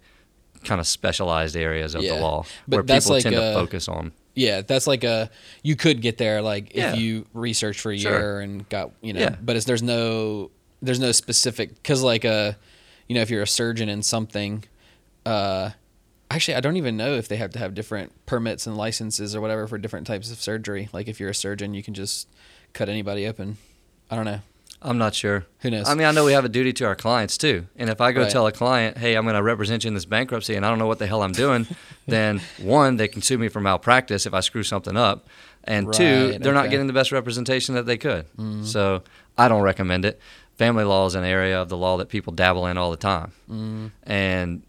kind 0.65 0.81
of 0.81 0.87
specialized 0.87 1.57
areas 1.57 1.95
of 1.95 2.03
yeah. 2.03 2.15
the 2.15 2.21
law 2.21 2.45
but 2.67 2.77
where 2.77 2.99
people 2.99 3.13
like 3.13 3.23
tend 3.23 3.35
a, 3.35 3.39
to 3.39 3.55
focus 3.55 3.89
on. 3.89 4.13
Yeah, 4.35 4.63
that's 4.63 4.87
like 4.87 5.05
a 5.05 5.31
you 5.63 5.77
could 5.77 6.01
get 6.01 6.19
there 6.19 6.41
like 6.41 6.75
yeah. 6.75 6.93
if 6.93 6.99
you 6.99 7.27
research 7.35 7.81
for 7.81 7.91
a 7.91 7.97
year 7.97 8.19
sure. 8.19 8.41
and 8.41 8.69
got 8.69 8.93
you 9.01 9.13
know, 9.13 9.21
yeah. 9.21 9.37
but 9.43 9.57
it's, 9.57 9.67
there's 9.67 9.83
no 9.83 10.51
there's 10.83 11.01
no 11.01 11.13
specific 11.13 11.75
because 11.75 12.03
like 12.03 12.25
a 12.25 12.57
you 13.09 13.15
know 13.15 13.21
if 13.23 13.31
you're 13.31 13.43
a 13.43 13.47
surgeon 13.47 13.89
in 13.89 14.03
something 14.03 14.65
uh 15.25 15.71
actually 16.31 16.55
i 16.55 16.61
don't 16.61 16.77
even 16.77 16.97
know 16.97 17.15
if 17.15 17.29
they 17.29 17.37
have 17.37 17.53
to 17.53 17.59
have 17.59 17.75
different 17.75 18.13
permits 18.27 18.67
and 18.67 18.77
licenses 18.77 19.37
or 19.37 19.41
whatever 19.41 19.67
for 19.67 19.79
different 19.79 20.07
types 20.07 20.33
of 20.33 20.41
surgery 20.43 20.89
like 20.93 21.09
if 21.09 21.21
you're 21.21 21.31
a 21.31 21.35
surgeon 21.35 21.73
you 21.73 21.83
can 21.83 21.95
just 21.95 22.29
cut 22.73 22.89
anybody 22.89 23.27
open 23.27 23.57
i 24.11 24.17
don't 24.17 24.25
know 24.25 24.41
I'm 24.85 24.99
not 24.99 25.15
sure. 25.15 25.47
Who 25.61 25.71
knows? 25.71 25.89
I 25.89 25.95
mean, 25.95 26.07
I 26.07 26.11
know 26.13 26.25
we 26.25 26.33
have 26.33 26.45
a 26.45 26.49
duty 26.49 26.73
to 26.75 26.85
our 26.87 26.95
clients 26.97 27.39
too. 27.39 27.67
And 27.77 27.89
if 27.89 28.01
I 28.01 28.13
go 28.13 28.23
Right. 28.23 28.31
tell 28.31 28.47
a 28.47 28.53
client, 28.53 28.99
"Hey, 28.99 29.15
I'm 29.15 29.25
going 29.25 29.37
to 29.37 29.43
represent 29.43 29.85
you 29.85 29.89
in 29.89 29.95
this 29.95 30.05
bankruptcy, 30.05 30.55
and 30.57 30.67
I 30.67 30.69
don't 30.71 30.79
know 30.79 30.87
what 30.89 30.99
the 30.99 31.07
hell 31.07 31.23
I'm 31.23 31.33
doing," 31.33 31.67
then 32.07 32.41
one, 32.59 32.97
they 32.97 33.09
can 33.09 33.23
sue 33.23 33.39
me 33.39 33.49
for 33.49 33.61
malpractice 33.61 34.27
if 34.27 34.35
I 34.35 34.41
screw 34.41 34.63
something 34.63 34.97
up, 34.97 35.29
and 35.65 35.93
two, 35.93 36.39
they're 36.41 36.53
not 36.55 36.71
getting 36.71 36.89
the 36.89 36.93
best 36.93 37.13
representation 37.13 37.75
that 37.77 37.87
they 37.87 37.97
could. 37.97 38.25
Mm-hmm. 38.37 38.65
So 38.65 39.03
I 39.39 39.49
don't 39.49 39.63
recommend 39.63 40.05
it. 40.05 40.21
Family 40.59 40.85
law 40.85 41.07
is 41.07 41.15
an 41.15 41.25
area 41.25 41.61
of 41.63 41.69
the 41.69 41.77
law 41.77 41.97
that 41.99 42.09
people 42.09 42.33
dabble 42.33 42.67
in 42.67 42.77
all 42.77 42.91
the 42.91 42.97
time, 42.97 43.33
Mm-hmm. 43.51 43.87
and 44.05 44.63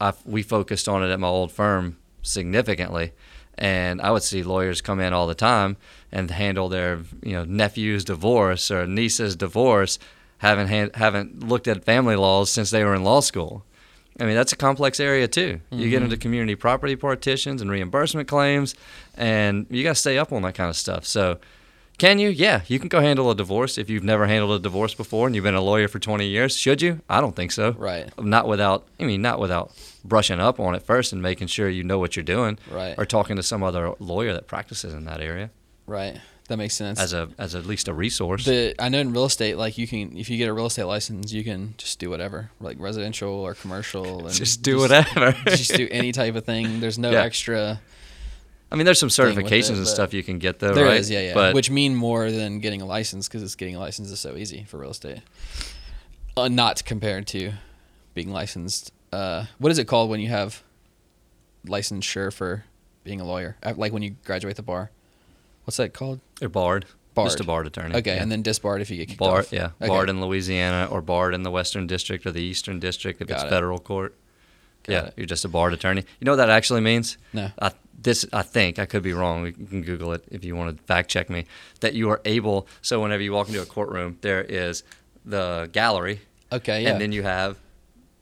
I, 0.00 0.12
we 0.26 0.42
focused 0.42 0.88
on 0.88 1.02
it 1.02 1.10
at 1.10 1.18
my 1.18 1.28
old 1.28 1.50
firm 1.50 1.96
significantly. 2.22 3.12
And 3.58 4.02
I 4.02 4.10
would 4.10 4.22
see 4.22 4.42
lawyers 4.42 4.80
come 4.80 5.00
in 5.00 5.12
all 5.12 5.26
the 5.26 5.34
time 5.34 5.76
and 6.12 6.30
handle 6.30 6.68
their, 6.68 7.00
you 7.22 7.32
know, 7.32 7.44
nephew's 7.44 8.04
divorce 8.04 8.70
or 8.70 8.86
niece's 8.86 9.34
divorce, 9.34 9.98
haven't 10.38 10.68
hand, 10.68 10.94
haven't 10.94 11.48
looked 11.48 11.66
at 11.66 11.84
family 11.84 12.16
laws 12.16 12.50
since 12.50 12.70
they 12.70 12.84
were 12.84 12.94
in 12.94 13.02
law 13.02 13.20
school. 13.20 13.64
I 14.18 14.24
mean, 14.24 14.34
that's 14.34 14.52
a 14.52 14.56
complex 14.56 14.98
area 14.98 15.28
too. 15.28 15.60
You 15.70 15.90
get 15.90 15.96
mm-hmm. 15.96 16.04
into 16.04 16.16
community 16.16 16.54
property 16.54 16.96
partitions 16.96 17.60
and 17.60 17.70
reimbursement 17.70 18.28
claims, 18.28 18.74
and 19.14 19.66
you 19.68 19.82
got 19.82 19.90
to 19.90 20.00
stay 20.00 20.16
up 20.16 20.32
on 20.32 20.42
that 20.42 20.54
kind 20.54 20.70
of 20.70 20.76
stuff. 20.76 21.04
So, 21.04 21.38
can 21.98 22.18
you? 22.18 22.28
Yeah, 22.28 22.62
you 22.66 22.78
can 22.78 22.88
go 22.88 23.00
handle 23.00 23.30
a 23.30 23.34
divorce 23.34 23.78
if 23.78 23.88
you've 23.90 24.04
never 24.04 24.26
handled 24.26 24.52
a 24.52 24.62
divorce 24.62 24.94
before 24.94 25.26
and 25.26 25.34
you've 25.34 25.44
been 25.44 25.54
a 25.54 25.60
lawyer 25.60 25.88
for 25.88 25.98
20 25.98 26.26
years. 26.26 26.56
Should 26.56 26.82
you? 26.82 27.00
I 27.08 27.20
don't 27.20 27.34
think 27.36 27.52
so. 27.52 27.72
Right. 27.72 28.08
Not 28.22 28.46
without, 28.48 28.86
I 29.00 29.04
mean, 29.04 29.22
not 29.22 29.38
without 29.40 29.72
brushing 30.04 30.38
up 30.40 30.60
on 30.60 30.74
it 30.74 30.82
first 30.82 31.12
and 31.12 31.20
making 31.22 31.48
sure 31.48 31.68
you 31.68 31.82
know 31.84 31.98
what 31.98 32.14
you're 32.16 32.22
doing. 32.24 32.58
Right. 32.70 32.94
Or 32.98 33.04
talking 33.04 33.36
to 33.36 33.42
some 33.42 33.62
other 33.62 33.92
lawyer 33.98 34.32
that 34.34 34.46
practices 34.46 34.94
in 34.94 35.04
that 35.06 35.20
area 35.20 35.50
right 35.88 36.18
that 36.48 36.56
makes 36.56 36.74
sense 36.74 36.98
as 37.00 37.12
a 37.12 37.28
as 37.38 37.54
at 37.54 37.64
least 37.64 37.86
a 37.86 37.92
resource. 37.94 38.44
the 38.44 38.74
i 38.80 38.88
know 38.88 38.98
in 38.98 39.12
real 39.12 39.24
estate 39.26 39.56
like 39.56 39.78
you 39.78 39.86
can 39.86 40.16
if 40.16 40.28
you 40.28 40.36
get 40.36 40.48
a 40.48 40.52
real 40.52 40.66
estate 40.66 40.82
license 40.82 41.32
you 41.32 41.44
can 41.44 41.74
just 41.78 42.00
do 42.00 42.10
whatever 42.10 42.50
like 42.60 42.76
residential 42.80 43.30
or 43.32 43.54
commercial 43.54 44.18
and 44.26 44.34
just 44.34 44.62
do 44.62 44.78
whatever. 44.78 45.30
just 45.46 45.74
do 45.74 45.86
any 45.92 46.10
type 46.10 46.34
of 46.34 46.44
thing 46.44 46.80
there's 46.80 46.98
no 46.98 47.12
Yeah. 47.12 47.22
extra 47.22 47.80
I 48.70 48.76
mean, 48.76 48.84
there's 48.84 48.98
some 48.98 49.06
with 49.06 49.18
it, 49.18 49.22
certifications 49.44 49.76
and 49.76 49.86
stuff 49.86 50.12
you 50.12 50.22
can 50.24 50.38
get 50.38 50.58
though, 50.58 50.74
There 50.74 50.86
right? 50.86 50.98
is, 50.98 51.08
yeah, 51.10 51.20
yeah. 51.20 51.34
But 51.34 51.54
Which 51.54 51.70
mean 51.70 51.94
more 51.94 52.30
than 52.32 52.58
getting 52.58 52.82
a 52.82 52.86
license 52.86 53.28
because 53.28 53.42
it's 53.42 53.54
getting 53.54 53.76
a 53.76 53.78
license 53.78 54.10
is 54.10 54.18
so 54.20 54.36
easy 54.36 54.64
for 54.64 54.78
real 54.78 54.90
estate. 54.90 55.20
Uh, 56.36 56.48
not 56.48 56.84
compared 56.84 57.26
to 57.28 57.52
being 58.14 58.30
licensed. 58.30 58.92
Uh, 59.12 59.44
what 59.58 59.70
is 59.70 59.78
it 59.78 59.86
called 59.86 60.10
when 60.10 60.20
you 60.20 60.28
have 60.28 60.62
licensure 61.66 62.32
for 62.32 62.64
being 63.04 63.20
a 63.20 63.24
lawyer? 63.24 63.56
Uh, 63.62 63.74
Like 63.76 63.92
when 63.92 64.02
you 64.02 64.16
graduate 64.24 64.56
the 64.56 64.62
bar. 64.62 64.90
What's 65.64 65.76
that 65.78 65.92
called? 65.94 66.20
they're 66.40 66.48
barred. 66.48 66.86
Barred. 67.14 67.28
Just 67.28 67.40
a 67.40 67.44
barred 67.44 67.66
attorney. 67.66 67.94
Okay, 67.96 68.14
yeah. 68.16 68.22
and 68.22 68.30
then 68.30 68.42
disbarred 68.42 68.82
if 68.82 68.90
you 68.90 68.98
get 68.98 69.08
kicked 69.08 69.18
barred, 69.18 69.46
off. 69.46 69.52
yeah, 69.52 69.70
Okay. 69.80 69.86
barred 69.88 70.10
in 70.10 70.20
Louisiana 70.20 70.86
or 70.90 71.00
barred 71.00 71.32
in 71.34 71.44
the 71.44 71.50
Western 71.50 71.86
District 71.86 72.26
or 72.26 72.30
the 72.30 72.42
Eastern 72.42 72.78
District 72.78 73.22
if 73.22 73.26
Got 73.28 73.34
it's 73.36 73.44
it. 73.44 73.48
federal 73.48 73.78
court. 73.78 74.14
Got 74.82 74.92
yeah, 74.92 75.04
it. 75.06 75.14
you're 75.16 75.26
just 75.26 75.42
a 75.44 75.48
barred 75.48 75.72
attorney. 75.72 76.02
You 76.20 76.24
know 76.26 76.32
what 76.32 76.36
that 76.36 76.50
actually 76.50 76.82
means? 76.82 77.16
No. 77.32 77.50
I, 77.58 77.72
this 77.98 78.26
I 78.32 78.42
think 78.42 78.78
I 78.78 78.86
could 78.86 79.02
be 79.02 79.12
wrong. 79.12 79.46
You 79.46 79.52
can 79.52 79.82
Google 79.82 80.12
it 80.12 80.24
if 80.30 80.44
you 80.44 80.54
want 80.56 80.76
to 80.76 80.82
fact 80.84 81.10
check 81.10 81.30
me. 81.30 81.46
That 81.80 81.94
you 81.94 82.10
are 82.10 82.20
able. 82.24 82.66
So 82.82 83.00
whenever 83.00 83.22
you 83.22 83.32
walk 83.32 83.48
into 83.48 83.62
a 83.62 83.66
courtroom, 83.66 84.18
there 84.20 84.42
is 84.42 84.82
the 85.24 85.68
gallery, 85.72 86.20
Okay, 86.52 86.82
yeah. 86.82 86.90
and 86.90 87.00
then 87.00 87.12
you 87.12 87.22
have. 87.22 87.58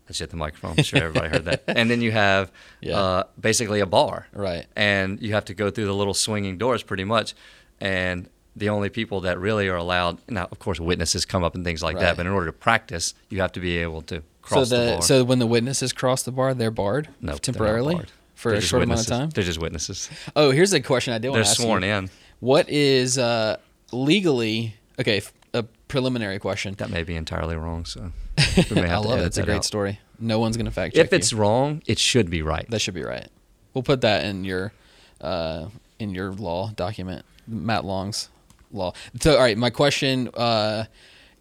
I 0.06 0.08
just 0.08 0.20
hit 0.20 0.30
the 0.30 0.36
microphone. 0.36 0.74
I'm 0.76 0.84
sure 0.84 1.02
everybody 1.02 1.28
heard 1.30 1.44
that. 1.46 1.64
And 1.68 1.90
then 1.90 2.02
you 2.02 2.12
have 2.12 2.52
Yeah. 2.80 2.98
uh, 2.98 3.24
basically 3.40 3.80
a 3.80 3.86
bar 3.86 4.26
right. 4.34 4.66
and 4.76 5.20
you 5.22 5.32
have 5.32 5.46
to 5.46 5.54
go 5.54 5.70
through 5.70 5.86
the 5.86 5.94
little 5.94 6.12
swinging 6.14 6.58
doors 6.58 6.82
pretty 6.82 7.04
much 7.04 7.34
and 7.80 8.28
the 8.54 8.68
only 8.68 8.90
people 8.90 9.22
that 9.22 9.38
really 9.38 9.66
are 9.68 9.76
allowed 9.76 10.18
now 10.28 10.46
of 10.52 10.58
course 10.58 10.78
witnesses 10.78 11.24
come 11.24 11.42
up 11.42 11.54
and 11.54 11.64
things 11.64 11.82
like 11.82 11.96
Right. 11.96 12.02
that 12.02 12.16
but 12.18 12.26
in 12.26 12.32
order 12.32 12.46
to 12.46 12.52
practice 12.52 13.14
you 13.30 13.40
have 13.40 13.52
to 13.52 13.60
be 13.60 13.78
able 13.78 14.02
to 14.02 14.22
cross 14.42 14.68
so 14.68 14.76
the, 14.76 14.84
the, 14.84 14.92
bar 14.92 15.02
so 15.02 15.24
when 15.24 15.38
the 15.38 15.46
witnesses 15.46 15.92
cross 15.94 16.22
the 16.22 16.32
bar, 16.32 16.52
they're 16.52 16.70
barred 16.70 17.08
no 17.22 17.32
they're 17.32 17.38
temporarily 17.38 17.94
barred. 17.94 18.12
For 18.44 18.50
They're 18.50 18.58
a 18.58 18.62
short 18.62 18.82
amount 18.82 19.00
of 19.00 19.06
witnesses. 19.06 19.18
time. 19.18 19.30
they're 19.30 19.44
just 19.44 19.58
witnesses 19.60 20.10
Oh, 20.36 20.50
here's 20.50 20.72
a 20.74 20.80
question 20.80 21.14
I 21.14 21.18
did 21.18 21.30
want 21.30 21.44
to 21.44 21.48
ask. 21.48 21.56
they're 21.58 21.64
to 21.64 21.68
sworn 21.68 21.82
you. 21.82 21.88
in 21.88 22.10
What 22.40 22.68
is 22.68 23.16
uh, 23.18 23.56
legally 23.92 24.74
okay? 25.00 25.16
f- 25.18 25.32
A 25.54 25.62
preliminary 25.88 26.38
question. 26.38 26.74
that 26.78 26.90
may 26.90 27.02
be 27.04 27.16
entirely 27.16 27.56
wrong 27.56 27.84
so 27.86 28.12
we 28.70 28.74
may 28.74 28.82
I 28.82 28.86
have 28.88 29.02
to 29.02 29.08
love 29.08 29.20
it. 29.20 29.24
It's 29.26 29.38
a 29.38 29.42
great 29.44 29.56
out. 29.56 29.64
story. 29.64 29.98
No 30.18 30.38
one's 30.38 30.56
gonna 30.56 30.70
fact 30.70 30.94
check 30.94 31.06
if 31.06 31.12
it's 31.12 31.32
you. 31.32 31.38
wrong 31.38 31.82
it 31.86 31.98
should 31.98 32.28
be 32.30 32.42
right 32.42 32.68
That 32.70 32.80
should 32.80 32.94
be 32.94 33.02
right. 33.04 33.28
We'll 33.72 33.82
put 33.82 34.02
that 34.02 34.24
in 34.24 34.44
your 34.44 34.72
uh, 35.20 35.68
in 35.98 36.14
your 36.14 36.32
law 36.32 36.70
document, 36.76 37.24
Matt 37.48 37.84
Long's 37.84 38.28
law. 38.72 38.92
So, 39.20 39.34
all 39.36 39.40
right, 39.42 39.56
my 39.56 39.70
question: 39.70 40.28
uh, 40.34 40.84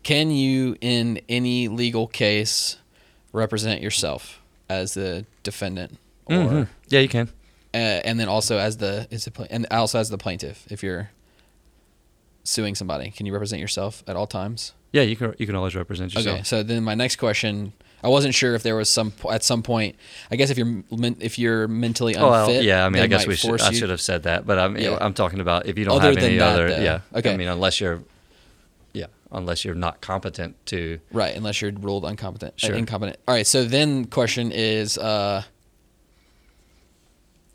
Can 0.03 0.31
you, 0.31 0.77
in 0.79 1.19
any 1.27 1.67
legal 1.67 2.07
case, 2.07 2.77
represent 3.33 3.81
yourself 3.81 4.41
as 4.69 4.93
the 4.93 5.25
defendant, 5.43 5.97
or 6.27 6.35
Mhm. 6.35 6.67
yeah 6.89 6.99
you 6.99 7.09
can 7.09 7.29
uh, 7.73 7.77
and 8.07 8.19
then 8.19 8.27
also 8.27 8.57
as 8.57 8.77
the 8.77 9.07
is 9.11 9.25
it 9.27 9.33
and 9.49 9.65
also 9.71 9.99
as 9.99 10.09
the 10.09 10.17
plaintiff 10.17 10.65
if 10.69 10.83
you're 10.83 11.09
suing 12.43 12.75
somebody? 12.75 13.09
Can 13.09 13.25
you 13.25 13.33
represent 13.33 13.61
yourself 13.61 14.03
at 14.07 14.15
all 14.15 14.27
times? 14.27 14.73
yeah 14.91 15.01
you 15.01 15.15
can 15.15 15.33
you 15.39 15.47
can 15.47 15.55
always 15.55 15.75
represent 15.75 16.13
yourself 16.13 16.35
Okay, 16.35 16.43
so 16.43 16.61
then 16.61 16.83
my 16.83 16.93
next 16.93 17.15
question, 17.15 17.73
I 18.03 18.09
wasn't 18.09 18.35
sure 18.35 18.53
if 18.53 18.61
there 18.63 18.75
was 18.75 18.89
some 18.89 19.11
at 19.31 19.43
some 19.43 19.63
point. 19.63 19.95
I 20.29 20.35
guess 20.35 20.49
if 20.51 20.57
you're 20.57 20.83
if 21.19 21.39
you're 21.39 21.67
mentally 21.67 22.13
unfit, 22.13 22.27
Oh, 22.27 22.31
well, 22.31 22.51
yeah. 22.61 22.85
I 22.85 22.89
mean, 22.89 23.01
I 23.01 23.07
guess 23.07 23.25
we 23.25 23.35
should. 23.35 23.59
I 23.61 23.71
should 23.71 23.89
have 23.89 24.01
said 24.01 24.23
that, 24.23 24.45
but 24.45 24.59
I'm 24.59 24.77
Yeah. 24.77 24.97
I'm 25.01 25.13
talking 25.15 25.39
about 25.39 25.65
if 25.65 25.77
you 25.79 25.85
don't 25.85 25.95
Other 25.99 26.09
have 26.09 26.17
any 26.17 26.37
that, 26.37 26.53
other. 26.53 26.69
though. 26.69 26.81
Yeah. 26.83 26.99
Okay. 27.15 27.33
I 27.33 27.37
mean, 27.37 27.47
unless 27.47 27.79
you're, 27.81 28.03
yeah, 28.93 29.05
unless 29.31 29.63
you're 29.65 29.73
not 29.73 30.01
competent 30.01 30.63
to. 30.67 30.99
right 31.11 31.33
unless 31.35 31.61
you're 31.61 31.71
ruled 31.71 32.05
incompetent. 32.05 32.53
uh, 32.63 32.73
incompetent. 32.73 33.17
All 33.27 33.33
right. 33.33 33.47
So 33.47 33.63
then, 33.63 34.05
question 34.05 34.51
is, 34.51 34.97
uh, 34.97 35.43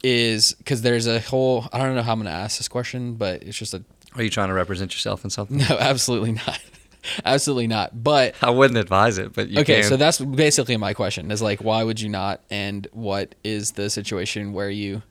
is 0.03 0.55
because 0.55 0.83
there's 0.83 1.07
a 1.07 1.21
whole. 1.21 1.69
I 1.73 1.79
don't 1.79 1.95
know 1.95 2.03
how 2.03 2.13
I'm 2.13 2.19
going 2.19 2.27
to 2.27 2.39
ask 2.39 2.59
this 2.59 2.69
question, 2.69 3.15
but 3.15 3.43
it's 3.43 3.59
just 3.59 3.75
a 3.75 3.83
Are 4.15 4.23
you 4.23 4.31
trying 4.31 4.49
to 4.49 4.55
represent 4.55 4.95
yourself 4.95 5.25
in 5.25 5.31
something? 5.31 5.57
no, 5.69 5.77
absolutely 5.79 6.33
not, 6.33 6.61
absolutely 7.25 7.67
not. 7.67 8.03
But 8.03 8.35
I 8.43 8.51
wouldn't 8.51 8.79
advise 8.79 9.19
it, 9.19 9.33
but 9.33 9.49
you 9.49 9.61
okay, 9.61 9.81
can. 9.81 9.91
so 9.91 9.97
that's 9.97 10.19
basically 10.19 10.77
my 10.77 10.95
question 10.95 11.31
is 11.31 11.43
like, 11.43 11.63
why 11.63 11.83
would 11.83 12.01
you 12.01 12.09
not? 12.09 12.41
And 12.51 12.87
what 12.93 13.35
is 13.45 13.73
the 13.73 13.91
situation 13.91 14.53
where 14.53 14.71
you 14.71 15.03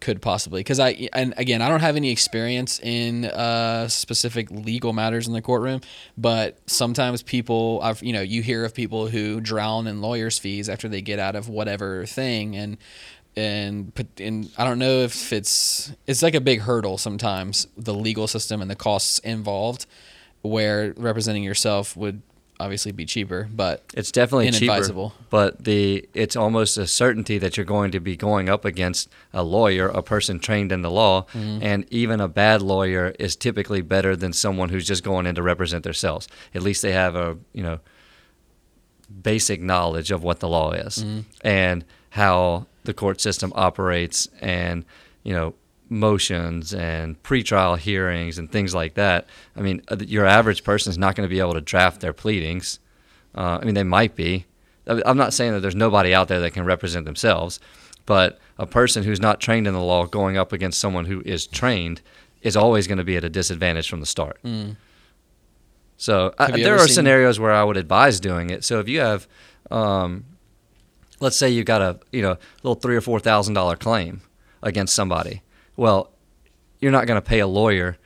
could 0.00 0.20
possibly? 0.20 0.60
Because 0.60 0.78
I, 0.78 1.08
and 1.14 1.32
again, 1.38 1.62
I 1.62 1.68
don't 1.68 1.80
have 1.80 1.96
any 1.96 2.10
experience 2.10 2.78
in 2.80 3.24
uh, 3.24 3.88
specific 3.88 4.50
legal 4.50 4.92
matters 4.92 5.26
in 5.26 5.32
the 5.32 5.40
courtroom, 5.40 5.80
but 6.18 6.58
sometimes 6.66 7.22
people, 7.22 7.80
I've, 7.82 8.02
you 8.02 8.12
know, 8.12 8.20
you 8.20 8.42
hear 8.42 8.64
of 8.64 8.74
people 8.74 9.08
who 9.08 9.40
drown 9.40 9.86
in 9.86 10.02
lawyers' 10.02 10.38
fees 10.38 10.68
after 10.68 10.88
they 10.88 11.00
get 11.00 11.18
out 11.18 11.34
of 11.34 11.48
whatever 11.48 12.04
thing, 12.04 12.54
and 12.56 12.76
and 13.36 13.94
put 13.94 14.06
and 14.20 14.50
I 14.56 14.64
don't 14.64 14.78
know 14.78 15.00
if 15.00 15.32
it's 15.32 15.92
it's 16.06 16.22
like 16.22 16.34
a 16.34 16.40
big 16.40 16.60
hurdle 16.60 16.96
sometimes 16.98 17.66
the 17.76 17.92
legal 17.94 18.26
system 18.26 18.62
and 18.62 18.70
the 18.70 18.76
costs 18.76 19.18
involved, 19.20 19.86
where 20.42 20.94
representing 20.96 21.42
yourself 21.44 21.96
would 21.96 22.22
obviously 22.58 22.90
be 22.90 23.04
cheaper, 23.04 23.46
but 23.54 23.82
it's 23.92 24.10
definitely 24.10 24.50
cheaper, 24.50 24.72
inadvisable. 24.72 25.12
but 25.28 25.62
the 25.64 26.08
it's 26.14 26.34
almost 26.36 26.78
a 26.78 26.86
certainty 26.86 27.36
that 27.36 27.58
you're 27.58 27.66
going 27.66 27.90
to 27.90 28.00
be 28.00 28.16
going 28.16 28.48
up 28.48 28.64
against 28.64 29.10
a 29.34 29.42
lawyer, 29.42 29.88
a 29.88 30.02
person 30.02 30.38
trained 30.40 30.72
in 30.72 30.80
the 30.80 30.90
law, 30.90 31.26
Mm-hmm. 31.34 31.62
and 31.62 31.84
even 31.92 32.18
a 32.18 32.28
bad 32.28 32.62
lawyer 32.62 33.14
is 33.18 33.36
typically 33.36 33.82
better 33.82 34.16
than 34.16 34.32
someone 34.32 34.70
who's 34.70 34.86
just 34.86 35.04
going 35.04 35.26
in 35.26 35.34
to 35.34 35.42
represent 35.42 35.84
themselves. 35.84 36.26
At 36.54 36.62
least 36.62 36.80
they 36.80 36.92
have 36.92 37.14
a 37.14 37.36
you 37.52 37.62
know 37.62 37.80
basic 39.22 39.60
knowledge 39.60 40.10
of 40.10 40.22
what 40.22 40.40
the 40.40 40.48
law 40.48 40.72
is 40.72 41.04
Mm-hmm. 41.04 41.20
and 41.46 41.84
how 42.10 42.66
the 42.86 42.94
court 42.94 43.20
system 43.20 43.52
operates 43.54 44.28
and 44.40 44.84
you 45.22 45.32
know 45.32 45.54
motions 45.88 46.74
and 46.74 47.22
pretrial 47.22 47.78
hearings 47.78 48.38
and 48.38 48.50
things 48.50 48.74
like 48.74 48.94
that. 48.94 49.26
I 49.56 49.60
mean, 49.60 49.82
uh, 49.88 49.96
your 50.00 50.26
average 50.26 50.64
person 50.64 50.90
is 50.90 50.98
not 50.98 51.14
going 51.14 51.28
to 51.28 51.32
be 51.32 51.40
able 51.40 51.54
to 51.54 51.60
draft 51.60 52.00
their 52.00 52.12
pleadings. 52.12 52.80
Uh, 53.36 53.58
I 53.60 53.64
mean, 53.64 53.74
they 53.74 53.84
might 53.84 54.16
be. 54.16 54.46
I'm 54.88 55.16
not 55.16 55.32
saying 55.34 55.52
that 55.52 55.60
there's 55.60 55.76
nobody 55.76 56.14
out 56.14 56.28
there 56.28 56.40
that 56.40 56.52
can 56.52 56.64
represent 56.64 57.04
themselves, 57.06 57.58
but 58.06 58.38
a 58.58 58.66
person 58.66 59.02
who's 59.02 59.20
not 59.20 59.40
trained 59.40 59.66
in 59.66 59.74
the 59.74 59.80
law 59.80 60.06
going 60.06 60.36
up 60.36 60.52
against 60.52 60.78
someone 60.78 61.04
who 61.06 61.22
is 61.26 61.46
trained 61.46 62.00
is 62.42 62.56
always 62.56 62.86
going 62.86 62.98
to 62.98 63.04
be 63.04 63.16
at 63.16 63.24
a 63.24 63.28
disadvantage 63.28 63.88
from 63.88 63.98
the 64.00 64.06
start. 64.06 64.38
So 65.96 66.34
I, 66.38 66.50
there 66.64 66.74
are 66.74 66.78
scenarios 66.94 67.40
where 67.40 67.52
I 67.52 67.64
would 67.64 67.76
advise 67.76 68.20
doing 68.20 68.50
it. 68.50 68.62
So 68.64 68.78
if 68.80 68.88
you 68.88 69.00
have, 69.00 69.26
um, 69.70 70.24
let's 71.20 71.36
say 71.36 71.48
you 71.50 71.64
got 71.64 71.82
a 71.82 71.98
you 72.12 72.22
know 72.22 72.36
little 72.62 72.74
three 72.76 72.96
or 72.96 73.00
four 73.00 73.20
thousand 73.20 73.54
dollar 73.54 73.76
claim 73.76 74.20
against 74.62 74.94
somebody, 74.94 75.42
well, 75.76 76.10
you're 76.80 76.92
not 76.92 77.06
going 77.06 77.20
to 77.20 77.26
pay 77.26 77.40
a 77.40 77.46
lawyer 77.46 77.96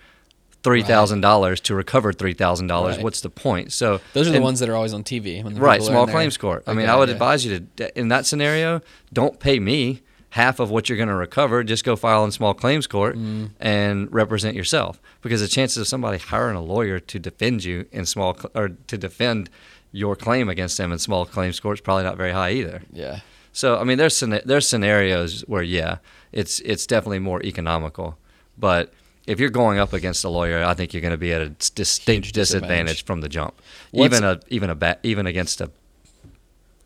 three 0.63 0.83
thousand 0.83 1.21
dollars 1.23 1.61
to 1.63 1.75
recover 1.75 2.13
three 2.13 2.35
thousand 2.35 2.67
dollars. 2.67 2.99
What's 2.99 3.21
the 3.23 3.31
point? 3.31 3.73
So 3.73 4.01
Those 4.13 4.29
are 4.29 4.31
the 4.31 4.37
and- 4.37 4.45
ones 4.45 4.61
that 4.61 4.69
are 4.69 4.77
always 4.77 4.93
on 4.93 5.05
TV. 5.05 5.43
when 5.43 5.57
right 5.57 5.83
small 5.83 6.07
claims 6.07 6.37
court. 6.37 6.65
I 6.67 6.75
mean, 6.75 6.89
I 6.89 6.97
would 6.97 7.09
advise 7.09 7.45
you 7.47 7.67
to 7.77 7.99
in 7.99 8.09
that 8.09 8.27
scenario, 8.27 8.81
don't 9.13 9.41
pay 9.41 9.59
me 9.59 10.03
half 10.35 10.61
of 10.61 10.71
what 10.71 10.89
you're 10.89 10.97
going 10.99 11.09
to 11.09 11.15
recover. 11.15 11.65
Just 11.65 11.83
go 11.85 11.97
file 11.97 12.25
in 12.25 12.31
small 12.31 12.55
claims 12.55 12.87
court 12.87 13.17
Mm. 13.17 13.51
and 13.59 14.13
represent 14.13 14.55
yourself 14.55 15.01
because 15.23 15.41
the 15.41 15.49
chances 15.49 15.79
of 15.79 15.89
somebody 15.89 16.19
hiring 16.19 16.55
a 16.57 16.61
lawyer 16.63 17.01
to 17.01 17.19
defend 17.19 17.65
you 17.65 17.87
in 17.91 18.07
small 18.07 18.39
or 18.55 18.69
to 18.87 18.97
defend 18.97 19.51
your 19.93 20.15
claim 20.17 20.49
against 20.49 20.77
them 20.79 20.93
in 20.93 20.99
small 20.99 21.25
claims 21.27 21.59
court 21.61 21.79
is 21.79 21.81
probably 21.81 22.05
not 22.05 22.17
very 22.17 22.33
high 22.33 22.51
either. 22.53 22.83
Yeah. 22.93 23.21
So 23.53 23.79
I 23.79 23.85
mean, 23.85 23.99
there's 23.99 24.19
there's 24.21 24.69
scenarios 24.69 25.43
where 25.49 25.63
yeah, 25.63 25.99
it's 26.33 26.61
it's 26.61 26.87
definitely 26.87 27.19
more 27.19 27.43
economical, 27.43 28.17
but 28.57 28.93
if 29.27 29.39
you're 29.41 29.51
going 29.51 29.79
up 29.79 29.93
against 29.93 30.25
a 30.25 30.29
lawyer, 30.29 30.65
I 30.65 30.75
think 30.75 30.93
you're 30.95 31.01
going 31.03 31.11
to 31.13 31.19
be 31.19 31.33
at 31.33 31.41
a 31.43 31.49
distinct 31.51 31.75
disadvantage. 31.75 32.33
disadvantage. 32.33 33.05
from 33.05 33.21
the 33.21 33.29
jump, 33.29 33.61
What's- 33.91 34.15
even 34.17 34.25
a 34.29 34.41
even 34.49 34.71
a 34.71 34.75
ba- 34.75 34.99
even 35.03 35.27
against 35.27 35.61
a 35.61 35.71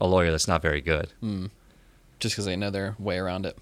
a 0.00 0.06
lawyer 0.06 0.30
that's 0.30 0.48
not 0.48 0.60
very 0.62 0.80
good. 0.80 1.12
just 2.18 2.34
because 2.34 2.44
they 2.46 2.56
know 2.56 2.70
their 2.70 2.96
way 2.98 3.18
around 3.18 3.44
it. 3.46 3.56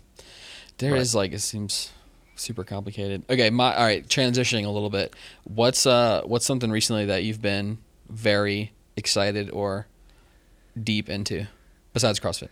There 0.78 0.94
is 0.97 1.14
Right. 1.14 1.20
like 1.23 1.32
it 1.32 1.40
seems 1.40 1.90
super 2.36 2.64
complicated. 2.64 3.24
Okay, 3.28 3.51
my 3.51 3.74
all 3.77 3.85
right. 3.85 4.06
Transitioning 4.06 4.64
a 4.64 4.70
little 4.70 4.90
bit. 4.90 5.14
What's 5.44 5.86
uh 5.86 6.23
what's 6.24 6.47
something 6.47 6.70
recently 6.70 7.06
that 7.06 7.24
you've 7.24 7.43
been 7.43 7.78
very 8.09 8.73
excited 8.97 9.51
or 9.51 9.86
deep 10.81 11.09
into 11.09 11.47
besides 11.93 12.20
CrossFit? 12.20 12.48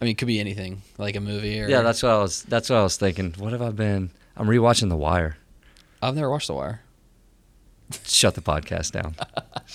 I 0.00 0.04
mean, 0.04 0.12
it 0.12 0.18
could 0.18 0.28
be 0.28 0.38
anything, 0.38 0.82
like 0.96 1.16
a 1.16 1.20
movie 1.20 1.60
or 1.60 1.68
Yeah, 1.68 1.82
that's 1.82 2.02
what 2.02 2.12
I 2.12 2.18
was 2.18 2.42
that's 2.44 2.70
what 2.70 2.76
I 2.78 2.82
was 2.82 2.96
thinking. 2.96 3.34
What 3.38 3.52
have 3.52 3.62
I 3.62 3.70
been? 3.70 4.10
I'm 4.36 4.46
rewatching 4.46 4.88
The 4.88 4.96
Wire. 4.96 5.36
I've 6.00 6.14
never 6.14 6.30
watched 6.30 6.46
The 6.46 6.54
Wire. 6.54 6.82
Shut 8.04 8.34
the 8.34 8.42
podcast 8.42 8.92
down. 8.92 9.16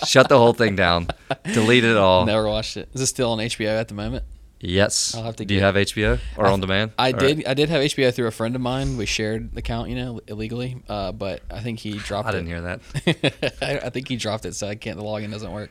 Shut 0.06 0.28
the 0.28 0.38
whole 0.38 0.52
thing 0.54 0.76
down. 0.76 1.08
Delete 1.52 1.84
it 1.84 1.96
all. 1.96 2.24
Never 2.24 2.48
watched 2.48 2.76
it. 2.76 2.88
Is 2.94 3.00
it 3.00 3.06
still 3.06 3.32
on 3.32 3.38
HBO 3.38 3.78
at 3.78 3.88
the 3.88 3.94
moment? 3.94 4.24
Yes. 4.64 5.14
I'll 5.14 5.22
have 5.24 5.36
to 5.36 5.44
Do 5.44 5.54
you 5.54 5.60
have 5.60 5.74
HBO 5.76 6.18
or 6.36 6.46
I- 6.46 6.52
on 6.52 6.60
demand? 6.60 6.92
I 6.98 7.10
Or- 7.10 7.18
did. 7.18 7.46
I 7.46 7.54
did 7.54 7.68
have 7.68 7.82
HBO 7.82 8.10
through 8.12 8.26
a 8.26 8.30
friend 8.30 8.54
of 8.54 8.60
mine. 8.60 8.96
We 8.96 9.06
shared 9.06 9.52
the 9.52 9.58
account, 9.58 9.90
you 9.90 9.96
know, 9.96 10.20
illegally. 10.26 10.82
Uh, 10.88 11.12
but 11.12 11.42
I 11.50 11.60
think 11.60 11.78
he 11.80 11.92
dropped 11.98 12.26
I 12.28 12.30
it. 12.30 12.32
didn't 12.34 12.48
hear 12.48 12.60
that. 12.62 13.54
I, 13.62 13.86
I 13.86 13.90
think 13.90 14.08
he 14.08 14.16
dropped 14.16 14.44
it, 14.46 14.54
so 14.54 14.66
I 14.68 14.74
can't. 14.74 14.96
The 14.96 15.02
login 15.04 15.30
doesn't 15.30 15.52
work. 15.52 15.70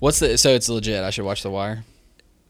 What's 0.00 0.18
the? 0.18 0.36
So 0.38 0.50
it's 0.54 0.68
legit. 0.68 1.02
I 1.02 1.10
should 1.10 1.24
watch 1.24 1.42
The 1.42 1.50
Wire. 1.50 1.84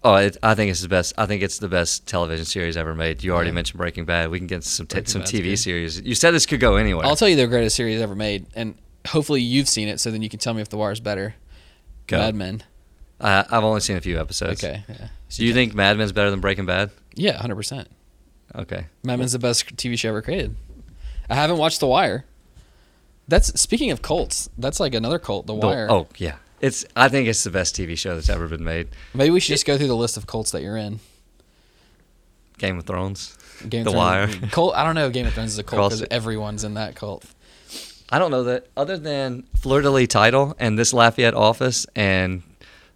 Oh, 0.04 0.14
it, 0.16 0.36
I 0.42 0.54
think 0.54 0.70
it's 0.70 0.82
the 0.82 0.88
best. 0.88 1.14
I 1.18 1.26
think 1.26 1.42
it's 1.42 1.58
the 1.58 1.68
best 1.68 2.06
television 2.06 2.44
series 2.44 2.76
ever 2.76 2.94
made. 2.94 3.24
You 3.24 3.32
already 3.32 3.50
Yeah. 3.50 3.54
mentioned 3.54 3.78
Breaking 3.78 4.04
Bad. 4.04 4.30
We 4.30 4.38
can 4.38 4.46
get 4.46 4.62
some 4.64 4.86
t- 4.86 5.02
some 5.06 5.22
Bad's 5.22 5.32
TV 5.32 5.42
good. 5.50 5.56
series. 5.58 6.00
You 6.00 6.14
said 6.14 6.32
this 6.32 6.46
could 6.46 6.60
go 6.60 6.76
anywhere. 6.76 7.06
I'll 7.06 7.16
tell 7.16 7.28
you 7.28 7.34
the 7.36 7.46
greatest 7.46 7.74
series 7.76 8.00
ever 8.00 8.14
made, 8.14 8.46
and 8.54 8.76
hopefully 9.08 9.40
you've 9.40 9.68
seen 9.68 9.88
it, 9.88 9.98
so 10.00 10.10
then 10.10 10.22
you 10.22 10.28
can 10.28 10.38
tell 10.38 10.54
me 10.54 10.62
if 10.62 10.68
The 10.68 10.76
Wire 10.76 10.92
is 10.92 11.00
better. 11.00 11.34
Go. 12.06 12.18
Mad 12.18 12.34
Men. 12.36 12.62
I, 13.20 13.44
I've 13.50 13.64
only 13.64 13.80
seen 13.80 13.96
a 13.96 14.00
few 14.00 14.20
episodes. 14.20 14.62
Okay. 14.62 14.84
Yeah. 14.88 15.08
So 15.28 15.38
Do 15.38 15.46
you 15.46 15.54
think 15.54 15.74
Mad 15.74 15.96
Men's 15.98 16.12
better 16.12 16.30
than 16.30 16.40
Breaking 16.40 16.66
Bad? 16.66 16.90
Yeah, 17.14 17.36
hundred 17.38 17.56
percent. 17.56 17.88
Okay. 18.54 18.86
Mad 19.02 19.18
Men's 19.18 19.32
the 19.32 19.38
best 19.38 19.74
TV 19.76 19.98
show 19.98 20.10
ever 20.10 20.22
created. 20.22 20.54
I 21.28 21.34
haven't 21.34 21.58
watched 21.58 21.80
The 21.80 21.86
Wire. 21.86 22.24
That's 23.28 23.58
speaking 23.60 23.90
of 23.90 24.02
cults. 24.02 24.48
That's 24.56 24.78
like 24.78 24.94
another 24.94 25.18
cult, 25.18 25.46
The 25.46 25.58
The- 25.58 25.66
Wire. 25.66 25.86
oh 25.90 26.06
yeah, 26.18 26.36
it's. 26.60 26.84
I 26.94 27.08
think 27.08 27.26
it's 27.28 27.42
the 27.42 27.50
best 27.50 27.74
TV 27.74 27.98
show 27.98 28.14
that's 28.14 28.28
ever 28.28 28.46
been 28.46 28.62
made. 28.62 28.88
Maybe 29.14 29.30
we 29.30 29.40
should 29.40 29.54
just 29.54 29.66
go 29.66 29.76
through 29.76 29.88
the 29.88 29.96
list 29.96 30.16
of 30.16 30.26
cults 30.26 30.52
that 30.52 30.62
you're 30.62 30.76
in. 30.76 31.00
Game 32.58 32.78
of 32.78 32.84
Thrones. 32.84 33.36
Game 33.68 33.84
The 33.84 33.90
of 33.90 33.94
Thrones. 33.96 34.40
Wire. 34.40 34.48
Cult. 34.50 34.74
I 34.76 34.84
don't 34.84 34.94
know. 34.94 35.06
if 35.06 35.12
Game 35.12 35.26
of 35.26 35.32
Thrones 35.34 35.52
is 35.52 35.58
a 35.58 35.62
cult 35.64 35.90
because 35.92 36.06
everyone's 36.10 36.64
in 36.64 36.74
that 36.74 36.94
cult. 36.94 37.24
I 38.08 38.18
don't 38.18 38.30
know 38.30 38.44
that 38.44 38.68
other 38.76 38.96
than 38.96 39.44
Fleur 39.56 39.82
de 39.82 39.90
Lis 39.90 40.06
title 40.08 40.54
and 40.58 40.78
this 40.78 40.92
Lafayette 40.94 41.34
office 41.34 41.86
and 41.96 42.42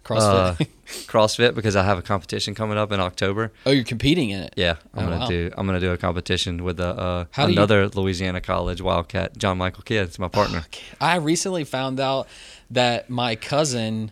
CrossFit. 0.03 0.61
uh, 0.61 0.65
CrossFit 1.07 1.53
because 1.55 1.75
I 1.75 1.83
have 1.83 1.97
a 1.97 2.01
competition 2.01 2.53
coming 2.55 2.77
up 2.77 2.91
in 2.91 2.99
October. 2.99 3.51
oh, 3.65 3.71
you're 3.71 3.83
competing 3.83 4.29
in 4.31 4.41
it. 4.41 4.53
Yeah, 4.57 4.75
I'm 4.93 5.05
Oh, 5.05 5.09
gonna 5.09 5.19
wow. 5.19 5.27
do. 5.27 5.51
I'm 5.57 5.65
gonna 5.65 5.79
do 5.79 5.91
a 5.91 5.97
competition 5.97 6.63
with 6.63 6.79
a, 6.79 6.87
uh, 6.87 7.25
How 7.31 7.45
do 7.45 7.51
you- 7.53 7.57
another 7.57 7.87
Louisiana 7.87 8.41
College 8.41 8.81
Wildcat, 8.81 9.37
John 9.37 9.57
Michael 9.57 9.83
Kidd. 9.83 10.03
It's 10.07 10.19
my 10.19 10.27
partner. 10.27 10.65
I 10.99 11.15
recently 11.17 11.63
found 11.63 11.99
out 11.99 12.27
that 12.71 13.09
my 13.09 13.35
cousin, 13.35 14.11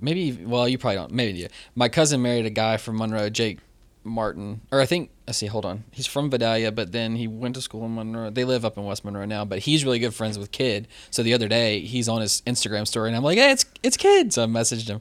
maybe, 0.00 0.32
well, 0.44 0.68
you 0.68 0.78
probably 0.78 0.96
don't, 0.96 1.12
maybe 1.12 1.38
you. 1.38 1.48
My 1.74 1.88
cousin 1.88 2.20
married 2.22 2.46
a 2.46 2.50
guy 2.50 2.76
from 2.76 2.98
Monroe, 2.98 3.30
Jake 3.30 3.58
Martin, 4.04 4.60
or 4.72 4.80
I 4.80 4.86
think, 4.86 5.10
let's 5.26 5.38
see, 5.38 5.46
hold 5.46 5.64
on. 5.64 5.84
He's 5.92 6.06
from 6.06 6.30
Vidalia, 6.30 6.72
but 6.72 6.92
then 6.92 7.16
he 7.16 7.26
went 7.28 7.54
to 7.54 7.60
school 7.62 7.84
in 7.84 7.94
Monroe. 7.94 8.30
They 8.30 8.44
live 8.44 8.64
up 8.64 8.76
in 8.76 8.84
West 8.84 9.04
Monroe 9.04 9.24
now, 9.24 9.44
but 9.44 9.60
he's 9.60 9.84
really 9.84 9.98
good 9.98 10.14
friends 10.14 10.38
with 10.38 10.50
Kidd. 10.52 10.88
So 11.10 11.22
the 11.22 11.34
other 11.34 11.48
day, 11.48 11.80
he's 11.80 12.08
on 12.08 12.20
his 12.20 12.42
Instagram 12.42 12.86
story, 12.86 13.08
and 13.08 13.16
I'm 13.16 13.22
like, 13.22 13.38
hey, 13.38 13.52
it's 13.52 13.64
it's 13.82 13.96
Kidd. 13.96 14.32
So 14.32 14.42
I 14.42 14.46
messaged 14.46 14.88
him. 14.88 15.00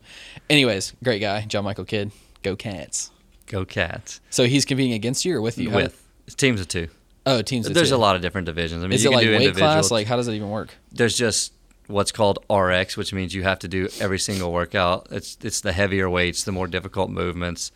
Anyways, 0.49 0.93
great 1.03 1.19
guy, 1.19 1.41
John 1.45 1.63
Michael 1.63 1.85
Kidd. 1.85 2.11
Go 2.43 2.55
Cats. 2.55 3.11
Go 3.47 3.65
Cats. 3.65 4.21
So 4.29 4.45
he's 4.45 4.65
competing 4.65 4.93
against 4.93 5.25
you 5.25 5.35
or 5.35 5.41
with 5.41 5.57
you? 5.57 5.69
With 5.71 6.03
it's 6.27 6.35
teams 6.35 6.61
of 6.61 6.67
two. 6.67 6.87
oh, 7.25 7.41
teams. 7.41 7.67
of 7.67 7.73
There's 7.73 7.89
two. 7.89 7.95
a 7.95 7.97
lot 7.97 8.15
of 8.15 8.21
different 8.21 8.45
divisions. 8.45 8.83
I 8.83 8.87
mean, 8.87 8.93
Is 8.93 9.03
you 9.03 9.11
it 9.11 9.15
like 9.15 9.23
do 9.23 9.31
weight 9.31 9.41
individual. 9.41 9.71
class? 9.71 9.91
Like, 9.91 10.07
how 10.07 10.15
does 10.15 10.27
it 10.27 10.33
even 10.33 10.49
work? 10.49 10.73
there's 10.91 11.17
just 11.17 11.53
what's 11.87 12.11
called 12.11 12.39
RX, 12.49 12.95
which 12.95 13.11
means 13.13 13.33
you 13.35 13.43
have 13.43 13.59
to 13.59 13.67
do 13.67 13.89
every 13.99 14.19
single 14.19 14.51
workout. 14.53 15.07
It's 15.11 15.37
it's 15.41 15.59
the 15.61 15.73
heavier 15.73 16.09
weights, 16.09 16.43
the 16.43 16.51
more 16.53 16.67
difficult 16.67 17.09
movements, 17.09 17.71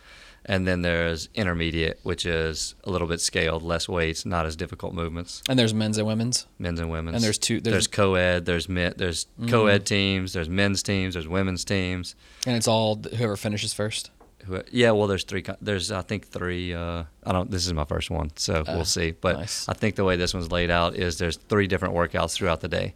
and 0.48 0.68
then 0.68 0.82
there's 0.84 1.28
intermediate, 1.34 2.00
which 2.04 2.26
is 2.26 2.76
a 2.84 2.90
little 2.92 3.08
bit 3.08 3.20
scaled, 3.20 3.64
less 3.64 3.90
weights, 3.90 4.26
not 4.26 4.46
as 4.46 4.56
difficult 4.56 4.94
movements, 4.94 5.42
And 5.50 5.58
there's 5.58 5.74
men's 5.74 5.98
and 5.98 6.06
women's. 6.08 6.46
men's 6.60 6.80
and 6.80 6.90
women's. 6.92 7.16
And 7.16 7.24
there's 7.24 7.38
two- 7.38 7.60
There's, 7.60 7.74
there's- 7.74 7.88
co-ed. 7.88 8.46
There's 8.46 8.70
men. 8.70 8.94
There's 8.98 9.28
co-ed 9.48 9.86
teams. 9.86 10.34
There's 10.34 10.50
men's 10.50 10.84
teams. 10.84 11.16
There's 11.16 11.28
women's 11.28 11.66
teams. 11.66 12.16
And 12.46 12.56
it's 12.56 12.68
all 12.68 12.96
whoever 13.16 13.36
finishes 13.36 13.74
first. 13.74 14.12
Who- 14.46 14.62
Yeah, 14.72 14.92
well, 14.92 15.08
there's 15.08 15.24
three. 15.24 15.44
There's 15.60 15.92
I 15.92 16.02
think 16.04 16.28
three. 16.28 16.74
Uh, 16.74 17.06
I 17.26 17.32
don't. 17.32 17.50
This 17.50 17.66
is 17.66 17.74
my 17.74 17.86
first 17.86 18.12
one, 18.12 18.30
so 18.36 18.62
Uh, 18.68 18.74
we'll 18.76 18.86
see. 18.86 19.12
But 19.12 19.38
nice. 19.38 19.68
I 19.68 19.74
think 19.74 19.96
the 19.96 20.04
way 20.04 20.16
this 20.18 20.34
one's 20.36 20.52
laid 20.52 20.70
out 20.70 20.96
is 20.96 21.18
there's 21.18 21.38
three 21.38 21.66
different 21.66 21.96
workouts 21.96 22.34
throughout 22.34 22.62
the 22.62 22.68
day, 22.68 22.94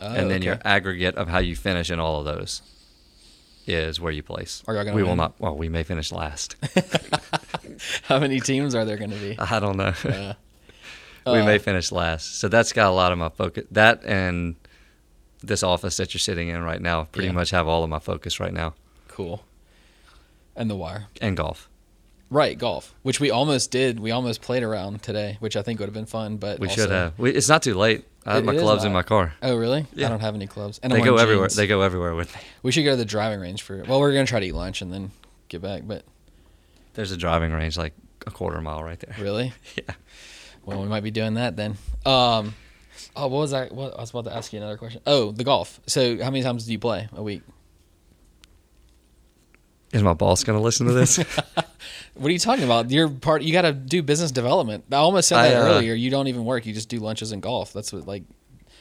Oh, 0.00 0.06
and 0.06 0.30
then 0.30 0.38
okay. 0.38 0.46
your 0.46 0.58
aggregate 0.64 1.14
of 1.16 1.28
how 1.28 1.38
you 1.40 1.54
finish 1.54 1.90
in 1.90 2.00
all 2.00 2.20
of 2.20 2.24
those 2.24 2.62
is 3.66 4.00
where 4.00 4.12
you 4.12 4.22
place. 4.22 4.62
Are 4.66 4.74
y'all 4.74 4.84
gonna 4.84 4.96
we 4.96 5.02
will 5.02 5.16
not. 5.16 5.34
Well, 5.40 5.56
we 5.56 5.68
may 5.68 5.82
finish 5.82 6.12
last. 6.12 6.56
How 8.04 8.18
many 8.18 8.40
teams 8.40 8.74
are 8.74 8.84
there 8.84 8.96
going 8.96 9.10
to 9.10 9.16
be? 9.16 9.36
I 9.38 9.58
don't 9.60 9.76
know. 9.76 9.92
Uh, 10.04 10.34
we 11.26 11.38
uh, 11.40 11.44
may 11.44 11.58
finish 11.58 11.92
last. 11.92 12.38
So 12.40 12.48
that's 12.48 12.72
got 12.72 12.88
a 12.88 12.94
lot 12.94 13.12
of 13.12 13.18
my 13.18 13.28
focus. 13.28 13.64
That 13.70 14.04
and 14.04 14.56
this 15.42 15.62
office 15.62 15.96
that 15.98 16.14
you're 16.14 16.18
sitting 16.20 16.48
in 16.48 16.62
right 16.62 16.80
now 16.80 17.04
pretty 17.04 17.28
Yeah. 17.28 17.32
much 17.34 17.50
have 17.50 17.68
all 17.68 17.84
of 17.84 17.90
my 17.90 17.98
focus 17.98 18.40
right 18.40 18.52
now, 18.52 18.74
Cool. 19.08 19.44
And 20.56 20.70
the 20.70 20.76
wire. 20.76 21.06
and 21.20 21.36
golf. 21.36 21.68
Right, 22.30 22.58
golf, 22.58 22.94
which 23.02 23.20
we 23.20 23.30
almost 23.30 23.70
did. 23.70 24.00
We 24.00 24.10
almost 24.10 24.40
played 24.42 24.62
around 24.64 25.02
today, 25.02 25.36
which 25.38 25.56
I 25.56 25.62
think 25.62 25.78
would 25.78 25.86
have 25.86 25.94
been 25.94 26.06
fun. 26.06 26.38
But 26.38 26.58
We 26.58 26.66
also- 26.68 26.82
should 26.82 26.90
have. 26.90 27.18
We, 27.18 27.30
it's 27.30 27.48
not 27.48 27.62
too 27.62 27.74
late. 27.74 28.04
I 28.26 28.34
have 28.34 28.42
It- 28.42 28.46
my 28.46 28.54
gloves 28.56 28.84
in 28.84 28.92
my 28.92 29.02
car. 29.02 29.32
Oh, 29.42 29.54
really? 29.56 29.86
Yeah. 29.94 30.06
I 30.06 30.10
don't 30.10 30.20
have 30.20 30.34
any 30.34 30.46
clubs. 30.46 30.80
And 30.82 30.92
They 30.92 30.98
I'm 30.98 31.04
go 31.04 31.16
everywhere. 31.16 31.46
jeans. 31.46 31.56
They 31.56 31.66
go 31.66 31.80
everywhere 31.82 32.14
with 32.14 32.34
me. 32.34 32.40
We 32.62 32.72
should 32.72 32.84
go 32.84 32.90
to 32.90 32.96
the 32.96 33.04
driving 33.04 33.40
range 33.40 33.62
for. 33.62 33.82
Well, 33.86 34.00
we're 34.00 34.12
gonna 34.12 34.26
try 34.26 34.40
to 34.40 34.46
eat 34.46 34.52
lunch 34.54 34.82
and 34.82 34.92
then 34.92 35.12
get 35.48 35.62
back. 35.62 35.82
But 35.86 36.04
There's 36.94 37.12
a 37.12 37.16
driving 37.16 37.52
range 37.52 37.76
like 37.78 37.92
a 38.26 38.30
quarter 38.30 38.60
mile 38.60 38.82
right 38.82 38.98
there. 38.98 39.14
really, 39.20 39.52
Yeah. 39.76 39.94
well, 40.64 40.82
we 40.82 40.88
might 40.88 41.02
be 41.04 41.10
doing 41.12 41.34
that 41.34 41.56
then. 41.56 41.76
Um, 42.04 42.54
oh, 43.14 43.28
what 43.28 43.38
was 43.38 43.52
I? 43.52 43.66
What 43.66 43.96
I 43.96 44.00
was 44.00 44.10
about 44.10 44.24
to 44.24 44.34
ask 44.34 44.52
you 44.52 44.58
another 44.58 44.76
question. 44.76 45.00
Oh, 45.06 45.30
the 45.30 45.44
golf. 45.44 45.78
So, 45.86 46.16
how 46.22 46.30
many 46.30 46.42
times 46.42 46.66
do 46.66 46.72
you 46.72 46.78
play 46.78 47.08
a 47.14 47.22
week? 47.22 47.42
Is 49.92 50.02
my 50.02 50.14
boss 50.14 50.44
going 50.44 50.58
to 50.58 50.62
listen 50.62 50.86
to 50.86 50.92
this? 50.92 51.18
What 52.14 52.28
are 52.28 52.32
you 52.32 52.38
talking 52.38 52.64
about? 52.64 52.90
You're 52.90 53.10
part. 53.10 53.42
You 53.42 53.52
got 53.52 53.62
to 53.62 53.74
do 53.74 54.02
business 54.02 54.30
development. 54.30 54.84
I 54.90 54.96
almost 54.96 55.28
said 55.28 55.38
I, 55.38 55.48
that 55.50 55.60
uh, 55.60 55.74
earlier. 55.74 55.92
You 55.92 56.08
don't 56.10 56.28
even 56.28 56.46
work. 56.46 56.64
You 56.64 56.72
just 56.72 56.88
do 56.88 56.98
lunches 56.98 57.30
and 57.30 57.42
golf. 57.42 57.74
That's 57.74 57.92
what 57.92 58.06
like. 58.06 58.22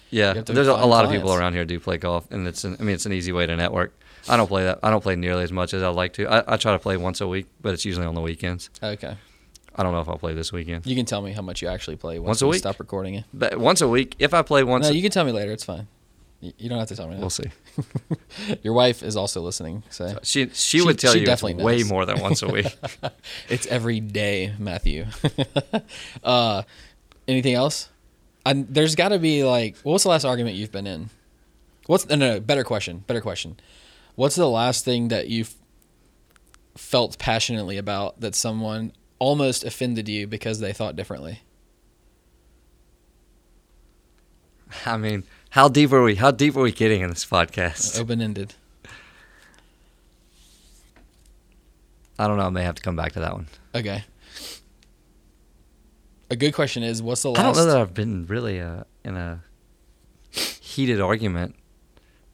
yeah. 0.09 0.33
There's 0.33 0.69
a, 0.69 0.71
a 0.71 0.87
lot 0.87 1.03
of 1.03 1.11
people 1.11 1.33
around 1.33 1.51
here 1.53 1.65
do 1.65 1.77
play 1.79 1.97
golf, 1.97 2.31
and 2.31 2.47
it's 2.47 2.63
an, 2.63 2.77
I 2.79 2.83
mean 2.83 2.95
it's 2.95 3.05
an 3.05 3.11
easy 3.11 3.33
way 3.33 3.45
to 3.45 3.53
network. 3.57 3.93
I 4.29 4.37
don't 4.37 4.47
play 4.47 4.63
that. 4.63 4.79
I 4.81 4.89
don't 4.89 5.01
play 5.01 5.17
nearly 5.17 5.43
as 5.43 5.51
much 5.51 5.73
as 5.73 5.83
I'd 5.83 5.89
like 5.89 6.13
to. 6.13 6.27
I, 6.27 6.53
I 6.53 6.57
try 6.57 6.71
to 6.71 6.79
play 6.79 6.95
once 6.95 7.19
a 7.19 7.27
week, 7.27 7.47
but 7.61 7.73
it's 7.73 7.83
usually 7.83 8.05
on 8.05 8.15
the 8.15 8.21
weekends. 8.21 8.69
Okay. 8.81 9.17
I 9.75 9.83
don't 9.83 9.91
know 9.91 9.99
if 9.99 10.07
I'll 10.07 10.17
play 10.17 10.33
this 10.33 10.53
weekend. 10.53 10.85
You 10.85 10.95
can 10.95 11.05
tell 11.05 11.21
me 11.21 11.33
how 11.33 11.41
much 11.41 11.61
you 11.61 11.67
actually 11.67 11.97
play 11.97 12.17
once, 12.19 12.27
Once 12.27 12.41
a 12.41 12.45
we 12.45 12.51
week? 12.51 12.59
stop 12.59 12.79
recording 12.79 13.15
it. 13.15 13.25
But 13.33 13.57
once 13.57 13.81
a 13.81 13.87
week, 13.89 14.15
if 14.19 14.33
I 14.33 14.41
play 14.43 14.63
once, 14.63 14.85
No, 14.87 14.93
you 14.93 15.01
can 15.01 15.11
tell 15.11 15.25
me 15.25 15.33
later. 15.33 15.51
It's 15.51 15.65
fine. 15.65 15.89
You 16.41 16.53
you 16.57 16.69
don't 16.69 16.79
have 16.79 16.87
to 16.89 16.95
tell 16.95 17.07
me 17.07 17.15
now. 17.15 17.21
we'll 17.21 17.29
see. 17.29 17.49
Your 18.63 18.73
wife 18.73 19.01
is 19.03 19.15
also 19.15 19.41
listening. 19.41 19.83
So 19.89 20.19
She, 20.23 20.47
she 20.49 20.79
She- 20.79 20.81
would 20.81 20.99
tell 20.99 21.13
she 21.13 21.19
you 21.19 21.23
it's 21.23 21.29
definitely 21.29 21.63
way 21.63 21.83
more 21.83 22.05
than 22.05 22.19
once 22.19 22.41
a 22.41 22.47
week. 22.47 22.67
it's 23.49 23.65
every 23.67 23.99
day, 23.99 24.53
Matthew. 24.59 25.05
uh, 26.23 26.63
anything 27.27 27.53
else? 27.53 27.89
And 28.45 28.67
there's 28.69 28.93
got 28.95 29.09
to 29.09 29.17
be 29.19 29.43
like, 29.43 29.75
what's 29.83 30.03
the 30.03 30.09
last 30.09 30.23
argument 30.25 30.55
you've 30.55 30.71
been 30.71 30.85
in? 30.85 31.09
What's 31.87 32.07
no, 32.07 32.15
no, 32.15 32.33
no, 32.35 32.39
better 32.39 32.63
question, 32.63 33.03
better 33.07 33.21
question. 33.21 33.57
What's 34.15 34.35
the 34.35 34.47
last 34.47 34.85
thing 34.85 35.07
that 35.09 35.27
you 35.29 35.45
felt 36.75 37.17
passionately 37.17 37.77
about 37.77 38.19
that 38.21 38.35
someone 38.35 38.91
almost 39.19 39.63
offended 39.63 40.07
you 40.09 40.27
because 40.27 40.59
they 40.59 40.73
thought 40.73 40.95
differently? 40.95 41.41
I 44.85 44.97
mean, 44.97 45.23
how 45.55 45.69
deep 45.69 45.93
are 45.93 46.03
we? 46.03 46.15
How 46.15 46.31
deep 46.31 46.57
are 46.57 46.61
we 46.61 46.73
getting 46.73 46.99
in 46.99 47.09
this 47.09 47.25
podcast? 47.25 47.97
Open 47.97 48.19
ended. 48.21 48.55
I 52.19 52.27
don't 52.27 52.35
know. 52.35 52.43
I 52.43 52.49
may 52.49 52.63
have 52.63 52.75
to 52.75 52.81
come 52.81 52.97
back 52.97 53.13
to 53.13 53.21
that 53.21 53.31
one. 53.31 53.47
Okay. 53.73 54.03
A 56.29 56.35
good 56.35 56.53
question 56.53 56.83
is, 56.83 57.01
what's 57.01 57.21
the 57.21 57.31
last? 57.31 57.39
I 57.39 57.43
don't 57.43 57.55
know 57.55 57.65
that 57.67 57.77
I've 57.77 57.93
been 57.93 58.25
really 58.25 58.59
uh, 58.59 58.83
in 59.05 59.15
a 59.15 59.43
heated 60.31 60.99
argument 60.99 61.55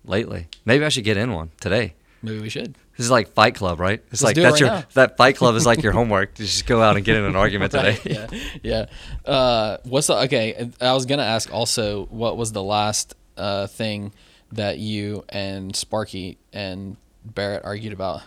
lately. 0.03 0.47
Maybe 0.65 0.83
I 0.83 0.89
should 0.89 1.03
get 1.03 1.15
in 1.15 1.31
one 1.31 1.51
today. 1.59 1.93
Maybe 2.23 2.39
we 2.39 2.49
should. 2.49 2.73
This 2.97 3.05
is 3.05 3.11
like 3.11 3.29
Fight 3.29 3.55
Club, 3.55 3.79
right? 3.79 4.01
It's 4.11 4.21
Let's 4.21 4.23
like 4.23 4.35
do 4.35 4.41
it 4.41 4.43
that's 4.43 4.53
right 4.53 4.59
your 4.59 4.69
now. 4.69 4.83
that 4.93 5.17
Fight 5.17 5.35
Club 5.37 5.55
is 5.55 5.65
like 5.65 5.81
your 5.81 5.91
homework. 5.93 6.35
to 6.35 6.43
just 6.43 6.65
go 6.67 6.81
out 6.81 6.97
and 6.97 7.05
get 7.05 7.15
in 7.17 7.23
an 7.23 7.35
argument 7.35 7.71
today. 7.71 7.97
Yeah, 8.05 8.27
yeah. 8.63 9.31
Uh, 9.31 9.77
what's 9.83 10.07
the 10.07 10.15
okay? 10.25 10.69
I 10.79 10.93
was 10.93 11.05
gonna 11.05 11.23
ask 11.23 11.51
also, 11.53 12.05
what 12.07 12.37
was 12.37 12.51
the 12.51 12.61
last 12.63 13.15
uh, 13.37 13.67
thing 13.67 14.13
that 14.51 14.77
you 14.77 15.23
and 15.29 15.75
Sparky 15.75 16.37
and 16.53 16.97
Barrett 17.25 17.63
argued 17.63 17.93
about? 17.93 18.21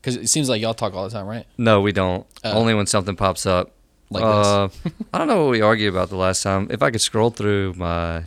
Because 0.00 0.16
it 0.16 0.28
seems 0.28 0.48
like 0.48 0.62
y'all 0.62 0.74
talk 0.74 0.94
all 0.94 1.04
the 1.04 1.10
time, 1.10 1.26
right? 1.26 1.46
No, 1.58 1.80
we 1.80 1.92
don't. 1.92 2.26
Oh. 2.44 2.52
Only 2.58 2.74
when 2.74 2.86
something 2.86 3.16
pops 3.16 3.44
up. 3.44 3.72
Like 4.08 4.22
uh, 4.24 4.68
I 5.12 5.18
don't 5.18 5.26
know 5.26 5.44
what 5.44 5.50
we 5.50 5.60
argued 5.60 5.92
about 5.92 6.08
the 6.10 6.16
last 6.16 6.42
time. 6.42 6.68
If 6.70 6.80
I 6.82 6.90
could 6.90 7.00
scroll 7.00 7.30
through 7.30 7.74
my 7.74 8.24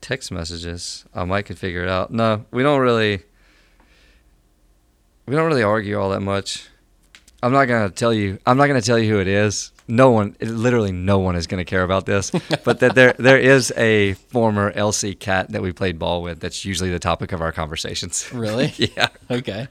text 0.00 0.30
messages, 0.30 1.04
I 1.14 1.24
might 1.24 1.46
could 1.46 1.58
figure 1.58 1.82
it 1.82 1.88
out. 1.88 2.10
No, 2.12 2.44
we 2.50 2.62
don't 2.62 2.80
really. 2.80 3.22
We 5.26 5.34
don't 5.34 5.46
really 5.46 5.62
argue 5.62 5.98
all 5.98 6.10
that 6.10 6.20
much. 6.20 6.68
I'm 7.42 7.52
not 7.52 7.66
gonna 7.66 7.90
tell 7.90 8.12
you. 8.12 8.38
I'm 8.46 8.56
not 8.56 8.66
gonna 8.68 8.80
tell 8.80 8.98
you 8.98 9.10
who 9.12 9.20
it 9.20 9.28
is. 9.28 9.70
No 9.86 10.10
one, 10.12 10.34
literally, 10.40 10.92
no 10.92 11.18
one 11.18 11.36
is 11.36 11.46
gonna 11.46 11.64
care 11.66 11.82
about 11.82 12.06
this. 12.06 12.30
but 12.64 12.80
that 12.80 12.94
there, 12.94 13.14
there 13.18 13.38
is 13.38 13.70
a 13.76 14.14
former 14.14 14.72
LC 14.72 15.18
cat 15.18 15.50
that 15.50 15.60
we 15.60 15.72
played 15.72 15.98
ball 15.98 16.22
with. 16.22 16.40
That's 16.40 16.64
usually 16.64 16.90
the 16.90 16.98
topic 16.98 17.32
of 17.32 17.42
our 17.42 17.52
conversations. 17.52 18.26
Really? 18.32 18.72
yeah. 18.76 19.08
Okay, 19.30 19.68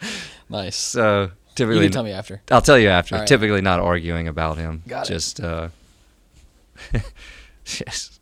nice. 0.49 0.75
So 0.75 1.23
You 1.23 1.31
typically, 1.55 1.85
can 1.85 1.91
tell 1.91 2.03
me 2.03 2.11
after. 2.11 2.41
I'll 2.51 2.61
tell 2.61 2.77
you 2.77 2.89
after. 2.89 3.15
Right. 3.15 3.27
Typically, 3.27 3.61
not 3.61 3.79
arguing 3.79 4.27
about 4.27 4.57
him. 4.57 4.83
Got 4.87 5.09
it. 5.09 5.13
Just, 5.13 5.39
uh, 5.39 5.69
yes. 7.65 8.19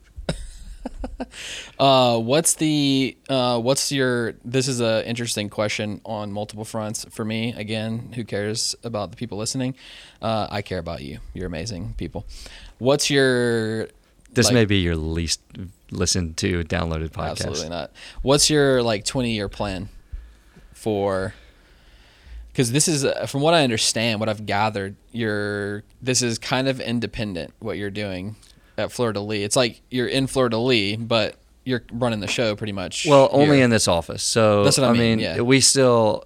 Uh, 1.80 2.20
what's 2.20 2.56
the 2.56 3.18
uh, 3.28 3.60
what's 3.60 3.92
your? 3.92 4.34
This 4.46 4.68
is 4.68 4.82
a 4.82 5.08
interesting 5.08 5.50
question 5.50 6.00
on 6.06 6.32
multiple 6.32 6.66
fronts 6.66 7.06
for 7.10 7.26
me. 7.26 7.54
Again, 7.54 8.12
who 8.14 8.24
cares 8.24 8.76
about 8.84 9.10
the 9.10 9.18
people 9.18 9.38
listening? 9.38 9.74
Uh, 10.22 10.48
I 10.52 10.62
care 10.62 10.78
about 10.78 11.02
you. 11.02 11.20
You're 11.34 11.48
amazing 11.48 11.96
people. 11.98 12.26
What's 12.78 13.10
your? 13.10 13.88
This 14.32 14.48
like- 14.48 14.54
may 14.54 14.66
be 14.66 14.78
your 14.78 14.96
least 14.96 15.42
listened 15.90 16.38
to 16.38 16.64
downloaded 16.66 17.10
podcast. 17.10 17.48
Absolutely 17.48 17.70
not. 17.70 17.92
What's 18.22 18.50
your 18.50 18.84
like 18.84 19.04
20 19.06 19.32
year 19.32 19.50
plan 19.50 19.90
for? 20.74 21.34
Because 22.52 22.74
this 22.74 22.88
is, 22.88 23.06
uh, 23.06 23.28
from 23.28 23.42
what 23.42 23.54
I 23.54 23.64
understand, 23.64 24.20
what 24.20 24.28
I've 24.28 24.46
gathered, 24.46 24.98
you're 25.12 25.84
this 26.02 26.22
is 26.22 26.38
kind 26.38 26.68
of 26.68 26.80
independent 26.80 27.54
what 27.60 27.78
you're 27.78 27.90
doing 27.90 28.36
at 28.82 28.92
Fleur 28.92 29.14
de 29.14 29.20
Lis. 29.20 29.44
It's 29.46 29.56
like 29.56 29.82
you're 29.90 30.08
in 30.08 30.28
Fleur 30.28 30.50
de 30.50 30.58
Lis, 30.58 30.98
but 30.98 31.36
you're 31.64 31.84
running 31.92 32.20
the 32.20 32.28
show 32.28 32.56
pretty 32.56 32.74
much. 32.74 33.06
Well, 33.08 33.30
only 33.32 33.62
in 33.62 33.70
this 33.70 33.88
office. 33.88 34.24
So 34.24 34.64
That's 34.64 34.78
what 34.78 34.88
I 34.88 34.90
I 34.90 34.94
mean, 34.94 35.02
mean, 35.02 35.20
yeah. 35.20 35.42
we 35.42 35.62
still, 35.62 36.26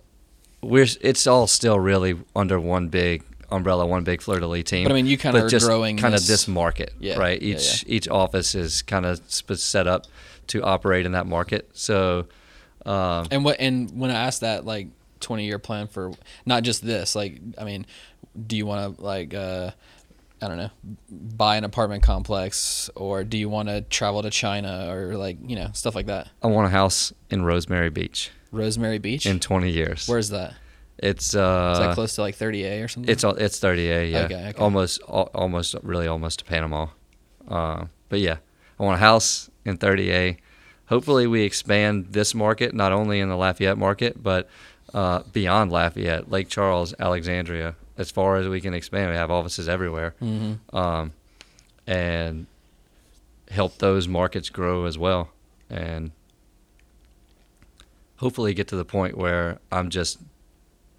we're. 0.61 0.87
It's 1.01 1.27
all 1.27 1.47
still 1.47 1.79
really 1.79 2.15
under 2.35 2.59
one 2.59 2.87
big 2.89 3.23
umbrella, 3.51 3.85
one 3.85 4.03
big 4.03 4.21
fleur 4.21 4.39
de 4.39 4.47
lis 4.47 4.63
team. 4.63 4.85
But, 4.85 4.91
I 4.91 4.95
mean, 4.95 5.05
you 5.05 5.17
but 5.17 5.35
are 5.35 5.47
just 5.49 5.65
growing 5.65 5.97
kind 5.97 6.13
this- 6.13 6.21
of 6.23 6.27
this 6.27 6.47
market, 6.47 6.93
Yeah, 6.99 7.17
right? 7.17 7.39
yeah, 7.41 7.55
Each 7.57 7.83
each 7.87 8.07
office 8.07 8.55
is 8.55 8.81
kind 8.81 9.05
of 9.05 9.19
set 9.29 9.87
up 9.87 10.05
to 10.47 10.63
operate 10.63 11.05
in 11.05 11.11
that 11.13 11.27
market. 11.27 11.69
So. 11.73 12.27
Um, 12.85 13.27
And 13.31 13.43
what 13.43 13.57
and 13.59 13.99
when 13.99 14.11
I 14.11 14.13
asked 14.13 14.41
that 14.41 14.63
like 14.63 14.89
20 15.19 15.45
year 15.45 15.57
plan 15.57 15.87
for 15.87 16.11
not 16.45 16.61
just 16.63 16.85
this, 16.85 17.15
like 17.15 17.39
I 17.57 17.63
mean, 17.63 17.85
do 18.45 18.55
you 18.55 18.65
want 18.67 18.95
to 18.97 19.01
like 19.03 19.33
uh 19.33 19.71
I 20.45 20.47
don't 20.47 20.57
know, 20.57 20.69
buy 21.09 21.57
an 21.57 21.63
apartment 21.63 22.03
complex 22.03 22.89
or 22.95 23.23
do 23.23 23.37
you 23.37 23.49
want 23.49 23.67
to 23.67 23.81
travel 23.81 24.21
to 24.21 24.29
China 24.29 24.93
or 24.93 25.15
like, 25.17 25.37
you 25.45 25.55
know, 25.55 25.69
stuff 25.73 25.95
like 25.95 26.05
that. 26.05 26.29
I 26.43 26.47
want 26.47 26.67
a 26.67 26.69
house 26.69 27.11
in 27.31 27.43
Rosemary 27.43 27.89
Beach 27.89 28.29
Rosemary 28.51 28.99
Beach? 28.99 29.25
in 29.25 29.39
20 29.39 29.71
years. 29.71 30.07
Where's 30.07 30.29
that? 30.29 30.53
It's 30.99 31.35
uh 31.35 31.71
Is 31.73 31.79
that 31.79 31.95
close 31.95 32.15
to 32.15 32.21
like 32.21 32.37
30A 32.37 32.83
or 32.83 32.87
something? 32.87 33.11
It's 33.11 33.23
it's 33.23 33.59
30A, 33.59 34.11
yeah. 34.11 34.19
Okay, 34.25 34.49
okay. 34.49 34.59
Almost, 34.61 35.01
almost, 35.01 35.75
really, 35.81 36.07
almost 36.07 36.39
to 36.39 36.45
Panama. 36.45 36.87
Uh, 37.47 37.85
but 38.07 38.19
yeah, 38.19 38.37
I 38.79 38.83
want 38.83 38.97
a 38.97 38.99
house 38.99 39.49
in 39.65 39.77
30A. 39.77 40.37
Hopefully, 40.87 41.27
we 41.27 41.41
expand 41.41 42.07
this 42.11 42.35
market 42.35 42.73
not 42.73 42.91
only 42.91 43.19
in 43.19 43.27
the 43.27 43.35
Lafayette 43.35 43.77
market, 43.77 44.21
but 44.21 44.47
uh, 44.93 45.23
beyond 45.33 45.71
Lafayette, 45.71 46.31
Lake 46.31 46.47
Charles, 46.47 46.93
Alexandria. 46.99 47.75
As 47.97 48.11
far 48.11 48.35
as 48.37 48.47
we 48.47 48.59
can 48.61 48.73
expand, 48.73 49.09
we 49.11 49.15
have 49.15 49.31
offices 49.31 49.69
everywhere, 49.69 50.15
Mhm. 50.21 50.59
um, 50.73 51.13
and 51.87 52.45
help 53.49 53.77
those 53.77 54.07
markets 54.07 54.49
grow 54.49 54.85
as 54.85 54.97
well, 54.97 55.29
and 55.69 56.11
hopefully 58.17 58.53
get 58.53 58.67
to 58.69 58.75
the 58.75 58.85
point 58.85 59.17
where 59.17 59.59
I'm 59.71 59.89
just 59.89 60.19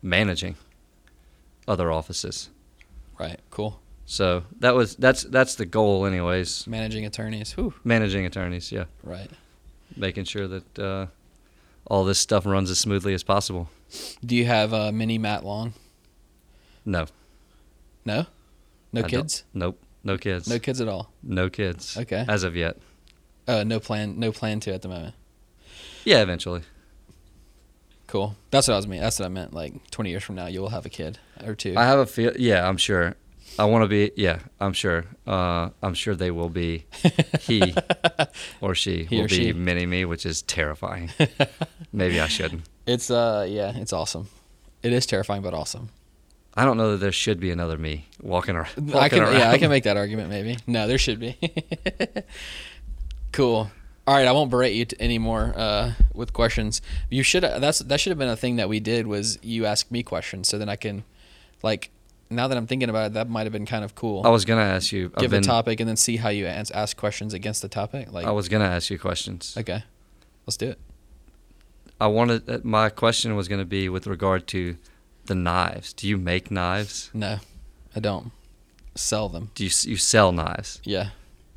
managing 0.03 0.57
other 1.69 1.91
offices. 1.91 2.51
Right. 3.19 3.41
Cool. 3.51 3.81
So 4.05 4.45
that 4.61 4.75
was 4.75 4.95
that's 4.97 5.25
that's 5.25 5.57
the 5.57 5.67
goal, 5.67 6.07
anyways. 6.07 6.67
Managing 6.67 7.05
attorneys. 7.05 7.53
Whew. 7.53 7.75
Managing 7.83 8.25
attorneys, 8.25 8.71
yeah, 8.71 8.85
Right. 9.03 9.29
making 9.97 10.25
sure 10.25 10.47
that 10.47 10.79
uh, 10.79 11.07
all 11.87 12.05
this 12.05 12.19
stuff 12.21 12.47
runs 12.47 12.71
as 12.71 12.79
smoothly 12.79 13.15
as 13.15 13.25
possible. 13.25 13.69
Do 14.25 14.37
you 14.37 14.45
have 14.47 14.73
a 14.73 14.93
mini 14.93 15.19
Matt 15.19 15.45
Long? 15.45 15.73
No, 16.87 17.07
No? 18.05 18.27
No 18.93 19.03
I 19.03 19.09
kids? 19.09 19.45
Nope, 19.53 19.79
no 20.05 20.17
kids. 20.17 20.49
No 20.49 20.59
kids 20.59 20.81
at 20.81 20.89
all. 20.89 21.13
No 21.23 21.51
kids. 21.51 21.97
Okay. 21.99 22.25
As 22.29 22.45
of 22.45 22.57
yet. 22.57 22.79
Uh, 23.49 23.65
no 23.65 23.79
plan. 23.81 24.19
No 24.19 24.33
plan 24.33 24.61
to 24.61 24.73
at 24.73 24.81
the 24.83 24.89
moment. 24.89 25.15
Yeah, 26.05 26.23
eventually. 26.23 26.63
Cool. 28.07 28.37
That's 28.51 28.69
what 28.69 28.75
I 28.75 28.77
was 28.77 28.87
mean. 28.87 29.01
That's 29.01 29.19
what 29.19 29.27
I 29.27 29.29
meant. 29.29 29.53
Like 29.53 29.91
20 29.91 30.11
years 30.11 30.23
from 30.23 30.37
now, 30.37 30.47
you 30.47 30.61
will 30.61 30.69
have 30.69 30.87
a 30.87 30.89
kid 30.89 31.19
or 31.45 31.55
two. 31.57 31.75
I 31.77 31.85
have 31.85 31.99
a 31.99 32.07
feel. 32.07 32.33
Yeah, 32.39 32.67
I'm 32.67 32.77
sure. 32.77 33.17
I 33.59 33.65
want 33.65 33.83
to 33.83 33.89
be. 33.89 34.13
Yeah, 34.17 34.39
I'm 34.61 34.73
sure. 34.73 35.07
Uh, 35.27 35.71
I'm 35.83 35.95
sure 35.95 36.15
they 36.15 36.31
will 36.31 36.49
be. 36.51 36.87
He 37.41 37.75
or 38.61 38.75
she 38.75 39.05
He 39.05 39.17
will 39.17 39.25
or 39.25 39.29
be 39.29 39.35
she. 39.47 39.53
mini 39.53 39.87
me, 39.87 40.05
which 40.05 40.25
is 40.25 40.43
terrifying. 40.43 41.11
Maybe 41.93 42.21
I 42.21 42.29
shouldn't. 42.29 42.63
It's 42.87 43.11
uh 43.11 43.47
yeah, 43.49 43.73
it's 43.77 43.93
awesome. 43.93 44.29
It 44.83 44.93
is 44.93 45.07
terrifying 45.07 45.43
but 45.43 45.55
awesome. 45.55 45.89
I 46.57 46.65
don't 46.65 46.77
know 46.79 46.93
that 46.93 46.99
there 46.99 47.13
should 47.13 47.39
be 47.39 47.51
another 47.51 47.77
me 47.77 48.07
walking, 48.23 48.57
ar- 48.57 48.69
walking 48.77 48.95
I 48.97 49.09
can 49.09 49.23
around. 49.23 49.35
yeah, 49.35 49.51
I 49.51 49.59
can 49.59 49.69
make 49.69 49.85
that 49.85 49.97
argument 49.97 50.31
maybe. 50.31 50.57
No, 50.67 50.87
there 50.87 50.99
should 50.99 51.21
be. 51.21 51.39
cool. 53.33 53.71
All 54.07 54.15
right, 54.15 54.27
I 54.27 54.33
won't 54.33 54.51
berate 54.51 54.75
you 54.75 54.85
t- 54.85 54.97
anymore 55.01 55.53
uh, 55.57 55.93
with 56.15 56.33
questions. 56.33 56.81
You 57.11 57.23
should 57.23 57.43
that's 57.43 57.81
that 57.81 58.01
should 58.01 58.11
have 58.11 58.19
been 58.19 58.29
a 58.29 58.37
thing 58.37 58.57
that 58.57 58.69
we 58.69 58.81
did 58.81 59.07
was 59.07 59.39
you 59.43 59.67
ask 59.67 59.91
me 59.91 60.03
questions 60.03 60.49
so 60.49 60.59
then 60.59 60.69
I 60.69 60.77
can 60.77 61.05
like 61.63 61.91
now 62.31 62.49
that 62.49 62.57
I'm 62.57 62.67
thinking 62.67 62.89
about 62.89 63.07
it 63.09 63.13
that 63.15 63.29
might 63.29 63.43
have 63.45 63.53
been 63.53 63.67
kind 63.67 63.85
of 63.85 63.95
cool. 63.95 64.25
I 64.25 64.31
was 64.31 64.45
gonna 64.45 64.63
ask 64.63 64.93
you. 64.93 65.11
Give 65.19 65.33
been, 65.33 65.41
a 65.43 65.47
topic 65.47 65.81
and 65.81 65.89
then 65.89 65.97
see 65.97 66.17
how 66.17 66.29
you 66.29 66.47
ans- 66.47 66.71
ask 66.71 66.97
questions 66.97 67.35
against 67.35 67.63
the 67.63 67.69
topic. 67.69 68.13
Like 68.13 68.27
I 68.27 68.31
was 68.31 68.49
gonna 68.49 68.65
ask 68.65 68.91
you 68.91 68.99
questions. 68.99 69.57
okay. 69.59 69.83
Let's 70.47 70.57
do 70.57 70.71
it. 70.71 70.79
I 72.01 72.07
wanted 72.07 72.49
uh, 72.49 72.59
my 72.63 72.89
question 72.91 73.35
was 73.37 73.49
gonna 73.49 73.65
be 73.65 73.89
with 73.89 74.07
regard 74.07 74.47
to 74.49 74.77
the 75.27 75.35
knives. 75.35 75.93
Do 75.93 76.09
you 76.09 76.17
make 76.17 76.51
knives? 76.51 77.11
No. 77.15 77.39
I 77.95 78.01
don't. 78.01 78.33
Sell 78.95 79.29
them. 79.29 79.51
Do 79.55 79.65
you 79.65 79.71
you 79.85 79.97
sell 79.97 80.33
knives? 80.33 80.81
Yeah. 80.85 81.11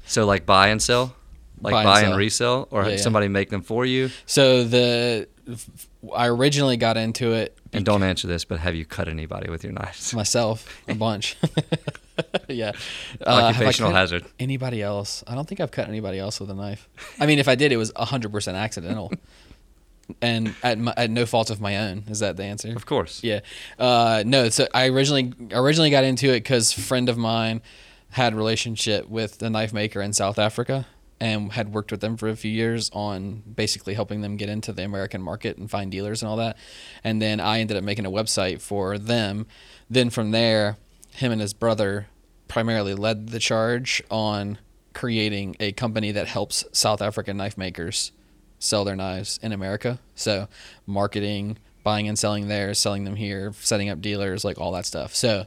So 0.06 0.26
like 0.26 0.46
buy 0.46 0.68
and 0.70 0.82
sell, 0.82 1.16
like 1.62 1.74
Buy 1.74 1.84
buy, 1.84 2.00
and 2.02 2.10
and, 2.10 2.18
resell, 2.18 2.68
or 2.72 2.84
Yeah, 2.84 2.90
yeah. 2.92 2.98
somebody 2.98 3.28
make 3.28 3.50
them 3.50 3.62
for 3.62 3.86
you. 3.86 4.10
So 4.26 4.64
the 4.64 5.28
I 6.16 6.28
originally 6.28 6.78
got 6.78 6.98
into 6.98 7.34
it 7.34 7.58
And 7.74 7.86
don't 7.86 8.04
answer 8.04 8.28
this, 8.28 8.46
but 8.46 8.60
have 8.60 8.76
you 8.76 8.86
cut 8.86 9.08
anybody 9.08 9.50
with 9.50 9.64
your 9.64 9.74
knives? 9.74 10.14
myself 10.24 10.82
a 10.88 10.96
bunch. 10.96 11.38
yeah. 12.48 12.72
Uh, 13.26 13.30
Occupational 13.50 13.92
cut 13.92 13.98
hazard. 13.98 14.26
Anybody 14.40 14.82
else? 14.82 15.24
I 15.28 15.36
don't 15.36 15.48
think 15.48 15.60
I've 15.62 15.72
cut 15.72 15.88
anybody 15.88 16.20
else 16.20 16.40
with 16.40 16.50
a 16.50 16.56
knife. 16.56 16.88
I 17.20 17.26
mean, 17.26 17.40
if 17.40 17.48
I 17.48 17.56
did, 17.56 17.72
it 17.72 17.78
was 17.78 17.92
hundred 17.96 18.32
percent 18.32 18.58
accidental, 18.58 19.12
and 20.22 20.56
at 20.64 20.78
my, 20.78 20.94
at 20.98 21.10
no 21.10 21.26
fault 21.26 21.50
of 21.50 21.62
my 21.62 21.78
own. 21.78 22.04
Is 22.08 22.20
that 22.20 22.38
the 22.38 22.44
answer? 22.44 22.74
Of 22.76 22.86
course. 22.86 23.24
Yeah. 23.24 23.42
Uh, 23.78 24.24
no. 24.26 24.50
So 24.50 24.68
I 24.74 24.88
originally 24.88 25.34
originally 25.52 25.90
got 25.90 26.04
into 26.04 26.30
it 26.30 26.42
because 26.42 26.72
friend 26.72 27.10
of 27.10 27.18
mine 27.18 27.62
had 28.12 28.34
a 28.34 28.36
relationship 28.36 29.08
with 29.08 29.38
the 29.38 29.50
knife 29.50 29.74
maker 29.74 30.02
in 30.02 30.14
South 30.14 30.40
Africa 30.40 30.88
and 31.22 31.52
had 31.52 31.74
worked 31.74 31.92
with 31.92 32.02
them 32.02 32.18
for 32.18 32.30
a 32.30 32.36
few 32.36 32.52
years 32.52 32.90
on 32.94 33.44
basically 33.56 33.94
helping 33.94 34.22
them 34.22 34.38
get 34.38 34.50
into 34.50 34.72
the 34.72 34.84
American 34.84 35.22
market 35.22 35.58
and 35.58 35.70
find 35.70 35.92
dealers 35.92 36.22
and 36.22 36.30
all 36.30 36.38
that. 36.38 36.58
And 37.04 37.22
then 37.22 37.40
I 37.40 37.60
ended 37.60 37.78
up 37.78 37.84
making 37.84 38.06
a 38.06 38.12
website 38.12 38.62
for 38.62 38.98
them. 38.98 39.46
Then 39.90 40.10
from 40.10 40.32
there, 40.32 40.78
him 41.12 41.32
and 41.32 41.42
his 41.42 41.54
brother 41.54 42.08
primarily 42.48 42.96
led 42.96 43.30
the 43.30 43.40
charge 43.40 44.02
on 44.10 44.58
creating 44.94 45.56
a 45.60 45.72
company 45.74 46.12
that 46.12 46.28
helps 46.28 46.64
South 46.72 47.02
African 47.02 47.38
knife 47.38 47.58
makers 47.58 48.12
sell 48.60 48.86
their 48.86 48.96
knives 48.96 49.40
in 49.42 49.52
America. 49.52 50.00
So 50.16 50.48
marketing, 50.86 51.58
buying 51.84 52.08
and 52.08 52.20
selling 52.20 52.48
there, 52.48 52.74
selling 52.74 53.06
them 53.06 53.16
here, 53.16 53.54
setting 53.62 53.90
up 53.90 54.02
dealers, 54.02 54.44
like 54.44 54.60
all 54.60 54.72
that 54.74 54.86
stuff. 54.86 55.16
So 55.16 55.46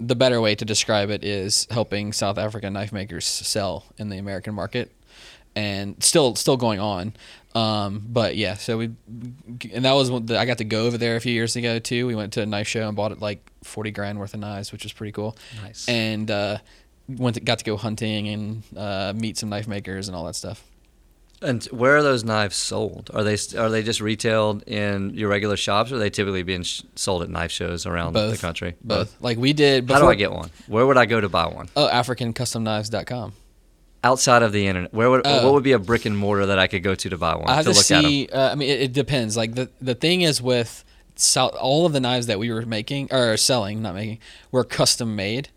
the 0.00 0.14
better 0.14 0.40
way 0.40 0.54
to 0.54 0.64
describe 0.64 1.10
it 1.10 1.24
is 1.24 1.66
helping 1.70 2.12
South 2.12 2.38
African 2.38 2.72
knife 2.72 2.92
makers 2.92 3.26
sell 3.26 3.84
in 3.98 4.08
the 4.08 4.18
American 4.18 4.54
market, 4.54 4.92
and 5.56 6.02
still 6.02 6.34
still 6.36 6.56
going 6.56 6.80
on. 6.80 7.12
Um, 7.54 8.02
but 8.08 8.36
yeah, 8.36 8.54
so 8.54 8.78
we 8.78 8.84
and 9.72 9.84
that 9.84 9.92
was 9.92 10.10
I 10.30 10.44
got 10.46 10.58
to 10.58 10.64
go 10.64 10.86
over 10.86 10.96
there 10.96 11.16
a 11.16 11.20
few 11.20 11.32
years 11.32 11.56
ago 11.56 11.78
too. 11.78 12.06
We 12.06 12.14
went 12.14 12.32
to 12.34 12.42
a 12.42 12.46
knife 12.46 12.68
show 12.68 12.86
and 12.86 12.96
bought 12.96 13.12
it 13.12 13.20
like 13.20 13.50
forty 13.64 13.90
grand 13.90 14.18
worth 14.18 14.34
of 14.34 14.40
knives, 14.40 14.70
which 14.72 14.84
was 14.84 14.92
pretty 14.92 15.12
cool. 15.12 15.36
Nice. 15.62 15.88
And 15.88 16.30
uh, 16.30 16.58
went 17.08 17.34
to, 17.34 17.40
got 17.40 17.58
to 17.58 17.64
go 17.64 17.76
hunting 17.76 18.28
and 18.28 18.62
uh, 18.76 19.12
meet 19.16 19.36
some 19.38 19.48
knife 19.48 19.66
makers 19.66 20.08
and 20.08 20.16
all 20.16 20.24
that 20.24 20.34
stuff. 20.34 20.62
And 21.40 21.62
where 21.66 21.96
are 21.96 22.02
those 22.02 22.24
knives 22.24 22.56
sold? 22.56 23.10
Are 23.14 23.22
they 23.22 23.36
are 23.56 23.70
they 23.70 23.82
just 23.82 24.00
retailed 24.00 24.62
in 24.64 25.14
your 25.14 25.28
regular 25.28 25.56
shops, 25.56 25.92
or 25.92 25.96
are 25.96 25.98
they 25.98 26.10
typically 26.10 26.42
being 26.42 26.64
sh- 26.64 26.82
sold 26.96 27.22
at 27.22 27.28
knife 27.30 27.52
shows 27.52 27.86
around 27.86 28.14
the 28.14 28.36
country? 28.40 28.74
Both. 28.82 29.12
both. 29.12 29.22
Like 29.22 29.38
we 29.38 29.52
did. 29.52 29.88
How 29.88 30.00
do 30.00 30.08
I 30.08 30.16
get 30.16 30.32
one? 30.32 30.50
Where 30.66 30.84
would 30.86 30.96
I 30.96 31.06
go 31.06 31.20
to 31.20 31.28
buy 31.28 31.46
one? 31.46 31.68
Oh, 31.76 31.88
AfricanCustomKnives.com. 31.92 33.32
Outside 34.04 34.42
of 34.42 34.52
the 34.52 34.66
internet, 34.66 34.94
where 34.94 35.10
would 35.10 35.22
Oh. 35.24 35.44
what 35.44 35.54
would 35.54 35.64
be 35.64 35.72
a 35.72 35.78
brick 35.78 36.06
and 36.06 36.16
mortar 36.16 36.46
that 36.46 36.58
I 36.58 36.66
could 36.68 36.82
go 36.84 36.94
to 36.94 37.08
to 37.10 37.18
buy 37.18 37.34
one 37.34 37.48
I 37.48 37.54
have 37.54 37.64
to 37.66 37.72
to, 37.72 37.76
look 37.76 37.90
at 37.90 38.02
them? 38.02 38.10
see. 38.10 38.28
Uh, 38.32 38.52
I 38.52 38.54
mean, 38.54 38.68
it, 38.68 38.80
it 38.82 38.92
depends. 38.92 39.36
Like 39.36 39.54
the 39.54 39.68
the 39.80 39.94
thing 39.94 40.22
is 40.22 40.40
with 40.40 40.84
all 41.60 41.84
of 41.84 41.92
the 41.92 41.98
knives 42.00 42.26
that 42.28 42.38
we 42.38 42.52
were 42.52 42.64
making 42.64 43.12
or 43.12 43.36
selling, 43.36 43.82
not 43.82 43.94
making, 43.96 44.18
were 44.52 44.62
custom 44.62 45.16
made 45.16 45.48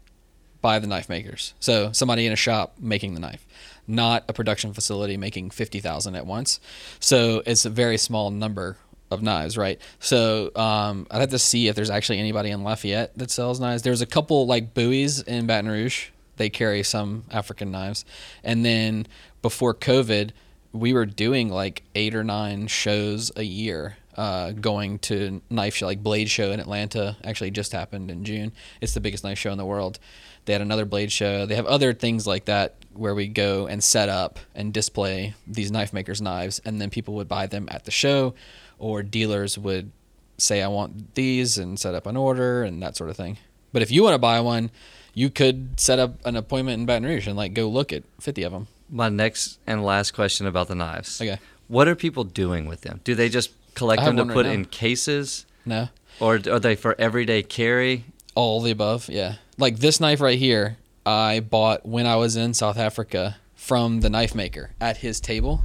by 0.59 0.79
the 0.79 0.87
knife 0.87 1.07
makers. 1.07 1.53
So 1.59 1.91
somebody 1.91 2.25
in 2.25 2.33
a 2.33 2.35
shop 2.35 2.73
making 2.79 3.13
the 3.13 3.19
knife, 3.19 3.45
not 3.87 4.23
a 4.27 4.33
production 4.33 4.73
facility 4.73 5.17
making 5.17 5.51
fifty 5.51 5.79
thousand 5.79 6.15
at 6.15 6.25
once. 6.25 6.59
So 6.99 7.43
it's 7.45 7.65
a 7.65 7.69
very 7.69 7.97
small 7.97 8.31
number 8.31 8.77
of 9.09 9.21
knives, 9.21 9.57
right? 9.57 9.79
So 9.99 10.51
um, 10.55 11.05
I'd 11.11 11.19
have 11.19 11.29
to 11.31 11.39
see 11.39 11.67
if 11.67 11.75
there's 11.75 11.89
actually 11.89 12.19
anybody 12.19 12.49
in 12.49 12.63
Lafayette 12.63 13.17
that 13.17 13.29
sells 13.29 13.59
knives. 13.59 13.83
There's 13.83 14.01
a 14.01 14.05
couple 14.05 14.47
like 14.47 14.73
buoys 14.73 15.21
in 15.21 15.47
Baton 15.47 15.69
Rouge. 15.69 16.09
They 16.37 16.49
carry 16.49 16.83
some 16.83 17.25
African 17.29 17.71
knives, 17.71 18.05
and 18.43 18.65
then 18.65 19.07
before 19.41 19.73
COVID, 19.73 20.31
we 20.71 20.93
were 20.93 21.05
doing 21.05 21.49
like 21.49 21.83
eight 21.93 22.15
or 22.15 22.23
nine 22.23 22.67
shows 22.67 23.31
a 23.35 23.43
year. 23.43 23.97
Uh, 24.13 24.51
going 24.51 24.99
to 24.99 25.41
knife 25.49 25.75
show 25.75 25.85
like 25.85 26.03
Blade 26.03 26.29
Show 26.29 26.51
in 26.51 26.59
Atlanta 26.59 27.15
actually 27.23 27.49
just 27.49 27.71
happened 27.71 28.11
in 28.11 28.25
June. 28.25 28.51
It's 28.81 28.93
the 28.93 28.99
biggest 28.99 29.23
knife 29.23 29.39
show 29.39 29.53
in 29.53 29.57
the 29.57 29.65
world. 29.65 29.99
They 30.45 30.53
had 30.53 30.61
another 30.61 30.85
Blade 30.85 31.11
Show. 31.11 31.45
They 31.45 31.55
have 31.55 31.65
other 31.68 31.93
things 31.93 32.26
like 32.26 32.45
that 32.45 32.76
where 32.93 33.15
we 33.15 33.27
go 33.27 33.68
and 33.68 33.84
set 33.84 34.09
up 34.09 34.39
and 34.55 34.73
display 34.73 35.34
these 35.47 35.72
knife 35.72 35.93
makers' 35.93 36.22
knives, 36.22 36.59
and 36.65 36.81
then 36.81 36.89
people 36.89 37.13
would 37.15 37.27
buy 37.27 37.47
them 37.47 37.68
at 37.72 37.85
the 37.85 37.91
show, 37.91 38.34
or 38.80 39.01
dealers 39.03 39.57
would 39.57 39.91
say, 40.38 40.61
"I 40.61 40.68
want 40.68 41.15
these," 41.15 41.57
and 41.57 41.80
set 41.80 41.93
up 41.95 42.05
an 42.05 42.18
order 42.18 42.63
and 42.63 42.81
that 42.84 42.97
sort 42.97 43.09
of 43.09 43.15
thing. 43.15 43.38
But 43.72 43.81
if 43.81 43.91
you 43.91 44.03
want 44.03 44.15
to 44.15 44.19
buy 44.19 44.39
one, 44.41 44.72
you 45.13 45.30
could 45.30 45.80
set 45.80 45.99
up 45.99 46.15
an 46.26 46.35
appointment 46.35 46.80
in 46.80 46.85
Baton 46.85 47.05
Rouge 47.05 47.27
and 47.27 47.38
like 47.38 47.53
go 47.53 47.69
look 47.69 47.93
at 47.93 48.03
fifty 48.19 48.43
of 48.43 48.51
them. 48.51 48.68
My 48.89 49.07
next 49.09 49.59
and 49.65 49.85
last 49.85 50.11
question 50.11 50.45
about 50.47 50.68
the 50.68 50.76
knives. 50.76 51.22
Okay. 51.22 51.38
What 51.69 51.88
are 51.88 51.95
people 51.95 52.26
doing 52.26 52.65
with 52.65 52.81
them? 52.81 52.99
Do 53.05 53.15
they 53.15 53.30
just 53.30 53.51
collect 53.76 54.03
them 54.03 54.18
to 54.18 54.23
one 54.23 54.27
right 54.30 54.34
put 54.35 54.45
in 54.47 54.65
cases, 54.65 55.45
No, 55.65 55.88
or 56.19 56.35
are 56.35 56.59
they 56.59 56.76
for 56.76 56.99
everyday 56.99 57.43
carry? 57.43 58.03
all 58.35 58.59
the 58.61 58.72
above. 58.72 59.07
Yeah, 59.09 59.35
like 59.57 59.80
this 59.80 59.99
knife 59.99 60.22
right 60.22 60.40
here, 60.40 60.78
I 61.06 61.40
bought 61.40 61.86
when 61.86 62.06
I 62.06 62.15
was 62.15 62.36
in 62.36 62.53
South 62.53 62.78
Africa 62.78 63.38
from 63.56 64.02
the 64.02 64.10
knife 64.10 64.36
maker 64.36 64.72
at 64.80 64.98
his 64.98 65.19
table 65.19 65.61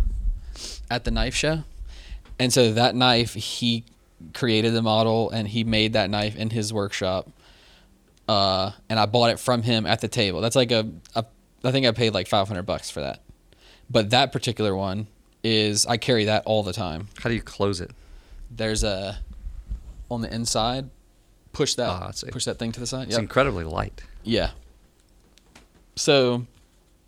at 0.91 1.05
the 1.05 1.11
knife 1.11 1.35
show, 1.35 1.65
and 2.39 2.53
so 2.53 2.73
that 2.73 2.95
knife 2.95 3.35
he 3.35 3.85
created 4.35 4.73
the 4.73 4.83
model 4.83 5.31
and 5.31 5.49
he 5.49 5.65
made 5.65 5.93
that 5.93 6.11
knife 6.11 6.37
in 6.37 6.51
his 6.51 6.73
workshop. 6.73 7.29
Uh, 8.29 8.73
and 8.89 8.99
I 8.99 9.07
bought 9.07 9.31
it 9.31 9.39
from 9.39 9.63
him 9.63 9.87
at 9.87 10.01
the 10.01 10.09
table. 10.09 10.41
That's 10.41 10.57
like 10.57 10.73
a, 10.73 10.89
a 11.15 11.25
I 11.63 11.71
think 11.71 11.87
I 11.87 11.93
paid 11.93 12.13
like 12.13 12.27
500 12.27 12.63
bucks 12.63 12.91
for 12.91 13.01
that. 13.01 13.21
But 13.89 14.11
that 14.11 14.33
particular 14.33 14.75
one 14.75 15.07
is 15.45 15.87
I 15.87 15.97
carry 15.97 16.25
that 16.25 16.45
all 16.45 16.63
the 16.63 16.73
time. 16.73 17.09
How 17.21 17.29
do 17.29 17.35
you 17.35 17.43
close 17.43 17.81
it? 17.81 17.91
There's 18.51 18.83
a 18.83 19.19
on 20.11 20.23
the 20.23 20.33
inside 20.33 20.91
push 21.57 21.74
that 21.74 21.89
Ah, 21.89 22.12
push 22.31 22.45
that 22.45 22.59
thing 22.59 22.73
to 22.73 22.81
the 22.81 22.87
side. 22.87 23.05
It's 23.09 23.12
Yep. 23.16 23.23
incredibly 23.23 23.65
light. 23.65 24.03
Yeah. 24.23 24.51
So, 25.97 26.47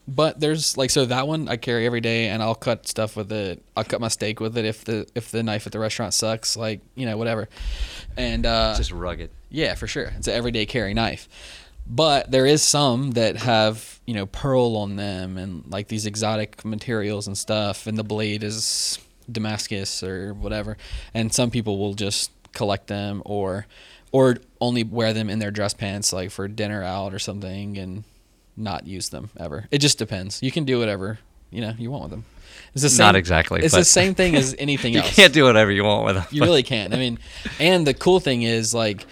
but 0.07 0.41
there's 0.41 0.77
like 0.77 0.91
so 0.91 1.05
that 1.07 1.29
one 1.29 1.49
I 1.49 1.57
carry 1.57 1.85
every 1.87 2.01
day, 2.01 2.29
and 2.29 2.43
I'll 2.43 2.55
cut 2.55 2.89
stuff 2.89 3.17
with 3.17 3.31
it. 3.31 3.63
I'll 3.77 3.85
cut 3.85 4.01
my 4.01 4.09
steak 4.09 4.41
with 4.41 4.57
it 4.57 4.65
if 4.65 4.85
the 4.85 5.07
if 5.15 5.31
the 5.31 5.43
knife 5.43 5.67
at 5.67 5.73
the 5.73 5.79
restaurant 5.79 6.15
sucks, 6.15 6.57
like 6.57 6.81
you 6.95 7.05
know 7.07 7.17
whatever. 7.17 7.49
And 8.17 8.47
uh, 8.47 8.69
It's 8.71 8.79
just 8.79 8.93
rugged. 8.93 9.31
yeah, 9.51 9.75
for 9.75 9.87
sure, 9.87 10.13
it's 10.17 10.27
an 10.29 10.35
everyday 10.35 10.65
carry 10.67 10.95
knife. 10.95 11.29
But 11.91 12.31
there 12.31 12.45
is 12.47 12.63
some 12.63 13.13
that 13.13 13.37
have 13.37 14.01
you 14.07 14.15
know 14.15 14.27
pearl 14.27 14.77
on 14.77 14.97
them 14.97 15.37
and 15.37 15.65
like 15.71 15.89
these 15.89 16.07
exotic 16.07 16.65
materials 16.65 17.27
and 17.27 17.37
stuff, 17.37 17.87
and 17.87 17.99
the 17.99 18.05
blade 18.05 18.43
is 18.43 18.99
Damascus 19.31 20.03
or 20.03 20.33
whatever. 20.33 20.79
And 21.13 21.33
some 21.35 21.51
people 21.51 21.79
will 21.79 21.95
just 21.95 22.31
collect 22.55 22.87
them 22.87 23.21
or 23.27 23.67
or 24.13 24.37
only 24.61 24.85
wear 24.85 25.13
them 25.13 25.31
in 25.31 25.39
their 25.39 25.51
dress 25.51 25.75
pants 25.75 26.13
like 26.13 26.31
for 26.31 26.49
dinner 26.49 26.83
out 26.83 27.15
or 27.15 27.19
something 27.19 27.77
and 27.79 28.05
not 28.57 28.87
use 28.87 29.09
them 29.11 29.31
ever. 29.39 29.67
It 29.71 29.79
just 29.79 29.99
depends. 29.99 30.43
You 30.43 30.51
can 30.51 30.65
do 30.65 30.79
whatever 30.79 31.19
you 31.51 31.61
know 31.61 31.75
you 31.79 31.91
want 31.91 32.05
with 32.05 32.11
them. 32.13 32.25
It's 32.75 32.83
the 32.83 32.91
same, 32.91 33.07
Not 33.07 33.17
exactly, 33.17 33.61
It's 33.63 33.75
the 33.75 33.85
same 33.85 34.15
thing 34.15 34.35
as 34.35 34.55
anything 34.59 34.93
You 34.93 35.01
else. 35.01 35.11
You 35.11 35.23
can't 35.23 35.33
do 35.33 35.45
whatever 35.45 35.71
you 35.71 35.85
want 35.85 36.05
with 36.05 36.17
them. 36.17 36.25
You 36.31 36.43
really 36.43 36.63
can't. 36.63 36.93
I 36.93 36.97
mean, 36.97 37.19
and 37.59 37.87
the 37.87 37.95
cool 37.95 38.21
thing 38.21 38.43
is 38.43 38.75
like 38.75 39.07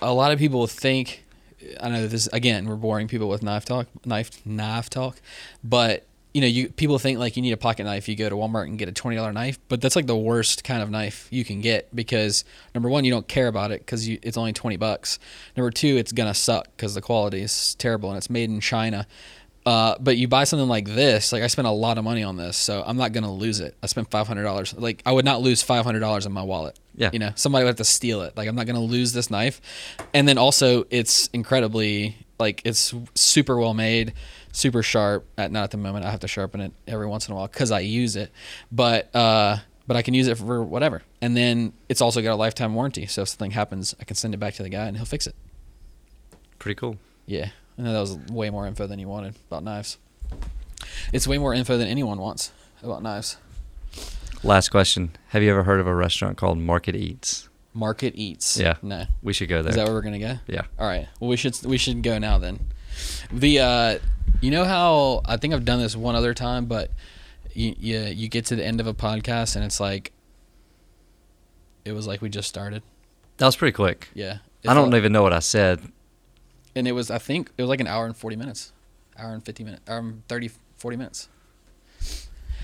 a 0.00 0.12
lot 0.12 0.32
of 0.32 0.38
people 0.38 0.66
think 0.66 1.24
I 1.80 1.88
know 1.88 2.06
this 2.06 2.26
again, 2.28 2.68
we're 2.68 2.76
boring 2.76 3.08
people 3.08 3.28
with 3.28 3.42
knife 3.42 3.64
talk, 3.64 3.86
knife 4.04 4.44
knife 4.44 4.90
talk, 4.90 5.20
but 5.62 6.06
you 6.34 6.40
know, 6.40 6.46
you 6.46 6.70
people 6.70 6.98
think 6.98 7.18
like 7.18 7.36
you 7.36 7.42
need 7.42 7.52
a 7.52 7.58
pocket 7.58 7.84
knife. 7.84 8.08
You 8.08 8.16
go 8.16 8.28
to 8.28 8.34
Walmart 8.34 8.64
and 8.64 8.78
get 8.78 8.88
a 8.88 8.92
twenty 8.92 9.16
dollar 9.16 9.32
knife, 9.32 9.58
but 9.68 9.80
that's 9.80 9.96
like 9.96 10.06
the 10.06 10.16
worst 10.16 10.64
kind 10.64 10.82
of 10.82 10.90
knife 10.90 11.28
you 11.30 11.44
can 11.44 11.60
get 11.60 11.94
because 11.94 12.44
number 12.74 12.88
one, 12.88 13.04
you 13.04 13.10
don't 13.10 13.28
care 13.28 13.48
about 13.48 13.70
it 13.70 13.80
because 13.80 14.08
it's 14.08 14.36
only 14.36 14.52
twenty 14.52 14.76
bucks. 14.76 15.18
Number 15.56 15.70
two, 15.70 15.96
it's 15.96 16.12
gonna 16.12 16.34
suck 16.34 16.68
because 16.76 16.94
the 16.94 17.02
quality 17.02 17.42
is 17.42 17.74
terrible 17.74 18.08
and 18.08 18.16
it's 18.16 18.30
made 18.30 18.48
in 18.50 18.60
China. 18.60 19.06
Uh, 19.64 19.94
but 20.00 20.16
you 20.16 20.26
buy 20.26 20.42
something 20.42 20.68
like 20.68 20.86
this, 20.86 21.32
like 21.32 21.42
I 21.42 21.46
spent 21.46 21.68
a 21.68 21.72
lot 21.72 21.96
of 21.96 22.02
money 22.02 22.24
on 22.24 22.36
this, 22.36 22.56
so 22.56 22.82
I'm 22.84 22.96
not 22.96 23.12
gonna 23.12 23.32
lose 23.32 23.60
it. 23.60 23.76
I 23.82 23.86
spent 23.86 24.10
five 24.10 24.26
hundred 24.26 24.42
dollars. 24.42 24.74
Like 24.74 25.02
I 25.06 25.12
would 25.12 25.24
not 25.24 25.40
lose 25.40 25.62
five 25.62 25.84
hundred 25.84 26.00
dollars 26.00 26.26
in 26.26 26.32
my 26.32 26.42
wallet. 26.42 26.78
Yeah. 26.96 27.10
You 27.12 27.18
know, 27.20 27.32
somebody 27.36 27.64
would 27.64 27.68
have 27.70 27.76
to 27.76 27.84
steal 27.84 28.22
it. 28.22 28.36
Like 28.36 28.48
I'm 28.48 28.56
not 28.56 28.66
gonna 28.66 28.80
lose 28.80 29.12
this 29.12 29.30
knife. 29.30 29.60
And 30.14 30.26
then 30.26 30.38
also, 30.38 30.84
it's 30.90 31.28
incredibly 31.28 32.16
like 32.40 32.62
it's 32.64 32.92
super 33.14 33.56
well 33.56 33.72
made, 33.72 34.14
super 34.52 34.82
sharp. 34.82 35.26
At 35.36 35.50
not 35.50 35.64
at 35.64 35.70
the 35.72 35.76
moment, 35.78 36.04
I 36.04 36.10
have 36.10 36.20
to 36.20 36.28
sharpen 36.28 36.60
it 36.60 36.72
every 36.86 37.06
once 37.06 37.26
in 37.26 37.32
a 37.32 37.36
while 37.36 37.48
because 37.48 37.72
I 37.72 37.80
use 37.80 38.14
it. 38.16 38.30
But 38.70 39.14
uh, 39.14 39.58
but 39.86 39.96
I 39.96 40.02
can 40.02 40.14
use 40.14 40.28
it 40.28 40.38
for 40.38 40.62
whatever. 40.62 41.02
And 41.20 41.36
then 41.36 41.72
it's 41.88 42.00
also 42.00 42.22
got 42.22 42.32
a 42.32 42.36
lifetime 42.36 42.74
warranty. 42.74 43.06
So 43.06 43.22
if 43.22 43.28
something 43.28 43.50
happens, 43.50 43.94
I 44.00 44.04
can 44.04 44.16
send 44.16 44.34
it 44.34 44.38
back 44.38 44.54
to 44.54 44.62
the 44.62 44.68
guy 44.68 44.86
and 44.86 44.96
he'll 44.96 45.06
fix 45.06 45.26
it. 45.26 45.34
Pretty 46.58 46.76
cool. 46.76 46.98
Yeah, 47.26 47.48
I 47.78 47.82
know 47.82 47.92
that 47.92 48.00
was 48.00 48.16
way 48.30 48.50
more 48.50 48.66
info 48.66 48.86
than 48.86 48.98
you 48.98 49.08
wanted 49.08 49.34
about 49.48 49.64
knives. 49.64 49.98
It's 51.12 51.26
way 51.26 51.38
more 51.38 51.54
info 51.54 51.76
than 51.76 51.88
anyone 51.88 52.18
wants 52.18 52.52
about 52.82 53.02
knives. 53.02 53.36
Last 54.44 54.70
question. 54.70 55.16
Have 55.28 55.42
you 55.42 55.50
ever 55.50 55.62
heard 55.62 55.80
of 55.80 55.86
a 55.86 55.94
restaurant 55.94 56.36
called 56.36 56.58
Market 56.58 56.96
Eats? 56.96 57.48
Market 57.74 58.12
eats. 58.16 58.58
Yeah. 58.58 58.74
No. 58.82 59.06
We 59.22 59.32
should 59.32 59.48
go 59.48 59.62
there. 59.62 59.70
Is 59.70 59.76
that 59.76 59.86
where 59.86 59.94
we're 59.94 60.02
gonna 60.02 60.18
go? 60.18 60.38
yeah. 60.46 60.62
All 60.78 60.86
right. 60.86 61.08
Well, 61.20 61.30
we 61.30 61.36
should 61.36 61.56
we 61.64 61.78
should 61.78 62.02
go 62.02 62.18
now 62.18 62.38
then. 62.38 62.60
The 63.32 63.60
uh, 63.60 63.98
you 64.42 64.50
know 64.50 64.64
how 64.64 65.22
I 65.24 65.38
think 65.38 65.54
I've 65.54 65.64
done 65.64 65.80
this 65.80 65.96
one 65.96 66.14
other 66.14 66.34
time, 66.34 66.66
but 66.66 66.90
you 67.54 67.74
you, 67.78 67.98
you 68.00 68.28
get 68.28 68.44
to 68.46 68.56
the 68.56 68.64
end 68.64 68.80
of 68.80 68.86
a 68.86 68.92
podcast 68.94 69.56
and 69.56 69.64
it's 69.64 69.80
like 69.80 70.12
it 71.84 71.92
was 71.92 72.06
like 72.06 72.20
we 72.20 72.28
just 72.28 72.48
started. 72.48 72.82
That 73.38 73.46
was 73.46 73.56
pretty 73.56 73.72
quick. 73.72 74.08
Yeah. 74.14 74.38
I 74.66 74.74
don't 74.74 74.84
felt- 74.84 74.94
even 74.94 75.12
know 75.12 75.22
what 75.22 75.32
I 75.32 75.38
said. 75.40 75.80
And 76.76 76.86
it 76.86 76.92
was 76.92 77.10
I 77.10 77.18
think 77.18 77.50
it 77.56 77.62
was 77.62 77.68
like 77.68 77.80
an 77.80 77.86
hour 77.86 78.04
and 78.06 78.16
40 78.16 78.36
minutes. 78.36 78.72
Hour 79.18 79.32
and 79.32 79.44
50 79.44 79.64
minutes. 79.64 79.82
Hour 79.88 79.98
and 79.98 80.26
30 80.28 80.50
40 80.76 80.96
minutes. 80.96 81.28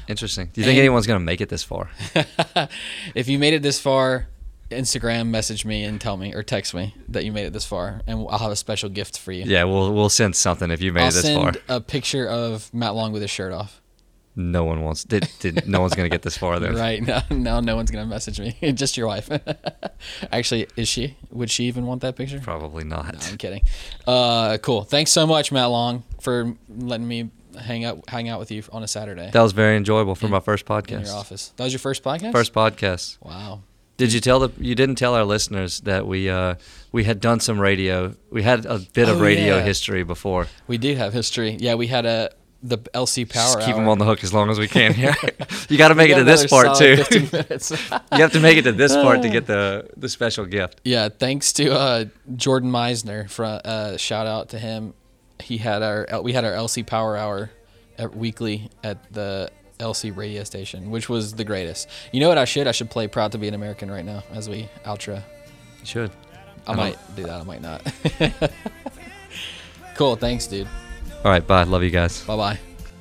Interesting. 0.09 0.47
Do 0.53 0.61
you 0.61 0.65
think 0.65 0.77
And- 0.77 0.81
anyone's 0.81 1.07
going 1.07 1.21
to 1.21 1.25
make 1.25 1.41
it 1.41 1.49
this 1.49 1.63
far? 1.63 1.91
if 3.15 3.29
you 3.29 3.39
made 3.39 3.53
it 3.55 3.63
this 3.63 3.79
far, 3.79 4.29
Instagram 4.71 5.29
message 5.29 5.65
me 5.65 5.85
and 5.85 6.01
tell 6.01 6.17
me 6.17 6.35
or 6.35 6.43
text 6.43 6.75
me 6.75 6.95
that 7.09 7.25
you 7.25 7.33
made 7.33 7.47
it 7.47 7.53
this 7.53 7.65
far, 7.65 8.03
and 8.07 8.27
I'll 8.29 8.39
have 8.39 8.51
a 8.51 8.57
special 8.57 8.89
gift 8.89 9.19
for 9.19 9.33
you. 9.33 9.45
Yeah, 9.45 9.65
we'll 9.65 9.93
we'll 9.95 10.09
send 10.09 10.37
something 10.37 10.71
if 10.71 10.81
you 10.83 10.93
made 10.93 11.03
I'll 11.03 11.09
it 11.09 11.13
this 11.15 11.23
send 11.23 11.57
far. 11.67 11.77
a 11.77 11.81
picture 11.81 12.27
of 12.27 12.73
Matt 12.75 12.95
Long 12.95 13.13
with 13.13 13.23
his 13.23 13.31
shirt 13.31 13.53
off. 13.53 13.81
No 14.37 14.63
one 14.63 14.83
wants. 14.83 15.03
Did, 15.03 15.29
did 15.41 15.67
no 15.67 15.81
one's 15.81 15.95
going 15.95 16.09
to 16.09 16.15
get 16.15 16.23
this 16.23 16.39
far 16.39 16.61
then? 16.61 16.77
Right? 16.77 17.03
No, 17.07 17.21
no, 17.31 17.61
no 17.61 17.75
one's 17.75 17.91
gonna 17.91 18.07
message 18.07 18.39
me. 18.39 18.57
Just 18.73 18.97
your 18.97 19.09
wife. 19.09 19.29
Actually, 20.33 20.69
is 20.77 20.87
she? 20.87 21.17
Would 21.31 21.51
she 21.51 21.65
even 21.65 21.87
want 21.87 22.03
that 22.03 22.15
picture? 22.15 22.39
Probably 22.39 22.85
not. 22.85 23.13
No, 23.15 23.19
I'm 23.31 23.37
kidding. 23.37 23.63
Uh, 24.07 24.59
cool. 24.59 24.85
Thanks 24.85 25.11
so 25.11 25.27
much, 25.27 25.51
Matt 25.51 25.71
Long, 25.71 26.05
for 26.21 26.55
letting 26.69 27.09
me 27.09 27.31
hang 27.59 27.85
out 27.85 28.09
hang 28.09 28.29
out 28.29 28.39
with 28.39 28.53
you 28.53 28.63
on 28.71 28.85
a 28.85 28.87
Saturday 28.87 29.31
That 29.33 29.43
was 29.43 29.51
very 29.51 29.77
enjoyable 29.77 30.15
for 30.15 30.29
my 30.29 30.39
first 30.39 30.63
in 30.69 30.77
podcast. 30.77 31.07
your 31.07 31.17
office. 31.17 31.53
That 31.57 31.65
was 31.65 31.73
your 31.73 31.81
first 31.81 32.05
podcast. 32.05 32.31
First 32.31 32.53
podcast. 32.53 33.19
Wow. 33.21 33.63
Did 33.99 34.13
you 34.13 34.21
tell 34.21 34.39
the? 34.41 34.51
You 34.59 34.75
didn't 34.75 34.95
tell 34.97 35.15
our 35.15 35.25
listeners 35.25 35.81
that 35.81 36.07
we 36.07 36.31
uh, 36.31 36.55
we 36.93 37.05
had 37.05 37.21
done 37.21 37.41
some 37.41 37.61
radio. 37.61 38.15
We 38.31 38.43
had 38.43 38.65
a 38.65 38.79
bit 38.79 39.09
of 39.09 39.19
Oh, 39.19 39.23
radio 39.23 39.57
yeah. 39.57 39.63
history 39.63 40.03
before. 40.05 40.47
We 40.67 40.79
do 40.79 40.95
have 40.95 41.13
history. 41.13 41.57
Yeah, 41.61 41.75
we 41.75 41.89
had 41.89 42.07
a 42.07 42.31
the 42.63 42.79
LC 42.79 43.29
Power. 43.29 43.55
Just 43.55 43.59
keep 43.61 43.75
Hour. 43.75 43.81
them 43.81 43.89
on 43.89 43.99
the 43.99 44.05
hook 44.05 44.25
as 44.25 44.33
long 44.33 44.51
as 44.51 44.59
we 44.59 44.67
can 44.69 44.95
here. 44.95 45.15
you 45.69 45.77
got 45.79 45.89
to 45.89 45.95
make 45.95 46.11
it 46.11 46.17
to 46.17 46.25
this 46.25 46.47
part 46.47 46.77
too. 46.79 46.97
you 47.11 48.23
have 48.23 48.33
to 48.33 48.41
make 48.41 48.57
it 48.57 48.63
to 48.63 48.73
this 48.73 48.93
part 48.95 49.23
to 49.23 49.29
get 49.29 49.47
the 49.55 49.89
the 49.97 50.09
special 50.09 50.47
gift. 50.47 50.81
yeah, 50.85 51.09
thanks 51.09 51.53
to 51.55 51.73
uh, 51.73 52.05
Jordan 52.37 52.71
Meisner. 52.71 53.29
For 53.29 53.45
uh, 53.45 53.97
shout 53.97 54.27
out 54.27 54.49
to 54.51 54.59
him. 54.59 54.95
He 55.41 55.59
had 55.59 55.83
our 55.83 56.23
we 56.23 56.33
had 56.33 56.45
our 56.45 56.53
LC 56.53 56.85
Power 56.87 57.17
Hour 57.17 57.51
at, 57.97 58.15
weekly 58.17 58.71
at 58.83 59.13
the 59.13 59.51
LC 59.79 60.15
radio 60.17 60.45
station, 60.45 60.91
which 60.91 61.09
was 61.09 61.35
the 61.35 61.45
greatest. 61.45 61.89
You 62.13 62.21
know 62.21 62.29
what 62.29 62.39
I 62.39 62.45
should? 62.45 62.67
I 62.67 62.73
should 62.73 62.91
play 62.91 63.07
"Proud 63.09 63.33
to 63.33 63.39
Be 63.39 63.49
an 63.49 63.55
American" 63.55 63.91
right 63.91 64.05
now 64.05 64.23
as 64.33 64.49
we 64.49 64.69
outro. 64.85 65.17
You 65.81 65.87
should. 65.87 66.11
I 66.67 66.73
I 66.73 66.75
don't- 66.75 66.77
might 66.77 67.17
do 67.17 67.23
that. 67.25 67.41
I 67.41 67.45
might 67.45 67.63
not. 67.63 67.83
cool. 69.95 70.17
Thanks, 70.17 70.47
dude. 70.47 70.67
All 71.25 71.31
right. 71.31 71.47
Bye. 71.47 71.65
Love 71.65 71.83
you 71.83 71.91
guys. 71.91 72.23
Bye 72.25 72.37
bye. 72.37 72.59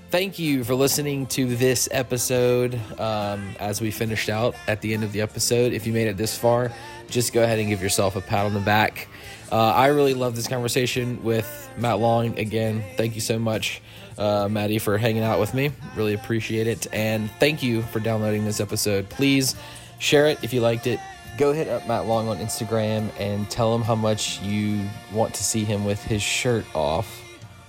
Thank 0.10 0.40
you 0.40 0.64
for 0.64 0.74
listening 0.74 1.26
to 1.28 1.56
this 1.58 1.90
episode. 1.92 2.80
Um, 3.00 3.56
as 3.60 3.82
we 3.82 3.92
finished 3.92 4.30
out 4.30 4.56
at 4.68 4.82
the 4.82 4.94
end 4.94 5.04
of 5.04 5.12
the 5.12 5.20
episode, 5.22 5.74
if 5.74 5.86
you 5.86 5.92
made 5.92 6.08
it 6.08 6.16
this 6.16 6.38
far, 6.38 6.72
just 7.10 7.34
go 7.34 7.44
ahead 7.44 7.60
and 7.60 7.68
give 7.68 7.82
yourself 7.82 8.16
a 8.16 8.22
pat 8.22 8.46
on 8.46 8.54
the 8.54 8.62
back. 8.62 9.10
Uh, 9.52 9.58
I 9.58 9.88
really 9.88 10.14
love 10.14 10.36
this 10.36 10.48
conversation 10.48 11.22
with 11.24 11.70
Matt 11.78 12.00
Long. 12.00 12.40
Again, 12.40 12.84
thank 12.96 13.16
you 13.16 13.22
so 13.22 13.38
much, 13.38 13.82
uh, 14.18 14.48
Maddie, 14.50 14.80
for 14.80 14.98
hanging 14.98 15.24
out 15.24 15.40
with 15.40 15.54
me. 15.54 15.72
Really 15.96 16.14
appreciate 16.14 16.68
it. 16.68 16.88
And 16.94 17.30
thank 17.40 17.62
you 17.64 17.82
for 17.84 18.00
downloading 18.00 18.46
this 18.46 18.60
episode. 18.60 19.10
Please 19.10 19.56
share 20.00 20.28
it 20.28 20.44
if 20.44 20.54
you 20.54 20.62
liked 20.62 20.88
it. 20.88 21.00
Go 21.38 21.54
hit 21.54 21.68
up 21.68 21.88
Matt 21.88 22.08
Long 22.08 22.28
on 22.28 22.38
Instagram 22.38 23.12
and 23.20 23.50
tell 23.50 23.74
him 23.76 23.84
how 23.84 23.96
much 23.96 24.42
you 24.42 24.84
want 25.14 25.36
to 25.36 25.44
see 25.44 25.64
him 25.64 25.86
with 25.86 26.04
his 26.04 26.22
shirt 26.22 26.66
off 26.74 27.24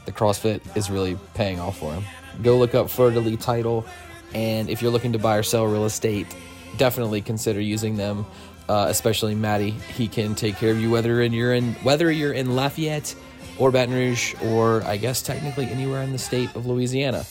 the 0.09 0.13
CrossFit 0.13 0.63
is 0.75 0.91
really 0.91 1.19
paying 1.35 1.61
off 1.61 1.79
for 1.79 1.93
him. 1.93 2.03
Go 2.43 2.57
look 2.57 2.75
up 2.75 2.89
de 2.89 3.21
Lis 3.21 3.45
title, 3.45 3.85
and 4.33 4.71
if 4.71 4.81
you're 4.81 4.91
looking 4.91 5.13
to 5.13 5.19
buy 5.19 5.37
or 5.37 5.43
sell 5.43 5.67
real 5.67 5.85
estate, 5.85 6.27
definitely 6.79 7.21
consider 7.21 7.61
using 7.61 7.97
them. 7.97 8.25
Uh, 8.71 8.87
especially 8.89 9.35
Maddie, 9.35 9.71
he 9.71 10.09
can 10.09 10.35
take 10.35 10.57
care 10.57 10.71
of 10.71 10.81
you 10.81 10.91
whether 10.91 11.21
in 11.23 11.33
you're 11.33 11.55
in 11.55 11.75
whether 11.77 12.11
you're 12.11 12.33
in 12.33 12.55
Lafayette 12.55 13.15
or 13.59 13.71
Baton 13.71 13.95
Rouge, 13.95 14.35
or 14.45 14.83
I 14.85 14.97
guess 14.97 15.23
technically 15.23 15.67
anywhere 15.67 16.03
in 16.03 16.13
the 16.13 16.19
state 16.19 16.55
of 16.55 16.67
Louisiana, 16.67 17.25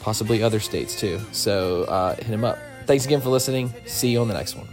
possibly 0.00 0.42
other 0.42 0.60
states 0.60 0.98
too. 0.98 1.20
So 1.32 1.84
uh, 1.84 2.16
hit 2.16 2.26
him 2.26 2.44
up. 2.44 2.58
Thanks 2.86 3.06
again 3.06 3.20
for 3.20 3.30
listening. 3.30 3.72
See 3.86 4.10
you 4.10 4.20
on 4.20 4.28
the 4.28 4.34
next 4.34 4.54
one. 4.56 4.68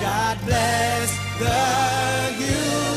God 0.00 0.38
bless 0.44 1.16
the 1.38 2.34
USA. 2.40 2.89